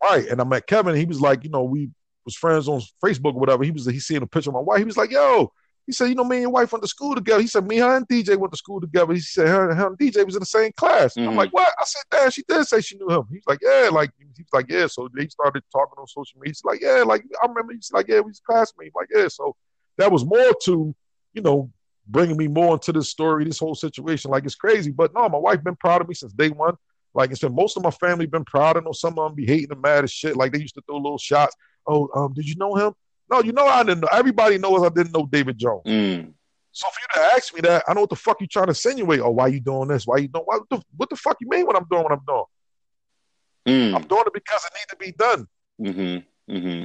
Right. 0.02 0.26
And 0.28 0.40
I 0.40 0.44
met 0.44 0.66
Kevin. 0.66 0.94
He 0.94 1.06
was 1.06 1.20
like, 1.20 1.44
you 1.44 1.50
know, 1.50 1.64
we 1.64 1.90
was 2.24 2.36
friends 2.36 2.68
on 2.68 2.80
Facebook 3.04 3.34
or 3.34 3.40
whatever. 3.40 3.64
He 3.64 3.70
was 3.70 3.86
he 3.86 3.98
seen 4.00 4.22
a 4.22 4.26
picture 4.26 4.50
of 4.50 4.54
my 4.54 4.60
wife. 4.60 4.78
He 4.78 4.84
was 4.84 4.96
like, 4.96 5.10
yo, 5.10 5.50
he 5.86 5.92
said, 5.92 6.06
you 6.10 6.14
know, 6.14 6.24
me 6.24 6.36
and 6.36 6.42
your 6.42 6.50
wife 6.50 6.70
went 6.70 6.82
to 6.82 6.88
school 6.88 7.14
together. 7.14 7.40
He 7.40 7.46
said, 7.46 7.66
me, 7.66 7.78
her, 7.78 7.96
and 7.96 8.06
DJ 8.06 8.36
went 8.36 8.52
to 8.52 8.58
school 8.58 8.78
together. 8.78 9.14
He 9.14 9.20
said, 9.20 9.48
her, 9.48 9.74
her 9.74 9.86
and 9.86 9.98
DJ 9.98 10.24
was 10.26 10.36
in 10.36 10.40
the 10.40 10.46
same 10.46 10.70
class. 10.72 11.14
Mhm. 11.14 11.28
I'm 11.28 11.36
like, 11.36 11.50
what? 11.50 11.72
I 11.78 11.84
said, 11.84 12.02
damn, 12.10 12.30
she 12.30 12.42
did 12.46 12.66
say 12.66 12.82
she 12.82 12.98
knew 12.98 13.08
him. 13.08 13.24
He's 13.32 13.44
like, 13.46 13.60
yeah, 13.62 13.88
like 13.90 14.10
he 14.18 14.26
was 14.26 14.52
like, 14.52 14.66
yeah. 14.68 14.86
So 14.86 15.08
they 15.16 15.26
started 15.28 15.62
talking 15.72 15.94
on 15.96 16.06
social 16.06 16.38
media. 16.38 16.50
He's 16.50 16.62
like, 16.64 16.80
yeah, 16.82 17.02
like 17.06 17.24
I 17.42 17.46
remember. 17.46 17.72
He's 17.72 17.90
like, 17.90 18.06
yeah, 18.06 18.20
we 18.20 18.28
was 18.30 18.40
classmates. 18.46 18.94
Like, 18.94 19.08
yeah. 19.14 19.28
So 19.28 19.56
that 19.96 20.12
was 20.12 20.26
more 20.26 20.52
to, 20.64 20.94
you 21.32 21.42
know, 21.42 21.70
bringing 22.08 22.36
me 22.36 22.48
more 22.48 22.74
into 22.74 22.92
this 22.92 23.08
story, 23.08 23.44
this 23.44 23.58
whole 23.58 23.74
situation. 23.74 24.30
Like 24.30 24.44
it's 24.44 24.54
crazy, 24.54 24.90
but 24.90 25.14
no, 25.14 25.28
my 25.28 25.38
wife 25.38 25.62
been 25.62 25.76
proud 25.76 26.00
of 26.00 26.08
me 26.08 26.14
since 26.14 26.32
day 26.32 26.48
one. 26.48 26.74
Like 27.14 27.30
I 27.30 27.34
said, 27.34 27.52
most 27.52 27.76
of 27.76 27.82
my 27.82 27.90
family 27.90 28.26
been 28.26 28.44
proud. 28.44 28.76
I 28.76 28.80
know 28.80 28.92
some 28.92 29.18
of 29.18 29.28
them 29.28 29.34
be 29.34 29.46
hating 29.46 29.72
and 29.72 29.80
mad 29.80 30.04
as 30.04 30.12
shit. 30.12 30.36
Like 30.36 30.52
they 30.52 30.60
used 30.60 30.74
to 30.74 30.82
throw 30.86 30.96
little 30.96 31.18
shots. 31.18 31.54
Oh, 31.86 32.08
um, 32.14 32.32
did 32.34 32.48
you 32.48 32.54
know 32.56 32.74
him? 32.74 32.92
No, 33.30 33.42
you 33.42 33.52
know 33.52 33.66
I 33.66 33.82
didn't 33.82 34.00
know. 34.00 34.08
Everybody 34.12 34.58
knows 34.58 34.82
I 34.82 34.88
didn't 34.88 35.12
know 35.12 35.26
David 35.26 35.58
Jones. 35.58 35.82
Mm. 35.86 36.32
So 36.72 36.86
for 36.88 37.00
you 37.00 37.22
to 37.22 37.34
ask 37.34 37.54
me 37.54 37.60
that, 37.62 37.82
I 37.88 37.94
know 37.94 38.02
what 38.02 38.10
the 38.10 38.16
fuck 38.16 38.40
you 38.40 38.46
trying 38.46 38.66
to 38.66 38.70
insinuate. 38.70 39.20
Oh, 39.20 39.30
why 39.30 39.48
you 39.48 39.60
doing 39.60 39.88
this? 39.88 40.06
Why 40.06 40.18
you 40.18 40.28
doing? 40.28 40.44
What 40.44 40.62
the, 40.70 40.80
what 40.96 41.10
the 41.10 41.16
fuck 41.16 41.36
you 41.40 41.48
mean 41.48 41.66
when 41.66 41.76
I'm 41.76 41.86
doing 41.90 42.04
what 42.04 42.12
I'm 42.12 42.24
doing? 42.26 42.44
Mm. 43.66 43.94
I'm 43.96 44.06
doing 44.06 44.24
it 44.26 44.32
because 44.32 44.64
it 44.64 44.72
needs 44.74 44.86
to 44.90 44.96
be 44.96 45.12
done, 45.12 45.46
Mm-hmm. 45.80 46.54
Mm-hmm. 46.54 46.84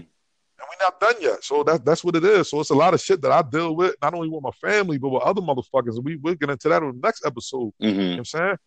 And 0.63 0.69
we're 0.69 0.85
not 0.85 0.99
done 0.99 1.15
yet. 1.21 1.43
So 1.43 1.63
that's 1.63 1.79
that's 1.83 2.03
what 2.03 2.15
it 2.15 2.23
is. 2.23 2.49
So 2.49 2.59
it's 2.61 2.69
a 2.69 2.75
lot 2.75 2.93
of 2.93 3.01
shit 3.01 3.21
that 3.21 3.31
I 3.31 3.41
deal 3.41 3.75
with, 3.75 3.95
not 4.01 4.13
only 4.13 4.29
with 4.29 4.43
my 4.43 4.51
family, 4.51 4.97
but 4.97 5.09
with 5.09 5.23
other 5.23 5.41
motherfuckers. 5.41 5.95
And 5.95 6.05
we 6.05 6.15
we'll 6.17 6.35
get 6.35 6.49
into 6.49 6.69
that 6.69 6.81
in 6.81 6.89
the 6.89 6.99
next 7.07 7.25
episode. 7.25 7.73
You 7.79 7.91
know 7.93 7.99
Mm-hmm. 7.99 8.09
what 8.11 8.17
I'm 8.19 8.25
saying? 8.25 8.57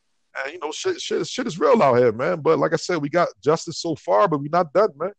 And 0.44 0.52
you 0.52 0.58
know, 0.58 0.70
shit, 0.72 1.00
shit, 1.00 1.26
shit 1.26 1.46
is 1.46 1.58
real 1.58 1.82
out 1.82 1.94
here, 1.96 2.12
man. 2.12 2.40
But 2.40 2.58
like 2.58 2.74
I 2.74 2.76
said, 2.76 2.98
we 2.98 3.08
got 3.08 3.28
justice 3.42 3.78
so 3.78 3.94
far, 3.94 4.28
but 4.28 4.38
we're 4.40 4.50
not 4.50 4.72
done, 4.72 4.90
man. 4.98 5.12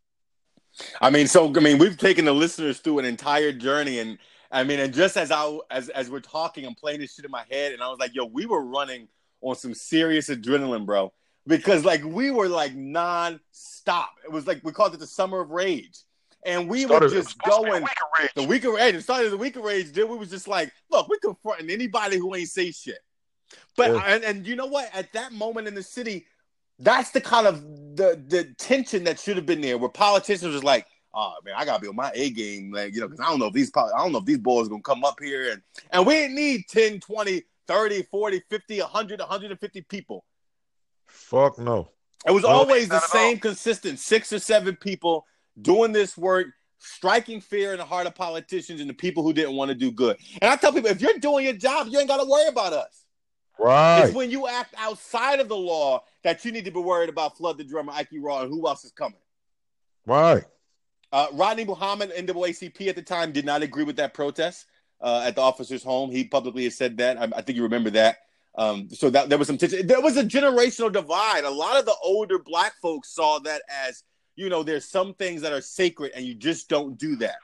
I 1.02 1.10
mean, 1.10 1.26
so 1.28 1.48
I 1.56 1.60
mean, 1.60 1.80
we've 1.80 1.98
taken 1.98 2.26
the 2.26 2.34
listeners 2.34 2.80
through 2.80 3.00
an 3.00 3.06
entire 3.06 3.52
journey, 3.52 3.98
and 4.00 4.20
I 4.52 4.64
mean, 4.64 4.80
and 4.80 4.94
just 4.94 5.18
as 5.18 5.32
I 5.32 5.58
as 5.72 5.90
as 5.90 6.10
we're 6.12 6.20
talking, 6.20 6.66
I'm 6.66 6.76
playing 6.76 7.00
this 7.00 7.16
shit 7.16 7.26
in 7.26 7.32
my 7.32 7.44
head, 7.50 7.74
and 7.74 7.82
I 7.82 7.90
was 7.90 7.98
like, 8.00 8.14
"Yo, 8.14 8.26
we 8.26 8.46
were 8.46 8.64
running 8.64 9.08
on 9.42 9.56
some 9.56 9.74
serious 9.74 10.30
adrenaline, 10.30 10.86
bro," 10.86 11.12
because 11.48 11.84
like 11.84 12.04
we 12.04 12.30
were 12.30 12.48
like 12.48 12.76
non-stop. 12.76 14.12
It 14.24 14.32
was 14.32 14.46
like 14.46 14.62
we 14.64 14.72
called 14.72 14.94
it 14.94 15.00
the 15.00 15.08
summer 15.08 15.40
of 15.42 15.50
rage, 15.50 15.98
and 16.48 16.68
we 16.70 16.86
Started- 16.86 17.12
were 17.12 17.16
just 17.16 17.30
supposed 17.32 17.64
to 17.66 17.70
going. 17.70 17.84
week 17.84 17.92
of 17.92 18.20
rage. 18.20 18.32
The 18.36 18.44
week 18.44 18.64
of 18.64 18.74
rage, 18.74 18.96
it 18.96 19.02
started 19.04 19.30
the 19.32 19.38
week 19.38 19.56
of 19.58 19.64
rage. 19.64 19.92
Dude, 19.92 20.10
we 20.10 20.18
was 20.18 20.30
just 20.30 20.48
like, 20.48 20.72
look, 20.90 21.08
we 21.10 21.20
confronting 21.20 21.70
anybody 21.70 22.18
who 22.18 22.34
ain't 22.36 22.50
say 22.50 22.72
shit. 22.72 23.00
But 23.76 23.92
Yeah. 23.92 24.04
and, 24.08 24.24
and 24.24 24.48
you 24.48 24.56
know 24.56 24.66
what? 24.66 24.90
At 24.94 25.14
that 25.14 25.32
moment 25.34 25.68
in 25.68 25.76
the 25.76 25.84
city, 25.84 26.26
that's 26.80 27.12
the 27.12 27.22
kind 27.22 27.46
of 27.48 27.62
the 27.96 28.22
the 28.28 28.54
tension 28.58 29.04
that 29.06 29.20
should 29.20 29.36
have 29.36 29.46
been 29.46 29.62
there, 29.62 29.78
where 29.78 29.90
politicians 29.90 30.54
was 30.54 30.64
like, 30.64 30.86
"Oh 31.14 31.34
man, 31.44 31.56
I 31.58 31.66
gotta 31.66 31.82
be 31.82 31.88
on 31.88 31.96
my 31.96 32.12
A 32.14 32.30
game, 32.30 32.72
like 32.72 32.94
you 32.94 33.02
know, 33.02 33.08
because 33.08 33.20
I 33.20 33.30
don't 33.30 33.40
know 33.40 33.48
if 33.48 33.54
these 33.54 33.72
I 33.76 33.98
don't 33.98 34.12
know 34.12 34.20
if 34.20 34.26
these 34.26 34.38
boys 34.38 34.68
gonna 34.68 34.82
come 34.84 35.04
up 35.04 35.20
here 35.22 35.52
and 35.52 35.62
and 35.92 36.06
we 36.06 36.14
didn't 36.16 36.36
need 36.36 36.66
10, 36.70 37.00
20, 37.00 37.44
30, 37.68 38.04
40, 38.04 38.42
50, 38.50 38.80
100, 38.82 39.20
150 39.20 39.82
people. 39.82 40.24
Fuck 41.08 41.58
no. 41.58 41.90
It 42.26 42.32
was 42.32 42.44
No, 42.44 42.50
always 42.50 42.90
the 42.90 43.00
same 43.00 43.40
consistent 43.40 44.00
six 44.00 44.32
or 44.34 44.40
seven 44.40 44.76
people 44.76 45.26
doing 45.62 45.92
this 45.92 46.18
work, 46.18 46.48
striking 46.80 47.42
fear 47.42 47.72
in 47.72 47.80
the 47.80 47.86
heart 47.86 48.08
of 48.08 48.16
politicians 48.16 48.82
and 48.82 48.90
the 48.90 48.94
people 48.94 49.24
who 49.24 49.34
didn't 49.34 49.56
want 49.56 49.70
to 49.70 49.76
do 49.76 49.92
good. 49.92 50.18
And 50.42 50.52
I 50.52 50.56
tell 50.56 50.72
people, 50.72 50.90
if 50.90 51.02
you're 51.02 51.18
doing 51.20 51.46
your 51.46 51.54
job, 51.54 51.88
you 51.90 52.00
ain't 52.00 52.08
got 52.08 52.22
to 52.22 52.30
worry 52.30 52.48
about 52.48 52.74
us. 52.74 53.06
Right. 53.60 54.04
It's 54.04 54.14
when 54.14 54.30
you 54.30 54.48
act 54.48 54.76
outside 54.78 55.40
of 55.40 55.48
the 55.48 55.58
law 55.58 56.04
that 56.24 56.46
you 56.46 56.52
need 56.52 56.66
to 56.66 56.72
be 56.72 56.80
worried 56.80 57.10
about 57.10 57.38
Flood 57.38 57.58
the 57.58 57.64
Drummer, 57.64 57.92
Ike 57.94 58.10
Raw, 58.20 58.42
and 58.42 58.50
who 58.52 58.68
else 58.68 58.86
is 58.86 58.92
coming. 58.92 59.18
Right. 60.06 60.44
Uh, 61.12 61.28
Rodney 61.34 61.66
Muhammad, 61.66 62.12
NAACP 62.16 62.88
at 62.88 62.96
the 62.96 63.02
time, 63.02 63.32
did 63.32 63.46
not 63.46 63.64
agree 63.64 63.84
with 63.84 63.96
that 63.96 64.14
protest 64.14 64.68
uh, 65.02 65.24
at 65.26 65.36
the 65.36 65.42
officer's 65.42 65.84
home. 65.84 66.12
He 66.12 66.26
publicly 66.26 66.66
has 66.66 66.76
said 66.76 66.98
that. 66.98 67.18
I, 67.18 67.24
I 67.36 67.42
think 67.42 67.56
you 67.56 67.64
remember 67.64 67.90
that. 67.92 68.18
Um, 68.58 68.90
so 68.90 69.10
that 69.12 69.30
there 69.30 69.38
was 69.38 69.48
some 69.48 69.58
tension. 69.58 69.86
There 69.86 70.02
was 70.02 70.18
a 70.18 70.24
generational 70.24 70.92
divide. 70.92 71.44
A 71.44 71.50
lot 71.50 71.80
of 71.80 71.86
the 71.86 71.96
older 72.04 72.40
black 72.40 72.74
folks 72.82 73.14
saw 73.14 73.40
that 73.40 73.62
as, 73.70 74.04
you 74.38 74.50
know, 74.50 74.64
there's 74.64 74.86
some 74.86 75.14
things 75.16 75.42
that 75.42 75.52
are 75.52 75.62
sacred 75.62 76.14
and 76.16 76.24
you 76.24 76.34
just 76.36 76.70
don't 76.70 76.98
do 76.98 77.18
that. 77.18 77.36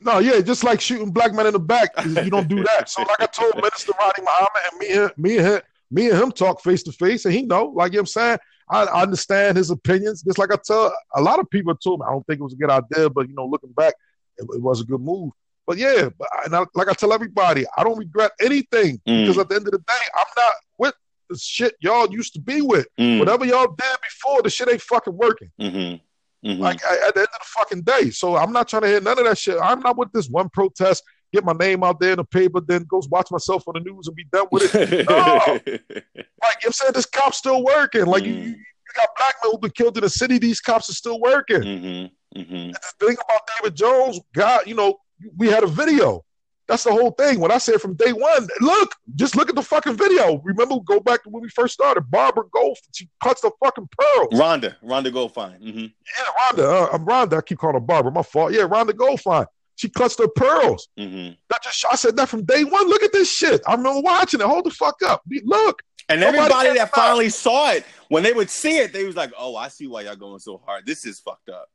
No, 0.00 0.18
yeah, 0.18 0.40
just 0.40 0.64
like 0.64 0.80
shooting 0.80 1.10
black 1.10 1.34
men 1.34 1.46
in 1.46 1.52
the 1.52 1.58
back, 1.58 1.90
you 2.06 2.30
don't 2.30 2.48
do 2.48 2.62
that. 2.64 2.88
So, 2.88 3.02
like 3.02 3.20
I 3.20 3.26
told 3.26 3.54
Minister 3.56 3.92
Rodney 4.00 4.24
Muhammad, 4.24 4.62
and 4.70 4.78
me 4.78 4.88
and 4.96 5.12
me 5.18 5.36
and 5.36 5.46
him, 5.46 5.60
me 5.90 6.08
and 6.10 6.18
him 6.22 6.32
talk 6.32 6.62
face 6.62 6.82
to 6.84 6.92
face, 6.92 7.26
and 7.26 7.34
he 7.34 7.42
know, 7.42 7.66
like 7.66 7.92
you 7.92 7.96
know 7.98 8.00
what 8.00 8.02
I'm 8.02 8.06
saying, 8.06 8.38
I, 8.70 8.84
I 8.84 9.02
understand 9.02 9.58
his 9.58 9.70
opinions. 9.70 10.22
Just 10.22 10.38
like 10.38 10.50
I 10.54 10.56
tell 10.64 10.90
a 11.14 11.20
lot 11.20 11.38
of 11.38 11.50
people 11.50 11.74
told 11.76 12.00
me, 12.00 12.06
I 12.08 12.12
don't 12.12 12.26
think 12.26 12.40
it 12.40 12.44
was 12.44 12.54
a 12.54 12.56
good 12.56 12.70
idea, 12.70 13.10
but 13.10 13.28
you 13.28 13.34
know, 13.34 13.44
looking 13.44 13.72
back, 13.72 13.92
it, 14.38 14.46
it 14.54 14.62
was 14.62 14.80
a 14.80 14.84
good 14.84 15.02
move. 15.02 15.32
But 15.66 15.76
yeah, 15.76 16.08
but 16.18 16.28
I, 16.32 16.44
and 16.46 16.56
I, 16.56 16.64
like 16.74 16.88
I 16.88 16.94
tell 16.94 17.12
everybody, 17.12 17.66
I 17.76 17.84
don't 17.84 17.98
regret 17.98 18.30
anything 18.40 19.00
Mm. 19.06 19.22
because 19.22 19.36
at 19.36 19.50
the 19.50 19.56
end 19.56 19.66
of 19.66 19.72
the 19.72 19.78
day, 19.78 20.04
I'm 20.16 20.24
not 20.34 20.52
with 20.78 20.94
shit 21.38 21.74
y'all 21.80 22.10
used 22.10 22.34
to 22.34 22.40
be 22.40 22.62
with. 22.62 22.86
Mm. 22.98 23.18
Whatever 23.18 23.44
y'all 23.44 23.66
did 23.68 23.96
before, 24.02 24.42
the 24.42 24.50
shit 24.50 24.68
ain't 24.70 24.80
fucking 24.82 25.16
working. 25.16 25.50
Mm-hmm. 25.60 26.48
Mm-hmm. 26.48 26.60
Like 26.62 26.80
I, 26.84 27.08
at 27.08 27.14
the 27.14 27.20
end 27.20 27.28
of 27.32 27.40
the 27.40 27.46
fucking 27.58 27.82
day. 27.82 28.10
So 28.10 28.36
I'm 28.36 28.52
not 28.52 28.68
trying 28.68 28.82
to 28.82 28.88
hear 28.88 29.00
none 29.00 29.18
of 29.18 29.24
that 29.26 29.36
shit. 29.38 29.58
I'm 29.62 29.80
not 29.80 29.96
with 29.98 30.10
this 30.12 30.28
one 30.28 30.48
protest, 30.48 31.04
get 31.32 31.44
my 31.44 31.52
name 31.52 31.84
out 31.84 32.00
there 32.00 32.12
in 32.12 32.16
the 32.16 32.24
paper, 32.24 32.60
then 32.60 32.84
go 32.88 33.02
watch 33.10 33.30
myself 33.30 33.64
on 33.68 33.74
the 33.74 33.80
news 33.80 34.06
and 34.06 34.16
be 34.16 34.24
done 34.32 34.46
with 34.50 34.74
it. 34.74 35.06
no. 35.08 35.14
Like 35.46 35.66
you 35.66 35.72
know 35.74 35.98
what 36.42 36.64
I'm 36.66 36.72
saying, 36.72 36.92
this 36.94 37.06
cop's 37.06 37.36
still 37.38 37.62
working. 37.64 38.06
Like 38.06 38.24
you, 38.24 38.34
Mm. 38.34 38.42
you, 38.44 38.48
you 38.50 38.94
got 38.96 39.08
black 39.16 39.34
men 39.44 39.52
who've 39.52 39.60
been 39.60 39.70
killed 39.70 39.96
in 39.98 40.02
the 40.02 40.10
city, 40.10 40.38
these 40.38 40.60
cops 40.60 40.88
are 40.90 40.94
still 40.94 41.20
working. 41.20 41.60
mm-hmm. 41.60 42.38
Mm-hmm. 42.40 42.70
The 42.70 43.06
thing 43.06 43.16
about 43.24 43.40
David 43.58 43.76
Jones, 43.76 44.20
God, 44.32 44.62
you 44.66 44.74
know, 44.74 44.98
we 45.36 45.48
had 45.48 45.62
a 45.62 45.66
video. 45.66 46.24
That's 46.70 46.84
the 46.84 46.92
whole 46.92 47.10
thing. 47.10 47.40
When 47.40 47.50
I 47.50 47.58
said 47.58 47.80
from 47.80 47.94
day 47.94 48.12
one, 48.12 48.46
look, 48.60 48.94
just 49.16 49.34
look 49.34 49.48
at 49.48 49.56
the 49.56 49.62
fucking 49.62 49.96
video. 49.96 50.40
Remember, 50.44 50.76
go 50.78 51.00
back 51.00 51.24
to 51.24 51.28
when 51.28 51.42
we 51.42 51.48
first 51.48 51.74
started. 51.74 52.08
Barbara 52.08 52.44
Gold, 52.52 52.78
she 52.94 53.08
cuts 53.20 53.40
the 53.40 53.50
fucking 53.58 53.88
pearls. 53.90 54.40
Rhonda, 54.40 54.76
Rhonda 54.80 55.12
Goldfine. 55.12 55.60
Mm-hmm. 55.60 55.80
Yeah, 55.80 56.24
Rhonda. 56.38 56.60
Uh, 56.60 56.88
I'm 56.92 57.04
Rhonda. 57.04 57.38
I 57.38 57.40
keep 57.40 57.58
calling 57.58 57.74
her 57.74 57.80
Barbara. 57.80 58.12
My 58.12 58.22
fault. 58.22 58.52
Yeah, 58.52 58.68
Rhonda 58.68 58.92
Goldfine. 58.92 59.46
She 59.74 59.88
clutched 59.88 60.20
her 60.20 60.28
pearls. 60.28 60.86
Mm-hmm. 60.96 61.32
That 61.48 61.62
just 61.64 61.84
I 61.90 61.96
said 61.96 62.16
that 62.18 62.28
from 62.28 62.44
day 62.44 62.62
one. 62.62 62.88
Look 62.88 63.02
at 63.02 63.12
this 63.12 63.34
shit. 63.34 63.62
I 63.66 63.74
remember 63.74 64.02
watching 64.02 64.40
it. 64.40 64.46
Hold 64.46 64.66
the 64.66 64.70
fuck 64.70 65.02
up. 65.04 65.22
Look. 65.42 65.82
And 66.08 66.22
everybody 66.22 66.78
that 66.78 66.94
finally 66.94 67.30
saw 67.30 67.72
it, 67.72 67.84
when 68.10 68.22
they 68.22 68.32
would 68.32 68.48
see 68.48 68.78
it, 68.78 68.92
they 68.92 69.04
was 69.04 69.16
like, 69.16 69.32
"Oh, 69.36 69.56
I 69.56 69.66
see 69.66 69.88
why 69.88 70.02
y'all 70.02 70.14
going 70.14 70.38
so 70.38 70.62
hard. 70.64 70.86
This 70.86 71.04
is 71.04 71.18
fucked 71.18 71.48
up." 71.48 71.66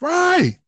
Right. 0.00 0.58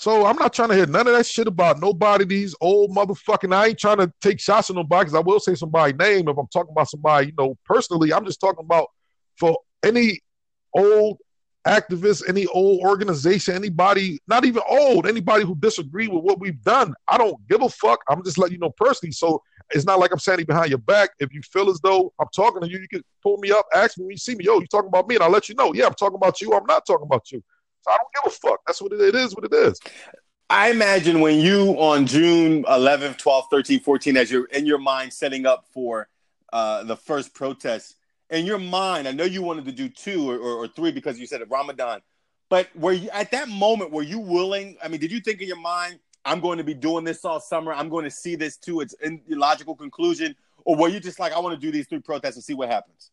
So 0.00 0.24
I'm 0.24 0.36
not 0.36 0.54
trying 0.54 0.70
to 0.70 0.76
hear 0.76 0.86
none 0.86 1.06
of 1.08 1.12
that 1.14 1.26
shit 1.26 1.46
about 1.46 1.78
nobody. 1.78 2.24
These 2.24 2.54
old 2.62 2.96
motherfucking. 2.96 3.54
I 3.54 3.66
ain't 3.66 3.78
trying 3.78 3.98
to 3.98 4.10
take 4.22 4.40
shots 4.40 4.70
at 4.70 4.76
nobody 4.76 5.04
because 5.04 5.14
I 5.14 5.20
will 5.20 5.38
say 5.38 5.54
somebody's 5.54 5.98
name 5.98 6.26
if 6.26 6.38
I'm 6.38 6.46
talking 6.46 6.72
about 6.72 6.88
somebody. 6.88 7.26
You 7.26 7.32
know, 7.36 7.58
personally, 7.66 8.10
I'm 8.10 8.24
just 8.24 8.40
talking 8.40 8.64
about 8.64 8.86
for 9.38 9.58
any 9.84 10.20
old 10.72 11.18
activist, 11.68 12.26
any 12.30 12.46
old 12.46 12.80
organization, 12.80 13.54
anybody, 13.54 14.18
not 14.26 14.46
even 14.46 14.62
old, 14.70 15.06
anybody 15.06 15.44
who 15.44 15.54
disagree 15.56 16.08
with 16.08 16.24
what 16.24 16.40
we've 16.40 16.62
done. 16.62 16.94
I 17.06 17.18
don't 17.18 17.36
give 17.46 17.60
a 17.60 17.68
fuck. 17.68 18.00
I'm 18.08 18.24
just 18.24 18.38
letting 18.38 18.54
you 18.54 18.60
know 18.60 18.72
personally. 18.78 19.12
So 19.12 19.42
it's 19.68 19.84
not 19.84 19.98
like 19.98 20.12
I'm 20.12 20.18
standing 20.18 20.46
behind 20.46 20.70
your 20.70 20.78
back. 20.78 21.10
If 21.18 21.34
you 21.34 21.42
feel 21.42 21.68
as 21.68 21.78
though 21.80 22.10
I'm 22.18 22.28
talking 22.34 22.62
to 22.62 22.70
you, 22.70 22.78
you 22.78 22.88
can 22.88 23.02
pull 23.22 23.36
me 23.36 23.50
up, 23.50 23.66
ask 23.74 23.98
me 23.98 24.04
when 24.04 24.12
you 24.12 24.16
see 24.16 24.34
me, 24.34 24.46
yo, 24.46 24.60
you 24.60 24.66
talking 24.68 24.88
about 24.88 25.08
me, 25.08 25.16
and 25.16 25.24
I'll 25.24 25.30
let 25.30 25.50
you 25.50 25.54
know. 25.56 25.74
Yeah, 25.74 25.88
I'm 25.88 25.94
talking 25.94 26.16
about 26.16 26.40
you. 26.40 26.54
I'm 26.54 26.64
not 26.64 26.86
talking 26.86 27.04
about 27.04 27.30
you. 27.30 27.42
So 27.82 27.90
I 27.90 27.96
don't 27.96 28.24
give 28.24 28.32
a 28.32 28.36
fuck. 28.36 28.60
That's 28.66 28.82
what 28.82 28.92
it, 28.92 29.00
it 29.00 29.14
is. 29.14 29.34
What 29.34 29.44
it 29.44 29.54
is. 29.54 29.80
I 30.48 30.70
imagine 30.70 31.20
when 31.20 31.38
you 31.38 31.76
on 31.78 32.06
June 32.06 32.64
11th, 32.64 33.22
12th, 33.22 33.44
13th, 33.52 33.84
14th, 33.84 34.16
as 34.16 34.30
you're 34.30 34.46
in 34.46 34.66
your 34.66 34.78
mind 34.78 35.12
setting 35.12 35.46
up 35.46 35.64
for 35.72 36.08
uh, 36.52 36.82
the 36.82 36.96
first 36.96 37.32
protest, 37.34 37.96
in 38.30 38.46
your 38.46 38.58
mind, 38.58 39.06
I 39.06 39.12
know 39.12 39.24
you 39.24 39.42
wanted 39.42 39.64
to 39.66 39.72
do 39.72 39.88
two 39.88 40.28
or, 40.28 40.36
or, 40.36 40.64
or 40.64 40.68
three 40.68 40.92
because 40.92 41.18
you 41.18 41.26
said 41.26 41.42
Ramadan, 41.48 42.00
but 42.48 42.68
were 42.74 42.92
you 42.92 43.10
at 43.10 43.30
that 43.30 43.48
moment? 43.48 43.92
Were 43.92 44.02
you 44.02 44.18
willing? 44.18 44.76
I 44.82 44.88
mean, 44.88 45.00
did 45.00 45.12
you 45.12 45.20
think 45.20 45.40
in 45.40 45.48
your 45.48 45.60
mind, 45.60 46.00
I'm 46.24 46.40
going 46.40 46.58
to 46.58 46.64
be 46.64 46.74
doing 46.74 47.04
this 47.04 47.24
all 47.24 47.40
summer. 47.40 47.72
I'm 47.72 47.88
going 47.88 48.04
to 48.04 48.10
see 48.10 48.36
this 48.36 48.56
to 48.58 48.80
its 48.80 48.94
logical 49.28 49.74
conclusion, 49.74 50.34
or 50.64 50.76
were 50.76 50.88
you 50.88 51.00
just 51.00 51.18
like, 51.18 51.32
I 51.32 51.38
want 51.38 51.58
to 51.58 51.64
do 51.64 51.72
these 51.72 51.86
three 51.86 52.00
protests 52.00 52.34
and 52.34 52.44
see 52.44 52.54
what 52.54 52.68
happens? 52.68 53.10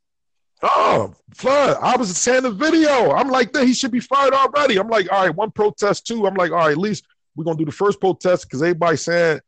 Oh, 0.63 1.13
Flood. 1.33 1.77
I 1.81 1.95
was 1.97 2.15
saying 2.17 2.43
the 2.43 2.51
video. 2.51 3.11
I'm 3.11 3.29
like, 3.29 3.53
that 3.53 3.67
he 3.67 3.73
should 3.73 3.91
be 3.91 3.99
fired 3.99 4.33
already. 4.33 4.77
I'm 4.77 4.87
like, 4.87 5.11
all 5.11 5.25
right, 5.25 5.35
one 5.35 5.51
protest, 5.51 6.07
two. 6.07 6.25
I'm 6.25 6.33
like, 6.33 6.51
all 6.51 6.57
right, 6.57 6.71
at 6.71 6.77
least 6.77 7.05
we're 7.35 7.43
gonna 7.43 7.57
do 7.57 7.65
the 7.65 7.71
first 7.71 7.99
protest 7.99 8.45
because 8.45 8.61
everybody's 8.63 9.01
saying, 9.01 9.39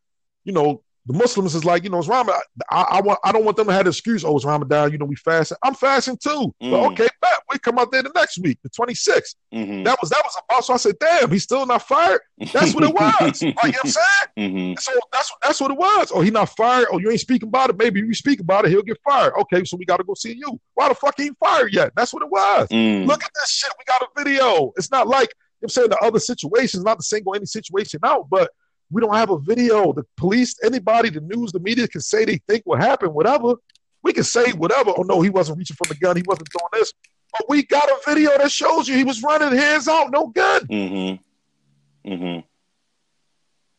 you 0.43 0.53
know, 0.53 0.83
the 1.09 1.17
Muslims 1.17 1.55
is 1.55 1.65
like, 1.65 1.83
you 1.83 1.89
know, 1.89 1.97
it's 1.97 2.07
Ramadan. 2.07 2.39
I, 2.69 2.81
I 2.83 3.01
want 3.01 3.17
I 3.23 3.31
don't 3.31 3.43
want 3.43 3.57
them 3.57 3.65
to 3.67 3.73
have 3.73 3.81
an 3.81 3.87
excuse, 3.87 4.23
oh, 4.23 4.35
it's 4.35 4.45
Ramadan, 4.45 4.91
you 4.91 4.99
know, 4.99 5.05
we 5.05 5.15
fasting. 5.15 5.57
I'm 5.63 5.73
fasting 5.73 6.17
too. 6.17 6.53
But 6.59 6.67
Mm. 6.69 6.91
okay, 6.91 7.07
bet 7.19 7.31
we 7.51 7.57
come 7.57 7.79
out 7.79 7.91
there 7.91 8.03
the 8.03 8.11
next 8.13 8.37
week, 8.37 8.59
the 8.61 8.69
26th. 8.69 9.33
Mm-hmm. 9.51 9.83
That 9.83 9.97
was 9.99 10.11
that 10.11 10.21
was 10.23 10.39
about. 10.47 10.65
So 10.65 10.73
I 10.75 10.77
said, 10.77 10.95
damn, 10.99 11.31
he's 11.31 11.41
still 11.43 11.65
not 11.65 11.81
fired. 11.87 12.21
That's 12.53 12.75
what 12.75 12.83
it 12.83 12.93
was. 12.93 13.19
like, 13.21 13.41
you 13.41 13.47
know 13.49 13.55
what 13.63 13.75
I'm 13.83 13.89
saying? 13.89 14.27
mm-hmm. 14.37 14.79
So 14.79 14.91
that's 15.11 15.33
that's 15.41 15.59
what 15.59 15.71
it 15.71 15.77
was. 15.77 16.11
Oh, 16.13 16.21
he 16.21 16.29
not 16.29 16.55
fired. 16.55 16.87
Oh, 16.91 16.99
you 16.99 17.09
ain't 17.09 17.19
speaking 17.19 17.47
about 17.49 17.71
it. 17.71 17.77
Maybe 17.77 17.99
you 18.01 18.13
speak 18.13 18.39
about 18.39 18.65
it, 18.65 18.69
he'll 18.69 18.83
get 18.83 18.99
fired. 19.03 19.33
Okay, 19.41 19.63
so 19.65 19.77
we 19.77 19.85
got 19.85 19.97
to 19.97 20.03
go 20.03 20.13
see 20.13 20.33
you. 20.33 20.59
Why 20.75 20.89
the 20.89 20.95
fuck 20.95 21.15
he 21.17 21.23
ain't 21.25 21.37
fired 21.39 21.73
yet? 21.73 21.91
That's 21.95 22.13
what 22.13 22.21
it 22.21 22.29
was. 22.29 22.67
Mm. 22.69 23.07
Look 23.07 23.23
at 23.23 23.31
this 23.33 23.49
shit. 23.49 23.71
We 23.79 23.83
got 23.85 24.03
a 24.03 24.07
video. 24.15 24.71
It's 24.77 24.91
not 24.91 25.07
like 25.07 25.29
I'm 25.63 25.69
saying 25.69 25.89
the 25.89 25.97
other 25.97 26.19
situations, 26.19 26.83
not 26.83 26.99
to 26.99 27.03
single 27.03 27.33
any 27.35 27.45
situation 27.47 27.99
out, 28.03 28.29
but 28.29 28.51
we 28.91 29.01
don't 29.01 29.15
have 29.15 29.29
a 29.29 29.39
video. 29.39 29.93
The 29.93 30.03
police, 30.17 30.55
anybody, 30.63 31.09
the 31.09 31.21
news, 31.21 31.51
the 31.51 31.59
media 31.59 31.87
can 31.87 32.01
say 32.01 32.25
they 32.25 32.37
think 32.47 32.63
what 32.65 32.81
happened, 32.81 33.13
whatever. 33.13 33.55
We 34.03 34.13
can 34.13 34.23
say 34.23 34.51
whatever. 34.51 34.91
Oh 34.97 35.03
no, 35.03 35.21
he 35.21 35.29
wasn't 35.29 35.57
reaching 35.57 35.75
for 35.75 35.87
the 35.87 35.95
gun. 35.95 36.15
He 36.15 36.23
wasn't 36.25 36.49
doing 36.49 36.69
this. 36.73 36.93
But 37.31 37.47
we 37.49 37.63
got 37.63 37.87
a 37.87 37.97
video 38.07 38.37
that 38.37 38.51
shows 38.51 38.87
you 38.87 38.95
he 38.95 39.03
was 39.03 39.21
running 39.21 39.57
hands 39.57 39.87
out, 39.87 40.11
no 40.11 40.27
gun. 40.27 40.65
Mm-hmm. 40.65 42.11
Mm-hmm. 42.11 42.39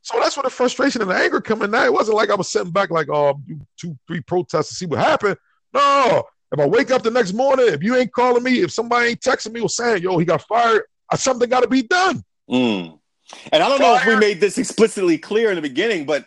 So 0.02 0.18
that's 0.20 0.36
where 0.36 0.44
the 0.44 0.50
frustration 0.50 1.02
and 1.02 1.11
the 1.11 1.14
anger 1.14 1.40
coming 1.40 1.70
now. 1.70 1.84
It 1.84 1.92
wasn't 1.92 2.16
like 2.16 2.30
I 2.30 2.34
was 2.34 2.48
sitting 2.48 2.70
back 2.70 2.90
like, 2.90 3.08
oh, 3.11 3.40
do 3.46 3.61
two, 3.76 3.98
three 4.06 4.20
protests 4.20 4.68
to 4.68 4.74
see 4.74 4.86
what 4.86 5.00
happened. 5.00 5.36
No. 5.72 6.24
If 6.52 6.58
I 6.58 6.66
wake 6.66 6.90
up 6.90 7.02
the 7.02 7.11
next 7.11 7.32
morning, 7.32 7.66
if 7.68 7.82
you 7.82 7.96
ain't 7.96 8.12
calling 8.12 8.42
me, 8.42 8.61
if 8.61 8.72
somebody 8.72 9.11
ain't 9.11 9.20
texting 9.20 9.52
me 9.52 9.61
or 9.61 9.68
saying, 9.68 10.02
yo, 10.02 10.18
he 10.18 10.24
got 10.24 10.42
fired, 10.42 10.82
something 11.14 11.48
got 11.48 11.61
to 11.61 11.68
be 11.68 11.82
done. 11.82 12.24
Mm. 12.50 12.98
And 13.53 13.62
I 13.62 13.68
don't 13.68 13.81
know 13.81 13.95
if 13.95 14.07
we 14.07 14.16
made 14.16 14.41
this 14.41 14.59
explicitly 14.59 15.18
clear 15.18 15.51
in 15.51 15.57
the 15.57 15.62
beginning, 15.62 16.05
but 16.05 16.26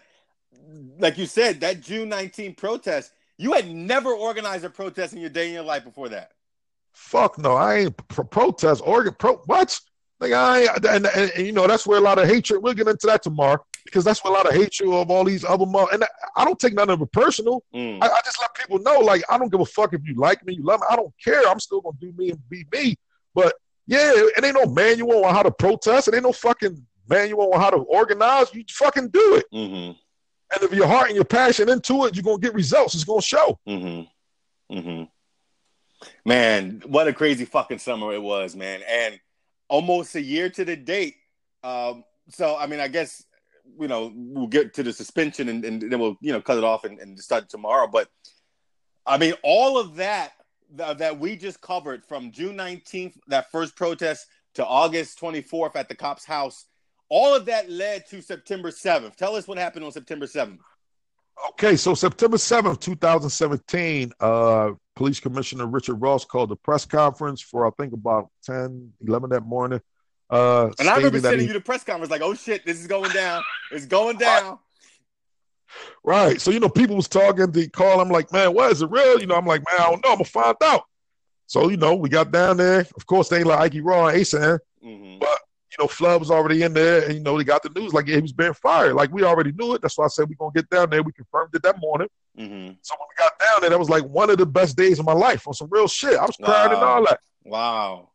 like 0.99 1.17
you 1.17 1.25
said, 1.25 1.59
that 1.61 1.81
June 1.81 2.09
19 2.09 2.55
protest, 2.55 3.11
you 3.37 3.53
had 3.53 3.69
never 3.69 4.11
organized 4.11 4.63
a 4.63 4.69
protest 4.69 5.13
in 5.13 5.19
your 5.19 5.29
day 5.29 5.47
in 5.47 5.53
your 5.53 5.63
life 5.63 5.83
before 5.83 6.09
that. 6.09 6.31
Fuck 6.93 7.37
no, 7.37 7.53
I 7.53 7.79
ain't 7.79 8.07
pro- 8.07 8.23
protest. 8.23 8.81
Oregon, 8.85 9.15
pro, 9.17 9.37
what? 9.45 9.79
Like 10.19 10.31
I 10.31 10.61
and, 10.75 10.85
and, 10.85 11.31
and, 11.35 11.45
you 11.45 11.51
know 11.51 11.67
that's 11.67 11.85
where 11.85 11.97
a 11.97 12.01
lot 12.01 12.19
of 12.19 12.27
hatred. 12.27 12.61
We'll 12.63 12.73
get 12.73 12.87
into 12.87 13.07
that 13.07 13.23
tomorrow 13.23 13.65
because 13.83 14.05
that's 14.05 14.23
where 14.23 14.31
a 14.31 14.35
lot 14.35 14.47
of 14.47 14.53
hatred 14.53 14.89
of 14.89 15.09
all 15.09 15.23
these 15.23 15.43
other. 15.43 15.65
Mo- 15.65 15.89
and 15.91 16.05
I 16.37 16.45
don't 16.45 16.57
take 16.57 16.73
none 16.73 16.89
of 16.89 17.01
it 17.01 17.11
personal. 17.11 17.63
Mm. 17.75 17.97
I, 18.01 18.07
I 18.07 18.21
just 18.23 18.39
let 18.39 18.53
people 18.53 18.79
know, 18.79 18.99
like 18.99 19.23
I 19.29 19.37
don't 19.37 19.51
give 19.51 19.59
a 19.59 19.65
fuck 19.65 19.93
if 19.93 20.01
you 20.05 20.13
like 20.15 20.45
me, 20.45 20.53
you 20.53 20.63
love 20.63 20.79
me. 20.81 20.87
I 20.89 20.95
don't 20.95 21.13
care. 21.21 21.41
I'm 21.49 21.59
still 21.59 21.81
gonna 21.81 21.97
do 21.99 22.13
me 22.15 22.29
and 22.29 22.49
be 22.49 22.65
me. 22.71 22.95
But 23.33 23.55
yeah, 23.87 24.13
it 24.15 24.45
ain't 24.45 24.55
no 24.55 24.65
manual 24.65 25.25
on 25.25 25.33
how 25.33 25.43
to 25.43 25.51
protest. 25.51 26.07
It 26.07 26.13
ain't 26.13 26.23
no 26.23 26.31
fucking 26.31 26.85
manual 27.09 27.53
on 27.53 27.59
how 27.59 27.69
to 27.69 27.77
organize. 27.77 28.53
You 28.53 28.63
fucking 28.69 29.09
do 29.09 29.35
it. 29.35 29.45
Mm-hmm. 29.53 29.91
And 30.53 30.63
if 30.63 30.73
your 30.73 30.87
heart 30.87 31.07
and 31.07 31.15
your 31.15 31.25
passion 31.25 31.69
into 31.69 32.05
it, 32.05 32.15
you're 32.15 32.23
gonna 32.23 32.37
get 32.37 32.53
results. 32.53 32.93
It's 32.95 33.03
gonna 33.03 33.21
show. 33.21 33.59
Mm-hmm. 33.67 34.77
Mm-hmm. 34.77 35.03
Man, 36.25 36.81
what 36.85 37.07
a 37.07 37.13
crazy 37.13 37.45
fucking 37.45 37.79
summer 37.79 38.13
it 38.13 38.21
was, 38.21 38.55
man. 38.55 38.81
And 38.87 39.19
almost 39.67 40.15
a 40.15 40.21
year 40.21 40.49
to 40.49 40.65
the 40.65 40.75
date. 40.75 41.15
Um, 41.63 42.03
so 42.29 42.55
I 42.57 42.67
mean, 42.67 42.79
I 42.79 42.87
guess 42.87 43.23
you 43.79 43.87
know 43.87 44.11
we'll 44.15 44.47
get 44.47 44.73
to 44.75 44.83
the 44.83 44.93
suspension 44.93 45.49
and, 45.49 45.65
and 45.65 45.81
then 45.81 45.99
we'll 45.99 46.17
you 46.21 46.31
know 46.31 46.41
cut 46.41 46.57
it 46.57 46.63
off 46.63 46.83
and, 46.83 46.99
and 46.99 47.19
start 47.19 47.49
tomorrow. 47.49 47.87
But 47.87 48.09
I 49.05 49.17
mean, 49.17 49.33
all 49.43 49.79
of 49.79 49.95
that 49.95 50.33
th- 50.77 50.97
that 50.97 51.19
we 51.19 51.35
just 51.35 51.61
covered 51.61 52.05
from 52.05 52.31
June 52.31 52.55
nineteenth, 52.55 53.17
that 53.27 53.51
first 53.51 53.75
protest, 53.75 54.27
to 54.55 54.65
August 54.65 55.17
twenty 55.17 55.41
fourth 55.41 55.75
at 55.75 55.89
the 55.89 55.95
cops' 55.95 56.25
house. 56.25 56.65
All 57.15 57.35
of 57.35 57.45
that 57.45 57.69
led 57.69 58.07
to 58.07 58.23
September 58.23 58.71
seventh. 58.71 59.15
Tell 59.17 59.35
us 59.35 59.47
what 59.47 59.59
happened 59.59 59.85
on 59.85 59.91
September 59.91 60.25
seventh. 60.25 60.61
Okay, 61.49 61.75
so 61.75 61.93
September 61.93 62.37
7th, 62.37 62.79
2017, 62.79 64.11
uh, 64.19 64.71
Police 64.95 65.19
Commissioner 65.19 65.67
Richard 65.67 65.95
Ross 65.95 66.25
called 66.25 66.51
a 66.51 66.55
press 66.55 66.85
conference 66.85 67.39
for, 67.39 67.67
I 67.67 67.71
think, 67.77 67.93
about 67.93 68.29
10, 68.45 68.93
11 69.07 69.29
that 69.29 69.41
morning. 69.45 69.79
Uh, 70.31 70.71
And 70.79 70.89
I 70.89 70.95
remember 70.95 71.19
sending 71.19 71.41
he- 71.41 71.47
you 71.47 71.53
the 71.53 71.61
press 71.61 71.83
conference 71.83 72.09
like, 72.09 72.23
"Oh 72.23 72.33
shit, 72.33 72.65
this 72.65 72.79
is 72.79 72.87
going 72.87 73.11
down. 73.11 73.43
It's 73.71 73.85
going 73.85 74.17
down." 74.17 74.57
Right. 76.03 76.41
So, 76.41 76.49
you 76.49 76.59
know, 76.59 76.69
people 76.69 76.95
was 76.95 77.07
talking, 77.07 77.51
they 77.51 77.67
call, 77.67 77.99
I'm 77.99 78.09
like, 78.09 78.31
man, 78.31 78.55
what 78.55 78.71
is 78.71 78.81
it 78.81 78.89
real? 78.89 79.19
You 79.19 79.27
know, 79.27 79.35
I'm 79.35 79.45
like, 79.45 79.61
man, 79.71 79.81
I 79.81 79.83
don't 79.91 80.03
know. 80.03 80.11
I'm 80.13 80.17
gonna 80.17 80.25
find 80.25 80.55
out. 80.63 80.83
So, 81.45 81.69
you 81.69 81.77
know, 81.77 81.93
we 81.93 82.09
got 82.09 82.31
down 82.31 82.57
there. 82.57 82.87
Of 82.95 83.05
course, 83.05 83.29
they 83.29 83.37
ain't 83.39 83.47
like 83.47 83.75
Ike 83.75 83.81
Raw 83.83 84.07
and 84.07 84.17
Asan, 84.17 84.57
Mhm. 84.83 85.19
but 85.19 85.39
you 85.77 85.83
know, 85.83 85.87
Flood 85.87 86.19
was 86.19 86.29
already 86.31 86.61
in 86.63 86.73
there, 86.73 87.03
and 87.05 87.13
you 87.15 87.19
know, 87.19 87.37
they 87.37 87.43
got 87.43 87.63
the 87.63 87.69
news 87.69 87.93
like 87.93 88.07
yeah, 88.07 88.15
he 88.15 88.21
was 88.21 88.31
being 88.33 88.53
fired. 88.53 88.93
Like 88.93 89.11
we 89.11 89.23
already 89.23 89.51
knew 89.53 89.73
it. 89.73 89.81
That's 89.81 89.97
why 89.97 90.05
I 90.05 90.07
said 90.09 90.27
we're 90.29 90.35
gonna 90.35 90.51
get 90.53 90.69
down 90.69 90.89
there. 90.89 91.01
We 91.03 91.11
confirmed 91.11 91.55
it 91.55 91.63
that 91.63 91.79
morning. 91.79 92.07
Mhm. 92.37 92.77
So 92.81 92.95
when 92.95 93.07
we 93.09 93.15
got 93.17 93.39
down 93.39 93.61
there, 93.61 93.69
that 93.71 93.79
was 93.79 93.89
like 93.89 94.03
one 94.05 94.29
of 94.29 94.37
the 94.37 94.45
best 94.45 94.77
days 94.77 94.99
of 94.99 95.05
my 95.05 95.13
life 95.13 95.47
on 95.47 95.53
some 95.53 95.67
real 95.71 95.87
shit. 95.87 96.17
I 96.17 96.25
was 96.25 96.35
crying 96.41 96.71
and 96.73 96.81
all 96.81 97.03
that. 97.05 97.19
Wow. 97.43 98.09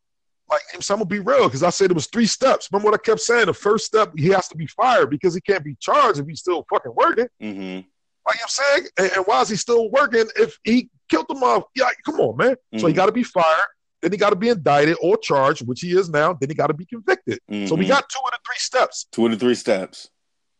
Like, 0.50 0.62
so 0.80 0.94
I'm 0.94 1.00
gonna 1.00 1.08
be 1.08 1.18
real 1.18 1.44
because 1.44 1.62
I 1.62 1.70
said 1.70 1.90
it 1.90 1.94
was 1.94 2.06
three 2.06 2.24
steps. 2.26 2.68
Remember 2.72 2.90
what 2.90 3.00
I 3.00 3.02
kept 3.04 3.20
saying? 3.20 3.46
The 3.46 3.54
first 3.54 3.84
step, 3.86 4.12
he 4.16 4.28
has 4.28 4.48
to 4.48 4.56
be 4.56 4.66
fired 4.66 5.10
because 5.10 5.34
he 5.34 5.40
can't 5.42 5.62
be 5.64 5.76
charged 5.80 6.20
if 6.20 6.26
he's 6.26 6.40
still 6.40 6.64
fucking 6.70 6.92
working. 6.96 7.26
Mm-hmm. 7.42 7.86
Like 8.26 8.36
I'm 8.42 8.48
saying, 8.48 8.82
and, 8.98 9.12
and 9.16 9.26
why 9.26 9.40
is 9.42 9.48
he 9.48 9.56
still 9.56 9.90
working 9.90 10.24
if 10.36 10.58
he 10.64 10.88
killed 11.10 11.28
them 11.28 11.42
off? 11.42 11.64
Yeah, 11.74 11.90
come 12.04 12.20
on, 12.20 12.36
man. 12.36 12.56
So 12.78 12.86
he 12.86 12.92
Mhm. 12.92 12.96
got 12.96 13.06
to 13.06 13.12
be 13.12 13.22
fired. 13.22 13.66
Then 14.00 14.12
he 14.12 14.18
got 14.18 14.30
to 14.30 14.36
be 14.36 14.48
indicted 14.48 14.96
or 15.02 15.16
charged, 15.16 15.66
which 15.66 15.80
he 15.80 15.96
is 15.96 16.08
now. 16.08 16.32
Then 16.32 16.48
he 16.50 16.54
got 16.54 16.68
to 16.68 16.74
be 16.74 16.86
convicted. 16.86 17.40
So 17.48 17.74
we 17.74 17.84
Mhm. 17.84 17.88
got 17.88 18.08
two 18.08 18.20
of 18.24 18.30
the 18.30 18.38
three 18.46 18.58
steps. 18.58 19.06
Two 19.10 19.26
of 19.26 19.32
the 19.32 19.38
three 19.38 19.54
steps. 19.54 20.08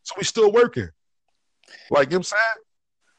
So 0.03 0.15
we 0.17 0.23
still 0.23 0.51
working. 0.51 0.89
Like 1.89 2.07
you 2.09 2.13
know 2.13 2.17
I'm 2.17 2.23
saying? 2.23 2.41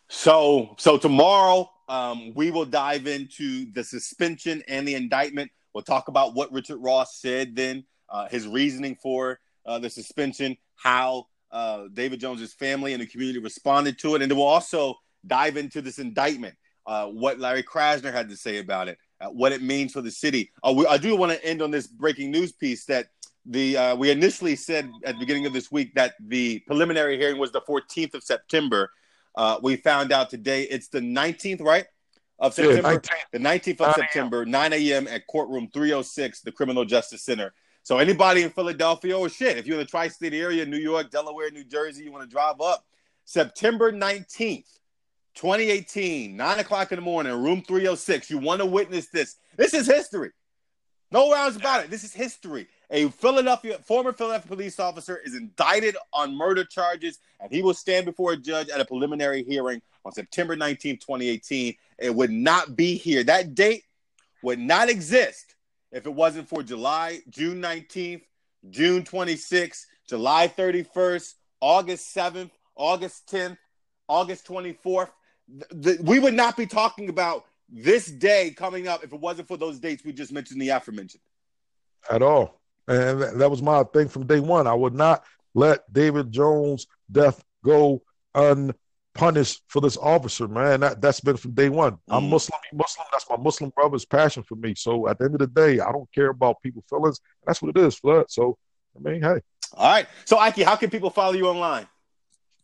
So 0.09 0.75
so 0.79 0.99
tomorrow 0.99 1.71
um, 1.89 2.35
we 2.35 2.51
will 2.51 2.65
dive 2.65 3.07
into 3.07 3.71
the 3.73 3.83
suspension 3.83 4.63
and 4.69 4.87
the 4.87 4.95
indictment. 4.95 5.51
We'll 5.73 5.85
talk 5.85 6.09
about 6.09 6.35
what 6.35 6.53
Richard 6.53 6.79
Ross 6.79 7.21
said 7.21 7.55
then, 7.57 7.85
uh, 8.09 8.29
his 8.29 8.47
reasoning 8.47 8.97
for 8.97 9.41
uh, 9.67 9.79
the 9.79 9.91
suspension, 9.91 10.57
how 10.77 11.27
uh, 11.53 11.89
David 11.93 12.21
Jones's 12.21 12.53
family 12.53 12.93
and 12.93 13.03
the 13.03 13.07
community 13.07 13.39
responded 13.39 13.99
to 14.01 14.15
it, 14.15 14.23
and 14.23 14.31
then 14.31 14.39
we'll 14.39 14.47
also 14.47 14.95
dive 15.27 15.57
into 15.57 15.83
this 15.83 15.99
indictment, 15.99 16.55
uh, 16.87 17.07
what 17.07 17.39
Larry 17.39 17.63
Krasner 17.63 18.13
had 18.13 18.29
to 18.31 18.37
say 18.37 18.59
about 18.59 18.89
it, 18.89 18.99
what 19.29 19.53
it 19.53 19.63
means 19.63 19.93
for 19.93 20.01
the 20.01 20.11
city. 20.11 20.51
Uh, 20.63 20.73
we, 20.77 20.87
I 20.87 20.97
do 20.97 21.15
want 21.17 21.33
to 21.33 21.45
end 21.45 21.63
on 21.63 21.71
this 21.71 21.87
breaking 21.87 22.31
news 22.31 22.53
piece 22.53 22.85
that 22.87 23.09
the 23.47 23.77
uh, 23.77 23.97
we 23.97 24.11
initially 24.11 24.57
said 24.57 24.91
at 25.05 25.15
the 25.15 25.21
beginning 25.21 25.47
of 25.47 25.53
this 25.53 25.71
week 25.73 25.95
that 25.95 26.15
the 26.21 26.61
preliminary 26.61 27.19
hearing 27.19 27.39
was 27.39 27.53
the 27.53 27.61
14th 27.63 28.15
of 28.15 28.23
September. 28.23 28.91
Uh, 29.35 29.59
we 29.63 29.77
found 29.77 30.13
out 30.13 30.31
today 30.31 30.63
it's 30.65 30.89
the 30.89 31.01
19th, 31.01 31.61
right? 31.61 31.87
Of 32.39 32.59
Yeah, 32.59 32.65
September. 32.75 33.01
19th. 33.01 33.09
The 33.33 33.39
19th 33.39 33.81
of 33.81 33.95
September, 33.95 34.47
9 34.47 34.73
a.m. 34.73 35.09
at 35.09 35.27
courtroom 35.27 35.69
306, 35.73 36.41
the 36.41 36.53
Criminal 36.53 36.85
Justice 36.85 37.23
Center. 37.23 37.53
So 37.83 37.99
anybody 37.99 38.43
in 38.43 38.51
Philadelphia 38.51 39.17
or 39.17 39.29
shit, 39.29 39.57
if 39.57 39.67
you're 39.67 39.79
in 39.79 39.85
the 39.85 39.91
tri-state 39.91 40.35
area, 40.35 40.67
New 40.67 40.79
York, 40.79 41.11
Delaware, 41.11 41.51
New 41.51 41.65
Jersey, 41.65 42.05
you 42.05 42.13
want 42.13 42.25
to 42.25 42.31
drive 42.31 42.61
up, 42.61 42.85
September 43.25 43.93
19th, 43.93 44.80
2018, 45.35 46.37
9 46.37 46.59
o'clock 46.59 46.93
in 46.93 46.97
the 46.97 47.03
morning, 47.03 47.33
room 47.33 47.63
306. 47.63 48.31
You 48.31 48.39
want 48.39 48.61
to 48.61 48.67
witness 48.67 49.09
this. 49.09 49.37
This 49.57 49.75
is 49.75 49.87
history. 49.87 50.31
No 51.13 51.33
rounds 51.33 51.57
about 51.57 51.85
it. 51.85 51.91
This 51.91 52.05
is 52.05 52.13
history. 52.13 52.69
A 52.91 53.09
Philadelphia 53.09 53.79
former 53.79 54.13
Philadelphia 54.13 54.49
police 54.49 54.79
officer 54.79 55.21
is 55.25 55.35
indicted 55.35 55.97
on 56.13 56.37
murder 56.37 56.65
charges, 56.65 57.19
and 57.41 57.51
he 57.53 57.63
will 57.63 57.75
stand 57.75 58.07
before 58.07 58.33
a 58.33 58.37
judge 58.37 58.69
at 58.69 58.81
a 58.81 58.85
preliminary 58.85 59.45
hearing 59.45 59.81
on 60.05 60.13
September 60.13 60.57
19, 60.57 60.97
2018. 60.97 61.75
It 61.99 62.15
would 62.15 62.31
not 62.31 62.77
be 62.77 62.97
here. 62.97 63.25
That 63.25 63.55
date 63.55 63.85
would 64.43 64.59
not 64.59 64.89
exist 64.89 65.55
if 65.93 66.07
it 66.07 66.15
wasn't 66.15 66.49
for 66.49 66.63
July, 66.63 67.21
June 67.29 67.61
19th, 67.61 68.23
June 68.71 69.03
26th, 69.03 69.87
July 70.09 70.49
31st, 70.49 71.35
August 71.61 72.15
7th, 72.15 72.51
August 72.77 73.29
10th, 73.31 73.59
August 74.09 74.47
24th. 74.47 75.11
Th- 75.83 76.01
we 76.01 76.19
would 76.19 76.35
not 76.35 76.57
be 76.57 76.67
talking 76.67 77.09
about 77.09 77.45
this 77.69 78.07
day 78.07 78.51
coming 78.57 78.89
up 78.89 79.05
if 79.05 79.13
it 79.13 79.21
wasn't 79.21 79.49
for 79.49 79.57
those 79.57 79.79
dates 79.79 80.05
we 80.05 80.13
just 80.13 80.33
mentioned, 80.33 80.61
the 80.61 80.69
aforementioned. 80.71 81.23
At 82.11 82.23
all. 82.23 82.61
And 82.89 83.21
that- 83.23 83.51
was 83.51 83.63
my 83.63 83.85
thing 83.85 84.09
from 84.09 84.27
day 84.27 84.41
one. 84.41 84.67
I 84.67 84.75
would 84.75 84.95
not 84.95 85.25
let 85.55 85.93
David 85.93 86.33
Jones' 86.33 86.87
death 87.11 87.43
go 87.65 88.03
unpunished 88.35 89.63
for 89.69 89.81
this 89.81 89.97
officer, 89.97 90.49
man. 90.49 90.81
That, 90.81 91.01
that's 91.01 91.21
been 91.21 91.37
from 91.37 91.53
day 91.53 91.69
one. 91.69 91.99
I'm 92.09 92.25
Mhm. 92.25 92.31
Muslim, 92.31 92.61
Muslim. 92.73 93.07
That's 93.13 93.29
my 93.29 93.37
Muslim 93.37 93.71
brother's 93.71 94.05
passion 94.05 94.43
for 94.43 94.55
me. 94.57 94.75
So 94.77 95.09
at 95.09 95.19
the 95.19 95.27
end 95.27 95.35
of 95.35 95.41
the 95.41 95.47
day, 95.47 95.81
I 95.81 95.93
don't 95.93 96.11
care 96.13 96.31
about 96.31 96.61
people's 96.63 96.85
feelings. 96.89 97.21
That's 97.47 97.61
what 97.63 97.77
it 97.77 97.81
is, 97.81 97.97
Flood. 97.97 98.27
So, 98.31 98.57
I 98.97 99.09
mean, 99.09 99.23
hey. 99.23 99.41
All 99.75 99.93
right. 99.93 100.07
So, 100.25 100.39
Ike, 100.39 100.63
how 100.63 100.77
can 100.77 100.91
people 100.91 101.11
follow 101.11 101.35
you 101.35 101.47
online? 101.49 101.87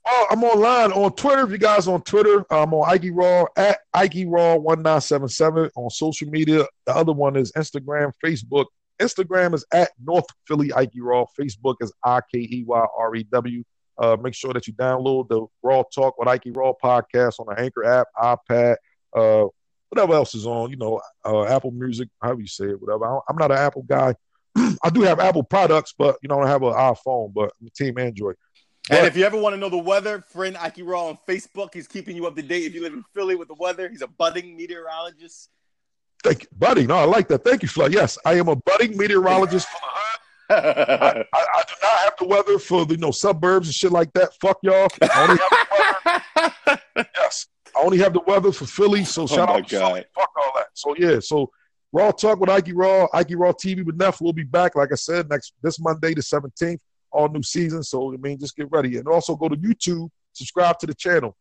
Oh, 0.09 0.27
I'm 0.31 0.45
online 0.45 0.93
on 0.93 1.13
Twitter. 1.15 1.43
If 1.43 1.51
you 1.51 1.59
guys 1.59 1.89
on 1.89 2.01
Twitter, 2.03 2.45
I'm 2.49 2.73
on 2.73 2.89
Ike 2.89 3.11
Raw 3.13 3.45
at 3.57 3.81
Ike 3.93 4.25
Raw 4.29 4.55
one 4.55 4.81
nine 4.81 5.01
seven 5.01 5.27
seven 5.27 5.69
on 5.75 5.91
social 5.91 6.29
media. 6.29 6.65
The 6.87 6.95
other 6.95 7.13
one 7.13 7.35
is 7.35 7.51
Instagram, 7.53 8.13
Facebook. 8.25 8.67
Instagram 9.01 9.53
is 9.53 9.67
at 9.75 9.91
North 10.01 10.27
Philly 10.47 10.73
Ike 10.73 10.93
Raw. 10.99 11.25
Facebook 11.39 11.75
is 11.81 11.93
I 12.05 12.21
K 12.33 12.39
E 12.39 12.65
Y 12.65 12.87
R 12.97 13.17
E 13.17 13.27
W. 13.33 13.65
Uh, 13.99 14.17
make 14.23 14.35
sure 14.35 14.53
that 14.53 14.69
you 14.69 14.75
download 14.75 15.29
the 15.29 15.45
Raw 15.65 15.83
Talk 15.93 16.17
with 16.19 16.29
Ike 16.29 16.53
Raw 16.55 16.73
podcast 16.81 17.41
on 17.41 17.47
the 17.49 17.61
Anchor 17.61 17.85
app, 17.85 18.07
iPad, 18.17 18.77
uh, 19.13 19.47
whatever 19.89 20.15
else 20.15 20.37
is 20.37 20.47
on. 20.47 20.71
You 20.71 20.77
know, 20.77 21.01
uh, 21.25 21.47
Apple 21.47 21.73
Music, 21.73 22.09
however 22.23 22.43
you 22.43 22.47
say 22.47 22.67
it, 22.67 22.81
whatever. 22.81 23.19
I'm 23.29 23.37
not 23.37 23.51
an 23.51 23.59
Apple 23.59 23.83
guy. 23.83 24.15
I 24.57 24.91
do 24.93 25.03
have 25.03 25.19
Apple 25.19 25.43
products, 25.43 25.95
but 25.99 26.17
you 26.23 26.29
know, 26.29 26.37
I 26.37 26.43
don't 26.43 26.49
have 26.49 26.63
an 26.63 26.75
iPhone. 26.75 27.35
But 27.35 27.51
I'm 27.61 27.67
a 27.67 27.71
Team 27.71 27.99
Android. 27.99 28.37
And 28.89 29.07
if 29.07 29.16
you 29.16 29.24
ever 29.24 29.37
want 29.37 29.55
to 29.55 29.59
know 29.59 29.68
the 29.68 29.76
weather, 29.76 30.22
friend 30.28 30.57
Ike 30.57 30.80
Raw 30.82 31.09
on 31.09 31.18
Facebook, 31.26 31.74
he's 31.74 31.89
keeping 31.89 32.14
you 32.14 32.26
up 32.26 32.37
to 32.37 32.43
date. 32.43 32.64
If 32.64 32.74
you 32.74 32.82
live 32.82 32.93
in 32.93 33.03
Philly 33.14 33.34
with 33.34 33.49
the 33.49 33.55
weather, 33.55 33.89
he's 33.89 34.03
a 34.03 34.07
budding 34.07 34.57
meteorologist. 34.57 35.51
Thank 36.22 36.43
you, 36.43 36.49
buddy. 36.57 36.87
No, 36.87 36.97
I 36.97 37.05
like 37.05 37.28
that. 37.28 37.45
Thank 37.45 37.62
you, 37.62 37.68
Flood. 37.68 37.93
Yes, 37.93 38.16
I 38.24 38.34
am 38.34 38.49
a 38.49 38.57
budding 38.57 38.97
meteorologist 38.97 39.66
for 39.68 39.78
the 39.80 39.87
hood. 39.87 40.20
I, 40.49 41.24
I 41.32 41.62
do 41.66 41.74
not 41.82 41.99
have 41.99 42.14
the 42.18 42.26
weather 42.26 42.59
for 42.59 42.87
the 42.87 42.95
you 42.95 43.01
know 43.01 43.11
suburbs 43.11 43.66
and 43.66 43.74
shit 43.74 43.91
like 43.91 44.12
that. 44.12 44.32
Fuck 44.41 44.59
y'all. 44.62 44.89
I 45.03 45.22
only 45.22 45.39
have 45.39 45.51
the 45.51 46.80
weather. 46.97 47.11
yes, 47.16 47.47
I 47.76 47.80
only 47.80 47.99
have 47.99 48.12
the 48.12 48.20
weather 48.20 48.53
for 48.53 48.66
Philly. 48.66 49.05
So 49.05 49.22
oh 49.22 49.26
shout 49.26 49.49
Oh 49.49 49.53
my 49.55 49.59
out 49.59 49.68
to 49.68 49.78
Philly. 49.78 50.05
Fuck 50.14 50.30
all 50.37 50.53
that. 50.55 50.66
So 50.74 50.95
yeah, 50.97 51.18
so 51.18 51.51
Raw 51.93 52.12
Talk 52.12 52.39
with 52.39 52.51
Ike 52.51 52.70
Raw, 52.72 53.09
Ike 53.12 53.32
Raw 53.32 53.53
TV 53.53 53.84
with 53.84 53.97
Neff 53.97 54.20
We'll 54.20 54.32
be 54.32 54.45
back. 54.45 54.76
Like 54.76 54.93
I 54.93 54.97
said, 54.97 55.28
next 55.28 55.55
this 55.62 55.80
Monday 55.80 56.14
the 56.14 56.22
seventeenth. 56.22 56.80
All 57.11 57.29
new 57.29 57.43
season. 57.43 57.83
So 57.83 58.13
I 58.13 58.17
mean, 58.17 58.39
just 58.39 58.57
get 58.57 58.71
ready, 58.71 58.97
and 58.99 59.09
also 59.09 59.37
go 59.37 59.49
to 59.49 59.57
YouTube, 59.57 60.09
subscribe 60.33 60.79
to 60.81 60.87
the 60.87 60.95
channel, 60.95 61.37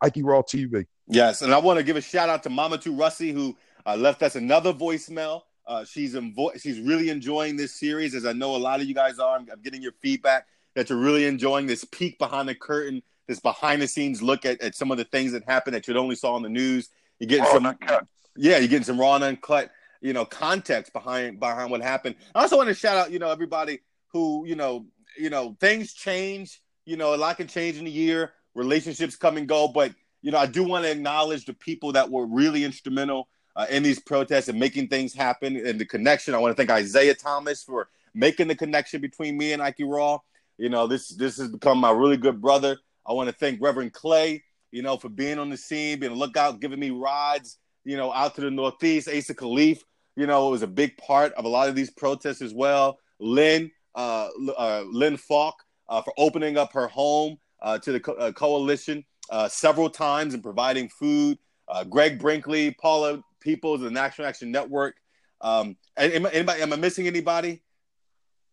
Ike 0.00 0.18
Raw 0.22 0.42
TV. 0.42 0.86
Yes, 1.06 1.42
and 1.42 1.52
I 1.52 1.58
want 1.58 1.78
to 1.78 1.82
give 1.82 1.96
a 1.96 2.00
shout 2.00 2.28
out 2.28 2.42
to 2.44 2.50
Mama 2.50 2.78
Tu 2.78 2.92
Russi 2.92 3.32
who 3.32 3.56
uh, 3.86 3.96
left 3.96 4.22
us 4.22 4.36
another 4.36 4.72
voicemail. 4.72 5.42
Uh, 5.66 5.84
she's 5.84 6.14
invo- 6.14 6.60
she's 6.60 6.78
really 6.80 7.08
enjoying 7.10 7.56
this 7.56 7.72
series, 7.78 8.14
as 8.14 8.26
I 8.26 8.32
know 8.32 8.54
a 8.56 8.58
lot 8.58 8.80
of 8.80 8.86
you 8.86 8.94
guys 8.94 9.18
are. 9.18 9.36
I'm, 9.36 9.46
I'm 9.50 9.60
getting 9.62 9.82
your 9.82 9.92
feedback 10.02 10.46
that 10.74 10.90
you're 10.90 10.98
really 10.98 11.26
enjoying 11.26 11.66
this 11.66 11.84
peek 11.84 12.18
behind 12.18 12.48
the 12.48 12.54
curtain, 12.54 13.02
this 13.28 13.40
behind 13.40 13.80
the 13.80 13.86
scenes 13.86 14.20
look 14.22 14.44
at, 14.44 14.60
at 14.60 14.74
some 14.74 14.90
of 14.90 14.98
the 14.98 15.04
things 15.04 15.32
that 15.32 15.42
happen 15.46 15.72
that 15.72 15.86
you 15.88 15.96
only 15.96 16.16
saw 16.16 16.34
on 16.34 16.42
the 16.42 16.48
news. 16.48 16.90
You're 17.18 17.28
getting 17.28 17.44
Raw 17.44 17.52
some, 17.52 17.66
uncut. 17.66 18.06
yeah, 18.36 18.58
you're 18.58 18.68
getting 18.68 18.84
some 18.84 18.98
raw 19.00 19.14
and 19.14 19.24
uncut, 19.24 19.70
you 20.00 20.12
know, 20.12 20.24
context 20.24 20.92
behind 20.92 21.40
behind 21.40 21.70
what 21.70 21.80
happened. 21.80 22.16
I 22.34 22.42
also 22.42 22.56
want 22.56 22.68
to 22.68 22.74
shout 22.74 22.96
out, 22.96 23.10
you 23.10 23.18
know, 23.18 23.30
everybody 23.30 23.80
who, 24.08 24.44
you 24.46 24.56
know, 24.56 24.86
you 25.16 25.30
know, 25.30 25.56
things 25.60 25.92
change. 25.92 26.60
You 26.84 26.96
know, 26.96 27.14
a 27.14 27.16
lot 27.16 27.36
can 27.36 27.46
change 27.46 27.78
in 27.78 27.86
a 27.86 27.90
year. 27.90 28.32
Relationships 28.54 29.16
come 29.16 29.36
and 29.36 29.48
go, 29.48 29.68
but 29.68 29.92
you 30.22 30.30
know, 30.30 30.38
I 30.38 30.46
do 30.46 30.64
want 30.64 30.84
to 30.84 30.90
acknowledge 30.90 31.44
the 31.44 31.52
people 31.52 31.92
that 31.92 32.10
were 32.10 32.26
really 32.26 32.64
instrumental 32.64 33.28
uh, 33.56 33.66
in 33.70 33.82
these 33.82 33.98
protests 33.98 34.48
and 34.48 34.58
making 34.58 34.88
things 34.88 35.12
happen 35.12 35.56
and 35.56 35.78
the 35.78 35.84
connection. 35.84 36.34
I 36.34 36.38
want 36.38 36.52
to 36.52 36.56
thank 36.56 36.70
Isaiah 36.70 37.14
Thomas 37.14 37.62
for 37.62 37.88
making 38.14 38.48
the 38.48 38.54
connection 38.54 39.00
between 39.00 39.36
me 39.36 39.52
and 39.52 39.62
Ike 39.62 39.80
Raw. 39.80 40.18
You 40.56 40.68
know, 40.68 40.86
this 40.86 41.08
this 41.08 41.36
has 41.38 41.48
become 41.48 41.78
my 41.78 41.90
really 41.90 42.16
good 42.16 42.40
brother. 42.40 42.78
I 43.06 43.12
want 43.12 43.28
to 43.28 43.34
thank 43.34 43.60
Reverend 43.60 43.92
Clay, 43.92 44.42
you 44.70 44.82
know, 44.82 44.96
for 44.96 45.08
being 45.08 45.38
on 45.38 45.50
the 45.50 45.56
scene, 45.56 46.00
being 46.00 46.12
a 46.12 46.16
lookout, 46.16 46.60
giving 46.60 46.80
me 46.80 46.90
rides, 46.90 47.58
you 47.84 47.96
know, 47.96 48.12
out 48.12 48.34
to 48.36 48.40
the 48.40 48.50
Northeast. 48.50 49.08
Asa 49.08 49.34
Khalif, 49.34 49.80
you 50.16 50.26
know, 50.26 50.48
was 50.48 50.62
a 50.62 50.66
big 50.66 50.96
part 50.96 51.32
of 51.34 51.44
a 51.44 51.48
lot 51.48 51.68
of 51.68 51.74
these 51.74 51.90
protests 51.90 52.40
as 52.40 52.54
well. 52.54 52.98
Lynn, 53.18 53.70
uh, 53.94 54.28
uh, 54.56 54.84
Lynn 54.90 55.16
Falk, 55.16 55.56
uh, 55.88 56.02
for 56.02 56.12
opening 56.16 56.56
up 56.56 56.72
her 56.72 56.88
home 56.88 57.38
uh, 57.62 57.78
to 57.78 57.92
the 57.92 58.00
co- 58.00 58.14
uh, 58.14 58.32
coalition 58.32 59.04
uh, 59.30 59.48
several 59.48 59.90
times 59.90 60.34
and 60.34 60.42
providing 60.42 60.88
food. 60.88 61.38
Uh, 61.68 61.84
Greg 61.84 62.18
Brinkley, 62.18 62.72
Paula 62.72 63.22
Peoples, 63.40 63.80
the 63.80 63.90
National 63.90 64.28
Action 64.28 64.50
Network. 64.50 64.96
Um, 65.40 65.76
anybody, 65.96 66.62
am 66.62 66.72
I 66.72 66.76
missing 66.76 67.06
anybody? 67.06 67.62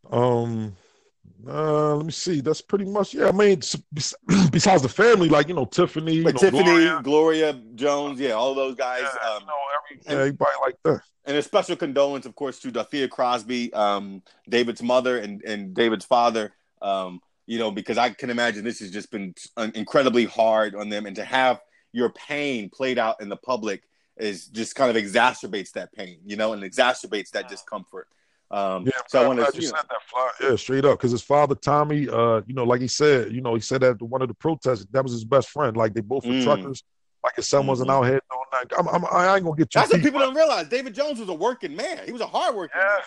Um, 0.10 0.76
uh, 1.48 1.96
let 1.96 2.06
me 2.06 2.12
see. 2.12 2.42
That's 2.42 2.62
pretty 2.62 2.86
much 2.86 3.14
yeah. 3.14 3.30
I 3.30 3.32
mean, 3.32 3.62
besides 4.52 4.82
the 4.82 4.90
family, 4.90 5.30
like 5.30 5.48
you 5.48 5.54
know, 5.54 5.66
Tiffany, 5.66 6.16
you 6.16 6.24
know, 6.24 6.32
Tiffany, 6.32 6.64
Gloria, 6.64 7.02
Gloria. 7.04 7.62
Jones, 7.76 8.20
yeah, 8.20 8.32
all 8.32 8.54
those 8.54 8.76
guys. 8.76 9.04
yeah, 9.04 9.30
um, 9.30 9.42
you 9.42 9.48
know, 9.48 9.54
every, 9.76 10.02
yeah, 10.06 10.12
everybody 10.12 10.52
like 10.62 10.76
that. 10.84 11.02
and 11.26 11.38
a 11.38 11.42
special 11.42 11.76
condolence, 11.76 12.26
of 12.26 12.36
course, 12.36 12.60
to 12.60 12.72
Dorothea 12.72 13.08
Crosby, 13.08 13.74
um, 13.74 14.22
David's 14.50 14.84
mother 14.84 15.18
and, 15.20 15.42
and 15.44 15.74
David's 15.74 16.06
father. 16.06 16.54
Um, 16.82 17.22
you 17.48 17.60
know, 17.60 17.72
because 17.72 17.98
I 17.98 18.12
can 18.12 18.30
imagine 18.30 18.64
this 18.64 18.80
has 18.80 18.92
just 18.92 19.12
been 19.12 19.34
incredibly 19.76 20.26
hard 20.26 20.76
on 20.76 20.90
them, 20.90 21.06
and 21.06 21.16
to 21.16 21.24
have 21.24 21.60
your 21.92 22.10
pain 22.10 22.70
played 22.70 22.98
out 22.98 23.22
in 23.22 23.30
the 23.30 23.36
public 23.36 23.84
is 24.18 24.48
just 24.48 24.76
kind 24.76 24.96
of 24.96 25.02
exacerbates 25.02 25.72
that 25.72 25.92
pain, 25.94 26.20
you 26.26 26.36
know, 26.36 26.54
and 26.54 26.64
exacerbates 26.64 27.32
that 27.32 27.50
discomfort. 27.50 28.08
Um, 28.52 28.84
Yeah, 28.86 28.92
so 29.08 29.22
I 29.24 29.28
I'm 29.30 29.38
to, 29.38 29.44
you 29.44 29.52
you 29.56 29.62
said 29.62 29.74
know, 29.74 29.82
that, 29.90 30.02
Fly. 30.08 30.30
Yeah, 30.42 30.56
straight 30.58 30.86
up. 30.86 30.98
Because 31.00 31.12
his 31.12 31.22
father, 31.22 31.56
Tommy, 31.56 32.10
uh, 32.10 32.42
you 32.46 32.54
know, 32.54 32.66
like 32.66 32.82
he 32.82 32.88
said, 32.88 33.32
you 33.32 33.42
know, 33.42 33.56
he 33.56 33.62
said 33.62 33.84
at 33.84 34.02
one 34.02 34.22
of 34.22 34.28
the 34.28 34.34
protests 34.34 34.86
that 34.92 35.04
was 35.04 35.14
his 35.14 35.24
best 35.24 35.50
friend. 35.50 35.78
Like 35.78 35.94
they 35.94 36.02
both 36.02 36.26
were 36.26 36.34
Mm. 36.34 36.44
truckers. 36.44 36.84
Like 37.24 37.36
his 37.36 37.48
son 37.48 37.66
wasn't 37.68 37.90
Mhm. 37.90 37.94
out 37.94 38.04
here 38.04 38.22
doing 38.30 38.44
that. 38.52 38.72
I'm, 38.78 38.88
I'm, 38.90 39.06
I 39.06 39.36
ain't 39.36 39.46
gonna 39.46 39.56
get 39.56 39.70
too 39.70 39.80
that's 39.80 39.90
what 39.92 39.98
deep. 39.98 40.06
people 40.06 40.20
don't 40.20 40.36
realize. 40.36 40.68
David 40.68 40.94
Jones 40.94 41.20
was 41.20 41.30
a 41.30 41.34
working 41.34 41.76
man. 41.76 42.06
He 42.06 42.12
was 42.12 42.22
a 42.22 42.28
hard 42.28 42.56
working 42.56 42.82
Yeah, 42.84 43.04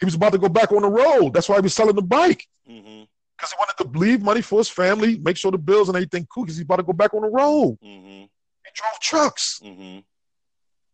he 0.00 0.04
was 0.06 0.14
about 0.14 0.32
to 0.32 0.38
go 0.38 0.48
back 0.48 0.72
on 0.72 0.82
the 0.82 0.88
road. 0.88 1.34
That's 1.34 1.48
why 1.48 1.56
he 1.56 1.62
was 1.62 1.74
selling 1.74 1.96
the 1.96 2.02
bike 2.02 2.46
man. 2.66 2.82
hmm 2.82 3.02
because 3.36 3.52
he 3.52 3.56
wanted 3.58 3.92
to 3.92 3.98
leave 3.98 4.22
money 4.22 4.40
for 4.40 4.60
his 4.60 4.68
family, 4.70 5.18
make 5.18 5.36
sure 5.36 5.50
the 5.50 5.58
bills 5.58 5.88
and 5.90 5.96
everything 5.96 6.26
cool. 6.32 6.44
Because 6.44 6.56
he's 6.56 6.64
about 6.64 6.76
to 6.76 6.82
go 6.84 6.94
back 6.94 7.12
on 7.12 7.20
the 7.20 7.28
road. 7.28 7.76
hmm 7.82 8.22
He 8.22 8.70
drove 8.74 8.98
trucks. 9.02 9.60
hmm 9.62 9.98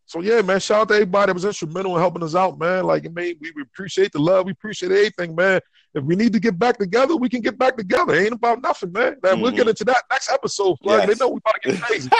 So 0.06 0.20
yeah, 0.20 0.42
man, 0.42 0.60
shout 0.60 0.82
out 0.82 0.88
to 0.88 0.94
everybody 0.94 1.28
that 1.30 1.34
was 1.34 1.44
instrumental 1.44 1.94
in 1.94 2.00
helping 2.00 2.22
us 2.22 2.34
out, 2.34 2.58
man. 2.58 2.84
Like, 2.84 3.06
I 3.06 3.08
mean, 3.08 3.36
we, 3.40 3.52
we 3.56 3.62
appreciate 3.62 4.12
the 4.12 4.18
love, 4.18 4.46
we 4.46 4.52
appreciate 4.52 4.92
everything, 4.92 5.34
man. 5.34 5.60
If 5.94 6.04
we 6.04 6.16
need 6.16 6.32
to 6.32 6.40
get 6.40 6.58
back 6.58 6.78
together, 6.78 7.16
we 7.16 7.28
can 7.28 7.40
get 7.42 7.58
back 7.58 7.76
together. 7.76 8.14
It 8.14 8.24
ain't 8.24 8.32
about 8.32 8.62
nothing, 8.62 8.92
man. 8.92 9.16
Man, 9.22 9.40
We'll 9.40 9.52
Mhm. 9.52 9.56
get 9.56 9.68
into 9.68 9.84
that 9.84 10.04
next 10.10 10.30
episode, 10.30 10.78
Flag. 10.82 11.08
Yes. 11.08 11.18
They 11.18 11.24
know 11.24 11.30
we 11.30 11.38
about 11.38 11.54
to 11.62 11.70
get 11.72 11.80
crazy. 11.82 12.10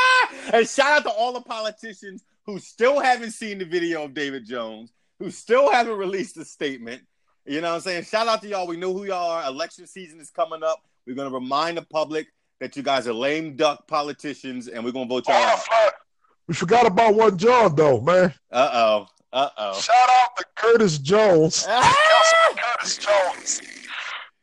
and 0.52 0.68
shout 0.68 0.98
out 0.98 1.02
to 1.04 1.10
all 1.10 1.32
the 1.32 1.40
politicians 1.40 2.22
who 2.46 2.58
still 2.58 3.00
haven't 3.00 3.30
seen 3.32 3.58
the 3.58 3.64
video 3.64 4.04
of 4.04 4.14
David 4.14 4.46
Jones, 4.46 4.92
who 5.18 5.30
still 5.30 5.70
haven't 5.70 5.96
released 5.96 6.36
a 6.36 6.44
statement. 6.44 7.02
You 7.46 7.60
know 7.60 7.70
what 7.70 7.74
I'm 7.76 7.80
saying? 7.80 8.04
Shout 8.04 8.28
out 8.28 8.42
to 8.42 8.48
y'all. 8.48 8.66
We 8.66 8.76
know 8.76 8.92
who 8.92 9.04
y'all 9.04 9.30
are. 9.30 9.46
Election 9.46 9.86
season 9.86 10.20
is 10.20 10.30
coming 10.30 10.62
up. 10.62 10.80
We're 11.06 11.16
going 11.16 11.28
to 11.30 11.34
remind 11.34 11.76
the 11.78 11.82
public 11.82 12.28
that 12.60 12.76
you 12.76 12.82
guys 12.82 13.08
are 13.08 13.12
lame 13.12 13.56
duck 13.56 13.88
politicians, 13.88 14.68
and 14.68 14.84
we're 14.84 14.92
going 14.92 15.08
to 15.08 15.14
vote 15.14 15.26
y'all 15.26 15.36
out. 15.36 15.60
We 16.48 16.54
forgot 16.54 16.86
about 16.86 17.14
one 17.14 17.36
John 17.38 17.74
though, 17.74 18.00
man. 18.00 18.34
Uh 18.50 18.70
oh. 18.72 19.06
Uh 19.32 19.48
oh. 19.56 19.80
Shout 19.80 19.96
out 20.22 20.36
to 20.36 20.44
Curtis 20.56 20.98
Jones. 20.98 21.64
Councilman 21.66 22.56
Curtis 22.56 22.98
Jones. 22.98 23.62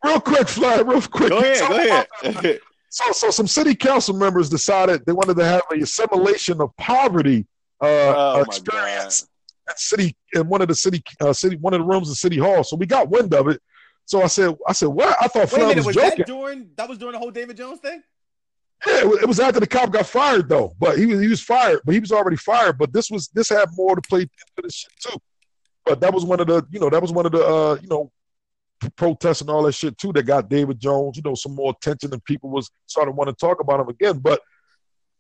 Real 0.04 0.20
quick, 0.22 0.48
Flag, 0.48 0.88
real 0.88 1.02
quick. 1.02 1.30
Go 1.30 1.40
ahead. 1.40 2.08
Go 2.22 2.30
ahead. 2.30 2.60
So, 2.92 3.12
so 3.12 3.30
some 3.30 3.46
city 3.46 3.76
council 3.76 4.16
members 4.16 4.50
decided 4.50 5.06
they 5.06 5.12
wanted 5.12 5.38
to 5.38 5.46
have 5.46 5.62
a 5.72 5.76
assimilation 5.80 6.60
of 6.60 6.76
poverty 6.78 7.46
uh, 7.80 7.86
Oh, 7.86 8.42
experience 8.42 9.28
at 9.70 9.80
city 9.80 10.16
in 10.34 10.50
one 10.50 10.64
of 10.64 10.70
the 10.70 10.74
city 10.74 11.04
uh, 11.22 11.32
city 11.32 11.56
one 11.58 11.76
of 11.76 11.82
the 11.82 11.86
rooms 11.86 12.10
of 12.10 12.18
city 12.18 12.40
hall. 12.40 12.64
So 12.64 12.76
we 12.76 12.88
got 12.88 13.08
wind 13.10 13.32
of 13.36 13.48
it. 13.48 13.62
So 14.06 14.24
I 14.24 14.26
said, 14.26 14.56
I 14.68 14.74
said, 14.74 14.88
what? 14.88 15.16
I 15.22 15.28
thought 15.28 15.36
Wait 15.36 15.44
a 15.44 15.48
Flair 15.50 15.68
minute. 15.68 15.86
was 15.86 15.86
Was 15.86 15.96
joking. 15.98 16.18
that 16.18 16.26
during 16.26 16.70
that 16.78 16.90
was 16.90 16.98
during 16.98 17.14
the 17.14 17.20
whole 17.20 17.30
David 17.30 17.58
Jones 17.58 17.80
thing? 17.80 18.02
Yeah, 18.88 19.00
it 19.00 19.28
was, 19.28 19.40
after 19.40 19.60
the 19.60 19.68
cop 19.68 19.92
got 19.92 20.06
fired 20.06 20.48
though. 20.48 20.74
But 20.80 20.98
he 20.98 21.06
was 21.06 21.20
he 21.20 21.28
was 21.28 21.42
fired, 21.42 21.82
but 21.84 21.94
he 21.94 22.00
was 22.00 22.12
already 22.12 22.38
fired. 22.38 22.78
But 22.78 22.94
this 22.94 23.10
was 23.10 23.28
this 23.30 23.50
had 23.50 23.68
more 23.76 23.96
to 23.96 24.02
play 24.02 24.22
into 24.22 24.32
this 24.64 24.76
shit 24.76 24.92
too. 25.00 25.18
But 25.86 26.00
that 26.02 26.14
was 26.14 26.24
one 26.24 26.40
of 26.40 26.48
the 26.48 26.66
you 26.70 26.80
know 26.80 26.90
that 26.90 27.02
was 27.02 27.12
one 27.12 27.26
of 27.26 27.34
the 27.34 27.46
uh, 27.46 27.78
you 27.82 27.90
know 27.90 28.12
protests 28.96 29.42
and 29.42 29.50
all 29.50 29.64
that 29.64 29.74
shit 29.74 29.98
too 29.98 30.14
that 30.14 30.24
got 30.24 30.48
David 30.48 30.80
Jones 30.80 31.18
you 31.18 31.24
know 31.24 31.36
some 31.36 31.56
more 31.56 31.72
attention 31.72 32.14
and 32.14 32.24
people 32.24 32.50
was 32.50 32.72
starting 32.86 33.14
to 33.14 33.18
want 33.18 33.30
to 33.30 33.36
talk 33.36 33.60
about 33.60 33.82
him 33.82 33.90
again. 33.90 34.20
But 34.20 34.40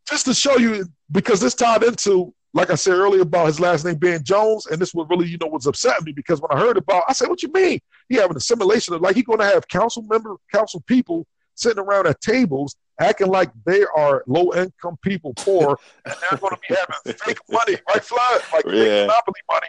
just 0.07 0.25
to 0.25 0.33
show 0.33 0.57
you 0.57 0.85
because 1.11 1.41
this 1.41 1.53
tied 1.53 1.83
into 1.83 2.33
like 2.53 2.71
I 2.71 2.75
said 2.75 2.93
earlier 2.93 3.21
about 3.21 3.47
his 3.47 3.59
last 3.59 3.85
name 3.85 3.95
being 3.95 4.23
Jones, 4.23 4.65
and 4.67 4.81
this 4.81 4.93
was 4.93 5.07
really 5.09 5.27
you 5.27 5.37
know 5.39 5.47
was 5.47 5.65
upsetting 5.65 6.05
me 6.05 6.11
because 6.13 6.41
when 6.41 6.51
I 6.51 6.59
heard 6.59 6.77
about, 6.77 7.03
I 7.07 7.13
said, 7.13 7.27
"What 7.27 7.43
you 7.43 7.51
mean? 7.51 7.79
He 8.07 8.15
having 8.15 8.37
a 8.37 8.39
simulation 8.39 8.93
of 8.93 9.01
like 9.01 9.15
he 9.15 9.23
going 9.23 9.39
to 9.39 9.45
have 9.45 9.67
council 9.67 10.03
member 10.09 10.35
council 10.53 10.81
people 10.87 11.27
sitting 11.55 11.79
around 11.79 12.07
at 12.07 12.21
tables 12.21 12.75
acting 12.99 13.27
like 13.27 13.49
they 13.65 13.83
are 13.95 14.23
low 14.27 14.53
income 14.53 14.97
people, 15.01 15.33
poor, 15.45 15.79
and 16.05 16.15
they're 16.21 16.39
going 16.39 16.51
to 16.53 16.59
be 16.67 16.75
having 16.75 17.17
fake 17.19 17.39
money, 17.49 17.77
right, 17.87 18.03
Fly? 18.03 18.39
Like 18.53 18.65
Yeah. 18.65 18.71
fake 18.71 19.07
monopoly 19.07 19.41
money, 19.51 19.67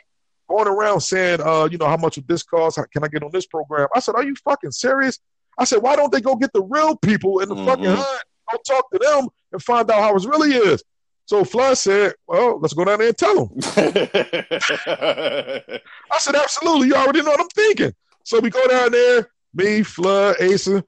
going 0.49 0.69
around 0.69 1.01
saying, 1.01 1.41
uh, 1.41 1.69
you 1.71 1.79
know, 1.79 1.87
how 1.87 1.97
much 1.97 2.17
would 2.17 2.27
this 2.29 2.43
cost? 2.43 2.77
How, 2.77 2.85
can 2.93 3.05
I 3.05 3.09
get 3.09 3.23
on 3.23 3.31
this 3.33 3.47
program? 3.47 3.89
I 3.95 4.01
said, 4.01 4.15
are 4.17 4.25
you 4.25 4.35
fucking 4.45 4.73
serious? 4.73 5.19
I 5.59 5.65
said, 5.65 5.83
why 5.83 5.97
don't 5.97 6.11
they 6.13 6.21
go 6.21 6.37
get 6.37 6.53
the 6.53 6.63
real 6.63 6.97
people 6.97 7.41
in 7.41 7.49
the 7.49 7.57
fucking 7.57 7.85
Mhm. 7.85 7.97
hood, 7.97 8.23
go 8.51 8.59
talk 8.67 8.91
to 8.93 8.99
them 8.99 9.29
and 9.53 9.63
find 9.63 9.91
out 9.91 10.01
how 10.01 10.15
it 10.17 10.25
really 10.25 10.53
is? 10.55 10.83
So 11.27 11.45
Fly 11.45 11.75
said, 11.75 12.15
well, 12.27 12.59
let's 12.59 12.75
go 12.75 12.85
down 12.85 12.99
there 12.99 13.09
and 13.09 13.17
tell 13.19 13.47
them. 13.47 13.51
I 16.13 16.19
said, 16.19 16.35
absolutely. 16.35 16.89
You 16.89 16.95
already 16.95 17.23
know 17.23 17.31
what 17.31 17.41
I'm 17.41 17.49
thinking. 17.49 17.93
So 18.25 18.41
we 18.41 18.51
go 18.51 18.67
down 18.67 18.91
there, 18.93 19.31
me, 19.55 19.83
Flood, 19.83 20.37
Asa. 20.43 20.85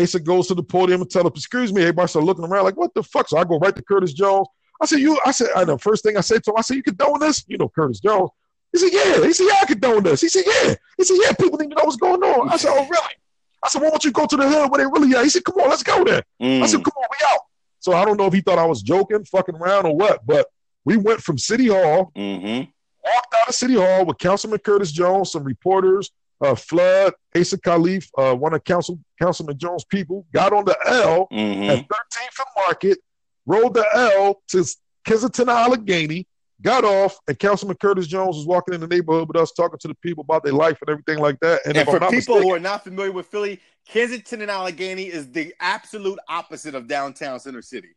Asa 0.00 0.20
goes 0.20 0.48
to 0.48 0.54
the 0.54 0.62
podium 0.62 1.00
and 1.02 1.10
tell 1.10 1.22
him, 1.22 1.32
excuse 1.34 1.72
me. 1.72 1.82
Everybody 1.82 2.08
start 2.08 2.24
looking 2.24 2.44
around 2.44 2.64
like, 2.64 2.76
what 2.76 2.92
the 2.94 3.02
fuck? 3.02 3.28
So 3.28 3.38
I 3.38 3.44
go 3.44 3.58
right 3.58 3.74
to 3.74 3.82
Curtis 3.82 4.12
Jones. 4.12 4.48
I 4.82 4.86
said, 4.86 4.98
you, 4.98 5.18
I 5.24 5.30
said, 5.30 5.48
I 5.54 5.64
know, 5.64 5.78
first 5.78 6.02
thing 6.02 6.16
I 6.16 6.20
said 6.20 6.42
to 6.44 6.50
him, 6.50 6.56
I 6.58 6.62
said, 6.62 6.76
you 6.76 6.82
condone 6.82 7.20
this? 7.20 7.44
You 7.48 7.58
know, 7.58 7.68
Curtis 7.68 8.00
Jones. 8.00 8.30
He 8.72 8.78
said, 8.78 8.90
yeah. 8.92 9.24
He 9.24 9.32
said, 9.32 9.46
yeah, 9.48 9.58
I 9.62 9.66
condone 9.66 10.02
this. 10.02 10.20
He 10.20 10.28
said, 10.28 10.42
yeah. 10.46 10.74
He 10.98 11.04
said, 11.04 11.16
yeah, 11.22 11.32
people 11.32 11.58
need 11.58 11.70
to 11.70 11.76
know 11.76 11.84
what's 11.84 11.96
going 11.96 12.22
on. 12.22 12.48
I 12.50 12.56
said, 12.56 12.70
oh, 12.72 12.82
really? 12.82 13.14
I 13.62 13.68
said, 13.68 13.80
why 13.82 13.90
don't 13.90 14.04
you 14.04 14.10
go 14.10 14.26
to 14.26 14.36
the 14.36 14.48
hood 14.48 14.70
where 14.70 14.78
they 14.78 14.86
really 14.86 15.14
are? 15.14 15.22
He 15.22 15.30
said, 15.30 15.44
come 15.44 15.54
on, 15.60 15.70
let's 15.70 15.82
go 15.84 16.02
there. 16.04 16.22
I 16.40 16.66
said, 16.66 16.80
Mm. 16.80 16.84
come 16.84 16.92
on, 16.96 17.06
we 17.10 17.26
out. 17.32 17.40
So 17.78 17.92
I 17.92 18.04
don't 18.04 18.16
know 18.18 18.26
if 18.26 18.32
he 18.34 18.40
thought 18.40 18.58
I 18.58 18.66
was 18.66 18.82
joking, 18.82 19.24
fucking 19.24 19.54
around 19.54 19.86
or 19.86 19.94
what, 19.96 20.26
but 20.26 20.46
we 20.84 20.96
went 20.96 21.20
from 21.22 21.38
City 21.38 21.68
Hall 21.68 22.10
Mm-hmm. 22.16 22.70
walked 23.04 23.34
out 23.34 23.48
of 23.48 23.54
City 23.54 23.74
Hall 23.76 24.04
with 24.04 24.18
Councilman 24.18 24.58
Curtis 24.58 24.90
Jones, 24.90 25.30
some 25.32 25.44
reporters, 25.44 26.10
uh, 26.44 26.54
Flood, 26.54 27.14
Asa 27.36 27.58
Khalif, 27.58 28.08
uh, 28.18 28.34
one 28.36 28.54
of 28.54 28.62
Council 28.64 28.98
Councilman 29.20 29.58
Jones' 29.58 29.84
people, 29.84 30.26
got 30.32 30.52
on 30.52 30.64
the 30.64 30.76
L 30.86 31.26
Mm-hmm. 31.32 31.70
at 31.70 31.78
13th 31.78 32.38
and 32.38 32.46
Market, 32.56 32.98
rode 33.46 33.74
the 33.74 33.86
L 33.94 34.42
to 34.48 34.64
Kensington 35.04 35.48
Allegheny, 35.48 36.26
got 36.62 36.84
off, 36.84 37.18
and 37.28 37.38
Councilman 37.38 37.76
Curtis 37.76 38.06
Jones 38.06 38.36
was 38.36 38.46
walking 38.46 38.74
in 38.74 38.80
the 38.80 38.86
neighborhood 38.86 39.28
with 39.28 39.36
us, 39.36 39.52
talking 39.52 39.78
to 39.80 39.88
the 39.88 39.94
people 39.96 40.22
about 40.22 40.44
their 40.44 40.52
life 40.52 40.78
and 40.80 40.88
everything 40.90 41.18
like 41.18 41.38
that. 41.40 41.60
And, 41.66 41.76
And 41.76 41.86
for 41.86 41.98
people 41.98 42.12
mistaken, 42.12 42.42
who 42.42 42.54
are 42.54 42.58
not 42.60 42.84
familiar 42.84 43.12
with 43.12 43.26
Philly, 43.26 43.60
Kensington 43.86 44.40
and 44.42 44.50
Allegheny 44.50 45.04
is 45.04 45.30
the 45.30 45.54
absolute 45.60 46.18
opposite 46.28 46.74
of 46.74 46.86
downtown 46.88 47.38
Center 47.40 47.60
City. 47.62 47.88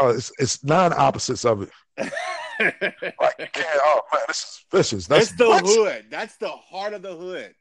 uh, 0.00 0.08
it's, 0.08 0.30
it's 0.38 0.62
nine 0.62 0.92
opposites 0.92 1.44
of 1.44 1.62
it. 1.62 1.70
Like, 2.60 3.56
you 3.56 3.62
oh 3.64 4.00
man, 4.12 4.22
this 4.28 4.36
is 4.38 4.64
vicious. 4.70 5.06
That's 5.06 5.28
That's 5.32 5.38
the 5.38 5.48
what? 5.48 5.64
hood. 5.64 6.04
That's 6.10 6.36
the 6.36 6.50
heart 6.50 6.92
of 6.92 7.00
the 7.00 7.16
hood. 7.16 7.54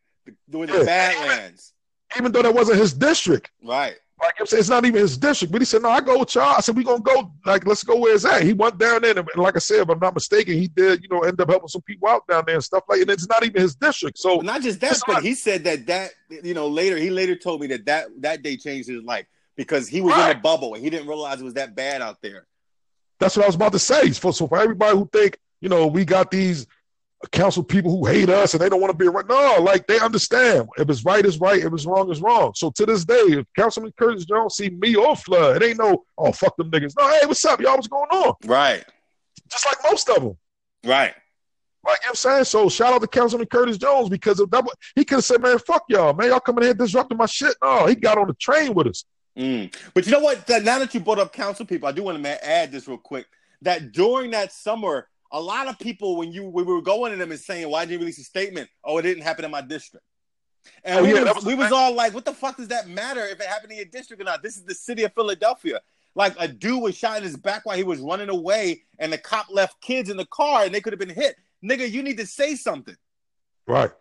The, 0.48 0.60
the, 0.60 0.66
the 0.68 0.78
Yeah. 0.80 0.84
Badlands. 0.86 1.74
even 2.18 2.32
though 2.32 2.42
that 2.42 2.54
wasn't 2.54 2.80
his 2.80 2.94
district. 2.94 3.52
Right. 3.64 3.96
Like 4.22 4.34
I'm 4.38 4.46
saying, 4.48 4.60
it's 4.60 4.70
not 4.70 4.84
even 4.86 5.00
his 5.00 5.18
district. 5.18 5.52
But 5.54 5.62
he 5.62 5.66
said, 5.66 5.82
"No, 5.82 5.90
I 5.90 6.02
go 6.02 6.20
with 6.20 6.36
y'all." 6.36 6.56
I 6.58 6.60
said, 6.60 6.76
"We 6.76 6.84
gonna 6.84 7.00
go. 7.00 7.32
Like, 7.46 7.66
let's 7.66 7.86
go 7.86 7.96
where 7.96 8.14
it's 8.14 8.26
at." 8.26 8.44
He 8.44 8.52
went 8.52 8.78
down 8.78 9.02
there, 9.02 9.12
and, 9.12 9.20
and 9.20 9.28
like 9.38 9.56
I 9.56 9.60
said, 9.60 9.80
if 9.80 9.88
I'm 9.90 9.98
not 10.00 10.14
mistaken, 10.14 10.56
he 10.56 10.68
did. 10.68 11.02
You 11.02 11.08
know, 11.08 11.22
end 11.22 11.40
up 11.40 11.48
helping 11.50 11.70
some 11.70 11.82
people 11.84 12.10
out 12.10 12.28
down 12.28 12.44
there 12.46 12.56
and 12.56 12.64
stuff 12.64 12.84
like. 12.90 13.00
And 13.00 13.10
it's 13.10 13.30
not 13.30 13.46
even 13.46 13.62
his 13.62 13.76
district. 13.76 14.18
So 14.18 14.36
Well, 14.36 14.42
not 14.44 14.62
just 14.62 14.82
that, 14.82 15.00
but 15.08 15.14
not- 15.14 15.24
he 15.24 15.34
said 15.36 15.64
that 15.64 15.88
that 15.88 16.12
you 16.44 16.54
know 16.54 16.68
later 16.68 16.98
he 16.98 17.10
later 17.10 17.34
told 17.38 17.62
me 17.62 17.68
that 17.68 17.86
that 17.86 18.08
that 18.20 18.42
day 18.44 18.58
changed 18.58 18.90
his 18.90 19.02
life 19.04 19.26
because 19.56 19.88
he 19.88 20.02
was 20.02 20.14
in 20.14 20.36
a 20.36 20.40
bubble 20.40 20.74
and 20.74 20.84
he 20.84 20.90
didn't 20.90 21.08
realize 21.08 21.40
it 21.40 21.46
was 21.46 21.54
that 21.54 21.74
bad 21.78 22.02
out 22.02 22.18
there. 22.22 22.46
That's 23.22 23.38
what 23.38 23.44
I 23.44 23.48
was 23.48 23.56
about 23.56 23.72
to 23.72 23.80
say. 23.80 24.12
For, 24.12 24.34
so 24.34 24.48
for 24.50 24.58
everybody 24.58 24.98
who 24.98 25.10
think, 25.14 25.38
you 25.62 25.70
know, 25.70 25.88
we 25.88 26.04
got 26.04 26.30
these 26.30 26.68
council 27.28 27.64
people 27.64 27.92
who 27.92 28.06
hate 28.06 28.30
us 28.30 28.54
and 28.54 28.62
they 28.62 28.70
don't 28.70 28.80
want 28.80 28.92
to 28.92 28.98
be 28.98 29.08
around. 29.08 29.28
No, 29.28 29.58
like 29.62 29.88
they 29.88 30.00
understand. 30.00 30.70
If 30.78 30.90
it's 30.90 31.04
right, 31.04 31.26
it's 31.26 31.38
right. 31.38 31.62
If 31.62 31.74
it's 31.74 31.86
wrong, 31.86 32.10
it's 32.10 32.22
wrong. 32.22 32.54
So 32.56 32.72
to 32.72 32.86
this 32.86 33.04
day, 33.04 33.16
if 33.16 33.46
Councilman 33.58 33.94
Curtis 33.98 34.26
Jones 34.26 34.56
see 34.56 34.70
me 34.70 34.96
or 34.96 35.16
Flood, 35.16 35.62
it 35.62 35.66
ain't 35.66 35.80
no, 35.80 36.06
oh, 36.18 36.32
fuck 36.32 36.56
them 36.56 36.72
niggas. 36.72 36.94
No, 36.98 37.10
hey, 37.10 37.26
what's 37.26 37.44
up, 37.44 37.60
y'all? 37.60 37.76
What's 37.76 37.88
going 37.88 38.10
on? 38.10 38.36
Right. 38.46 38.86
Just 39.52 39.66
like 39.66 39.78
most 39.84 40.10
of 40.10 40.24
them. 40.24 40.38
Right. 40.86 41.14
Like 41.86 42.00
you 42.02 42.08
know 42.08 42.10
what 42.10 42.10
I'm 42.10 42.16
saying? 42.16 42.44
So 42.46 42.70
shout 42.70 42.94
out 42.94 43.02
to 43.02 43.08
Councilman 43.08 43.48
Curtis 43.48 43.78
Jones 43.78 44.10
because 44.10 44.40
of 44.40 44.50
that. 44.52 44.66
He 44.96 45.04
could 45.04 45.16
have 45.16 45.26
said, 45.26 45.42
man, 45.42 45.60
fuck 45.60 45.84
y'all, 45.90 46.14
man. 46.14 46.30
Y'all 46.30 46.40
coming 46.40 46.64
in 46.64 46.68
here 46.70 46.74
disrupting 46.74 47.18
my 47.18 47.26
shit. 47.26 47.56
No, 47.62 47.86
he 47.86 47.96
got 47.96 48.18
on 48.18 48.28
the 48.28 48.34
train 48.34 48.74
with 48.74 48.88
us. 48.88 49.04
Mm. 49.38 49.74
But 49.94 50.06
you 50.06 50.12
know 50.12 50.20
what? 50.20 50.46
That, 50.48 50.64
now 50.64 50.80
that 50.80 50.94
you 50.94 51.00
brought 51.00 51.20
up 51.20 51.34
council 51.34 51.66
people, 51.66 51.88
I 51.88 51.92
do 51.92 52.04
want 52.04 52.22
to 52.22 52.48
add 52.48 52.72
this 52.72 52.88
real 52.88 52.98
quick. 52.98 53.26
That 53.62 53.92
during 53.92 54.32
that 54.32 54.54
summer, 54.54 55.09
a 55.32 55.42
lot 55.42 55.68
of 55.68 55.78
people, 55.80 56.18
when 56.18 56.32
you 56.32 56.44
when 56.46 56.66
we 56.66 56.74
were 56.74 56.82
going 56.82 57.12
to 57.12 57.18
them 57.18 57.32
and 57.32 57.40
saying, 57.40 57.70
"Why 57.70 57.82
didn't 57.86 57.94
you 57.94 58.00
release 58.00 58.20
a 58.20 58.24
statement?" 58.24 58.70
Oh, 58.84 58.98
it 58.98 59.04
didn't 59.04 59.24
happen 59.24 59.46
in 59.46 59.52
my 59.52 59.62
district. 59.62 60.06
And 60.84 61.00
Oh, 61.00 61.04
we, 61.04 61.14
yeah, 61.14 61.24
was, 61.24 61.36
was- 61.36 61.46
we 61.46 61.56
was 61.56 61.72
all 61.72 61.94
like, 61.94 62.14
"What 62.14 62.26
the 62.26 62.34
fuck 62.34 62.58
does 62.58 62.68
that 62.70 62.88
matter 62.88 63.22
if 63.26 63.40
it 63.40 63.46
happened 63.48 63.72
in 63.72 63.78
your 63.78 63.86
district 63.86 64.22
or 64.22 64.26
not?" 64.26 64.42
This 64.44 64.58
is 64.58 64.64
the 64.64 64.76
city 64.76 65.04
of 65.04 65.14
Philadelphia. 65.14 65.80
Like 66.16 66.36
a 66.40 66.48
dude 66.48 66.82
was 66.82 66.98
shot 66.98 67.18
in 67.18 67.24
his 67.24 67.38
back 67.38 67.66
while 67.66 67.78
he 67.78 67.84
was 67.84 68.00
running 68.00 68.30
away, 68.30 68.84
and 68.98 69.14
the 69.14 69.18
cop 69.18 69.48
left 69.50 69.80
kids 69.82 70.10
in 70.10 70.18
the 70.18 70.26
car, 70.26 70.64
and 70.64 70.74
they 70.74 70.82
could 70.82 70.92
have 70.94 71.00
been 71.00 71.10
hit. 71.10 71.36
Nigga, 71.64 71.90
you 71.90 72.02
need 72.04 72.18
to 72.18 72.26
say 72.26 72.56
something. 72.56 72.96
Right. 73.68 73.92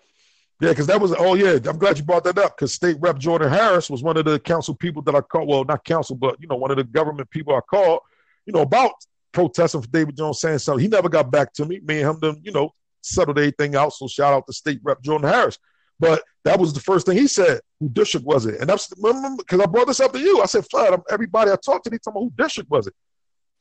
Yeah, 0.61 0.71
because 0.71 0.89
that 0.89 1.01
was 1.01 1.15
oh 1.17 1.35
yeah, 1.35 1.59
I'm 1.69 1.79
glad 1.79 1.99
you 1.99 2.05
brought 2.05 2.25
that 2.25 2.39
up 2.39 2.57
because 2.57 2.73
State 2.73 2.97
Rep 2.99 3.19
Jordan 3.19 3.49
Harris 3.51 3.89
was 3.89 4.03
one 4.03 4.17
of 4.17 4.25
the 4.25 4.41
council 4.41 4.75
people 4.75 5.03
that 5.03 5.15
I 5.15 5.21
called. 5.21 5.49
Well, 5.49 5.65
not 5.65 5.85
council, 5.85 6.17
but 6.17 6.41
you 6.41 6.49
know, 6.49 6.57
one 6.57 6.71
of 6.73 6.77
the 6.79 6.85
government 6.85 7.31
people 7.31 7.55
I 7.55 7.61
called, 7.61 8.01
you 8.47 8.53
know, 8.53 8.63
about 8.63 8.93
protesting 9.33 9.83
for 9.83 9.89
David 9.89 10.17
Jones 10.17 10.41
saying 10.41 10.59
something. 10.59 10.83
He 10.83 10.89
never 10.89 11.09
got 11.09 11.31
back 11.31 11.53
to 11.55 11.65
me. 11.65 11.81
Me 11.85 12.01
and 12.01 12.11
him 12.11 12.19
then, 12.21 12.41
you 12.43 12.53
know, 12.53 12.71
settled 13.03 13.39
everything 13.39 13.77
out. 13.77 13.93
So 13.93 14.09
shout 14.09 14.33
out 14.33 14.47
to 14.47 14.53
State 14.53 14.81
Rep 14.83 15.03
Jordan 15.03 15.29
Harris. 15.29 15.59
But 16.01 16.23
that 16.45 16.59
was 16.59 16.73
the 16.73 16.81
first 16.81 17.07
thing 17.07 17.17
he 17.17 17.27
said. 17.27 17.61
Who 17.81 17.89
district 17.89 18.27
was 18.27 18.47
it? 18.47 18.61
And 18.61 18.69
that's 18.69 18.89
because 18.89 19.61
I 19.61 19.67
brought 19.67 19.89
this 19.89 20.01
up 20.01 20.13
to 20.13 20.19
you. 20.19 20.41
I 20.41 20.47
said, 20.47 20.65
Flood, 20.71 21.01
everybody 21.11 21.51
I 21.51 21.57
talked 21.57 21.85
to, 21.85 21.91
they 21.91 21.99
told 21.99 22.17
me 22.17 22.23
who 22.23 22.43
district 22.43 22.71
was 22.71 22.87
it? 22.87 22.95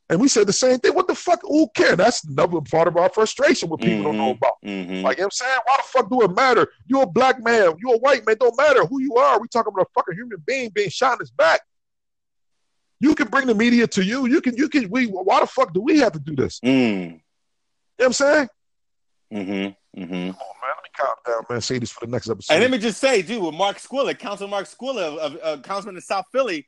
And 0.09 0.21
we 0.21 0.29
said 0.29 0.47
the 0.47 0.53
same 0.53 0.79
thing. 0.79 0.93
What 0.93 1.07
the 1.07 1.15
fuck? 1.15 1.41
Who 1.43 1.67
care? 1.75 1.95
That's 1.95 2.23
another 2.23 2.61
part 2.61 2.87
of 2.87 2.95
our 2.95 3.09
frustration 3.09 3.69
what 3.69 3.81
people 3.81 4.03
don't 4.03 4.17
know 4.17 4.31
about. 4.31 4.53
Mm-hmm. 4.63 5.01
Like 5.01 5.17
you 5.17 5.21
know 5.21 5.25
what 5.25 5.25
I'm 5.25 5.31
saying, 5.31 5.59
why 5.65 5.77
the 5.77 5.83
fuck 5.83 6.09
do 6.09 6.21
it 6.21 6.33
matter? 6.33 6.67
You're 6.85 7.03
a 7.03 7.07
black 7.07 7.43
man, 7.43 7.73
you're 7.79 7.95
a 7.95 7.99
white 7.99 8.25
man, 8.25 8.37
don't 8.39 8.55
matter 8.55 8.85
who 8.85 9.01
you 9.01 9.15
are. 9.15 9.39
We 9.39 9.49
talking 9.49 9.73
about 9.73 9.87
a 9.87 9.93
fucking 9.93 10.15
human 10.15 10.41
being 10.45 10.69
being 10.69 10.89
shot 10.89 11.13
in 11.13 11.19
his 11.19 11.31
back. 11.31 11.59
You 12.99 13.15
can 13.15 13.27
bring 13.27 13.47
the 13.47 13.55
media 13.55 13.87
to 13.87 14.03
you. 14.03 14.25
You 14.25 14.41
can, 14.41 14.55
you 14.57 14.69
can. 14.69 14.89
We. 14.89 15.05
Why 15.05 15.39
the 15.39 15.47
fuck 15.47 15.73
do 15.73 15.81
we 15.81 15.99
have 15.99 16.13
to 16.13 16.19
do 16.19 16.35
this? 16.35 16.59
Mm. 16.61 16.69
You 16.69 17.09
know 17.09 17.19
what 17.97 18.05
I'm 18.05 18.13
saying? 18.13 18.47
Mm-hmm. 19.33 20.01
Mm-hmm. 20.01 20.13
Come 20.13 20.13
on, 20.13 20.55
man. 20.61 20.73
Let 20.75 20.83
me 20.83 20.89
calm 20.97 21.15
down, 21.25 21.43
man. 21.49 21.61
Say 21.61 21.79
this 21.79 21.91
for 21.91 22.05
the 22.05 22.11
next 22.11 22.29
episode. 22.29 22.53
And 22.53 22.61
let 22.61 22.71
me 22.71 22.77
just 22.77 22.99
say, 22.99 23.21
dude, 23.21 23.43
with 23.43 23.55
Mark 23.55 23.77
Squilla, 23.77 24.17
Councilman 24.17 24.51
Mark 24.51 24.67
Squilla, 24.67 25.17
of, 25.17 25.35
of, 25.35 25.39
uh, 25.43 25.61
Councilman 25.61 25.95
in 25.95 26.01
South 26.01 26.25
Philly, 26.31 26.67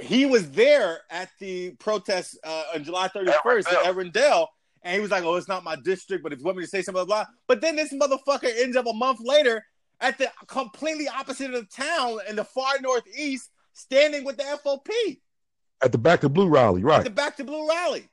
he 0.00 0.26
was 0.26 0.50
there 0.50 1.00
at 1.10 1.30
the 1.40 1.72
protest 1.72 2.38
uh, 2.44 2.64
on 2.74 2.84
July 2.84 3.08
31st 3.08 3.68
at 3.68 3.86
Arundel, 3.86 4.48
and 4.82 4.94
he 4.94 5.00
was 5.00 5.10
like, 5.10 5.24
"Oh, 5.24 5.34
it's 5.34 5.48
not 5.48 5.64
my 5.64 5.76
district, 5.76 6.22
but 6.22 6.32
if 6.32 6.38
you 6.38 6.44
want 6.44 6.58
me 6.58 6.64
to 6.64 6.70
say 6.70 6.82
something, 6.82 7.04
blah 7.04 7.24
blah." 7.24 7.32
But 7.46 7.60
then 7.60 7.76
this 7.76 7.92
motherfucker 7.92 8.50
ends 8.62 8.76
up 8.76 8.86
a 8.86 8.92
month 8.92 9.20
later 9.22 9.64
at 10.00 10.18
the 10.18 10.30
completely 10.46 11.08
opposite 11.08 11.54
of 11.54 11.68
the 11.68 11.82
town 11.82 12.18
in 12.28 12.36
the 12.36 12.44
far 12.44 12.74
northeast, 12.80 13.50
standing 13.72 14.24
with 14.24 14.36
the 14.36 14.44
FOP 14.64 15.20
At 15.84 15.92
the 15.92 15.98
back 15.98 16.22
to 16.22 16.28
Blue 16.30 16.48
rally, 16.48 16.82
right? 16.82 16.98
at 17.00 17.04
the 17.04 17.10
Back 17.10 17.36
to 17.36 17.44
Blue 17.44 17.68
rally. 17.68 18.08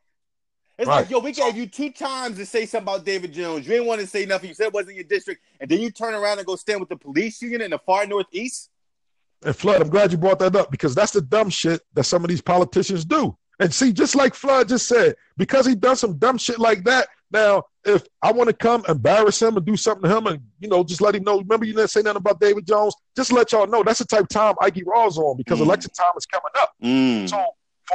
It's 0.78 0.88
Right. 0.88 1.02
like, 1.02 1.10
yo, 1.10 1.20
we 1.20 1.32
gave 1.32 1.56
you 1.56 1.68
two 1.68 1.92
times 1.92 2.38
to 2.38 2.46
say 2.46 2.66
something 2.66 2.94
about 2.94 3.06
David 3.06 3.32
Jones. 3.34 3.66
You 3.66 3.74
didn't 3.74 3.88
want 3.88 4.02
to 4.02 4.08
say 4.08 4.26
nothing. 4.26 4.50
You 4.50 4.56
said 4.56 4.68
it 4.68 4.74
wasn't 4.74 4.96
your 4.96 5.04
district, 5.06 5.42
and 5.62 5.70
then 5.70 5.80
you 5.80 5.90
turn 5.90 6.14
around 6.14 6.40
and 6.40 6.46
go 6.48 6.56
stand 6.58 6.80
with 6.82 6.90
the 6.90 6.98
police 6.98 7.42
union 7.42 7.62
in 7.62 7.72
the 7.72 7.80
far 7.80 8.06
northeast. 8.06 8.70
And 9.44 9.56
Flood, 9.56 9.82
I'm 9.82 9.90
glad 9.90 10.12
you 10.12 10.18
brought 10.18 10.40
that 10.40 10.56
up 10.56 10.70
because 10.70 10.94
that's 10.94 11.12
the 11.14 11.22
dumb 11.22 11.50
shit 11.50 11.82
that 11.94 12.04
some 12.04 12.24
of 12.26 12.30
these 12.30 12.42
politicians 12.42 13.06
do. 13.06 13.38
And 13.60 13.74
see, 13.74 13.94
just 13.94 14.16
like 14.16 14.34
Flood 14.34 14.68
just 14.70 14.88
said, 14.88 15.16
because 15.38 15.66
he 15.66 15.76
done 15.76 15.96
some 15.96 16.18
dumb 16.18 16.38
shit 16.38 16.60
like 16.60 16.84
that. 16.86 17.08
Now, 17.32 17.64
if 17.86 18.04
I 18.22 18.32
want 18.32 18.50
to 18.50 18.54
come 18.56 18.84
embarrass 18.90 19.42
him 19.42 19.56
and 19.58 19.66
do 19.66 19.78
something 19.78 20.10
to 20.10 20.18
him, 20.18 20.28
and 20.28 20.40
you 20.60 20.68
know, 20.68 20.84
just 20.84 21.00
let 21.00 21.16
him 21.16 21.24
know. 21.24 21.38
Remember, 21.40 21.66
you 21.66 21.74
didn't 21.74 21.92
say 21.92 22.02
nothing 22.02 22.18
about 22.18 22.40
David 22.42 22.66
Jones. 22.68 22.94
Just 23.16 23.32
let 23.32 23.52
y'all 23.52 23.68
know 23.68 23.84
that's 23.84 24.00
the 24.00 24.06
type 24.06 24.22
of 24.24 24.30
time 24.30 24.56
Ike 24.62 24.82
Raw's 24.86 25.18
on 25.18 25.38
because 25.38 25.60
Mm. 25.60 25.64
election 25.64 25.92
time 25.92 26.14
is 26.18 26.26
coming 26.26 26.52
up. 26.60 26.74
Mm. 26.84 27.30
So 27.30 27.46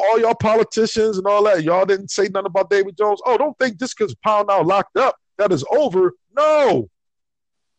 all 0.01 0.21
y'all 0.21 0.35
politicians 0.35 1.19
and 1.19 1.27
all 1.27 1.43
that, 1.45 1.63
y'all 1.63 1.87
didn't 1.87 2.11
say 2.11 2.29
nothing 2.29 2.47
about 2.47 2.71
David 2.71 2.97
Jones. 2.97 3.21
Oh, 3.25 3.39
don't 3.39 3.59
think 3.59 3.79
just 3.79 3.97
because 3.97 4.15
Pownall 4.27 4.67
locked 4.67 4.97
up 4.97 5.17
that 5.39 5.53
is 5.53 5.65
over. 5.71 6.13
No. 6.37 6.89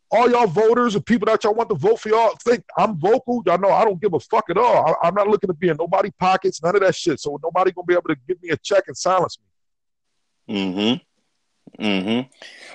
All 0.10 0.30
y'all 0.30 0.48
voters 0.48 0.96
and 0.96 1.06
people 1.06 1.26
that 1.26 1.44
y'all 1.44 1.54
want 1.54 1.70
to 1.70 1.76
vote 1.76 2.00
for 2.00 2.10
y'all 2.10 2.34
think 2.44 2.64
I'm 2.78 2.98
vocal. 2.98 3.44
Y'all 3.46 3.58
know 3.58 3.72
I 3.72 3.84
don't 3.84 4.02
give 4.02 4.14
a 4.14 4.20
fuck 4.20 4.50
at 4.50 4.58
all. 4.58 4.96
I, 5.04 5.08
am 5.08 5.16
not 5.16 5.28
looking 5.28 5.50
to 5.50 5.54
be 5.54 5.68
in 5.68 5.76
nobody's 5.78 6.14
pockets, 6.18 6.64
none 6.64 6.76
of 6.76 6.82
that 6.82 6.96
shit. 6.96 7.20
So 7.20 7.38
nobody 7.44 7.72
gonna 7.72 7.86
be 7.86 7.94
able 7.94 8.04
to 8.04 8.16
give 8.28 8.42
me 8.42 8.50
a 8.50 8.58
check 8.58 8.86
and 8.88 8.96
silence 8.96 9.38
me. 10.48 10.56
Mm-hmm. 10.56 11.84
Mm-hmm. 11.84 12.30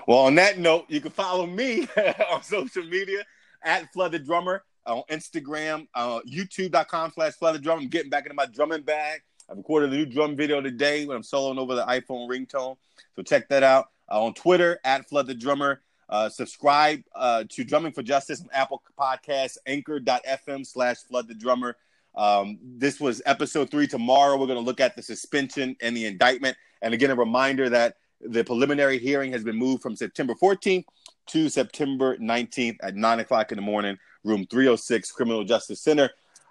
Well, 0.07 0.19
on 0.19 0.35
that 0.35 0.59
note, 0.59 0.85
you 0.89 1.01
can 1.01 1.11
follow 1.11 1.47
me 1.47 1.89
on 2.31 2.43
social 2.43 2.85
media 2.85 3.25
at 3.63 3.91
Flood 3.95 4.13
the 4.13 4.19
Drummer 4.19 4.63
on 4.87 5.03
Instagram, 5.11 5.87
uh, 5.95 6.21
YouTube.com 6.29 7.13
slash 7.13 7.33
Flood 7.35 7.55
the 7.55 7.59
Drummer. 7.61 7.83
I'm 7.83 7.89
getting 7.89 8.11
back 8.11 8.25
into 8.25 8.35
my 8.35 8.47
drumming 8.47 8.83
bag. 8.83 9.23
I 9.49 9.55
recorded 9.55 9.93
a 9.93 9.97
new 9.97 10.07
drum 10.07 10.37
video 10.37 10.61
today 10.61 11.05
when 11.05 11.17
I'm 11.17 11.23
soloing 11.23 11.59
over 11.59 11.75
the 11.75 11.85
iPhone 11.85 12.29
ringtone. 12.29 12.77
So 13.17 13.23
check 13.23 13.49
that 13.49 13.63
out. 13.63 13.89
Uh, 14.11 14.25
on 14.25 14.35
Twitter 14.35 14.79
at 14.85 15.09
Flood 15.09 15.27
the 15.27 15.35
Drummer. 15.35 15.83
Uh, 16.09 16.29
subscribe 16.29 17.03
uh, 17.15 17.45
to 17.49 17.65
Drumming 17.65 17.93
for 17.93 18.03
Justice 18.03 18.43
on 18.43 18.49
Apple 18.53 18.83
Podcasts, 18.99 19.57
anchor.fm 19.67 20.67
slash 20.67 20.99
Flood 20.99 21.29
the 21.29 21.35
Drummer. 21.35 21.77
Um, 22.15 22.59
this 22.63 23.01
was 23.01 23.23
episode 23.25 23.71
three. 23.71 23.87
Tomorrow, 23.87 24.37
we're 24.37 24.47
going 24.47 24.59
to 24.59 24.65
look 24.65 24.81
at 24.81 24.95
the 24.95 25.03
suspension 25.03 25.75
and 25.81 25.97
the 25.97 26.07
indictment. 26.07 26.57
And 26.83 26.93
again, 26.93 27.11
a 27.11 27.15
reminder 27.15 27.71
that 27.71 27.97
the 28.21 28.45
preliminary 28.45 28.99
hearing 28.99 29.33
has 29.33 29.43
been 29.43 29.57
moved 29.57 29.83
from 29.83 29.97
September 29.97 30.35
14th 30.35 30.85
to 31.29 31.49
September 31.49 32.17
19th 32.19 32.77
at 32.83 32.95
9 32.95 33.21
o'clock 33.21 33.53
in 33.53 33.57
the 33.57 33.63
morning, 33.63 33.97
room 34.25 34.47
306, 34.51 35.11
Criminal 35.13 35.45
Justice 35.45 35.81
Center. 35.81 36.11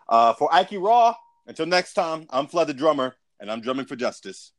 Uh, 0.10 0.34
for 0.34 0.54
Ike 0.54 0.74
Raw, 0.74 1.14
until 1.52 1.66
next 1.66 1.96
time, 1.96 2.28
I'm 2.30 2.48
Flood 2.48 2.68
the 2.68 2.74
Drummer, 2.74 3.14
and 3.42 3.52
I'm 3.52 3.60
drumming 3.60 3.86
for 3.86 3.98
justice. 3.98 4.54